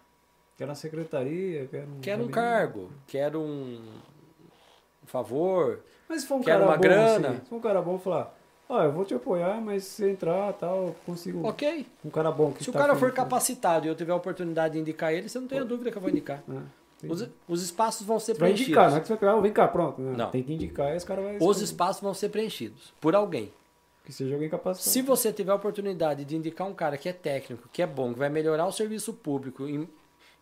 [0.59, 3.81] Quero na secretaria, quero um, Quero um cargo, quero um
[5.03, 5.81] um favor.
[6.09, 7.29] Mas se for um Quero cara uma bom, grana.
[7.29, 8.37] assim, se for um cara bom, falar,
[8.69, 11.47] ó, eu vou te apoiar, mas se entrar tal, eu consigo.
[11.47, 11.87] Ok.
[12.05, 14.17] Um cara bom que Se o tá cara afim for capacitado e eu tiver a
[14.17, 16.43] oportunidade de indicar ele, você não tem a dúvida que eu vou indicar.
[17.03, 18.69] É, Os, os espaços vão ser Você vai preenchidos.
[18.69, 20.01] indicar, não é que você vai "Ah, vem cá, pronto.
[20.03, 20.15] né?
[20.17, 20.31] Não.
[20.31, 21.39] Tem que indicar e esse cara vai.
[21.41, 23.51] Os espaços vão ser preenchidos por alguém.
[24.11, 24.91] Que seja alguém capacitado.
[24.91, 28.13] Se você tiver a oportunidade de indicar um cara que é técnico, que é bom,
[28.13, 29.89] que vai melhorar o serviço público em,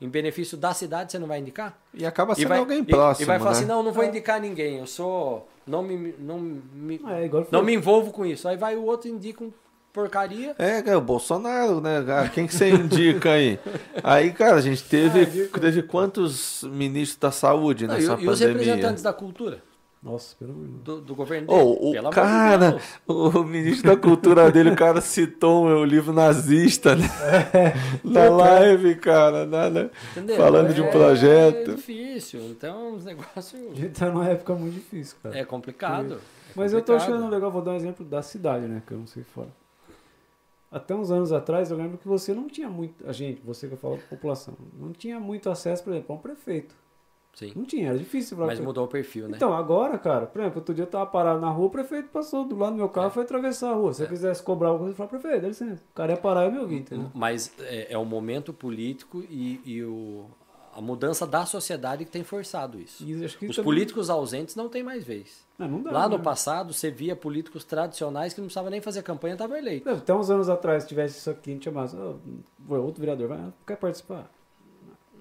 [0.00, 1.78] em benefício da cidade, você não vai indicar?
[1.92, 3.56] E acaba E sendo vai, alguém e- próximo, e vai falar né?
[3.58, 5.46] assim, não, não vou indicar ninguém, eu sou...
[5.66, 8.48] Não me, não me, É, não me envolvo com isso.
[8.48, 9.52] Aí vai o outro e indica um
[9.92, 10.54] porcaria.
[10.58, 12.02] É, cara, o Bolsonaro, né?
[12.06, 12.28] cara?
[12.30, 13.58] Quem que você indica aí?
[14.02, 15.60] Aí, cara, a gente teve, Ah, indica.
[15.60, 18.48] teve quantos ministros da saúde Não, e, nessa e os pandemia?
[18.48, 19.62] representantes da cultura,
[20.02, 20.82] Nossa, pelo amor de Deus.
[20.84, 21.60] do, do governo dele.
[21.60, 22.82] Oh, o Pelo amor de cara, Deus.
[23.08, 27.04] o ministro da cultura dele, o cara citou o meu livro nazista né?
[28.04, 30.36] na live, cara, na- na- Entendeu?
[30.36, 31.74] falando de um É projeto.
[31.74, 35.36] difícil, então os negócios A gente tá numa época muito difícil, cara.
[35.36, 36.20] é complicado.
[36.54, 38.80] Mas eu tô achando legal, vou dar um exemplo da cidade, né?
[38.86, 39.48] Que eu não sei fora.
[40.70, 43.08] Até uns anos atrás, eu lembro que você não tinha muito.
[43.08, 46.20] A gente, você que eu falo população, não tinha muito acesso, por exemplo, a um
[46.20, 46.74] prefeito.
[47.38, 47.52] Sim.
[47.54, 48.36] Não tinha, era difícil.
[48.36, 49.36] falar Mas mudou o perfil, né?
[49.36, 52.44] Então, agora, cara, por exemplo, outro dia eu tava parado na rua, o prefeito passou
[52.44, 53.94] do lado do meu carro e foi atravessar a rua.
[53.94, 55.80] Se eu quisesse cobrar alguma coisa, eu falava, prefeito, dá licença.
[55.92, 57.10] O cara ia parar e me ouvir, entendeu?
[57.14, 60.26] Mas é, é o momento político e, e o,
[60.74, 63.04] a mudança da sociedade que tem forçado isso.
[63.24, 65.46] Acho que Os também- políticos ausentes não tem mais vez.
[65.56, 66.24] Não, não dá, Lá no né?
[66.24, 69.86] passado, você via políticos tradicionais que não precisavam nem fazer campanha, estavam eleitos.
[69.90, 73.28] Não, Até uns anos atrás, se tivesse isso aqui, a gente chamasse, "Ô, outro vereador,
[73.28, 74.28] vai, quer participar?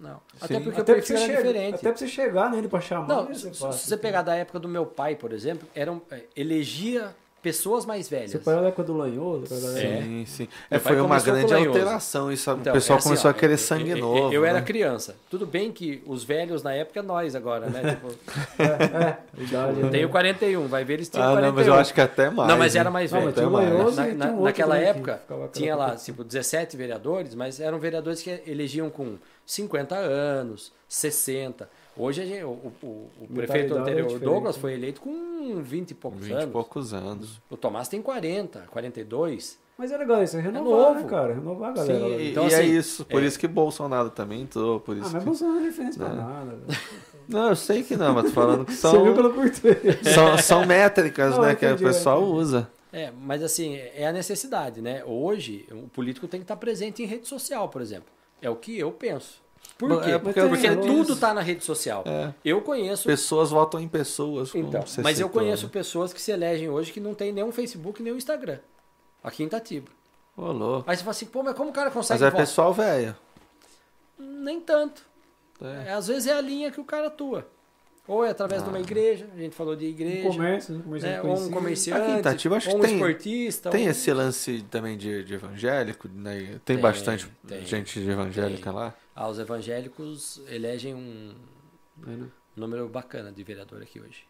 [0.01, 0.19] Não.
[0.41, 0.63] Até Sim.
[0.63, 1.75] porque Até o pra, você perfil era chegar, diferente.
[1.75, 3.07] até pra você chegar nele pra chamar.
[3.07, 6.01] Não, né, se, você se você pegar da época do meu pai, por exemplo, eram,
[6.11, 8.31] é, elegia pessoas mais velhas.
[8.31, 9.45] Você pega da época do Lanhoso.
[9.77, 10.01] É.
[10.01, 10.47] Sim, sim.
[10.69, 12.29] É, foi uma grande alteração.
[12.31, 14.33] Isso, Então, o pessoal é assim, começou ó, a querer eu- sangue eu, novo.
[14.33, 14.65] Eu, era né?
[14.65, 15.15] criança.
[15.29, 17.81] Tudo bem que os velhos na época é nós agora, né?
[17.95, 18.07] Tipo,
[18.61, 19.91] É, idade, eu né?
[19.91, 21.47] tenho 41, vai ver eles tinham Ah, 41.
[21.49, 22.49] não, mas eu acho que até mais.
[22.49, 23.31] Não, mas era mais Não, velho.
[23.31, 23.55] mas tinha Até.
[23.77, 25.21] Lanhoso Na- na- naquela época,
[25.53, 29.15] tinha lá, tipo, 17 vereadores, mas eram vereadores que elegiam com
[29.47, 31.67] 50 anos, 60.
[31.97, 34.61] Hoje a gente- o, o- o- o prefeito é anterior, diferente, Douglas, né?
[34.61, 36.51] foi eleito com 20 e poucos 20 e anos.
[36.51, 37.41] poucos anos.
[37.49, 39.57] O Tomás tem 40, 42.
[39.77, 40.99] Mas é legal isso, é renovar, novo.
[41.01, 41.33] né, cara?
[41.35, 41.99] Renovar a galera.
[41.99, 43.05] Sim, e, Então, e é assim, isso.
[43.05, 44.79] Por é- isso que Bolsonaro também entrou.
[44.79, 45.25] Por Ah, isso mas que...
[45.25, 46.23] Bolsonaro não é referência pra Não.
[46.29, 46.45] nada.
[46.51, 46.79] velho.
[47.27, 49.73] Não, eu sei que não, mas tô falando que Você viu são, pelo curtei.
[50.13, 52.37] são, são métricas Não, né, eu que o entendi, pessoal entendi.
[52.39, 52.71] usa.
[52.93, 55.03] É, mas assim, é a necessidade, né?
[55.05, 58.07] Hoje, o político tem que estar presente em rede social, por exemplo.
[58.41, 59.41] É o que eu penso.
[59.77, 60.11] Por quê?
[60.11, 62.03] é porque porque- tudo está na rede social.
[62.05, 62.33] É.
[62.43, 64.53] Eu conheço Pessoas votam em pessoas.
[64.55, 65.71] Então, mas eu conheço né?
[65.71, 68.59] pessoas que se elegem hoje que não tem nem um Facebook nem um Instagram.
[69.23, 69.89] Aqui em Itatiba.
[70.35, 70.89] Ô, louco.
[70.89, 72.39] Aí você fala assim, pô, mas como o cara Mas consegue é votar?
[72.45, 73.15] pessoal velho.
[74.17, 75.05] Nem tanto.
[75.61, 77.47] É, às vezes é a linha que o cara atua.
[78.07, 80.29] Ou é através de uma igreja, a gente falou de Um igreja.
[80.29, 81.29] comércio, um comerciante né?
[81.33, 83.69] Ou um comerciante, Aqui Itatiba, acho ou um que tem- esportista.
[83.69, 86.39] Tem um- esse lance também de, de evangélico, né?
[86.39, 87.65] Tem, Tem, bastante tem.
[87.65, 88.73] gente de evangélica Tem.
[88.73, 88.93] lá.
[89.15, 91.35] Ah, os evangélicos elegem um
[92.05, 92.27] É, né?
[92.55, 94.25] número bacana de vereador aqui hoje.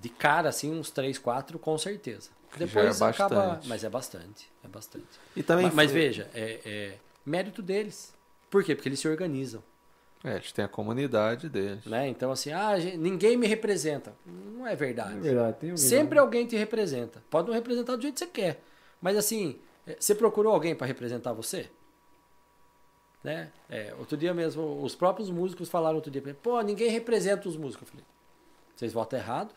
[0.00, 2.30] De cara, assim, uns 3, 4, com certeza.
[2.52, 3.34] Que já Depois é acaba.
[3.36, 3.68] bastante.
[3.68, 4.48] Mas é bastante.
[4.64, 5.06] É bastante.
[5.36, 6.94] E também mas, mas foi- veja, é, é
[7.26, 8.14] mérito deles.
[8.48, 8.74] Por quê?
[8.74, 9.62] Porque eles se organizam.
[10.24, 11.84] É, eles têm a comunidade deles.
[11.86, 12.08] Né?
[12.08, 14.14] Então, assim, ah, gente, ninguém me representa.
[14.26, 15.16] Não é verdade.
[15.16, 16.22] É verdade, tem alguém Sempre lá.
[16.22, 17.22] alguém te representa.
[17.30, 18.60] Pode não representar do jeito que você quer.
[19.00, 21.70] Mas assim, eh, você procurou alguém para representar você?
[23.22, 23.50] Né?
[23.68, 27.48] É, outro dia mesmo, os próprios músicos falaram outro dia, pra mim, pô, ninguém representa
[27.48, 27.86] os músicos.
[27.86, 28.04] Eu falei,
[28.74, 29.54] vocês votam errado?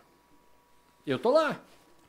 [1.06, 1.60] Eu tô lá.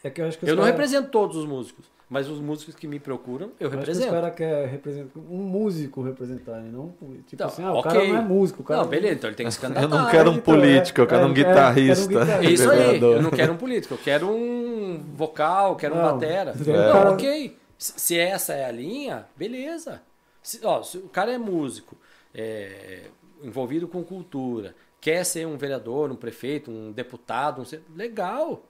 [0.02, 2.38] É que eu acho que os Eu não cara- represento todos os músicos, mas os
[2.40, 4.12] músicos que me procuram, eu eu acho que os represento.
[4.12, 6.68] caras querem representar um músico representar, né?
[6.70, 7.22] Não um político.
[7.30, 7.90] Tipo Então, assim, ah, o ok.
[7.90, 8.60] cara não é músico.
[8.62, 9.88] O cara Não, beleza, então ele tem que se Eu candidatar.
[10.04, 10.58] não quero um então, é.
[10.58, 12.04] político, eu quero É, um eu quero- guitarrista.
[12.04, 12.44] um guitarrista.
[12.46, 13.16] É isso aí, vereador.
[13.16, 16.52] eu não quero um político, eu quero um vocal, quero um Não, batera.
[16.52, 17.56] você quer Não, um cara- ok.
[17.78, 20.02] Se essa é a linha, beleza.
[20.42, 21.96] Se, ó, se o cara é músico,
[22.34, 23.04] é,
[23.42, 28.62] envolvido com cultura, quer ser um vereador, um prefeito, um deputado, um, legal.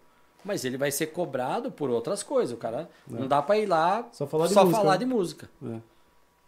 [0.44, 2.52] Mas ele vai ser cobrado por outras coisas.
[2.52, 4.98] O cara não dá para ir lá Só falar de só música, falar né?
[4.98, 5.50] de música.
[5.64, 5.76] É.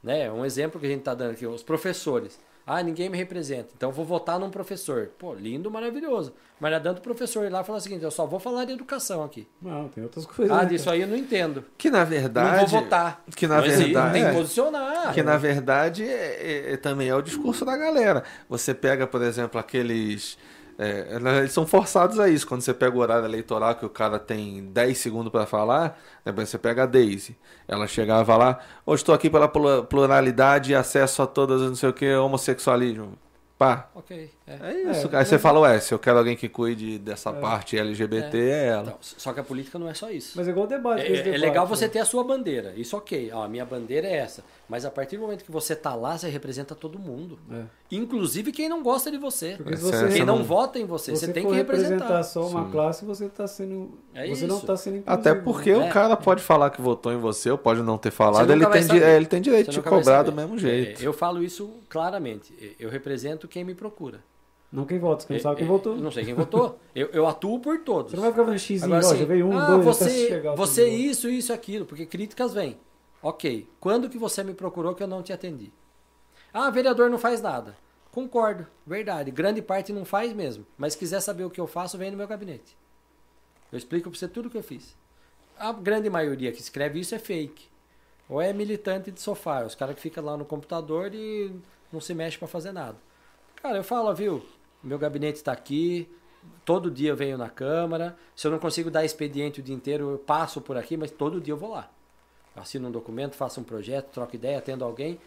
[0.03, 0.31] Né?
[0.33, 2.39] Um exemplo que a gente está dando aqui, os professores.
[2.67, 5.11] Ah, ninguém me representa, então eu vou votar num professor.
[5.19, 6.33] Pô, lindo, maravilhoso.
[6.59, 8.65] Mas não adianta o professor ir lá e falar o seguinte, eu só vou falar
[8.65, 9.47] de educação aqui.
[9.61, 10.51] Não, tem outras coisas.
[10.57, 11.63] Ah, né, disso aí eu não entendo.
[11.77, 12.71] Que na Não verdade.
[12.71, 13.23] vou votar.
[13.37, 14.13] Que na Não existe, verdade.
[14.15, 14.33] Tem que é.
[14.33, 15.13] posicionar.
[15.13, 18.25] Que na verdade é, é- também é o discurso da galera.
[18.49, 20.39] Você pega, por exemplo, aqueles.
[20.79, 22.47] É, eles são forçados a isso.
[22.47, 26.33] Quando você pega o horário eleitoral que o cara tem 10 segundos para falar, né,
[26.33, 27.37] você pega a Daisy.
[27.69, 31.89] Ela chegava lá, hoje estou aqui pela plu- pluralidade e acesso a todas, não sei
[31.89, 33.19] o que, homossexualismo.
[33.59, 33.89] Pá.
[33.95, 34.31] Ok.
[34.47, 34.71] É.
[34.71, 35.09] É isso.
[35.13, 38.67] É, Aí você fala, ué, se eu quero alguém que cuide dessa parte LGBT, é,
[38.67, 38.83] ela.
[38.83, 40.33] Então, só que a política não é só isso.
[40.37, 41.03] Mas é igual o debate.
[41.03, 41.71] É, é debate, legal né?
[41.71, 42.75] você ter a sua bandeira.
[42.77, 43.31] Isso ok.
[43.33, 44.45] Ó, a minha bandeira é essa.
[44.69, 47.39] Mas a partir do momento que você tá lá, você representa todo mundo.
[47.51, 47.63] É.
[47.93, 49.57] Inclusive quem não gosta de você.
[49.77, 51.93] Você, Quem não não- vota em você, você você tem que representar.
[51.95, 52.71] representar só uma Sim.
[52.71, 53.99] classe, você tá sendo.
[54.15, 54.67] É você não isso.
[54.67, 55.21] tá sendo inclusivo.
[55.29, 55.77] Até porque É.
[55.77, 58.87] o cara pode falar que votou em você, ou pode não ter falado, ele tem,
[58.87, 61.03] di- é, ele tem direito Você de cobrar do mesmo jeito.
[61.03, 62.53] É, eu falo isso claramente.
[62.79, 64.19] Eu represento quem me procura.
[64.75, 65.97] Não quem vota, você não sabe quem Eu- votou.
[65.97, 66.81] Não sei quem votou.
[66.97, 68.11] Eu, eu atuo por todos.
[68.11, 70.29] Você não vai ficar vendo X Agora, ó, assim, já veio um, ah, dois, você,
[70.29, 70.57] chegar.
[70.57, 72.77] você isso, isso, aquilo, porque críticas vêm.
[73.23, 73.69] Ok.
[73.79, 75.73] Quando que você me procurou que eu não te atendi?
[76.53, 77.77] Ah, vereador não faz nada.
[78.11, 79.31] Concordo, verdade.
[79.31, 80.67] Grande parte não faz mesmo.
[80.77, 82.77] Mas se quiser saber o que eu faço, vem no meu gabinete.
[83.71, 84.97] Eu explico pra você tudo o que eu fiz.
[85.57, 87.69] A grande maioria que escreve isso é fake.
[88.29, 89.63] Ou é militante de sofá.
[89.63, 91.53] Os caras que ficam lá no computador e
[91.93, 92.97] não se mexe pra fazer nada.
[93.63, 94.45] Cara, eu falo, viu?
[94.85, 96.09] Meu gabinete está aqui.
[96.65, 98.17] Todo dia eu venho na Câmara.
[98.37, 101.41] Se eu não consigo dar expediente o dia inteiro, eu passo por aqui, mas todo
[101.41, 101.91] dia eu vou lá.
[102.55, 105.19] Eu assino um documento, faço um projeto, troco ideia, atendo alguém.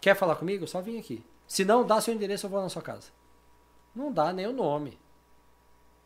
[0.00, 0.66] Quer falar comigo?
[0.66, 1.24] Só vim aqui.
[1.46, 3.08] Se não, dá seu endereço, eu vou na sua casa.
[3.94, 4.98] Não dá nem o nome.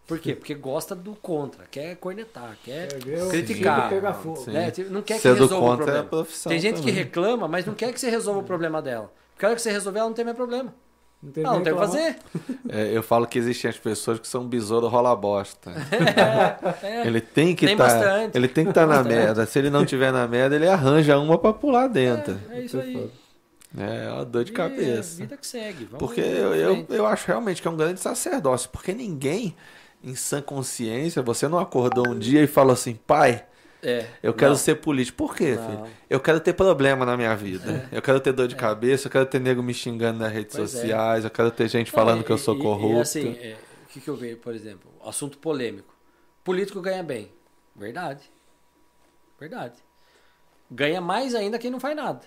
[0.07, 0.35] Por quê?
[0.35, 3.91] Porque gosta do contra, quer cornetar, quer Quer o criticar.
[4.49, 4.71] né?
[4.71, 6.01] Tipo, Não quer que Ser do resolva o contra é problema.
[6.01, 6.95] a profissão Tem gente que também.
[6.95, 9.13] reclama, mas não quer que você resolva o problema dela.
[9.33, 10.75] Porque a hora que você resolver, ela não tem mais problema.
[11.23, 12.17] Não tem, não tem o que fazer.
[12.69, 15.71] É, eu falo que existem as pessoas que são besouro rola bosta.
[16.83, 17.07] É.
[17.07, 19.15] Ele tem que Tem tá, ele tem que estar na Bastante.
[19.15, 19.47] merda.
[19.47, 22.39] Se ele não tiver na merda, ele arranja uma pra pular dentro.
[22.51, 23.09] É isso aí.
[23.79, 25.17] É, uma dor de E a cabeça.
[25.19, 25.85] vida que segue.
[25.85, 28.69] Vamos Porque eu, eu, eu acho realmente que é um grande sacerdócio.
[28.71, 29.55] Porque ninguém,
[30.03, 33.45] em sã consciência, você não acordou um dia e falou assim, pai,
[33.83, 34.57] É, eu quero não.
[34.57, 35.19] ser político.
[35.19, 35.67] Por quê, Não.
[35.85, 35.95] filho?
[36.09, 37.89] Eu quero ter problema na minha vida.
[37.91, 40.73] Eu quero ter dor de cabeça, eu quero ter nego me xingando nas redes Pois
[40.73, 40.79] é.
[40.79, 42.99] sociais, eu quero ter gente falando que eu sou corrupto.
[42.99, 44.89] E assim, é, o que, que eu vejo, por exemplo?
[45.05, 45.93] Assunto polêmico.
[46.45, 47.33] Político ganha bem.
[47.75, 48.31] Verdade.
[49.39, 49.75] Verdade.
[50.71, 52.21] Ganha mais ainda quem não faz nada.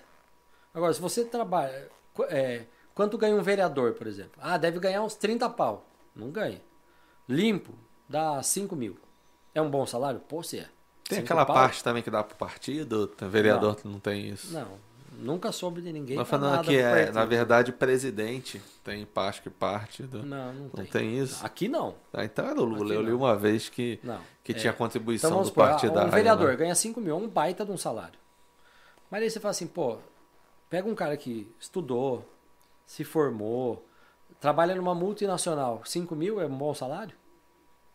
[0.74, 1.88] Agora, se você trabalha.
[2.28, 4.34] é, quanto ganha um vereador, por exemplo?
[4.42, 5.86] Ah, deve ganhar uns 30 pau.
[6.14, 6.62] Não ganha.
[7.30, 7.74] Limpo,
[8.10, 8.98] dá 5 mil.
[9.54, 10.20] É um bom salário?
[10.20, 10.68] Pô, se é.
[11.08, 14.52] Tem aquela parte também que dá pro partido, tem vereador que não tem isso.
[14.54, 14.68] Não.
[15.18, 16.18] Nunca soube de ninguém.
[16.18, 20.22] Mas dar falando que é, na verdade, presidente tem parte que parte do...
[20.24, 20.86] Não, não Não tem.
[20.88, 21.46] tem isso?
[21.46, 21.96] Aqui não.
[22.12, 22.84] Ah, então era o Lula.
[22.86, 23.18] Aqui Eu li não.
[23.20, 24.20] uma vez que, Não.
[24.44, 24.56] que É.
[24.56, 26.10] tinha contribuição Então do supor, ah, partidário.
[26.10, 26.56] um vereador né?
[26.58, 28.20] ganha 5 mil, é um baita de um salário.
[29.10, 29.98] Mas aí você fala assim, pô,
[30.70, 32.30] pega um cara que estudou,
[32.86, 33.88] se formou,
[34.42, 37.16] trabalha numa multinacional, 5 mil é um bom salário?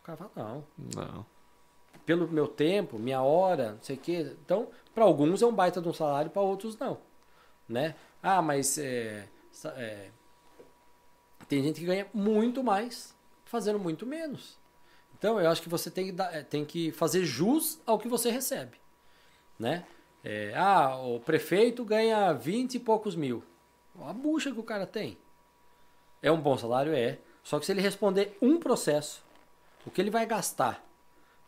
[0.01, 0.65] O cara fala, não.
[0.97, 1.27] Não.
[2.11, 4.37] Pelo meu tempo, minha hora, não sei o quê.
[4.45, 6.99] Então, para alguns é um baita de um salário, para outros não.
[7.69, 7.95] Né?
[8.21, 9.29] Ah, mas é,
[9.77, 10.11] é,
[11.49, 13.15] tem gente que ganha muito mais
[13.45, 14.59] fazendo muito menos.
[15.17, 18.09] Então, eu acho que você tem que, dar- é, tem que fazer jus ao que
[18.09, 18.77] você recebe.
[19.57, 19.87] Né?
[20.25, 23.41] É, ah, o prefeito ganha 20 e poucos mil.
[24.01, 25.17] A bucha que o cara tem.
[26.21, 26.93] É um bom salário?
[26.93, 27.21] É.
[27.45, 29.23] Só que se ele responder um processo,
[29.87, 30.90] O que ele vai gastar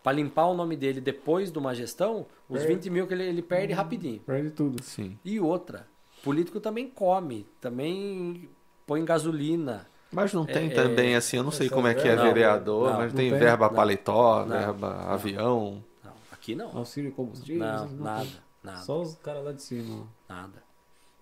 [0.03, 2.75] para limpar o nome dele depois de uma gestão, os Perde.
[2.75, 4.21] 20 mil que ele, ele perde rapidinho.
[4.21, 4.83] Perde tudo.
[4.83, 5.19] Sim.
[5.25, 5.87] E outra,
[6.25, 8.49] político também come, também
[8.87, 9.87] põe gasolina.
[10.11, 12.25] Mas não tem É, também é, assim, eu não sei como é que é não,
[12.25, 13.39] vereador, não, mas não tem tem.
[13.39, 13.75] verba Não.
[13.75, 14.59] paletó, Não.
[14.59, 15.83] verba avião.
[16.05, 16.77] Não, aqui não.
[16.77, 17.61] Auxílio combustível.
[17.65, 18.27] Não, nada,
[18.63, 20.07] nada, Só os caras lá de cima.
[20.29, 20.63] nada.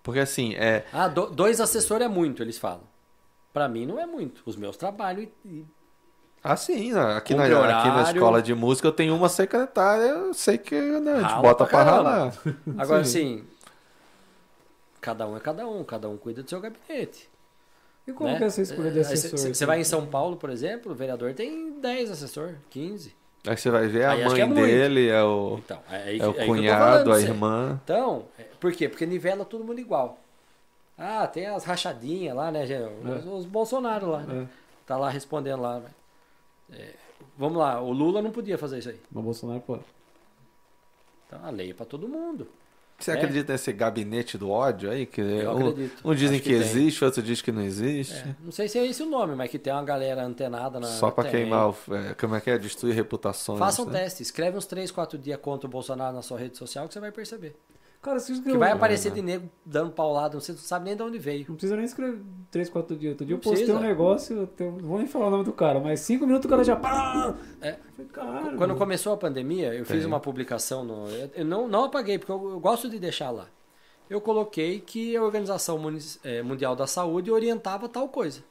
[0.02, 0.86] Porque assim, é.
[0.92, 2.82] Ah, do- dois assessores é muito, eles falam.
[3.52, 4.42] Pra mim não é muito.
[4.46, 5.66] Os meus trabalhos e- e
[6.42, 10.56] Assim, né, aqui na, aqui na escola de música eu tenho uma secretária, eu sei
[10.56, 12.32] que né, a gente bota pra pra ralar.
[12.78, 13.20] Agora, Sim.
[13.36, 13.44] assim,
[15.02, 17.28] cada um é cada um, cada um cuida do seu gabinete.
[18.06, 18.38] E como né?
[18.38, 19.54] que é essa escolha de cê- assessor?
[19.54, 23.14] Você vai em São Paulo, por exemplo, o vereador tem 10 assessor, 15.
[23.46, 26.18] Aí você vai ver a Aí acho mãe é dele, é o, Então, é, aí,
[26.18, 27.80] é o cunhado, falando, a irmã.
[27.84, 28.88] Então, é, por quê?
[28.88, 30.18] Porque nivela todo mundo igual.
[30.96, 32.64] Ah, tem as rachadinhas lá, né?
[33.18, 34.42] Os, os Bolsonaro lá, né?
[34.42, 34.46] É.
[34.86, 35.80] Tá lá respondendo lá.
[36.72, 36.94] É,
[37.36, 39.00] vamos lá, o Lula não podia fazer isso aí.
[39.10, 39.82] Mas Bolsonaro pode.
[41.26, 42.46] Então, a lei é pra todo mundo.
[42.98, 43.14] Você É.
[43.14, 45.06] acredita nesse gabinete do ódio aí?
[45.06, 46.08] Que Eu um, acredito.
[46.08, 46.58] um dizem que, que tem.
[46.58, 48.12] existe, outro diz que não existe.
[48.14, 50.86] É, não sei se é esse o nome, mas que tem uma galera antenada na.
[50.86, 51.32] Só pra tem.
[51.32, 52.58] queimar, o, é, como é que é?
[52.58, 53.58] Destruir reputações.
[53.58, 54.00] Faça um né?
[54.00, 57.00] teste, escreve uns 3, 4 dias contra o Bolsonaro na sua rede social que você
[57.00, 57.56] vai perceber.
[58.02, 58.58] Cara, se Que escreveu.
[58.58, 61.44] vai aparecer de nego dando paulada, você não sabe nem de onde veio.
[61.46, 63.10] Não precisa nem escrever 3, 4 dias.
[63.12, 63.76] Outro dia eu postei precisa.
[63.78, 66.46] um negócio, eu tenho- não vou nem falar o nome do cara, mas 5 minutos
[66.46, 66.76] o cara já.
[66.76, 67.34] Pá!
[67.60, 67.76] É.
[68.10, 68.56] Caralho.
[68.56, 70.06] Quando começou a pandemia, eu fiz Tem.
[70.06, 71.08] uma publicação no.
[71.34, 73.46] Eu não, não apaguei, porque eu, eu gosto de deixar lá.
[74.08, 75.78] Eu coloquei que a Organização
[76.24, 78.42] eh, Mundial da Saúde orientava tal coisa.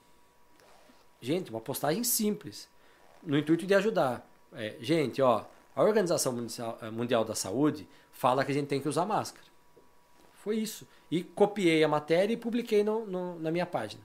[1.20, 2.70] Gente, uma postagem simples.
[3.24, 4.26] No intuito de ajudar.
[4.54, 5.44] É, gente, ó,
[5.76, 6.34] a Organização
[6.94, 7.88] Mundial da Saúde
[8.20, 9.46] fala que a gente tem que usar máscara.
[10.44, 10.86] Foi isso.
[11.10, 14.02] E copiei a matéria e publiquei no- no- na minha página.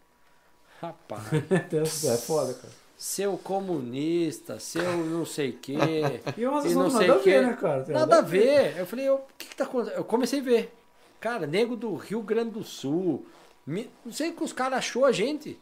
[0.81, 1.25] Rapaz.
[2.13, 2.73] é foda, cara.
[2.97, 5.75] seu comunista, seu não sei o quê.
[6.39, 7.83] E é um e assunto não sei nada a o ver, né, cara?
[7.85, 8.77] Tem Nada a ver.
[8.79, 9.97] Eu falei, o que, que tá acontecendo?
[9.99, 10.73] Eu comecei a ver.
[11.21, 13.27] Cara, nego do Rio Grande do Sul.
[13.67, 15.59] me- não sei o que os caras achou a gente.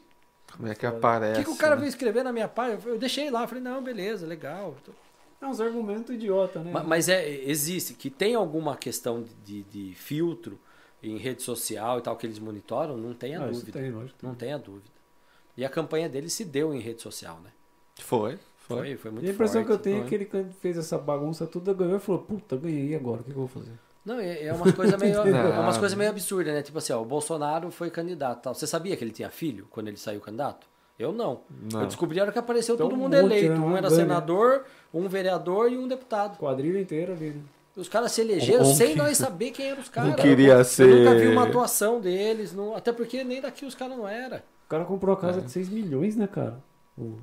[0.56, 1.38] Como é que O aparece?
[1.40, 1.80] que, que o cara né?
[1.80, 2.78] veio escrever na minha página?
[2.84, 4.74] Eu deixei lá, eu falei, não, beleza, legal.
[5.42, 6.70] É uns argumentos idiota, né?
[6.70, 10.56] Ma- Mas é, existe, que tem alguma questão de, de- de filtro
[11.02, 13.80] em rede social e tal que eles monitoram, não tenha Ah, isso dúvida.
[13.80, 14.18] tem, lógico.
[14.22, 14.86] Não tenha dúvida.
[15.56, 17.50] E a campanha dele se deu em rede social, né?
[17.98, 18.76] Foi, foi.
[18.78, 19.66] Foi, foi muito E a impressão forte.
[19.66, 20.08] que eu tenho é foi.
[20.28, 23.36] que ele fez essa bagunça toda, ganhou e falou, puta, ganhei agora, o que, que
[23.36, 23.72] eu vou fazer?
[24.04, 26.62] Não, é, é umas coisas meio, é umas coisas meio absurdas, né?
[26.62, 28.42] Tipo assim, ó, o Bolsonaro foi candidato.
[28.44, 28.54] Tal.
[28.54, 30.66] Você sabia que ele tinha filho quando ele saiu candidato?
[30.98, 31.40] Eu não.
[31.72, 31.80] Não.
[31.80, 33.54] Eu descobri a hora que apareceu Então, todo um mundo monte, eleito.
[33.54, 33.66] né?
[33.66, 33.94] Um era gangue.
[34.02, 36.36] senador, um vereador e um deputado.
[36.38, 37.42] Quadrilha inteira ali, né?
[37.74, 40.14] Os caras se elegeram Um sem que- nós saber quem eram os caras.
[40.16, 43.74] queria eu, ser- Eu nunca vi uma atuação deles, não- até porque nem daqui os
[43.74, 44.36] caras não eram.
[44.36, 45.42] O cara comprou a casa É.
[45.42, 46.58] de 6 milhões, né, cara?
[46.98, 47.16] O-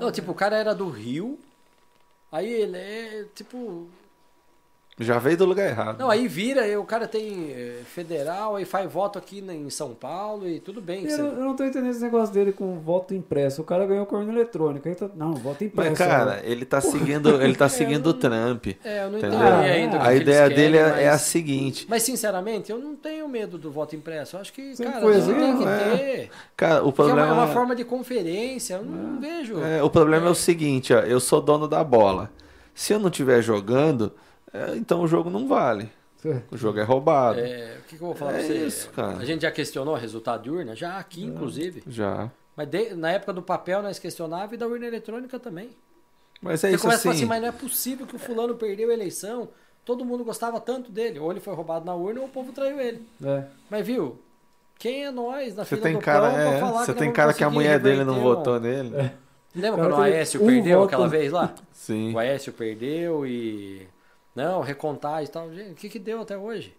[0.00, 1.38] Não, tipo, o cara era do Rio,
[2.30, 3.86] aí ele é, tipo,
[4.98, 5.98] Já veio do lugar errado.
[5.98, 9.94] Não, aí vira, aí o cara tem eh, federal, aí faz voto aqui em São
[9.94, 11.04] Paulo e tudo bem.
[11.04, 13.62] Eu, você- não- eu não tô entendendo esse negócio dele com voto impresso.
[13.62, 14.86] O cara ganhou com urna eletrônica.
[14.88, 15.08] Aí tá...
[15.16, 15.90] Não, voto impresso.
[15.90, 16.40] Mas, cara, né?
[16.44, 18.66] ele tá seguindo, ele tá seguindo o Trump.
[18.84, 19.38] É, eu não Entendeu?
[19.38, 19.96] entendi ainda.
[19.96, 21.86] o que A ideia eles dele querem, é, é a mas- seguinte.
[21.88, 24.36] Mas, sinceramente, eu não tenho medo do voto impresso.
[24.36, 25.96] Eu acho que, cara, assim, tem que é.
[25.96, 26.30] ter.
[26.54, 28.74] Cara, o é uma, problema é uma forma de conferência.
[28.74, 29.58] Eu não vejo.
[29.64, 30.30] É, o problema é.
[30.30, 32.30] o seguinte, ó, eu sou dono da bola.
[32.74, 34.12] Se eu não estiver jogando,
[34.52, 35.90] é, então o jogo não vale.
[36.52, 37.40] O jogo é roubado.
[37.40, 38.66] É, o que, que eu vou falar É pra você?
[38.66, 39.16] isso, cara.
[39.18, 40.76] A gente já questionou o resultado de urna?
[40.76, 41.82] Já aqui, inclusive.
[41.86, 42.30] Já.
[42.56, 45.70] Mas de- na época do papel nós questionava e da urna eletrônica também.
[46.40, 47.02] Mas é Você isso começa a assim.
[47.02, 49.48] falar assim, mas não é possível que o fulano perdeu a eleição.
[49.84, 51.18] Todo mundo gostava tanto dele.
[51.18, 53.04] Ou ele foi roubado na urna ou o povo traiu ele.
[53.24, 53.44] É.
[53.68, 54.20] Mas viu?
[54.78, 56.98] Quem é nós na Você fila tem do cara, pão pra é, falar você que
[57.00, 58.90] tem cara que a mulher dele não votou nele.
[59.54, 60.86] Lembra Cara, quando o Aécio um perdeu voto.
[60.88, 61.52] aquela vez lá?
[61.72, 62.12] Sim.
[62.14, 63.86] O Aécio perdeu e.
[64.34, 65.52] Não, recontagem e tal.
[65.52, 66.74] Gente, o que, que deu até hoje?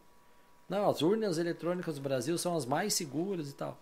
[0.70, 3.78] Não, as urnas eletrônicas do Brasil são as mais seguras e tal.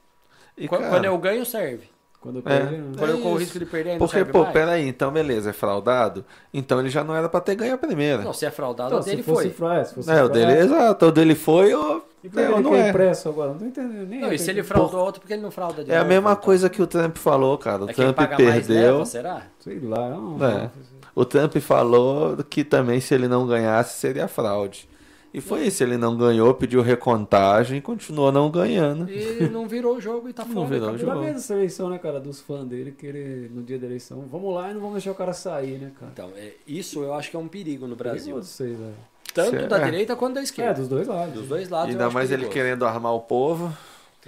[0.57, 1.89] E, Qu- cara, Quando eu ganho, serve.
[2.19, 2.59] Quando eu É.
[2.59, 2.93] perdi, né?
[2.99, 4.53] Quando eu corro o risco de perder, não Porque, serve pô, mais.
[4.53, 6.23] peraí, então beleza, é fraudado?
[6.53, 8.21] Então ele já não era pra ter ganho a primeira.
[8.21, 9.51] Não, se é fraudado, Então, a dele se fosse foi.
[9.53, 12.39] fra- é, se fosse é, o dele, exato, o dele foi, eu, E por que
[12.39, 12.89] eu ele não é.
[12.89, 13.51] impresso agora?
[13.51, 14.19] Não tô entendendo nem.
[14.21, 16.31] Não, e se ele fraudou outro, porque ele não frauda de É a novo, mesma
[16.33, 16.43] então?
[16.43, 17.85] coisa que o Trump falou, cara.
[17.85, 18.91] O É quem Trump paga mais perdeu.
[18.93, 19.41] leva, será?
[19.59, 20.45] Sei lá, não.
[20.45, 20.69] É.
[21.15, 21.21] não.
[21.21, 24.89] O Trump falou que também se ele não ganhasse seria fraude.
[25.33, 29.09] E foi isso, ele não ganhou, pediu recontagem e continuou não ganhando.
[29.09, 30.67] E não virou o jogo e tá Não fora.
[30.67, 31.19] virou o jogo.
[31.21, 32.19] medo dessa eleição, né, cara?
[32.19, 35.15] Dos fãs dele querer, no dia da eleição, vamos lá e não vamos deixar o
[35.15, 36.11] cara sair, né, cara?
[36.11, 38.37] Então, é, isso eu acho que é um perigo no Brasil.
[38.39, 38.93] Isso aí, velho.
[39.33, 39.85] Tanto Cê- da é.
[39.85, 40.73] direita quanto da É, esquerda.
[40.81, 41.33] dos dois lados.
[41.33, 41.95] Dos dois lados.
[41.95, 43.71] eu Ainda mais ele querendo armar o povo.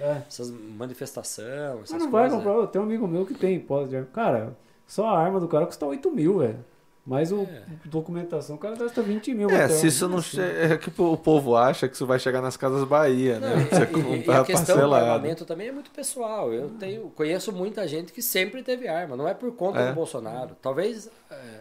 [0.00, 0.22] É.
[0.26, 2.38] Essas manifestações, essas Mas não vai coisas.
[2.44, 2.60] comprar.
[2.62, 4.08] Eu tenho um amigo meu que tem pós de arma.
[4.12, 4.56] Cara,
[4.86, 6.58] Só a arma do cara custa 8 mil, velho.
[7.06, 7.62] Mas o É.
[7.84, 9.50] documentação, o cara gasta 20 mil.
[9.50, 10.36] É, se isso não assim.
[10.38, 10.40] che...
[10.40, 13.54] é que o povo acha que isso vai chegar nas casas Bahia, né?
[13.56, 13.86] Não, e- Você e, e
[14.18, 15.04] comprar a questão do parcelado.
[15.10, 16.50] armamento também é muito pessoal.
[16.50, 19.16] Eu tenho, conheço muita gente que sempre teve arma.
[19.16, 19.88] Não é por conta É.
[19.90, 20.56] do Bolsonaro.
[20.62, 21.60] Talvez é,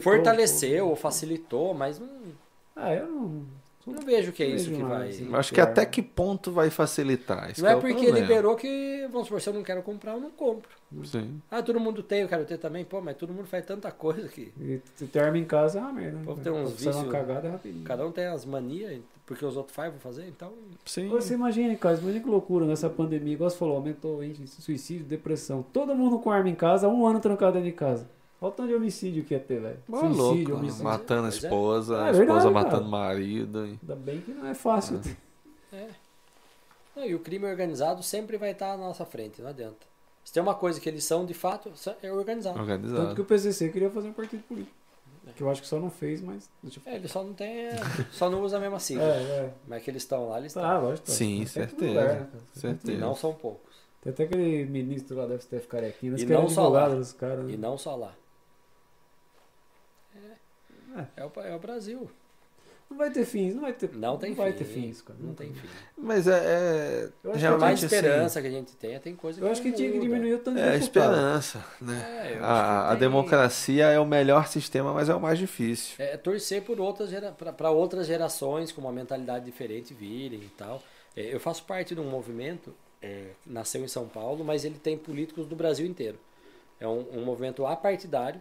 [0.00, 2.08] fortaleceu ou facilitou, mas não,
[2.76, 3.46] Ah, eu não.
[3.86, 5.10] não vejo que é isso que vai.
[5.20, 7.52] Eu acho que até que ponto vai facilitar?
[7.52, 10.20] Isso Não é o porque liberou que, vamos supor, se eu não quero comprar, eu
[10.20, 10.70] não compro.
[11.04, 11.40] Sim.
[11.50, 12.84] Ah, todo mundo tem, eu quero ter também.
[12.84, 15.82] Pô, mas todo mundo faz tanta coisa que E tu ter arma em casa é
[15.82, 16.18] uma merda.
[16.18, 16.22] né?
[16.24, 17.84] Pô, tem uns uma vícios- cagada é rapidinho.
[17.84, 20.52] cada um tem as manias, porque os outros fazem, vou fazer, então.
[20.84, 21.08] Sim.
[21.08, 24.62] Você imagina, cara, imagina que loucura nessa pandemia, igual você falou, aumentou o índice de
[24.62, 25.64] suicídio, depressão.
[25.72, 28.08] Todo mundo com arma em casa, um ano trancado dentro de casa.
[28.40, 29.78] Olha o tanto de homicídio que ia ter, velho.
[29.88, 30.84] Suicídio, louco, homicídio.
[30.84, 31.30] matando a é.
[31.30, 32.84] esposa, É a esposa verdade, matando cara.
[32.84, 33.66] o marido.
[33.66, 35.00] e- Ainda bem que não é fácil.
[35.72, 35.88] É.
[36.94, 39.93] Não, e o crime organizado sempre vai estar à nossa frente, não adianta.
[40.24, 41.70] Se tem uma coisa que eles são, de fato,
[42.02, 42.56] é organizado.
[42.56, 43.22] Tanto que Organizado.
[43.22, 44.74] o PCC queria fazer um partido político.
[45.36, 46.48] Que eu acho que só não fez, mas.
[46.86, 47.70] É, eles só não tem.
[48.12, 49.04] só não usa a mesma sigla.
[49.04, 49.54] É, é.
[49.66, 50.62] Mas que eles estão lá, eles estão.
[50.62, 51.06] Tá, lógico.
[51.06, 51.12] tá.
[51.12, 51.88] Sim, Tem certeza.
[52.00, 52.28] lugar, né?
[52.52, 52.92] Certeza.
[52.92, 53.74] E não são poucos.
[54.02, 56.88] Tem até aquele ministro lá da STF carequinho, mas E não só lá.
[56.88, 57.48] dos caras.
[57.48, 57.56] E né?
[57.56, 58.14] não só lá.
[60.96, 62.08] É, é, o, é o Brasil.
[62.94, 63.90] Não vai ter fins, não vai ter.
[63.92, 64.58] Não tem vai fim.
[64.58, 65.18] ter fins, cara.
[65.20, 65.66] Não tem fim.
[65.98, 69.40] Mas é, é Eu acho que realmente assim, esperança que a gente tenha, tem coisa
[69.40, 72.04] que Eu acho que não tinha que diminuir o tanto de é a esperança, né?
[72.08, 75.20] É, eu acho A, que a tem- democracia é o melhor sistema, mas é o
[75.20, 75.96] mais difícil.
[75.98, 77.32] É torcer por outras gera...
[77.32, 80.80] para outras gerações com uma mentalidade diferente virem e tal.
[81.16, 84.96] É, eu faço parte de um movimento, é, nasceu em São Paulo, mas ele tem
[84.96, 86.18] políticos do Brasil inteiro.
[86.78, 88.40] É um, um movimento apartidário.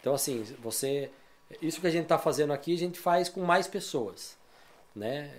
[0.00, 1.10] Então, assim, você.
[1.62, 4.36] Isso que a gente está fazendo aqui, a gente faz com mais pessoas.
[4.94, 5.30] Né?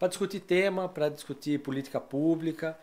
[0.00, 2.76] para discutir tema, para discutir política pública.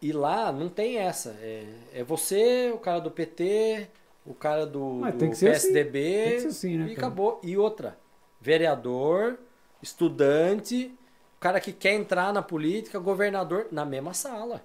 [0.00, 1.36] E lá não tem essa.
[1.40, 3.88] É, é você, o cara do PT,
[4.24, 5.46] o cara do, do assim.
[5.46, 6.00] PSDB.
[6.00, 7.08] Tem que ser assim, né, e cara?
[7.08, 7.40] acabou.
[7.42, 7.98] E outra,
[8.40, 9.36] vereador,
[9.82, 10.94] estudante,
[11.36, 14.64] o cara que quer entrar na política, governador, na mesma sala.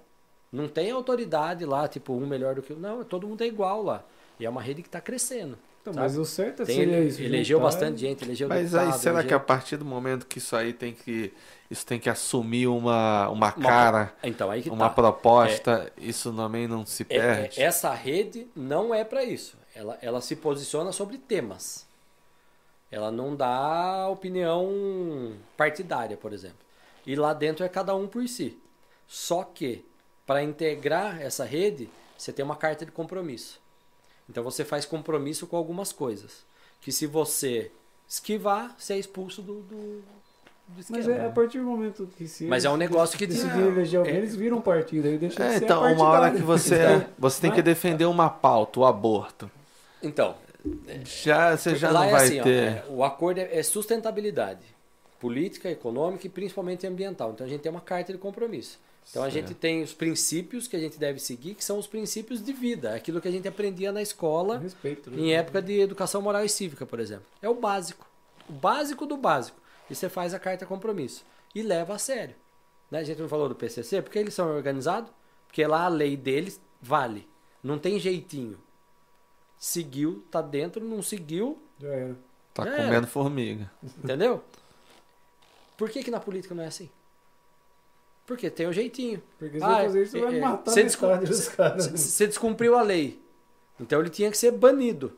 [0.52, 2.78] Não tem autoridade lá, tipo, um melhor do que o.
[2.78, 4.04] Não, todo mundo é igual lá.
[4.38, 5.58] E é uma rede que está crescendo.
[5.80, 7.22] Então, mas o certo é Tem, seria isso.
[7.22, 9.84] elegeu juntar bastante e- gente, elegeu Mas aí, deputado, será que a elegeu- partir do
[9.84, 11.32] momento que isso aí tem que.
[11.70, 14.94] Isso tem que assumir uma, uma Uma- cara, Então, aí que uma tá.
[14.94, 17.62] proposta, isso também não se É- é- perde?
[17.62, 19.56] essa rede não é para isso.
[19.74, 21.86] Ela, ela se posiciona sobre temas.
[22.90, 26.58] Ela não dá opinião partidária, por exemplo.
[27.06, 28.58] E lá dentro é cada um por si.
[29.06, 29.84] Só que,
[30.26, 33.59] para integrar essa rede, você tem uma carta de compromisso.
[34.30, 36.44] Então você faz compromisso com algumas coisas.
[36.80, 37.70] Que se você
[38.08, 40.02] esquivar, você é expulso do, do,
[40.68, 40.98] do esquema.
[40.98, 43.68] Mas é a partir do momento que se Mas eles é um negócio que decidirem
[43.68, 46.30] eleger alguém, é- eles viram um partido, aí deixa de É, ser então, uma hora
[46.30, 49.50] que você, Então, você tem que defender uma pauta, o aborto.
[50.02, 50.34] Então,
[51.04, 52.68] Já, você já Lá não é vai assim, ó, ter.
[52.68, 54.64] é, o acordo é, é sustentabilidade
[55.18, 57.32] política, econômica e principalmente ambiental.
[57.32, 58.78] Então a gente tem uma carta de compromisso.
[59.10, 62.40] Então a gente tem os princípios que a gente deve seguir, que são os princípios
[62.42, 65.10] de vida, aquilo que a gente aprendia na escola Respeito.
[65.10, 65.18] né?
[65.20, 67.26] em época de educação moral e cívica, por exemplo.
[67.42, 68.08] É o básico.
[68.48, 69.60] O básico do básico.
[69.90, 71.24] E você faz a carta compromisso.
[71.52, 72.36] E leva a sério.
[72.88, 73.00] Né?
[73.00, 75.10] A gente não falou do PCC, porque eles são organizados,
[75.48, 77.28] porque lá a lei deles vale.
[77.64, 78.58] Não tem jeitinho.
[79.58, 82.16] Seguiu, tá dentro, não seguiu, Já era.
[82.54, 83.06] Tá Já comendo era.
[83.08, 83.70] formiga.
[83.82, 84.42] entendeu?
[85.76, 86.88] Por que, que na política não é assim?
[88.30, 89.20] Porque tem o jeitinho.
[89.40, 90.84] Porque se Ah, você fazer isso, é- vai é, matar você
[91.50, 91.86] caras.
[91.88, 93.20] Você descumpriu a lei.
[93.80, 95.12] Então ele tinha que ser banido.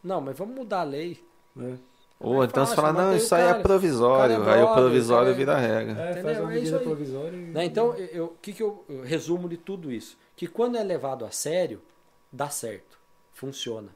[0.00, 1.20] Não, mas vamos mudar a lei.
[1.58, 1.74] É.
[2.20, 4.34] Ou então você fala, não, isso aí é provisório.
[4.34, 6.02] É aí o brother, provisório o cara é- vira regra.
[6.04, 6.84] É, faz uma É medida aí.
[6.84, 7.40] provisória e...
[7.40, 7.64] Né?
[7.64, 10.16] Então, eu- o que, que eu, eu resumo de tudo isso?
[10.36, 11.82] Que quando é levado a sério,
[12.30, 12.96] dá certo.
[13.34, 13.88] Funciona.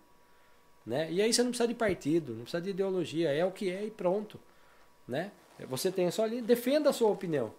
[0.84, 1.06] Né?
[1.12, 3.30] E aí você não precisa de partido, não precisa de ideologia.
[3.30, 4.40] É o que é e pronto.
[5.06, 5.30] Né?
[5.68, 7.52] Você tem só ali, defenda a sua opinião.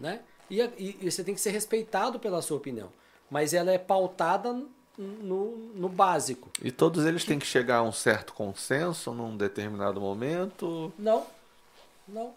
[0.00, 0.20] Né?
[0.50, 2.88] E, e- e você tem que ser respeitado pela sua opinião.
[3.30, 4.52] Mas ela é pautada
[4.98, 6.50] no, no básico.
[6.62, 10.92] E todos eles têm que chegar a um certo consenso num determinado momento.
[10.98, 11.24] Não.
[12.06, 12.34] Não.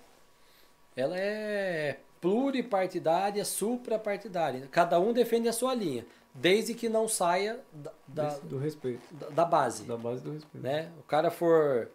[0.96, 4.68] Ela é pluripartidária, suprapartidária.
[4.72, 9.02] Cada um defende a sua linha, desde que não saia da, da, do respeito.
[9.14, 9.84] da- da base.
[9.84, 10.64] Da base do respeito.
[10.64, 10.90] Né?
[11.00, 11.90] O cara for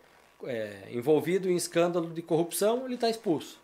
[0.44, 3.58] é, envolvido em escândalo de corrupção, ele está expulso.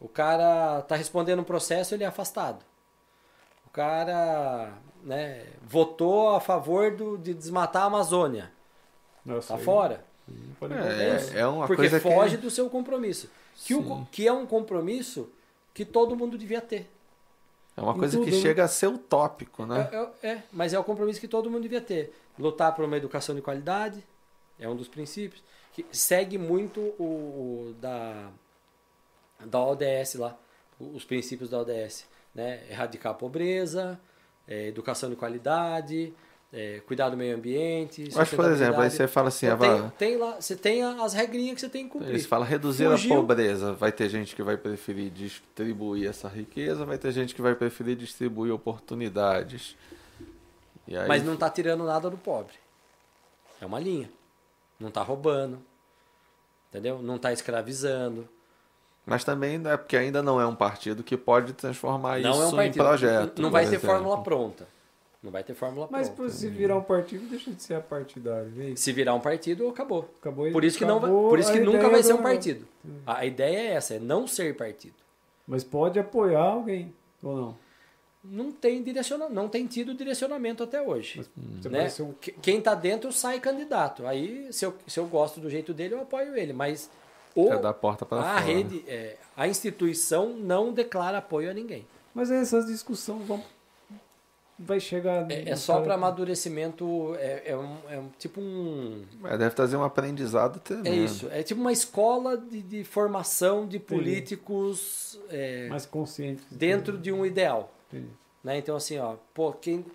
[0.00, 2.64] O cara está respondendo um processo, ele é afastado.
[3.66, 8.52] O cara né, votou a favor do, de desmatar a Amazônia,
[9.24, 10.04] Nossa, tá aí fora.
[11.34, 12.42] É, é uma Porque coisa foge que...
[12.42, 13.30] do seu compromisso.
[13.56, 15.30] Que, o- que é um compromisso
[15.74, 16.90] que todo mundo devia ter.
[17.76, 18.42] É uma coisa que tudo, né?
[18.42, 19.88] chega a ser utópico, né?
[19.92, 22.12] É, é- é, mas é o compromisso que todo mundo devia ter.
[22.38, 24.04] Lutar por uma educação de qualidade
[24.58, 25.42] é um dos princípios.
[25.72, 28.30] Que segue muito o, o da,
[29.46, 30.36] da ODS lá,
[30.78, 32.06] os princípios da ODS.
[32.34, 32.62] Né?
[32.70, 33.98] Erradicar a pobreza,
[34.46, 36.12] é, educação de qualidade,
[36.52, 38.08] é, cuidar do meio ambiente.
[38.14, 41.12] Mas, por exemplo, aí você fala assim, Então, ah, tem, tem lá, você tem as
[41.12, 42.10] regrinhas que você tem que cumprir.
[42.10, 43.12] Eles falam reduzir Fugiu.
[43.12, 43.72] a pobreza.
[43.74, 47.96] Vai ter gente que vai preferir distribuir essa riqueza, vai ter gente que vai preferir
[47.96, 49.76] distribuir oportunidades.
[50.86, 52.54] Aí, Mas não está tirando nada do pobre.
[53.60, 54.10] É uma linha.
[54.80, 55.58] Não está roubando.
[56.70, 57.02] Entendeu?
[57.02, 58.26] Não está escravizando.
[59.08, 62.46] Mas também é porque ainda não é um partido que pode transformar não isso é
[62.46, 62.74] um partido.
[62.74, 63.42] em projeto.
[63.42, 63.86] Não vai ter exemplo.
[63.88, 64.68] fórmula pronta.
[65.20, 66.22] Não vai ter fórmula Mas pronta.
[66.22, 68.50] por se virar um partido, deixa de ser apartidário.
[68.50, 68.76] vê?
[68.76, 70.08] Se virar um partido, acabou.
[70.20, 72.64] Acabou, Por isso que, não vai, por isso que a nunca vai ser um partido.
[73.04, 74.94] A a ideia é essa, é não ser partido.
[75.46, 77.56] Mas pode apoiar alguém, ou não?
[78.22, 81.24] Não tem direciona, não tem tido direcionamento até hoje.
[81.70, 81.88] Né?
[82.00, 82.12] um...
[82.12, 84.06] Que- Quem está dentro sai candidato.
[84.06, 86.52] Aí, se eu, se eu gosto do jeito dele, eu apoio ele.
[86.52, 86.90] Mas
[87.34, 88.40] o, É da porta para a fora.
[88.40, 91.86] rede, é, a instituição não declara apoio a ninguém.
[92.14, 93.42] Mas aí essas discussões vão...
[94.60, 95.30] Vai chegar...
[95.30, 99.04] É, é só para amadurecimento, é, é um, é um- tipo um...
[99.24, 100.88] É, deve trazer um aprendizado tremendo.
[100.88, 106.42] É isso, é tipo uma escola de, de formação de políticos é, Mais consciente.
[106.50, 107.72] dentro de um ideal.
[107.88, 108.08] Entendi.
[108.42, 108.58] Né?
[108.58, 109.86] Então, assim, ó, pô, quem,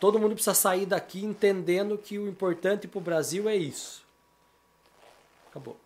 [0.00, 4.04] todo mundo precisa sair daqui entendendo que o importante para o Brasil é isso.
[5.48, 5.76] Acabou.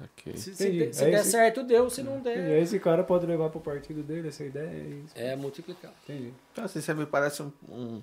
[0.00, 0.36] Ok.
[0.36, 0.78] Se, se Entendi.
[0.86, 1.90] der- se É der esse- certo, deu.
[1.90, 4.88] Se não E aí der, esse cara pode levar pro partido dele essa ideia, é
[5.04, 5.12] isso.
[5.14, 5.92] é multiplicar.
[6.04, 6.32] Entendi.
[6.52, 8.02] Então, assim, você me parece um, um,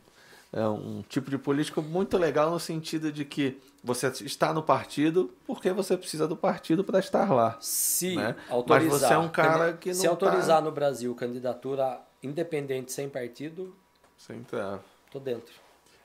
[0.54, 5.32] é um tipo de político muito legal no sentido de que você está no partido
[5.48, 7.58] porque você precisa do partido para estar lá.
[7.60, 8.36] Se Né?
[8.50, 12.92] autorizar, Mas você é um cara que se não autorizar tá- no Brasil candidatura independente
[12.92, 13.76] sem partido,
[14.18, 14.80] Sempre é.
[15.12, 15.54] tô dentro.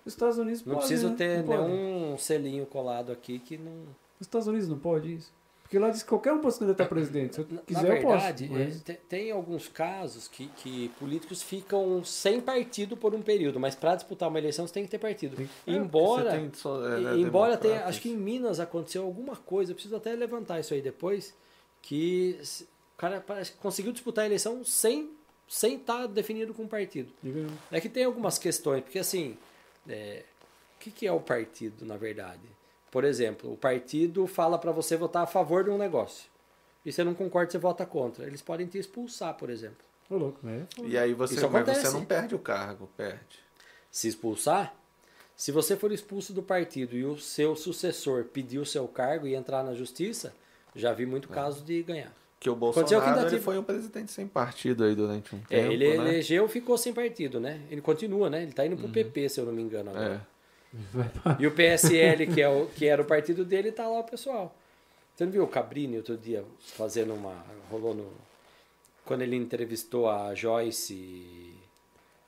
[0.07, 1.17] Os Estados Unidos Não pode, preciso né?
[1.17, 1.63] ter Não pode.
[1.73, 3.73] nenhum selinho colado aqui que não.
[4.21, 5.33] Os Estados Unidos não pode isso?
[5.75, 7.35] Porque lá diz que qualquer um pode se candidatar a presidente.
[7.35, 8.61] Se eu Na- quiser, Na verdade, eu posso.
[8.61, 13.59] é, mas- te- tem alguns casos que, que políticos ficam sem partido por um período,
[13.59, 15.35] mas para disputar uma eleição você tem que ter partido.
[15.37, 19.75] Tem- embora tem é, né, embora tenha, acho que em Minas aconteceu alguma coisa, eu
[19.75, 21.35] preciso até levantar isso aí depois,
[21.83, 22.39] que
[22.95, 23.25] o cara
[23.61, 25.11] conseguiu disputar a eleição sem
[25.49, 27.13] sem estar definido com partido.
[27.73, 29.37] É que tem algumas questões, porque assim,
[29.89, 30.23] é,
[30.77, 32.54] o que, que é o partido, na verdade?
[32.95, 36.31] Por exemplo, o partido fala para você votar a favor de um negócio.
[36.87, 38.25] E você não concorda, você vota contra.
[38.25, 39.79] Eles podem te expulsar, por exemplo.
[40.09, 40.65] Ô, louco, né?
[40.85, 41.87] E aí você, Isso mas acontece.
[41.89, 43.41] você não perde o cargo, perde.
[43.91, 44.73] Se expulsar,
[45.35, 49.35] se você for expulso do partido e o seu sucessor pedir o seu cargo e
[49.35, 50.33] entrar na justiça,
[50.73, 52.13] já vi muito caso de ganhar.
[52.39, 55.89] Que o Bolsonaro ele foi um presidente sem partido aí durante um É, tempo, ele
[55.89, 55.95] né?
[55.97, 57.61] elegeu, ficou sem partido, né?
[57.73, 58.45] Ele continua, né?
[58.45, 60.23] Ele tá indo pro PP, se eu não me engano agora.
[60.31, 60.34] É.
[61.39, 64.55] E o PSL, que, é o, que era o partido dele, tá lá o pessoal.
[65.15, 67.45] Você não viu o Cabrini outro dia fazendo uma.
[67.71, 68.13] rolou no.
[69.05, 71.54] Quando ele entrevistou a Joyce.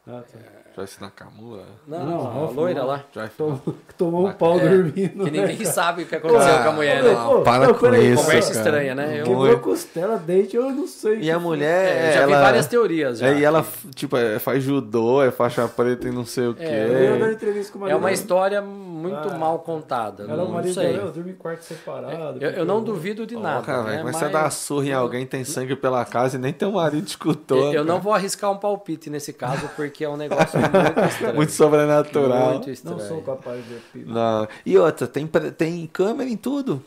[0.09, 0.39] Ah, tá.
[0.76, 1.62] Joyce Nakamura.
[1.89, 2.86] Não, Não, a Hoffman, loira não.
[2.86, 3.05] lá.
[3.12, 3.60] Joyce Tomou,
[3.97, 5.25] tomou um pau É, dormindo.
[5.25, 5.70] Que né, ninguém cara?
[5.73, 7.10] sabe o que aconteceu Ah, com a mulher, né?
[7.18, 8.23] ô, para não, com isso.
[8.23, 8.65] Conversa cara.
[8.67, 9.20] estranha, né?
[9.20, 11.20] Eu- Quebrou costela, dente, eu não sei.
[11.20, 12.43] E a que- mulher, É, eu já vi ela...
[12.43, 13.18] várias teorias.
[13.18, 13.26] Já.
[13.28, 16.62] É, e ela, tipo, é, faz judô, é faixa preta e não sei o quê.
[16.62, 19.39] Eu dando entrevista com o É uma história muito Ah.
[19.39, 20.25] mal contada.
[20.25, 20.93] Ela, o não, marido sei.
[20.93, 22.39] dela, eu durmo em quarto separado.
[22.41, 23.62] Eu, eu não duvido de nada.
[23.65, 24.02] cara, né?
[24.05, 27.73] mas você dá surra em alguém, tem sangue pela casa e nem teu marido escutou.
[27.73, 31.34] eu, não vou arriscar um palpite nesse caso, porque é um negócio muito estranho.
[31.34, 32.50] Muito sobrenatural.
[32.52, 32.99] Muito estranho.
[32.99, 34.05] Não sou capaz de.
[34.05, 34.49] Não.
[34.65, 36.83] E outra, tem, tem câmera em tudo.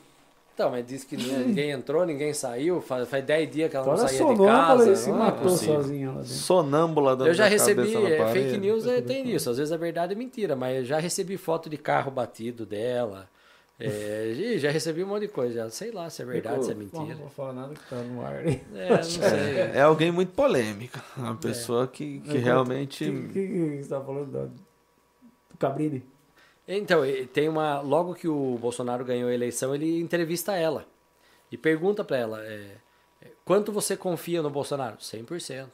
[0.53, 2.81] Então, mas diz que ninguém entrou, ninguém saiu.
[2.81, 4.95] Faz, faz 10 dias que ela não Fora saía de casa.
[4.97, 5.75] se Não é matou possível.
[5.81, 6.27] sozinha lá dentro.
[6.29, 9.77] Sonâmbula dando Eu já a recebi, é, fake news é, tem isso, às vezes é
[9.77, 13.29] verdade e mentira, mas eu já recebi foto de carro batido dela,
[13.79, 16.71] é, e já recebi um monte de coisa, já sei lá se é verdade, se
[16.71, 17.17] é Bom, não mentira.
[17.19, 18.45] vou falar nada que tá no ar.
[18.45, 19.29] É, não sei.
[19.73, 20.99] É alguém muito polêmico.
[21.15, 23.09] Uma pessoa que, que Mas realmente.
[23.09, 26.03] O que, que, que você tá falando da- do Cabrini?
[26.67, 27.79] Então, e- tem uma.
[27.81, 30.85] Logo que o Bolsonaro ganhou a eleição, ele entrevista ela.
[31.51, 32.75] E pergunta pra ela: é,
[33.21, 34.97] é, quanto você confia no Bolsonaro?
[34.97, 35.67] 100%.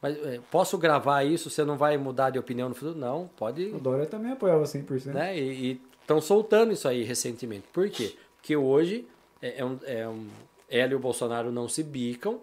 [0.00, 1.48] Mas é, posso gravar isso?
[1.48, 2.98] Você não vai mudar de opinião no futuro?
[2.98, 3.66] Não, pode.
[3.66, 5.06] O Dória também apoiava 100%.
[5.12, 5.38] Né?
[5.38, 7.64] E estão soltando isso aí recentemente.
[7.72, 8.14] Por quê?
[8.36, 9.06] Porque hoje
[9.40, 10.28] é, é um, é um-
[10.68, 12.40] ela e o Bolsonaro não se bicam.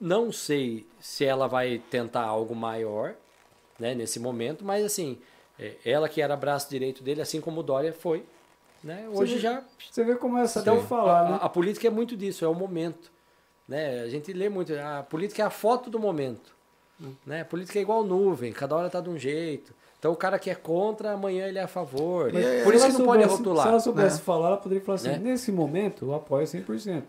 [0.00, 3.14] Não sei se ela vai tentar algo maior
[3.78, 5.18] né, nesse momento, mas assim,
[5.58, 8.24] é, ela que era braço direito dele, assim como o Dória foi,
[8.84, 9.64] né, hoje vê- já.
[9.90, 11.38] Você vê como é saber Então, falar, a, né?
[11.40, 13.10] a política é muito disso, é o momento.
[13.68, 14.00] Né?
[14.02, 14.72] A gente lê muito.
[14.74, 16.54] A política é a foto do momento.
[17.26, 17.42] Né?
[17.44, 19.74] Política é igual nuvem, cada hora tá de um jeito.
[19.98, 22.26] Então o cara que é contra, amanhã ele é a favor.
[22.34, 23.62] Aí, Por isso que não pode soubesse- rotular.
[23.64, 24.22] Se ela soubesse né?
[24.24, 25.18] falar, ela poderia falar assim: Né?
[25.18, 27.02] nesse momento eu apoio 100%.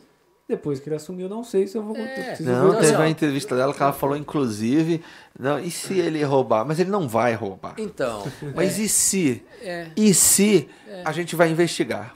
[0.47, 1.93] Depois que ele assumiu, eu não sei se eu vou.
[1.97, 2.37] É.
[2.39, 5.03] Não, teve assim, uma entrevista dela que ela falou, inclusive,
[5.37, 6.63] não, e se ele roubar?
[6.65, 7.75] Mas ele não vai roubar.
[7.77, 8.23] Então,
[8.55, 9.43] Mas e se?
[9.61, 10.69] é, E se
[11.03, 12.15] a gente vai investigar?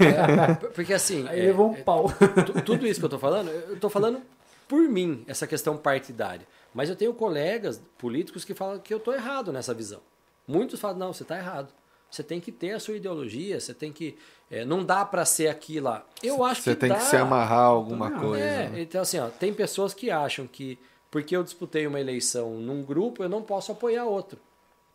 [0.00, 2.12] é, porque assim, Aí é, levou um é, pau.
[2.46, 4.20] tu- tudo isso que eu tô falando, eu tô falando
[4.68, 6.46] por mim, essa questão partidária.
[6.74, 10.00] Mas eu tenho colegas políticos que falam que eu tô errado nessa visão.
[10.46, 11.72] Muitos falam, não, você tá errado.
[12.10, 14.16] Você tem que ter a sua ideologia, você tem que.
[14.50, 16.04] é, não dá para ser aquilo lá.
[16.22, 16.96] Eu acho Você que tem dá.
[16.96, 18.44] que se amarrar a alguma Não, coisa.
[18.44, 18.80] É, né?
[18.82, 20.78] então assim, ó, tem pessoas que acham que
[21.10, 24.38] porque eu disputei uma eleição num grupo, eu não posso apoiar outro.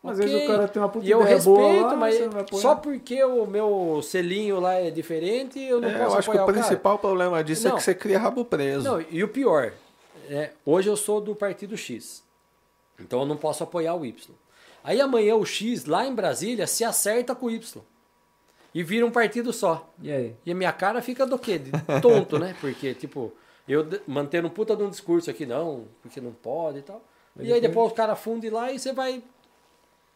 [0.04, 2.16] Às Ok, vezes o cara tem uma puta E eu ideia respeito, boa lá, mas
[2.18, 6.30] você só porque o meu selinho lá é diferente, eu não É, posso eu acho
[6.32, 6.54] que o o cara.
[6.60, 7.78] principal problema disso é Não.
[7.78, 8.84] que você cria rabo preso.
[8.92, 9.74] Não, e o pior,
[10.30, 12.24] é, hoje eu sou do partido X.
[13.00, 14.36] Então eu não posso apoiar o Y.
[14.84, 17.82] Aí amanhã o X, lá em Brasília, se acerta com o Y.
[18.74, 19.90] E vira um partido só.
[20.02, 20.36] E aí?
[20.46, 21.58] E a minha cara fica do quê?
[21.58, 22.56] De tonto, né?
[22.62, 23.34] Porque, tipo,
[23.68, 27.02] eu mantendo um puta de um discurso aqui, não, porque não pode e tal.
[27.40, 29.22] E aí depois o cara funde lá e você vai.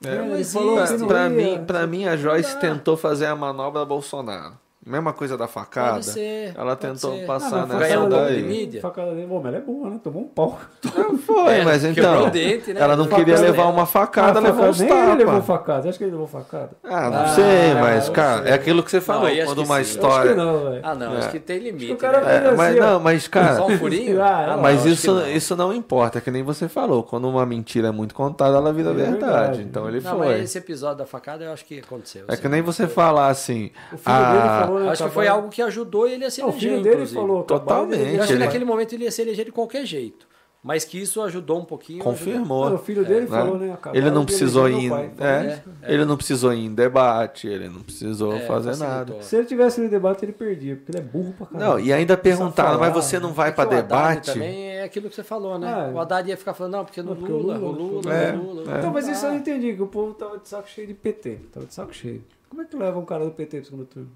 [0.04, 0.54] É, Não ele existe.
[0.54, 4.58] falou pra, pra mim, pra mim, a Joyce tentou fazer a manobra Bolsonaro.
[4.84, 5.92] Mesma coisa da facada.
[5.94, 7.26] Pode ser, ela pode tentou ser.
[7.28, 8.42] passar Ah, nessa daí.
[8.42, 8.82] mídia.
[8.82, 10.00] Facada dele, bom, mas ela é boa, né?
[10.04, 10.60] Tomou um pau.
[10.98, 12.30] Não foi, É, mas então.
[12.32, 12.82] dente, né?
[12.82, 13.48] Ela não Facada queria dela.
[13.48, 15.46] levar uma facada, Ah, levou uns nem ele levou tapas.
[15.46, 15.82] facada.
[15.84, 16.70] Você acha que ele levou facada?
[16.84, 18.52] Ah, não Ah, sei, mas, cara, sei.
[18.52, 19.28] é aquilo que você falou.
[19.28, 19.82] acho quando que uma sim.
[19.84, 20.32] História.
[20.32, 20.80] que não, velho.
[20.84, 21.18] Ah, não, É.
[21.20, 21.94] acho que tem limite.
[21.94, 22.38] o cara né?
[22.48, 23.56] É, mas assim, não, mas, cara.
[23.58, 24.22] Só um furinho?
[24.22, 25.28] Ah, não, Mas que isso, não.
[25.30, 27.04] isso não importa, é que nem você falou.
[27.04, 29.62] Quando uma mentira é muito contada, ela vira É verdade.
[29.62, 30.28] Então ele Não, foi.
[30.28, 32.26] mas esse episódio da facada eu acho que aconteceu.
[32.28, 32.42] É assim.
[32.42, 33.70] que nem você falar assim.
[33.94, 34.90] O filho dele ah, falou, né?
[34.90, 37.20] Acho que foi algo que ajudou ele a se Não, o eleger, filho dele inclusive.
[37.20, 37.44] falou.
[37.44, 38.16] Totalmente.
[38.16, 40.30] Eu acho que ele- naquele momento ele ia se eleger de qualquer jeito.
[40.64, 42.04] Mas que isso ajudou um pouquinho.
[42.04, 42.70] confirmou.
[42.70, 43.26] Não, o filho dele né?
[43.28, 43.74] falou, né?
[43.74, 44.90] acabaram Ele não precisou eleger ir.
[44.92, 45.12] pai.
[45.18, 45.62] Falou é, isso.
[45.88, 49.20] Ele não precisou ir em debate, ele não precisou É, fazer nada.
[49.24, 51.66] Se ele tivesse no debate, ele perdia, porque ele é burro pra caramba.
[51.72, 54.34] Não, e ainda perguntaram, mas você não vai É pra debate?
[54.34, 55.68] também é aquilo que você falou, né?
[55.68, 55.94] Ah, é.
[55.96, 58.32] o Haddad ia ficar falando, não, porque no Não, porque Lula, o Lula, Lula, é,
[58.36, 58.76] o Lula.
[58.76, 58.78] é.
[58.78, 60.94] Então, mas isso eu Ah, não entendi, que o povo tava de saco cheio de
[60.94, 61.40] PT.
[61.52, 62.24] Tava de saco cheio.
[62.48, 64.10] Como é que leva um cara do PT pro segundo turno?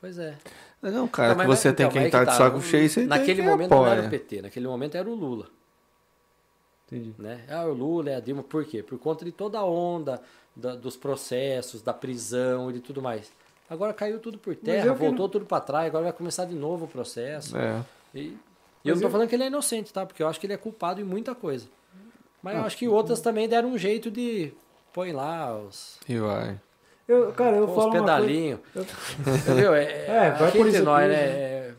[0.00, 0.34] Pois é.
[0.82, 2.88] Não, cara, que mas- você tem então, que mas aí entrar de tá, saco cheio,
[2.88, 4.06] você Naquele momento não era apoia.
[4.06, 5.46] o PT, naquele momento era o Lula.
[6.86, 7.14] Entendi.
[7.18, 7.44] Né?
[7.48, 8.82] Ah, o Lula é a Dilma, por quê?
[8.82, 10.20] Por conta de toda a onda
[10.56, 13.30] da- dos processos, da prisão e de tudo mais.
[13.68, 16.54] Agora caiu tudo por terra, que voltou não- tudo pra trás, agora vai começar de
[16.54, 17.56] novo o processo.
[17.56, 17.84] É.
[18.14, 18.38] E, e
[18.84, 20.04] eu não tô eu- falando que ele é inocente, tá?
[20.04, 21.68] Porque eu acho que ele é culpado em muita coisa.
[22.42, 24.52] Mas eu acho que outras também deram um jeito de.
[24.92, 26.58] Põe lá os, E vai.
[27.12, 28.04] Eu, cara, eu os falo coisa...
[28.06, 28.60] pedalinhos.
[28.74, 28.82] Eu-
[29.36, 29.74] Entendeu?
[29.74, 31.14] É, É, vai por isso nós, né?
[31.14, 31.74] É-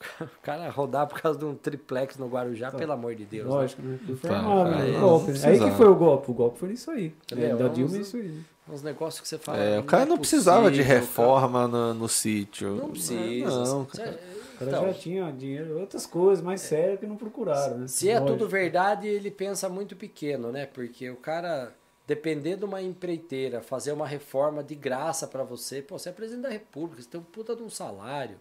[0.20, 3.46] O cara rodar por causa de um triplex no Guarujá, pelo amor de Deus.
[3.46, 3.52] né?
[3.54, 3.98] Lógico, né?
[4.06, 4.92] Foi Tá, cara, né?
[4.92, 5.32] não golpe.
[5.32, 5.38] né?
[5.44, 6.30] Aí que foi o golpe.
[6.30, 7.12] O golpe foi nisso aí.
[7.36, 8.40] É, da Dilma é isso aí.
[8.68, 9.58] Uns negócios que você fala.
[9.58, 12.76] É, o cara é não precisava de possível, reforma no, no sítio.
[12.76, 13.50] Não precisa.
[13.50, 14.10] É, Não, cara.
[14.10, 17.88] O cara Então, já tinha dinheiro, outras coisas mais sérias que não procuraram, né?
[17.88, 18.38] Se é Lógico.
[18.38, 20.66] tudo verdade, ele pensa muito pequeno, né?
[20.66, 21.72] Porque o cara,
[22.14, 26.42] depender de uma empreiteira, fazer uma reforma de graça pra você, pô, você é presidente
[26.42, 28.36] da república, você tem um puta de um salário.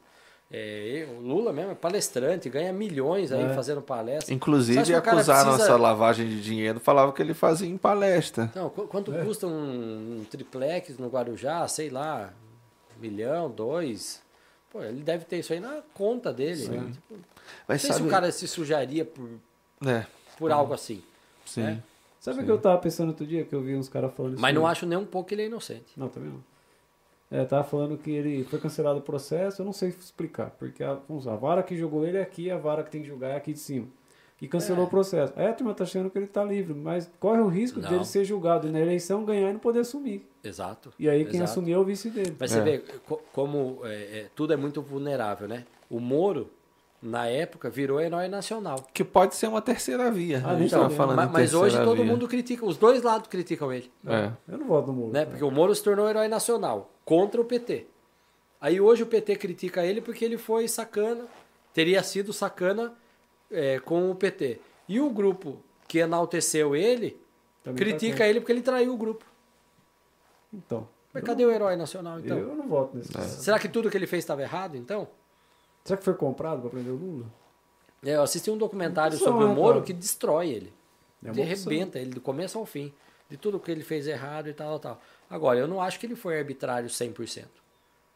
[0.51, 3.53] É, o Lula mesmo é palestrante, ganha milhões aí É.
[3.53, 4.33] fazendo palestra.
[4.33, 8.51] Inclusive, acusaram precisa- essa lavagem de dinheiro, falavam que ele fazia em palestra.
[8.55, 9.23] Não, qu- quanto É.
[9.23, 11.67] custa um, um triplex no Guarujá?
[11.67, 12.33] Sei lá,
[12.97, 14.23] um milhão, dois.
[14.71, 16.67] Pô, ele deve ter isso aí na conta dele.
[16.67, 16.91] Né?
[16.93, 17.19] Tipo, não
[17.67, 18.07] Mas sei se sabe...
[18.07, 19.29] o cara se sujaria por,
[19.85, 20.03] É,
[20.35, 21.03] por algo assim.
[21.45, 21.61] sim.
[21.63, 21.77] É.
[22.19, 23.45] Sabe o que eu tava pensando outro dia?
[23.45, 25.43] Que eu vi uns caras falando isso Mas não acho nem um pouco que ele
[25.43, 25.97] é inocente.
[25.97, 26.43] Não, também não.
[27.31, 30.95] É, tava falando que ele foi cancelado o processo, eu não sei explicar, porque a,
[31.07, 33.29] vamos lá, a vara que jogou ele é aqui, a vara que tem que julgar
[33.31, 33.87] é aqui de cima.
[34.41, 34.87] E cancelou É.
[34.87, 35.33] o processo.
[35.35, 37.89] Aí a turma tá achando que ele tá livre, mas corre o risco Não.
[37.89, 40.25] dele ser julgado e na eleição ganhar e não poder assumir.
[40.43, 40.91] Exato.
[40.97, 41.51] E aí quem Exato.
[41.51, 42.35] assumir é o vice dele.
[42.39, 42.61] Mas você É.
[42.63, 45.65] vê co- como é, é, tudo é muito vulnerável, né?
[45.89, 46.49] O Moro,
[47.01, 48.85] na época, virou herói nacional.
[48.93, 50.41] Que pode ser uma terceira via.
[50.45, 52.05] Ah, a gente então, tava falando Ma- em mas, hoje terceira todo via.
[52.11, 53.91] mundo critica, os dois lados criticam ele.
[54.05, 54.31] É.
[54.47, 55.11] Eu não voto no Moro.
[55.13, 55.25] Né?
[55.25, 57.87] Porque o Moro se tornou herói nacional contra o PT.
[58.61, 61.25] Aí hoje o PT critica ele porque ele foi sacana,
[61.73, 62.93] teria sido sacana
[63.49, 64.59] é, com o PT.
[64.87, 67.17] E o grupo que enalteceu ele
[67.63, 69.23] Também critica tá ele porque ele traiu o grupo.
[70.53, 70.87] Então.
[71.13, 72.37] Mas eu cadê o herói nacional então?
[72.37, 73.11] Eu não voto nesse.
[73.11, 73.25] cara.
[73.25, 75.07] Será que tudo que ele fez estava errado então?
[75.85, 77.25] Será que foi comprado pra prender o Lula?
[78.03, 79.85] É, eu assisti um documentário Opção, sobre o né, Moro cara?
[79.85, 80.73] que destrói ele.
[81.23, 81.43] É Ele opção.
[81.43, 82.93] arrebenta ele do começo ao fim.
[83.29, 84.99] De tudo que ele fez errado e tal, tal.
[85.29, 87.45] Agora, eu não acho que ele foi arbitrário 100%.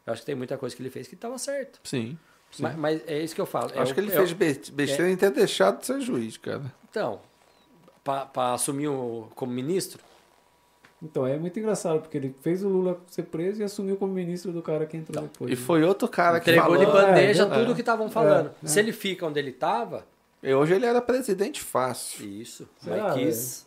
[0.06, 1.78] Eu acho que tem muita coisa que ele fez que estava certo.
[1.84, 2.18] Sim.
[2.58, 3.70] Mas, mas é isso que eu falo.
[3.74, 6.36] É Acho o- que ele é fez be- besteira em ter deixado de ser juiz,
[6.36, 6.72] cara.
[6.90, 7.20] Então,
[8.02, 10.00] para assumir o, como ministro,
[11.04, 14.52] Então, é muito engraçado, porque ele fez o Lula ser preso e assumiu como ministro
[14.52, 15.52] do cara que entrou depois.
[15.52, 16.86] E foi outro cara que entregou falou.
[16.86, 18.52] de bandeja é, tudo o que estavam falando.
[18.62, 18.66] é.
[18.66, 20.06] Se ele fica onde ele estava,
[20.42, 22.26] hoje ele era presidente fácil.
[22.26, 22.66] isso.
[22.78, 23.66] Será, mas quis.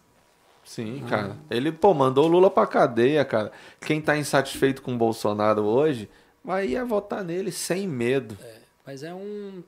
[0.64, 1.38] Sim, cara.
[1.50, 3.52] Ele, pô, mandou o Lula pra cadeia, cara.
[3.80, 6.10] Quem tá insatisfeito com o Bolsonaro hoje,
[6.44, 8.38] vai ia votar nele sem medo.
[8.86, 9.64] Mas é um.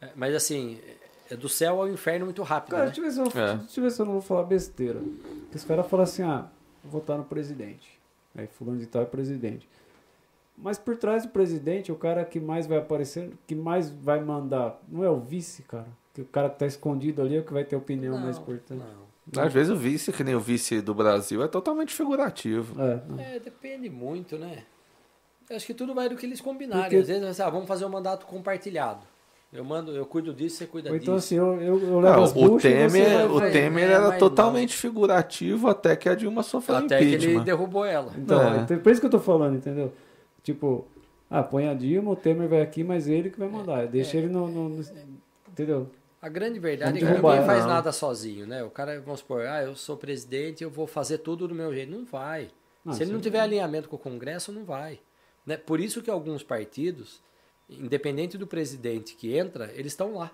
[0.00, 0.78] é, mas assim,
[1.30, 2.72] é do céu ao inferno muito rápido.
[2.72, 2.90] Cara, né?
[2.90, 3.56] deixa eu, ver se eu, É.
[3.56, 4.98] deixa eu ver se eu não vou falar besteira.
[4.98, 6.44] Porque os caras falam assim, ah,
[6.84, 7.98] votar no presidente.
[8.34, 9.68] Aí fulano de tal é presidente.
[10.56, 14.80] Mas por trás do presidente, o cara que mais vai aparecer, que mais vai mandar,
[14.88, 15.88] não é o vice, cara.
[16.14, 18.82] Que o cara que tá escondido ali é o que vai ter opinião mais importante.
[18.82, 19.12] não.
[19.42, 22.80] Às vezes o vice, que nem o vice do Brasil, é totalmente figurativo.
[22.82, 23.18] É, não.
[23.20, 24.64] É, depende muito, né?
[25.48, 26.84] Eu acho que tudo vai do que eles combinarem.
[26.84, 29.06] Porque- Às vezes, assim, ah, vamos fazer um mandato compartilhado.
[29.52, 31.26] Eu mando, eu cuido disso, você cuida Ou então disso.
[31.26, 34.74] assim, eu, eu, eu levo Não, as o e Temer, o Temer é, era totalmente
[34.74, 37.44] figurativo até que a Dilma sofreu Até que ele impeachment.
[37.44, 38.12] derrubou ela.
[38.16, 38.60] Então, É.
[38.60, 39.92] então, por isso que eu tô falando, entendeu?
[40.42, 40.86] Tipo,
[41.30, 43.86] ah, põe a Dilma, o Temer vai aqui, mas ele que vai mandar.
[43.88, 44.84] Deixa ele no, no- no-
[45.50, 45.90] Entendeu?
[46.22, 47.44] A grande verdade é que ninguém ela.
[47.44, 47.68] faz Não.
[47.68, 48.62] nada sozinho, né?
[48.64, 51.90] O cara, vamos supor, ah, eu sou presidente, eu vou fazer tudo do meu jeito.
[51.92, 52.48] Não vai.
[52.82, 54.98] Não, Se ele não é- tiver alinhamento com o Congresso, não vai.
[55.44, 55.56] Né?
[55.58, 57.20] Por isso que alguns partidos,
[57.68, 60.30] independente do presidente que entra, eles estão lá.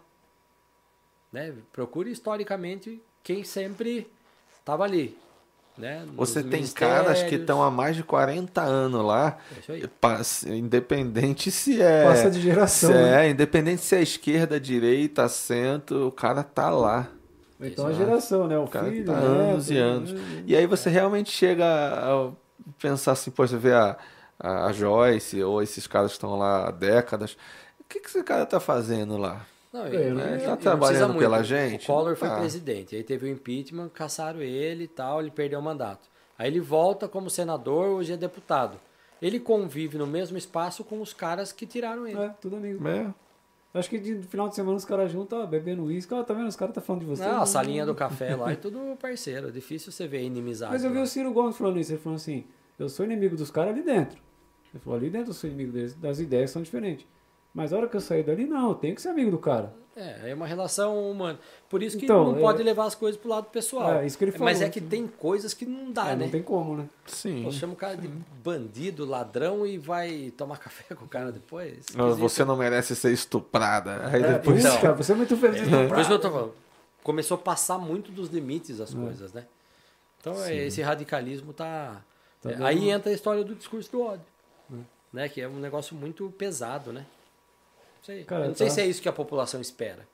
[1.33, 1.55] Né?
[1.73, 4.11] Procure historicamente quem sempre
[4.59, 5.17] estava ali.
[5.79, 6.05] Né?
[6.17, 12.05] Você tem caras que estão há mais de 40 anos lá, É independente se é.
[12.05, 12.91] Passa de geração.
[12.91, 13.27] se né?
[13.27, 17.09] é, independente se é esquerda, direita, centro, o cara tá lá.
[17.61, 18.05] Então a Exato.
[18.05, 18.59] geração, né?
[18.59, 19.27] O, O cara filho, tá né?
[19.27, 20.15] anos e anos.
[20.47, 22.33] E aí você realmente chega a
[22.81, 23.97] pensar assim, pô, você vê a, a,
[24.39, 27.37] a Joyce ou esses caras que estão lá há décadas.
[27.81, 29.45] O que, que esse cara tá fazendo lá?
[29.73, 31.21] Não, É, ele- ele ele- tá trabalhando muito.
[31.21, 31.85] pela gente?
[31.85, 32.39] O Collor foi Tá.
[32.39, 36.09] presidente, aí teve o impeachment, caçaram ele e tal, ele perdeu o mandato.
[36.39, 38.79] Aí ele volta como senador, hoje é deputado.
[39.21, 42.19] Ele convive no mesmo espaço com os caras que tiraram ele.
[42.19, 42.87] É, tudo amigo.
[42.89, 43.13] É.
[43.75, 46.15] Acho que no final de semana os caras juntam, ó, bebendo uísque.
[46.15, 46.47] Ó, tá vendo?
[46.49, 47.23] Os caras tá falando de você.
[47.25, 49.49] Não, a salinha do café lá é tudo parceiro.
[49.49, 50.73] É difícil você ver inimizade.
[50.73, 51.03] Mas eu vi lá.
[51.03, 51.93] o Ciro Gomes falando isso.
[51.93, 52.45] Ele falou assim:
[52.79, 54.19] eu sou inimigo dos caras ali dentro.
[54.79, 55.95] Ele falou: ali dentro eu sou inimigo deles.
[55.95, 57.07] Das ideias são diferentes.
[57.55, 59.73] Mas a hora que eu sair dali, não, eu tenho que ser amigo do cara.
[59.97, 61.41] É, é uma relação humana.
[61.69, 63.95] Por isso que Então, não é- pode levar as coisas pro lado pessoal.
[63.95, 64.69] É, isso que ele Mas falou.
[64.69, 66.25] é que tem coisas que não dá, É, né?
[66.27, 66.89] não tem como, né?
[67.07, 67.43] Sim.
[67.43, 68.07] Pô, chama o cara de
[68.45, 71.87] bandido, ladrão e vai tomar café com o cara depois.
[71.97, 72.15] Não.
[72.15, 74.07] Você não merece ser estuprada.
[74.07, 74.59] Aí É, depois.
[74.59, 74.81] isso, Então.
[74.81, 75.63] cara, você é muito feliz.
[75.63, 76.55] Por isso que eu tô falando.
[77.03, 79.47] Começou a passar muito dos limites as coisas, né?
[80.21, 82.03] Então é, esse radicalismo tá.
[82.41, 84.25] Tá é, aí entra a história do discurso do ódio.
[85.13, 85.29] Né?
[85.29, 87.01] Que é um negócio muito pesado, né?
[87.99, 90.07] Não sei, Cara, não sei tá- se é isso que a população espera.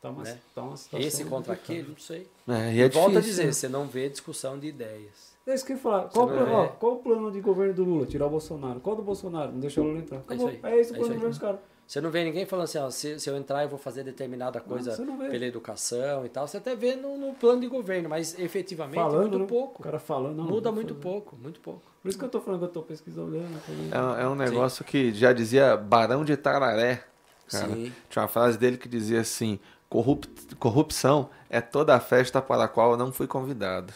[0.00, 0.38] Tá uma, Né?
[0.54, 2.26] tá uma situação Esse contra aquele, não sei.
[2.48, 3.52] É, e é Volta a difícil, dizer, né?
[3.52, 5.32] você não vê discussão de ideias.
[5.46, 6.08] É isso que eu ia falar.
[6.08, 8.06] Qual, o plano, ó, qual o plano de governo do Lula?
[8.06, 8.80] Tirar o Bolsonaro.
[8.80, 9.52] Qual do Bolsonaro?
[9.52, 10.18] Não deixar o Lula entrar.
[10.18, 10.48] Acabou.
[10.50, 11.08] isso É, aí, esse o é plano isso do aí.
[11.08, 11.60] governo dos caras.
[11.86, 14.60] Você não vê ninguém falando assim, ó, se, se eu entrar eu vou fazer determinada
[14.60, 15.28] coisa não vê.
[15.28, 16.48] pela educação e tal.
[16.48, 19.46] Você até vê no, no plano de governo, mas efetivamente Falando, muito né?
[19.46, 19.82] pouco.
[19.82, 20.36] O cara falando.
[20.36, 21.02] Não, Muda não muito foi.
[21.02, 21.82] pouco, muito pouco.
[22.02, 23.36] Por isso que eu tô falando que eu tô pesquisando.
[23.36, 27.04] É, é um negócio que já dizia Barão de Tararé.
[27.50, 27.66] Cara.
[27.68, 27.92] Sim.
[28.08, 30.24] Tinha uma frase dele que dizia assim: "Corrup-
[30.58, 33.92] corrupção é toda a festa para a qual eu não fui convidado.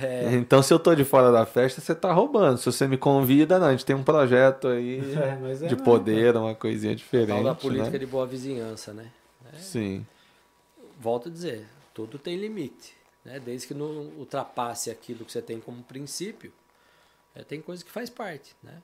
[0.00, 2.58] É, Então, se eu tô de fora da festa, você tá roubando.
[2.58, 5.74] Se você me convida, não, a gente tem um projeto aí É, mas é de
[5.74, 7.28] mesmo, poder, uma coisinha diferente.
[7.28, 7.98] tal da política né?
[7.98, 9.10] de boa vizinhança, né?
[9.58, 10.06] Sim.
[11.00, 12.94] Volto a dizer, tudo tem limite.
[13.24, 13.40] Né?
[13.40, 13.86] Desde que não
[14.18, 16.52] ultrapasse aquilo que você tem como princípio,
[17.34, 18.54] é, tem coisa que faz parte.
[18.62, 18.74] Né?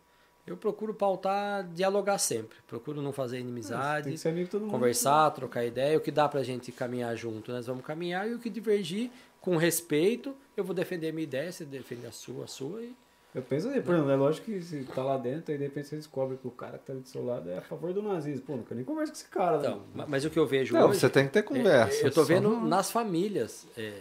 [0.47, 2.59] Eu procuro pautar, dialogar sempre.
[2.67, 4.05] Procuro não fazer É, inimizade.
[4.05, 4.71] tem que ser amigo de todo mundo.
[4.73, 8.39] conversar, trocar ideia, o que dá pra gente caminhar junto, nós vamos caminhar, e o
[8.39, 9.11] que divergir,
[9.45, 12.95] com respeito, eu vou defender a minha ideia, você defende a sua, a sua, e
[13.35, 15.89] Eu penso assim, por exemplo, é lógico que se tá lá dentro, aí de repente
[15.89, 18.01] você descobre que o cara que tá ali do seu lado é a favor do
[18.03, 18.43] nazismo.
[18.47, 19.59] Pô, quero nem conversa com esse cara.
[19.59, 19.83] então, né?
[19.97, 21.01] ma- mas o que eu vejo Não, hoje...
[21.01, 22.05] você tem que ter conversa.
[22.05, 23.93] é, eu tô vendo não- nas famílias, é,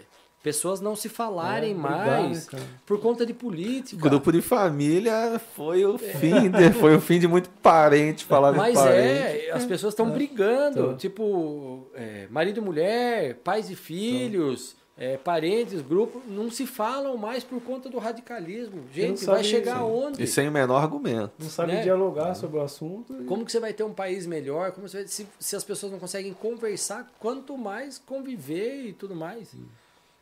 [0.44, 2.64] pessoas não se falarem É, brigar, mais né, cara?
[2.86, 4.02] por conta de política.
[4.08, 8.58] Grupo de família foi o fim, de, foi o fim de muito parente falar de
[8.58, 9.48] Mas parente.
[9.48, 10.98] é, as pessoas estão brigando, Então.
[10.98, 17.44] tipo, é, marido e mulher, pais e filhos, é, parentes, grupo, não se falam mais
[17.44, 18.84] por conta do radicalismo.
[18.94, 19.82] Gente, vai chegar isso.
[19.84, 20.24] aonde?
[20.24, 21.32] E sem o menor argumento.
[21.40, 21.82] Não sabe né?
[21.82, 23.22] dialogar sobre o assunto.
[23.22, 24.72] e- Como que você vai ter um país melhor?
[24.72, 29.16] Como você vai- se, se as pessoas não conseguem conversar, quanto mais conviver e tudo
[29.16, 29.50] mais.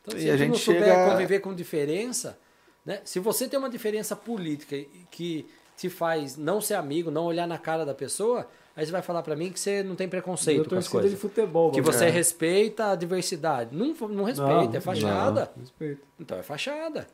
[0.02, 2.38] Então, E se a a gente não souber chega- conviver com diferença,
[2.84, 3.00] né?
[3.04, 7.46] se você tem uma diferença política e- que te faz não ser amigo, não olhar
[7.46, 10.64] na cara da pessoa, Aí você vai falar pra mim que você não tem preconceito
[10.64, 11.10] Eu com as coisas.
[11.10, 11.70] de futebol.
[11.72, 12.08] Que você É.
[12.08, 13.76] respeita a diversidade.
[13.76, 15.50] Não, não respeita, Não, é fachada.
[15.54, 16.02] não, Respeito.
[16.18, 17.06] Então é fachada.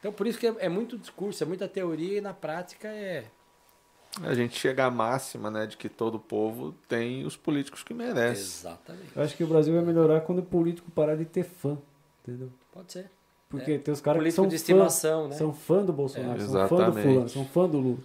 [0.00, 3.24] Então por isso que é, é muito discurso, é muita teoria e na prática é.
[4.22, 8.42] A gente chega à máxima, né, de que todo povo tem os políticos que merece.
[8.66, 9.06] Exatamente.
[9.16, 11.78] Eu acho que o Brasil vai melhorar quando o político parar de ter fã.
[12.22, 12.50] Entendeu?
[12.70, 13.10] Pode ser.
[13.48, 15.36] Porque tem os caras que são de fã, estimação, né?
[15.36, 17.02] são fã do Bolsonaro, É, são fã do exatamente.
[17.08, 17.98] fulano, são fã do Lula.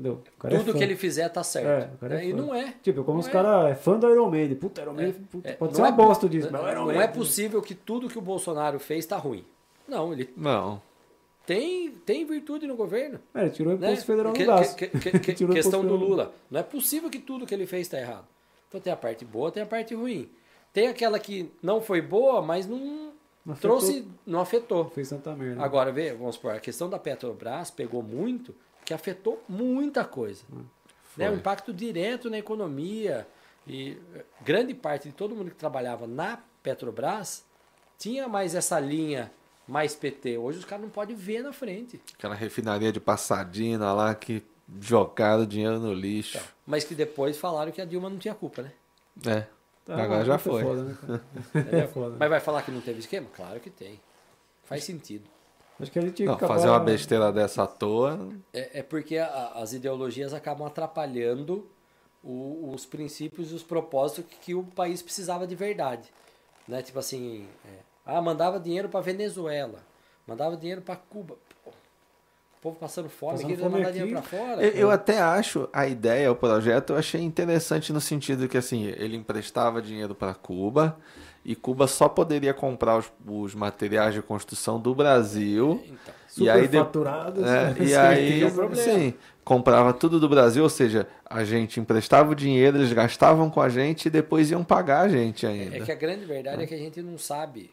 [0.00, 0.22] Entendeu?
[0.44, 0.78] É Tudo fã.
[0.78, 1.66] que ele fizer tá certo.
[1.94, 2.74] É, cara é e não é.
[2.82, 3.30] Tipo, como Não os é.
[3.30, 4.56] caras é fã do Iron Maiden.
[4.56, 6.48] Puta, Iron Maiden puta, É, pode não ser uma é- bosta disso.
[6.50, 9.44] mas Iron não é Maiden- possível que tudo que o Bolsonaro fez tá ruim.
[9.86, 10.80] Não, ele Não.
[11.46, 13.18] tem, tem virtude no governo.
[13.34, 13.88] É, ele tirou o né?
[13.88, 14.76] imposto federal Que- no braço.
[14.76, 15.96] que- que- que- questão do.
[15.96, 16.32] Lula.
[16.50, 18.26] Não é possível que tudo que ele fez está errado.
[18.68, 20.28] Então tem a parte boa, tem a parte ruim.
[20.72, 23.12] Tem aquela que não foi boa, mas não,
[23.44, 23.78] Não afetou.
[23.78, 24.88] trouxe, não afetou.
[24.90, 25.60] Fez tanta merda.
[25.62, 28.54] Agora, vê, vamos supor, a questão da Petrobras pegou muito,
[28.90, 30.42] que afetou muita coisa.
[31.16, 31.30] Né?
[31.30, 33.24] O impacto direto na economia.
[33.64, 37.44] E eh, grande parte de todo mundo que trabalhava na Petrobras
[37.96, 39.30] tinha mais essa linha
[39.68, 40.38] mais PT.
[40.38, 42.02] Hoje os caras não podem ver na frente.
[42.18, 44.42] Aquela refinaria de Passadina lá que
[44.80, 46.40] jogaram dinheiro no lixo.
[46.66, 48.72] Mas que depois falaram que a Dilma não tinha culpa, né?
[49.24, 49.46] É.
[49.84, 50.64] Tá, Agora já foi.
[50.64, 51.20] foda, né?
[51.70, 52.16] É foda.
[52.18, 53.28] Mas vai falar que não teve esquema?
[53.36, 54.00] Claro que tem.
[54.64, 55.30] Faz sentido.
[55.80, 56.54] Acho que gente tinha Não, que acabar...
[56.60, 58.28] fazer uma besteira dessa à toa.
[58.52, 61.66] É, é porque a- as ideologias acabam atrapalhando
[62.22, 66.08] o- os princípios e os propósitos que, que o país precisava de verdade.
[66.68, 66.82] Né?
[66.82, 69.78] Tipo assim, é, ah, mandava dinheiro para Venezuela,
[70.26, 71.36] mandava dinheiro para Cuba.
[71.64, 73.98] Pô, o povo passando fome, Passando queria fome mandar aqui.
[74.00, 74.62] dinheiro para fora.
[74.62, 78.84] Eu, eu até acho a ideia, o projeto, eu achei interessante no sentido que assim,
[78.84, 80.98] ele emprestava dinheiro para Cuba
[81.44, 85.82] e Cuba só poderia comprar os, os materiais de construção do Brasil.
[85.86, 86.80] Então, E aí, de- É,
[87.40, 87.76] né?
[87.80, 88.82] e aí, é o problema.
[88.82, 93.60] sim, comprava tudo do Brasil, ou seja, a gente emprestava o dinheiro, eles gastavam com
[93.60, 95.76] a gente e depois iam pagar a gente ainda.
[95.76, 97.70] é que a grande verdade é que a gente não sabe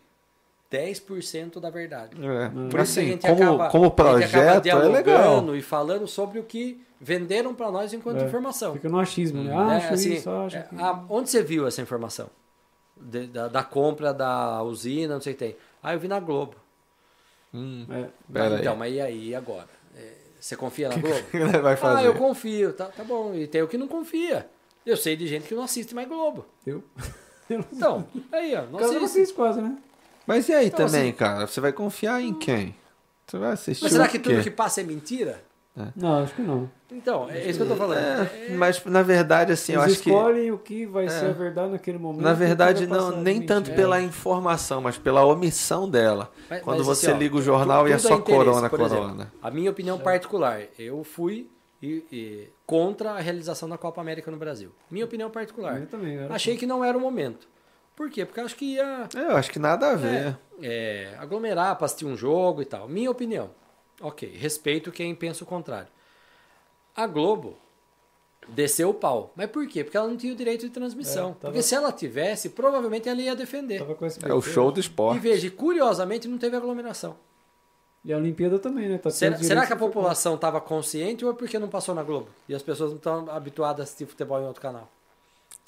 [0.72, 2.12] 10% da verdade.
[2.22, 4.88] É, Por isso que a assim, gente como, acaba, como a gente acaba projeto é
[4.90, 5.56] legal.
[5.56, 8.74] e falando sobre o que venderam para nós enquanto É, informação.
[8.74, 9.52] Fica no achismo, né?
[9.52, 9.56] Né?
[9.56, 10.76] Ah, acho Assim, isso, acho é, que...
[11.10, 12.30] onde você viu essa informação?
[13.02, 15.56] De- da, da compra da usina, não sei o que tem.
[15.82, 16.56] Ah, eu vi na Globo.
[17.54, 18.80] Hum, É, pera então, aí.
[18.80, 19.68] mas e aí agora?
[19.96, 21.24] É, Você confia na Globo?
[21.62, 22.08] Vai ah, fazer?
[22.08, 22.74] eu confio.
[22.74, 23.34] Tá, tá bom.
[23.34, 24.48] E tem o que não confia.
[24.86, 26.46] Eu sei de gente que não assiste mais Globo.
[26.66, 26.84] eu...
[27.50, 29.04] eu não Então, aí, ó, não assiste.
[29.04, 29.78] assisto quase, né?
[30.26, 31.48] Mas e aí Então, também, assim- cara?
[31.48, 32.76] Você vai confiar em quem?
[33.26, 34.30] Você vai assistir Mas será o que quê?
[34.30, 35.42] tudo que passa é mentira?
[35.96, 36.70] Não, acho que não.
[36.92, 38.00] Então, é isso que eu tô falando.
[38.00, 40.10] É, mas na verdade, assim, eu acho que...
[40.10, 42.24] escolhem o que vai ser a verdade naquele momento.
[42.24, 43.76] Na verdade, não, nem tanto mentira.
[43.76, 46.32] pela informação, mas pela omissão dela.
[46.50, 48.70] Mas- Quando mas, você assim, ó, liga o jornal tu- e é tudo só corona,
[48.70, 49.34] Por exemplo, corona.
[49.42, 51.50] a minha opinião particular, eu fui
[51.84, 54.72] e- e contra a realização da Copa América no Brasil.
[54.90, 55.80] Minha opinião particular.
[55.82, 57.48] Eu também, Achei que não era o momento.
[57.96, 58.26] Por quê?
[58.26, 60.38] Porque eu acho que ia Eu acho que nada a ver.
[60.62, 62.88] é, aglomerar para assistir um jogo e tal.
[62.88, 63.50] Minha opinião.
[64.02, 65.88] Ok, respeito quem pensa o contrário.
[66.96, 67.58] A Globo
[68.50, 69.32] desceu o pau.
[69.36, 69.84] Mas por quê?
[69.84, 71.30] Porque ela não tinha o direito de transmissão.
[71.32, 73.80] É, tava- Porque se ela tivesse, provavelmente ela ia defender.
[73.80, 75.20] Tava com esse É o show do E esporte.
[75.20, 77.16] veja, curiosamente não teve aglomeração.
[78.06, 78.98] E a Olimpíada também, né?
[78.98, 82.30] Tá Será, será que a população estava consciente ou é porque não passou na Globo?
[82.48, 84.90] E as pessoas não estão habituadas a assistir futebol em outro canal?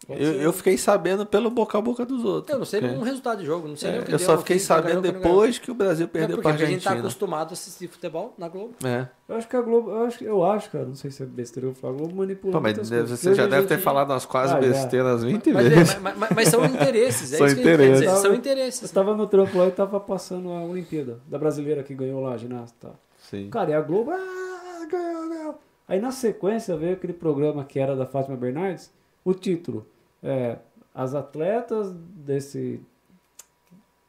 [0.07, 2.51] Eu, eu fiquei sabendo pelo boca a boca dos outros.
[2.51, 2.87] Eu não sei É.
[2.87, 5.13] nenhum resultado de jogo, não sei nem o que eu deu, só fiquei sabendo ganhou.
[5.21, 7.07] depois que o Brasil É perdeu porque pra a gente está Argentina.
[7.09, 8.73] acostumado a assistir futebol na Globo.
[8.83, 9.07] É.
[9.27, 11.67] Eu acho que a Globo, eu acho, eu acho, cara, não sei se é besteira
[11.67, 13.19] eu falar, a Globo manipula Pô, mas muitas deve- coisas.
[13.19, 15.95] você já a deve ter gente- falado umas quase Ah, besteiras 20 Mas, vezes.
[15.95, 17.95] é, mas- mas- mas são interesses, é São isso que a gente quer dizer.
[17.97, 18.21] interesses.
[18.21, 18.83] São Eu interesses.
[18.83, 22.37] estava no trampo lá e tava passando a Olimpíada, da brasileira que ganhou lá, a
[22.37, 22.73] ginasta.
[22.77, 22.99] e tal.
[23.29, 23.49] Sim.
[23.51, 25.59] Cara, e a Globo, ah, ganhou, ganhou.
[25.87, 28.91] Aí na sequência veio aquele programa que era da Fátima Bernardes,
[29.23, 29.85] o título,
[30.23, 30.57] é,
[30.93, 32.79] as atletas desse...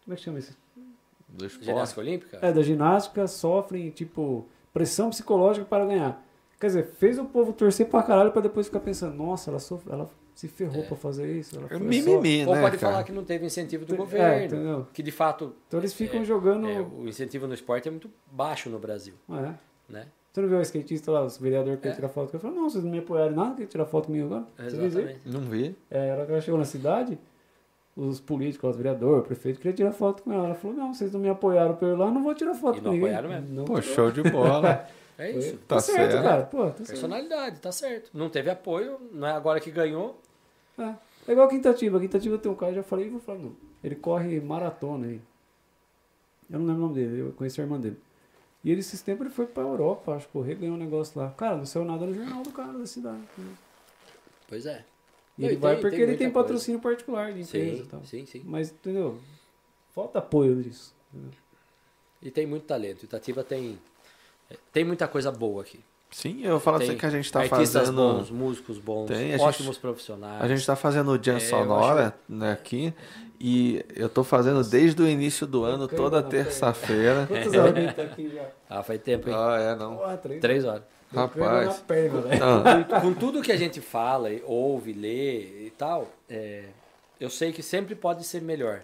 [0.05, 0.57] Como é que chama isso?
[1.29, 1.67] Do esporte.
[1.67, 2.39] Ginástica Olímpica?
[2.43, 6.25] É, da ginástica sofrem, tipo, pressão psicológica para ganhar.
[6.59, 9.93] Quer dizer, fez o povo torcer pra caralho pra depois ficar pensando, nossa, ela, sofre,
[9.93, 11.57] ela se ferrou pra fazer isso.
[11.57, 12.93] Ela É foi mimimi, Ou né, pode cara?
[12.93, 14.45] falar que não teve incentivo do É, governo.
[14.47, 14.87] entendeu?
[14.93, 16.67] que de fato Então eles ficam É, jogando.
[16.69, 19.15] é, o incentivo no esporte é muito baixo no Brasil.
[19.31, 19.55] É.
[19.89, 20.07] Né?
[20.33, 21.91] Você não viu o skatista lá, os vereadores que É.
[21.93, 22.35] queriam tirar foto?
[22.35, 24.47] Eu falei, não, vocês não me apoiaram em nada, querem tirar foto comigo agora?
[24.67, 25.21] Exatamente.
[25.27, 25.75] Não vi.
[25.91, 27.19] É, a hora que ela chegou na cidade,
[27.97, 30.47] os políticos, os vereadores, o prefeito, queriam tirar foto com ela.
[30.47, 32.87] Ela falou, não, vocês não me apoiaram por lá, não vou tirar foto E com
[32.87, 33.09] não ninguém.
[33.15, 33.55] apoiaram mesmo.
[33.57, 33.95] Não Pô, tirou.
[33.95, 34.87] show de bola.
[35.21, 35.59] É isso.
[35.69, 36.23] Tá, Tá certo, certo.
[36.25, 36.43] cara.
[36.45, 36.87] Pô, tá certo.
[36.89, 38.11] Personalidade, tá certo.
[38.15, 40.19] Não teve apoio, não é agora que ganhou.
[40.79, 40.95] É.
[41.29, 41.99] É igual a Quintativa.
[41.99, 43.53] A Quintativa tem um cara, já falei, vou falar, não.
[43.85, 45.21] Ele corre maratona aí.
[46.51, 47.99] Eu não lembro o nome dele, eu conheço a irmã dele.
[48.63, 51.31] E ele, esses tempos, ele foi pra Europa, acho, correr, ganhou um negócio lá.
[51.31, 53.19] Cara, não saiu nada no jornal do cara da cidade.
[53.33, 53.55] entendeu?
[54.49, 54.85] Pois é.
[55.39, 56.49] E ele Não, e vai tem- porque tem ele tem muita coisa.
[56.49, 58.05] patrocínio particular de empresa e Sim, tal.
[58.05, 58.43] sim, sim.
[58.45, 59.19] Mas, entendeu?
[59.95, 60.95] Falta apoio nisso.
[62.21, 63.05] E tem muito talento.
[63.05, 63.79] Itatiba tem,
[64.73, 65.81] tem muita coisa boa aqui.
[66.11, 67.97] Sim, eu falo Tem assim que a gente tá artistas fazendo.
[67.97, 70.43] bons, músicos bons, Tem, a gente- ótimos profissionais.
[70.43, 72.93] A gente tá fazendo o Jam É, Sonora né, aqui.
[73.43, 77.27] E eu tô fazendo desde o início do ano, toda terça-feira.
[77.27, 78.43] Quantas horas que tá aqui já?
[78.69, 79.35] Ah, faz tempo, hein?
[79.37, 79.99] Ah, é, não.
[80.19, 80.41] Três.
[80.41, 80.83] Três horas.
[81.11, 81.83] Deu na Rapaz.
[81.89, 82.41] perna, velho.
[82.45, 86.65] Ah, Com tudo que a gente fala, e ouve, lê e tal, é,
[87.19, 88.83] eu sei que sempre pode ser melhor.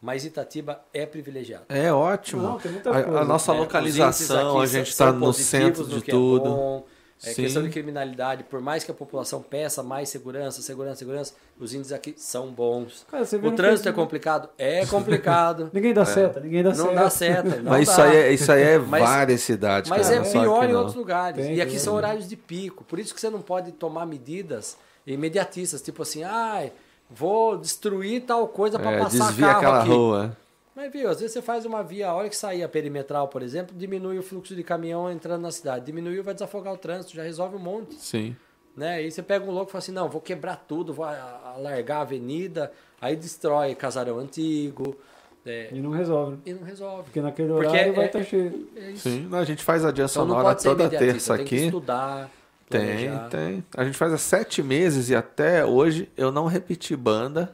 [0.00, 1.64] Mas Itatiba é privilegiado.
[1.68, 2.42] é ótimo.
[2.42, 3.20] Não, tem muita a, coisa.
[3.20, 6.46] a nossa É, localização, a gente são tá no centro de que tudo.
[6.46, 6.84] É bom.
[7.24, 7.42] É Sim.
[7.42, 11.92] questão de criminalidade, por mais que a população peça mais segurança, segurança, segurança, os índices
[11.92, 13.04] aqui são bons.
[13.10, 14.48] Cara, O trânsito é complicado?
[14.56, 15.68] É complicado.
[15.74, 16.94] Ninguém dá seta, ninguém dá não seta.
[16.94, 17.56] dá seta.
[17.62, 17.92] Não Mas dá.
[17.92, 20.94] isso aí, é, isso aí é Mas- várias cidades, Mas cara, é pior em outros
[20.94, 21.44] lugares.
[21.44, 21.80] Tem, e aqui tem.
[21.80, 22.84] são horários de pico.
[22.84, 26.72] Por isso que você não pode tomar medidas imediatistas, tipo assim, ai,
[27.10, 29.88] vou destruir tal coisa para É, passar desvia carro aquela aqui.
[29.90, 30.36] rua.
[30.78, 33.42] Mas viu, às vezes você faz uma via, a hora que sair a perimetral, por
[33.42, 35.86] exemplo, diminui o fluxo de caminhão entrando na cidade.
[35.86, 37.96] Diminuiu, vai desafogar o trânsito, já resolve um monte.
[37.96, 38.36] Sim.
[38.76, 38.94] Né?
[38.94, 42.00] Aí você pega um louco e fala assim, não, vou quebrar tudo, vou alargar a
[42.02, 44.96] avenida, aí destrói casarão antigo,
[45.44, 46.38] é, E não resolve, né?
[46.46, 47.02] e não resolve.
[47.02, 48.68] Porque naquele Porque horário vai é- estar cheio.
[48.76, 49.08] É isso.
[49.10, 51.64] Sim, a gente faz a Jam Então Sonora toda terça tem que aqui.
[51.64, 52.30] estudar,
[52.70, 53.28] Tem, planejar.
[53.30, 53.64] tem.
[53.76, 57.52] A gente faz há sete meses e até hoje eu não repeti banda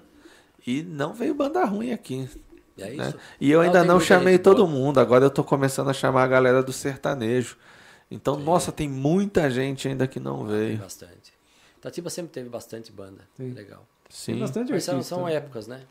[0.66, 2.28] e não veio banda ruim aqui.
[2.78, 2.98] É isso.
[2.98, 3.14] né?
[3.40, 6.28] E eu ainda tem não chamei todo mundo, agora eu tô começando a chamar a
[6.28, 7.56] galera do sertanejo.
[8.10, 10.78] Então, nossa, tem muita gente ainda que não Tem veio.
[10.78, 11.32] bastante.
[11.80, 13.22] Tatiba sempre teve bastante banda.
[13.36, 13.52] Tem.
[13.52, 13.86] Legal.
[14.04, 14.38] Tem Sim.
[14.40, 15.14] bastante Mas são, artista.
[15.16, 15.82] são épocas, né?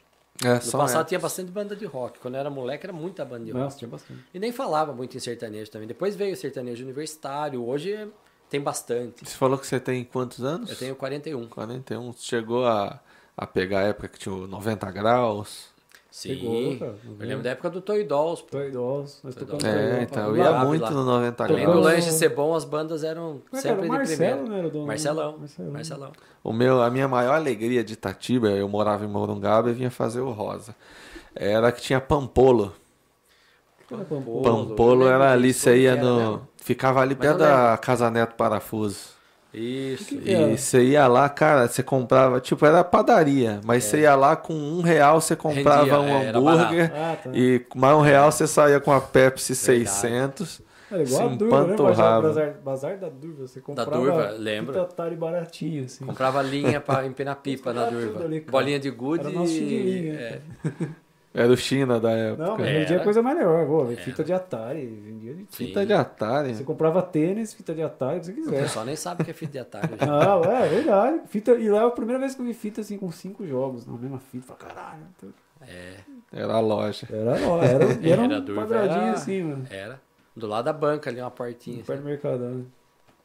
[0.44, 1.08] É, No só passado é.
[1.10, 2.20] tinha bastante banda de rock.
[2.20, 3.64] Quando eu era moleque, era muita banda de rock.
[3.64, 4.20] Nossa, tinha bastante.
[4.34, 5.88] E nem falava muito em sertanejo também.
[5.88, 7.64] Depois veio o sertanejo universitário.
[7.66, 8.08] Hoje
[8.50, 9.28] tem bastante.
[9.28, 10.70] Você falou que você tem quantos anos?
[10.72, 11.48] Eu tenho 41.
[11.48, 12.14] 41.
[12.18, 13.00] Chegou a,
[13.38, 15.73] a pegar a época que tinha o 90 graus.
[16.14, 16.35] Sim.
[16.35, 16.95] Pegou, cara.
[17.19, 18.43] eu lembro da época do Toy Dolls.
[18.43, 18.50] pô.
[18.51, 19.17] Tô idoso.
[19.24, 19.66] Nós idoso.
[19.66, 20.92] aí, É, então eu ia lá, muito lá.
[20.92, 24.17] no 90 Além do lanche ser bom, as bandas eram é sempre O de Marcelo,
[24.17, 24.43] primeira.
[24.43, 24.85] não era o dono?
[24.85, 25.38] Marcelão.
[25.40, 25.72] Marcelão.
[25.72, 26.11] Marcelão.
[26.43, 30.19] O meu, a minha maior alegria de Itatiba, eu morava em Morungaba e vinha fazer
[30.19, 30.75] o Rosa.
[31.35, 32.75] Era que tinha Pampolo.
[33.83, 34.42] O que era Pampolo?
[34.43, 36.16] Pampolo era ali, você ia no.
[36.16, 36.48] mesmo?
[36.58, 39.12] Ficava ali perto da Casa Neto Parafuso.
[39.54, 40.18] Isso.
[40.18, 40.32] Que?
[40.32, 44.54] E você ia lá, cara, você comprava, tipo, era padaria, mas você ia lá com
[44.54, 47.30] um real, você comprava Rendia, um é, hambúrguer Ah, tá.
[47.34, 49.90] e com mais um real você saía com a Pepsi Verdade.
[49.90, 50.62] 600.
[50.92, 51.76] Era igual se a Durva, né?
[51.76, 53.48] Bazar, bazar, bazar da Durva.
[53.48, 54.74] Você comprava Durva, lembro.
[54.74, 56.06] fita Atari baratinho, assim.
[56.06, 58.24] Comprava linha pra empenar pipa na durva.
[58.26, 58.42] ali.
[58.42, 59.26] Bolinha de gude.
[59.26, 60.40] Era nosso chinelinho, é,
[61.34, 62.44] Era o China da época.
[62.45, 62.80] Não, mas Era.
[62.80, 63.66] vendia coisa melhor.
[63.66, 65.66] Pô, fita de Atari, vendia de Sim.
[65.68, 66.53] Fita de Atari.
[66.56, 68.62] Você comprava tênis, fita de Atari, o que você O quiser.
[68.62, 69.90] pessoal nem sabe o que é fita de atalho.
[69.90, 70.06] gente.
[70.06, 71.22] Não, é verdade.
[71.28, 73.88] Fita, e lá é a primeira vez que eu vi fita assim com cinco jogos
[73.88, 74.53] na mesma fita.
[74.53, 75.34] Falei, caralho.
[75.62, 75.95] É,
[76.32, 77.08] Era a loja.
[77.12, 79.66] Era, ó, era, era, Era um quadradinho era- assim, mano.
[79.72, 80.00] era.
[80.36, 81.84] Do lado da banca ali, uma portinha.
[81.84, 82.66] Perto do Mercadão.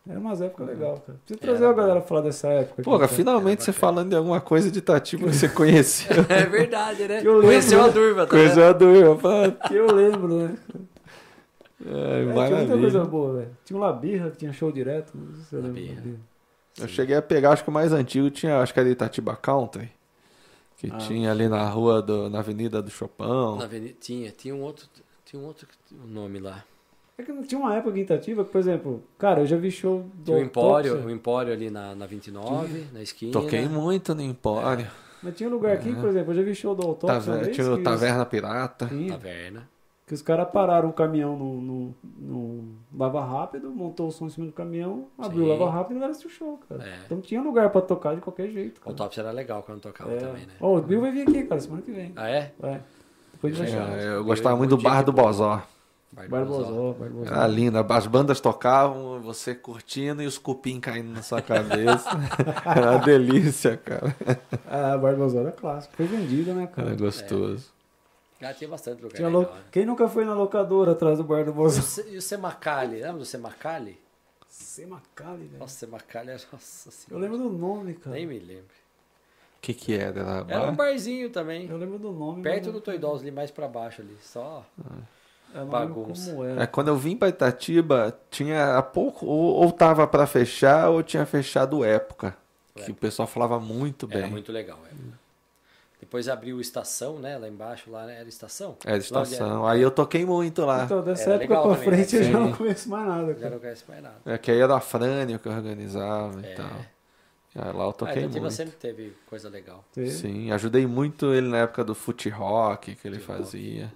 [0.09, 0.15] Né?
[0.15, 1.19] Era umas épocas legais, cara.
[1.25, 1.77] Precisa Era trazer a bom.
[1.77, 2.83] galera pra falar dessa época.
[2.83, 3.13] Pô, aqui, cara.
[3.13, 6.17] finalmente você falando de alguma coisa de Itatiba que você conheceu.
[6.29, 7.19] É verdade, né?
[7.23, 7.93] Eu lembro, Conheceu a né?
[7.93, 8.79] durva, tá Coisa vendo?
[8.79, 9.57] do eu falando.
[9.59, 10.57] Que eu lembro, né?
[11.87, 13.57] É, É, tinha muita coisa boa, velho.
[13.65, 15.13] Tinha um Labirra que tinha show direto.
[15.15, 15.67] Não sei se.
[15.67, 16.03] Labirra.
[16.81, 19.91] Eu cheguei a pegar, acho que o mais antigo tinha, acho que era Itatiba Country.
[20.77, 20.97] Que Ah.
[20.99, 23.57] tinha ali na rua, do, na Avenida do Chopão.
[23.57, 24.87] Na avenida, tinha, tinha um outro,
[25.25, 25.67] tinha um outro
[26.07, 26.63] nome lá.
[27.19, 29.71] É que não tinha uma época em Itatiba que, por exemplo, cara, eu já vi
[29.73, 33.33] show do Tinha o Empório, o Empório ali na, na 29, na esquina.
[33.33, 34.87] Toquei muito no Empório.
[35.21, 37.21] Mas tinha um lugar aqui, por exemplo, eu já vi show do Autópsia.
[37.33, 38.85] Taver- vez tinha o Taverna Pirata.
[38.85, 39.69] Os, tinha, Taverna.
[40.07, 42.65] que os caras pararam o caminhão no, no, no
[42.97, 45.51] Lava Rápido, montou o som em cima do caminhão, abriu Sim.
[45.51, 46.85] o Lava Rápido e assistiu o show, cara.
[46.89, 46.99] É.
[47.05, 48.79] Então tinha lugar pra tocar de qualquer jeito.
[48.79, 48.93] O Cara.
[48.93, 50.19] Autópsia era legal quando tocava É.
[50.19, 50.53] também, né?
[50.61, 52.13] Ó, o Bill vai vir aqui, cara, semana que vem.
[52.15, 52.53] Ah, é?
[52.61, 52.81] Vai.
[53.33, 53.71] Depois de É.
[53.71, 55.61] É, eu Eu gostava muito do Bar do Bozó.
[56.11, 57.31] Barbosó, Barbosó.
[57.31, 57.79] Era lindo.
[57.79, 62.09] As bandas tocavam, você curtindo e os cupim caindo na sua cabeça.
[62.65, 64.17] Era uma delícia, cara.
[64.67, 65.95] Ah, Barbosó era clássico.
[65.97, 66.89] Foi vendido, né, cara?
[66.89, 67.71] Era gostoso.
[68.41, 69.43] Ah, tinha bastante lugar Tinha lo...
[69.43, 69.49] né?
[69.71, 71.83] Quem nunca foi na locadora atrás do bar do E o Bozó?
[71.83, 73.99] Se- E o Semacali, lembra do Semacali?
[74.49, 75.59] Semacali, velho.
[75.59, 76.41] Nossa, Semacali era...
[76.53, 77.23] Nossa Eu senhora.
[77.25, 78.15] lembro do nome, cara.
[78.17, 78.65] Nem me lembro.
[78.65, 80.21] O que que era?
[80.21, 80.77] Era, Era um bar?
[80.77, 81.69] barzinho também.
[81.69, 82.43] Eu lembro do nome.
[82.43, 84.17] Perto do Toy Dolls ali, mais pra baixo ali.
[84.23, 84.65] Só...
[84.79, 85.07] eu lembro
[85.65, 86.31] bagunça.
[86.31, 86.67] É, era.
[86.67, 91.25] quando eu vim pra Itatiba, tinha há pouco, ou, ou tava pra fechar, ou tinha
[91.27, 92.37] fechado época.
[92.75, 92.93] Que Época.
[92.93, 94.19] o pessoal falava muito bem.
[94.19, 94.79] Era muito legal.
[94.91, 94.95] É.
[96.01, 97.37] Depois abriu Estação, né?
[97.37, 98.21] Lá embaixo, lá né?
[98.21, 98.77] era Estação?
[98.85, 99.67] Era estação.
[99.67, 100.85] Aí eu toquei muito lá.
[100.85, 101.85] Então, dessa Era época pra também, né?
[101.97, 102.33] frente eu já Sim.
[102.35, 103.51] não conheço mais nada, Já cara.
[103.51, 104.17] não conhece mais nada.
[104.25, 106.53] É que aí era a Frânio que organizava É.
[106.53, 106.71] e tal.
[107.57, 108.53] Ah, lá eu Ah, toquei a Tativa muito.
[108.55, 109.85] sempre teve coisa legal.
[109.93, 110.11] Teve.
[110.13, 113.93] Sim, ajudei muito ele na época do foot rock que ele fazia.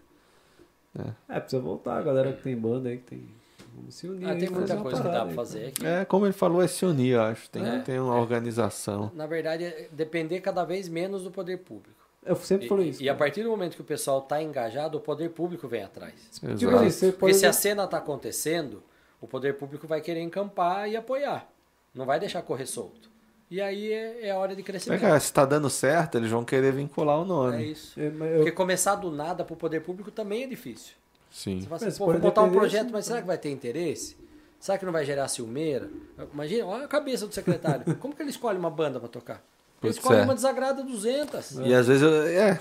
[1.28, 3.28] É, precisa voltar, a galera que tem banda aí, que tem.
[3.74, 5.86] Vamos se unir Ah, tem muita coisa que dá pra fazer aqui.
[5.86, 7.48] É, como ele falou, é se unir, eu acho.
[7.48, 7.78] Tem, É.
[7.78, 9.10] tem uma organização.
[9.14, 11.96] Na verdade, é depender cada vez menos do poder público.
[12.24, 13.02] Eu sempre E, falei isso.
[13.02, 16.12] e a partir do momento que o pessoal está engajado, o poder público vem atrás.
[16.32, 16.76] Tipo Exato.
[16.76, 17.34] assim, você Porque pode.
[17.34, 18.82] se a cena está acontecendo,
[19.20, 21.48] o poder público vai querer encampar e apoiar.
[21.94, 23.10] Não vai deixar correr solto.
[23.52, 25.02] E aí é, é a hora de É, crescimento.
[25.02, 27.72] cara, se tá dando certo, eles vão querer vincular o É nome.
[27.72, 28.00] isso.
[28.00, 30.94] É, eu- Porque começar do nada para o poder público também é difícil.
[31.30, 31.60] Sim.
[31.60, 33.50] Você fala Mas assim, pô, pode vou botar um projeto, mas será que vai ter
[33.50, 34.16] interesse?
[34.58, 35.90] Será que não vai gerar ciumeira?
[36.32, 37.84] Imagina, olha a cabeça do secretário.
[38.00, 39.44] Como que ele escolhe uma banda para tocar?
[39.82, 40.22] Ele escolhe é.
[40.22, 41.58] uma desagrada 200.
[41.58, 42.58] E às vezes, eu, é,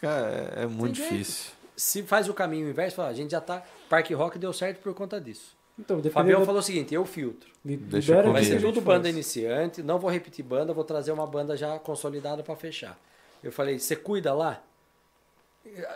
[0.00, 1.18] cara, é, é muito Tem jeito.
[1.18, 1.52] difícil.
[1.76, 3.62] Se faz o caminho inverso, fala, a gente já tá.
[3.90, 5.54] Parque Rock deu certo por conta disso.
[5.80, 7.50] Então, dependendo Fabião da- falou o seguinte: eu filtro.
[7.64, 8.22] Deixa.
[8.22, 8.84] Vai ser tudo faz.
[8.84, 12.98] banda iniciante, não vou repetir banda, vou trazer uma banda já consolidada para fechar.
[13.42, 14.62] Eu falei, você cuida lá?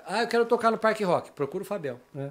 [0.06, 1.30] Ah, eu quero tocar no Parque Rock.
[1.32, 1.98] Procura o Fabião.
[2.16, 2.30] É.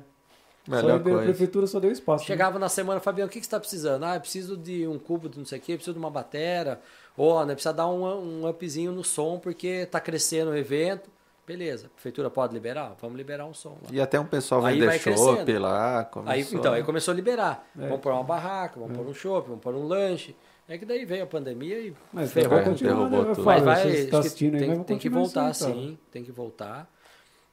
[0.66, 1.34] Melhor só liberou, a coisa.
[1.34, 2.24] prefeitura só deu espaço.
[2.24, 2.28] né?
[2.28, 4.04] Chegava na semana, Fabião, o que, que você está precisando?
[4.06, 6.10] Ah, eu preciso de um cubo de não sei o quê, eu preciso de uma
[6.10, 6.80] batera.
[7.18, 8.06] Ou, né, precisa dar um,
[8.44, 11.10] um upzinho no som porque tá crescendo o evento.
[11.46, 12.96] Beleza, a prefeitura pode liberar?
[13.02, 13.90] Vamos liberar um som lá.
[13.92, 16.00] E até um pessoal Aí vender vai chopp lá.
[16.00, 16.60] Aí, Começou.
[16.60, 17.68] então, aí começou a liberar.
[17.78, 17.82] É.
[17.88, 20.36] Vamos pôr uma barraca, vamos pôr um shopping, vamos pôr um lanche.
[20.68, 23.32] É que daí veio a pandemia e Mas ferrou vai com continuar, derrubou né?
[23.32, 23.46] Eu tudo.
[23.46, 26.32] Mas vai, tá que aí, tem, mas vai tem que voltar aí, sim, tem que
[26.32, 26.90] voltar.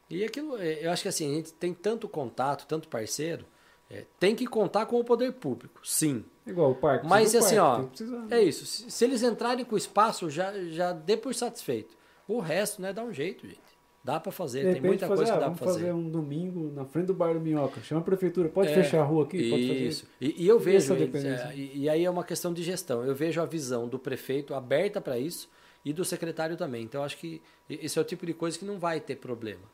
[0.09, 3.44] E aquilo, é, eu acho que assim, a gente tem tanto contato, tanto parceiro,
[3.91, 6.25] é, tem que contar com o poder público, sim.
[6.47, 7.07] Igual o parque.
[7.07, 8.27] Mas assim, parque, ó, precisar.
[8.31, 8.65] é isso.
[8.65, 11.97] Se, se eles entrarem com o espaço, já, já dê por satisfeito.
[12.28, 13.69] O resto, né, dá um jeito, gente.
[14.02, 15.80] Dá pra fazer, tem muita fazer, coisa ah, que dá vamos pra fazer.
[15.80, 17.82] fazer um domingo na frente do bar do Minhoca.
[17.82, 19.50] Chama a prefeitura, pode É, fechar a rua aqui?
[19.50, 20.06] Pode fazer Isso.
[20.18, 23.04] E, e eu vejo, é, e, e aí é uma questão de gestão.
[23.04, 25.50] Eu vejo a visão do prefeito aberta para isso
[25.84, 26.82] e do secretário também.
[26.82, 29.64] Então, acho que esse é o tipo de coisa que não vai ter problema.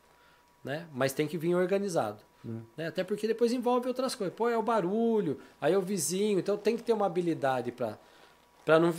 [0.61, 0.87] Né?
[0.93, 2.21] Mas tem que vir organizado.
[2.45, 2.59] Hum.
[2.75, 2.87] Né?
[2.87, 4.35] Até porque depois envolve outras coisas.
[4.35, 6.37] Pô, é o barulho, aí é o vizinho.
[6.37, 7.97] Então, tem que ter uma habilidade para
[8.77, 8.93] não,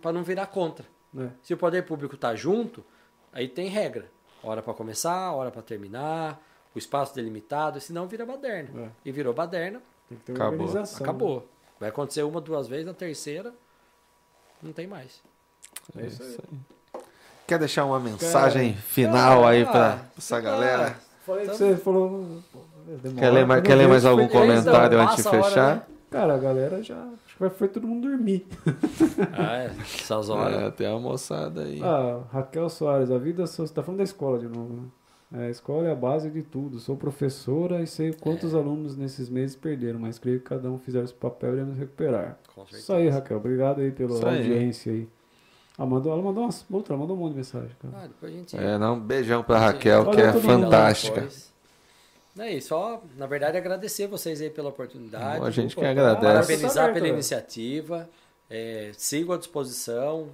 [0.00, 0.86] pra não virar contra.
[1.12, 1.32] né?
[1.42, 2.84] Se o poder público está junto,
[3.32, 4.08] aí tem regra.
[4.42, 6.40] Hora para começar, hora para terminar,
[6.74, 8.84] o espaço delimitado, senão vira baderna.
[8.84, 8.88] É.
[9.04, 10.52] E virou baderna, Tem que ter Acabou.
[10.66, 11.02] organização.
[11.04, 11.48] acabou.
[11.80, 13.52] Vai acontecer uma, duas vezes, na terceira,
[14.62, 15.20] não tem mais.
[15.96, 17.02] É isso aí.
[17.46, 20.96] Quer deixar uma mensagem final aí pra Ah, essa galera?
[21.24, 22.42] Falei que Então- você falou.
[22.52, 25.76] pô, demora, Quer ler quer ler mais algum comentário antes de a hora, fechar?
[25.76, 25.82] né?
[26.10, 26.96] Cara, a galera já.
[26.96, 28.46] Acho que vai foi todo mundo dormir.
[29.32, 30.62] Ah, é, essas horas.
[30.62, 31.80] É, tem uma moçada aí.
[31.82, 33.46] Ah, Raquel Soares, a vida.
[33.46, 34.82] Você tá falando da escola de novo, né?
[35.42, 36.78] É, a escola é a base de tudo.
[36.78, 38.56] Sou professora e sei quantos É.
[38.56, 42.38] alunos nesses meses perderam, mas creio que cada um fizer esse papel e iremos recuperar.
[42.54, 42.82] Com certeza.
[42.82, 43.36] Isso aí, Raquel.
[43.36, 45.06] Obrigado aí pela Isso audiência aí.
[45.76, 47.94] Ah, mandou, ela mandou umas, outra, ela mandou um monte de mensagem, cara.
[48.02, 48.56] Ah, depois a gente.
[48.56, 51.28] É, não, um beijão pra Raquel, Olha que é fantástica.
[52.42, 55.44] É isso, só, na verdade, agradecer vocês aí pela oportunidade.
[55.44, 56.26] A gente que agradece.
[56.26, 57.12] Parabenizar Tá pela né?
[57.12, 58.08] iniciativa.
[58.50, 60.28] É, sigo à disposição.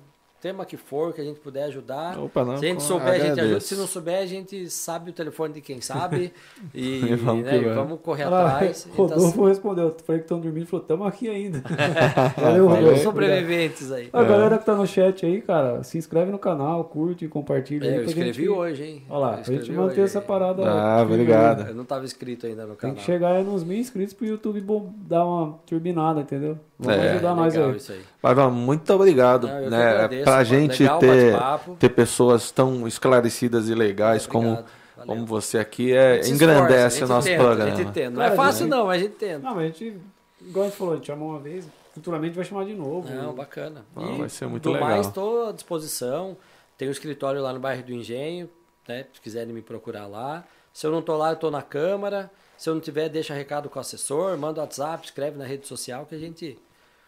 [0.45, 2.19] Tema que for, que a gente puder ajudar.
[2.19, 3.61] Opa, não, Se a gente souber, a gente ajuda.
[3.61, 6.35] Se não souber, a gente sabe o telefone de quem sabe.
[6.75, 7.77] E, E vamos né, e vamos.
[7.77, 8.87] vamos correr atrás.
[8.93, 9.97] Então, Rodolfo respondeu.
[10.05, 11.63] Falei que estão dormindo e falou: tamo aqui ainda.
[12.37, 12.93] Valeu, Tem Rodolfo.
[12.97, 14.11] os sobreviventes aí.
[14.13, 17.89] A galera que tá no chat aí, cara, se inscreve no canal, curte, compartilha.
[17.89, 18.49] aí É, eu escrevi gente...
[18.51, 19.03] hoje, hein?
[19.09, 20.63] Olha lá, pra gente manter hoje, essa parada.
[20.67, 21.65] Ah, firme, obrigado.
[21.65, 21.71] né?
[21.71, 22.97] Eu não estava inscrito ainda no Tem canal.
[22.97, 26.59] que chegar aí nos mil inscritos pro YouTube bom- dar uma turbinada, entendeu?
[26.79, 27.63] Vamos É, ajudar nós aí.
[27.63, 28.01] aí.
[28.23, 30.09] Mas, ó, muito obrigado, Não, né?
[30.37, 30.47] Mano.
[30.47, 31.37] gente Legal ter,
[31.79, 34.65] ter pessoas tão esclarecidas e legais como.
[34.97, 35.17] Valeu.
[35.17, 37.73] como você aqui é, engrandece esforça, o nosso a tenta, programa.
[37.73, 38.11] A gente tenta.
[38.11, 39.39] Não Cara, é fácil, gente- não, mas a gente tenta.
[39.41, 40.01] Não, mas a gente,
[40.41, 43.13] igual a gente falou, a gente chamou uma vez, futuramente vai chamar de novo.
[43.13, 43.85] Não, bacana.
[43.97, 44.89] Ah, e vai ser muito do legal.
[44.89, 46.37] mais, estou à disposição.
[46.79, 48.49] Tem um escritório lá no bairro do Engenho,
[48.89, 49.05] né?
[49.13, 50.45] Se quiserem me procurar lá.
[50.73, 52.31] Se eu não estou lá, eu estou na Câmara.
[52.57, 56.07] Se eu não tiver, deixa recado com o assessor, manda WhatsApp, escreve na rede social
[56.07, 56.57] que a gente,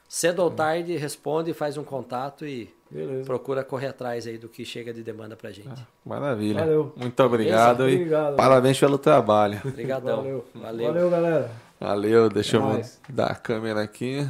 [0.09, 3.25] cedo ou tarde, responde, faz um contato e Beleza.
[3.25, 5.69] procura correr atrás aí do que chega de demanda pra gente.
[6.05, 6.61] Maravilha.
[6.61, 6.93] Valeu.
[6.97, 7.93] Muito obrigado Beleza?
[7.97, 8.37] e Obrigado.
[8.37, 9.61] parabéns pelo trabalho.
[9.65, 10.17] Obrigadão.
[10.19, 10.45] Valeu.
[10.55, 10.87] Valeu.
[10.87, 11.51] Valeu, galera.
[11.81, 13.01] Valeu, deixa Até eu mais.
[13.09, 14.27] dar a câmera aqui.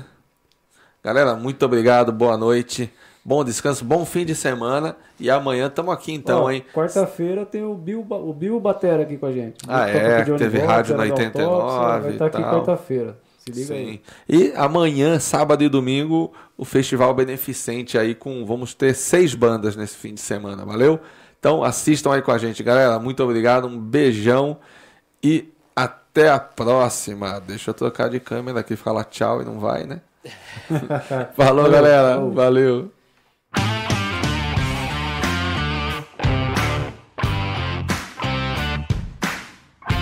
[1.04, 2.92] Galera, muito obrigado, boa noite,
[3.24, 6.64] bom descanso, bom fim de semana e amanhã estamos aqui então, Ó, hein?
[6.74, 9.58] Quarta-feira tem o Bill, o Bill Batera aqui com a gente.
[9.68, 12.50] Ah, é, teve rádio na era da 89 Autópsia, Vai e estar aqui tal.
[12.52, 13.16] quarta-feira.
[13.48, 13.86] Se liga aí.
[13.86, 14.00] Sim.
[14.28, 19.96] E amanhã, sábado e domingo, o festival beneficente aí com vamos ter seis bandas nesse
[19.96, 21.00] fim de semana, valeu?
[21.38, 22.98] Então assistam aí com a gente, galera.
[22.98, 24.58] Muito obrigado, um beijão
[25.22, 27.40] e até a próxima.
[27.40, 30.00] Deixa eu trocar de câmera aqui, falar tchau e não vai, né?
[31.36, 32.18] Falou, galera.
[32.18, 32.90] Valeu.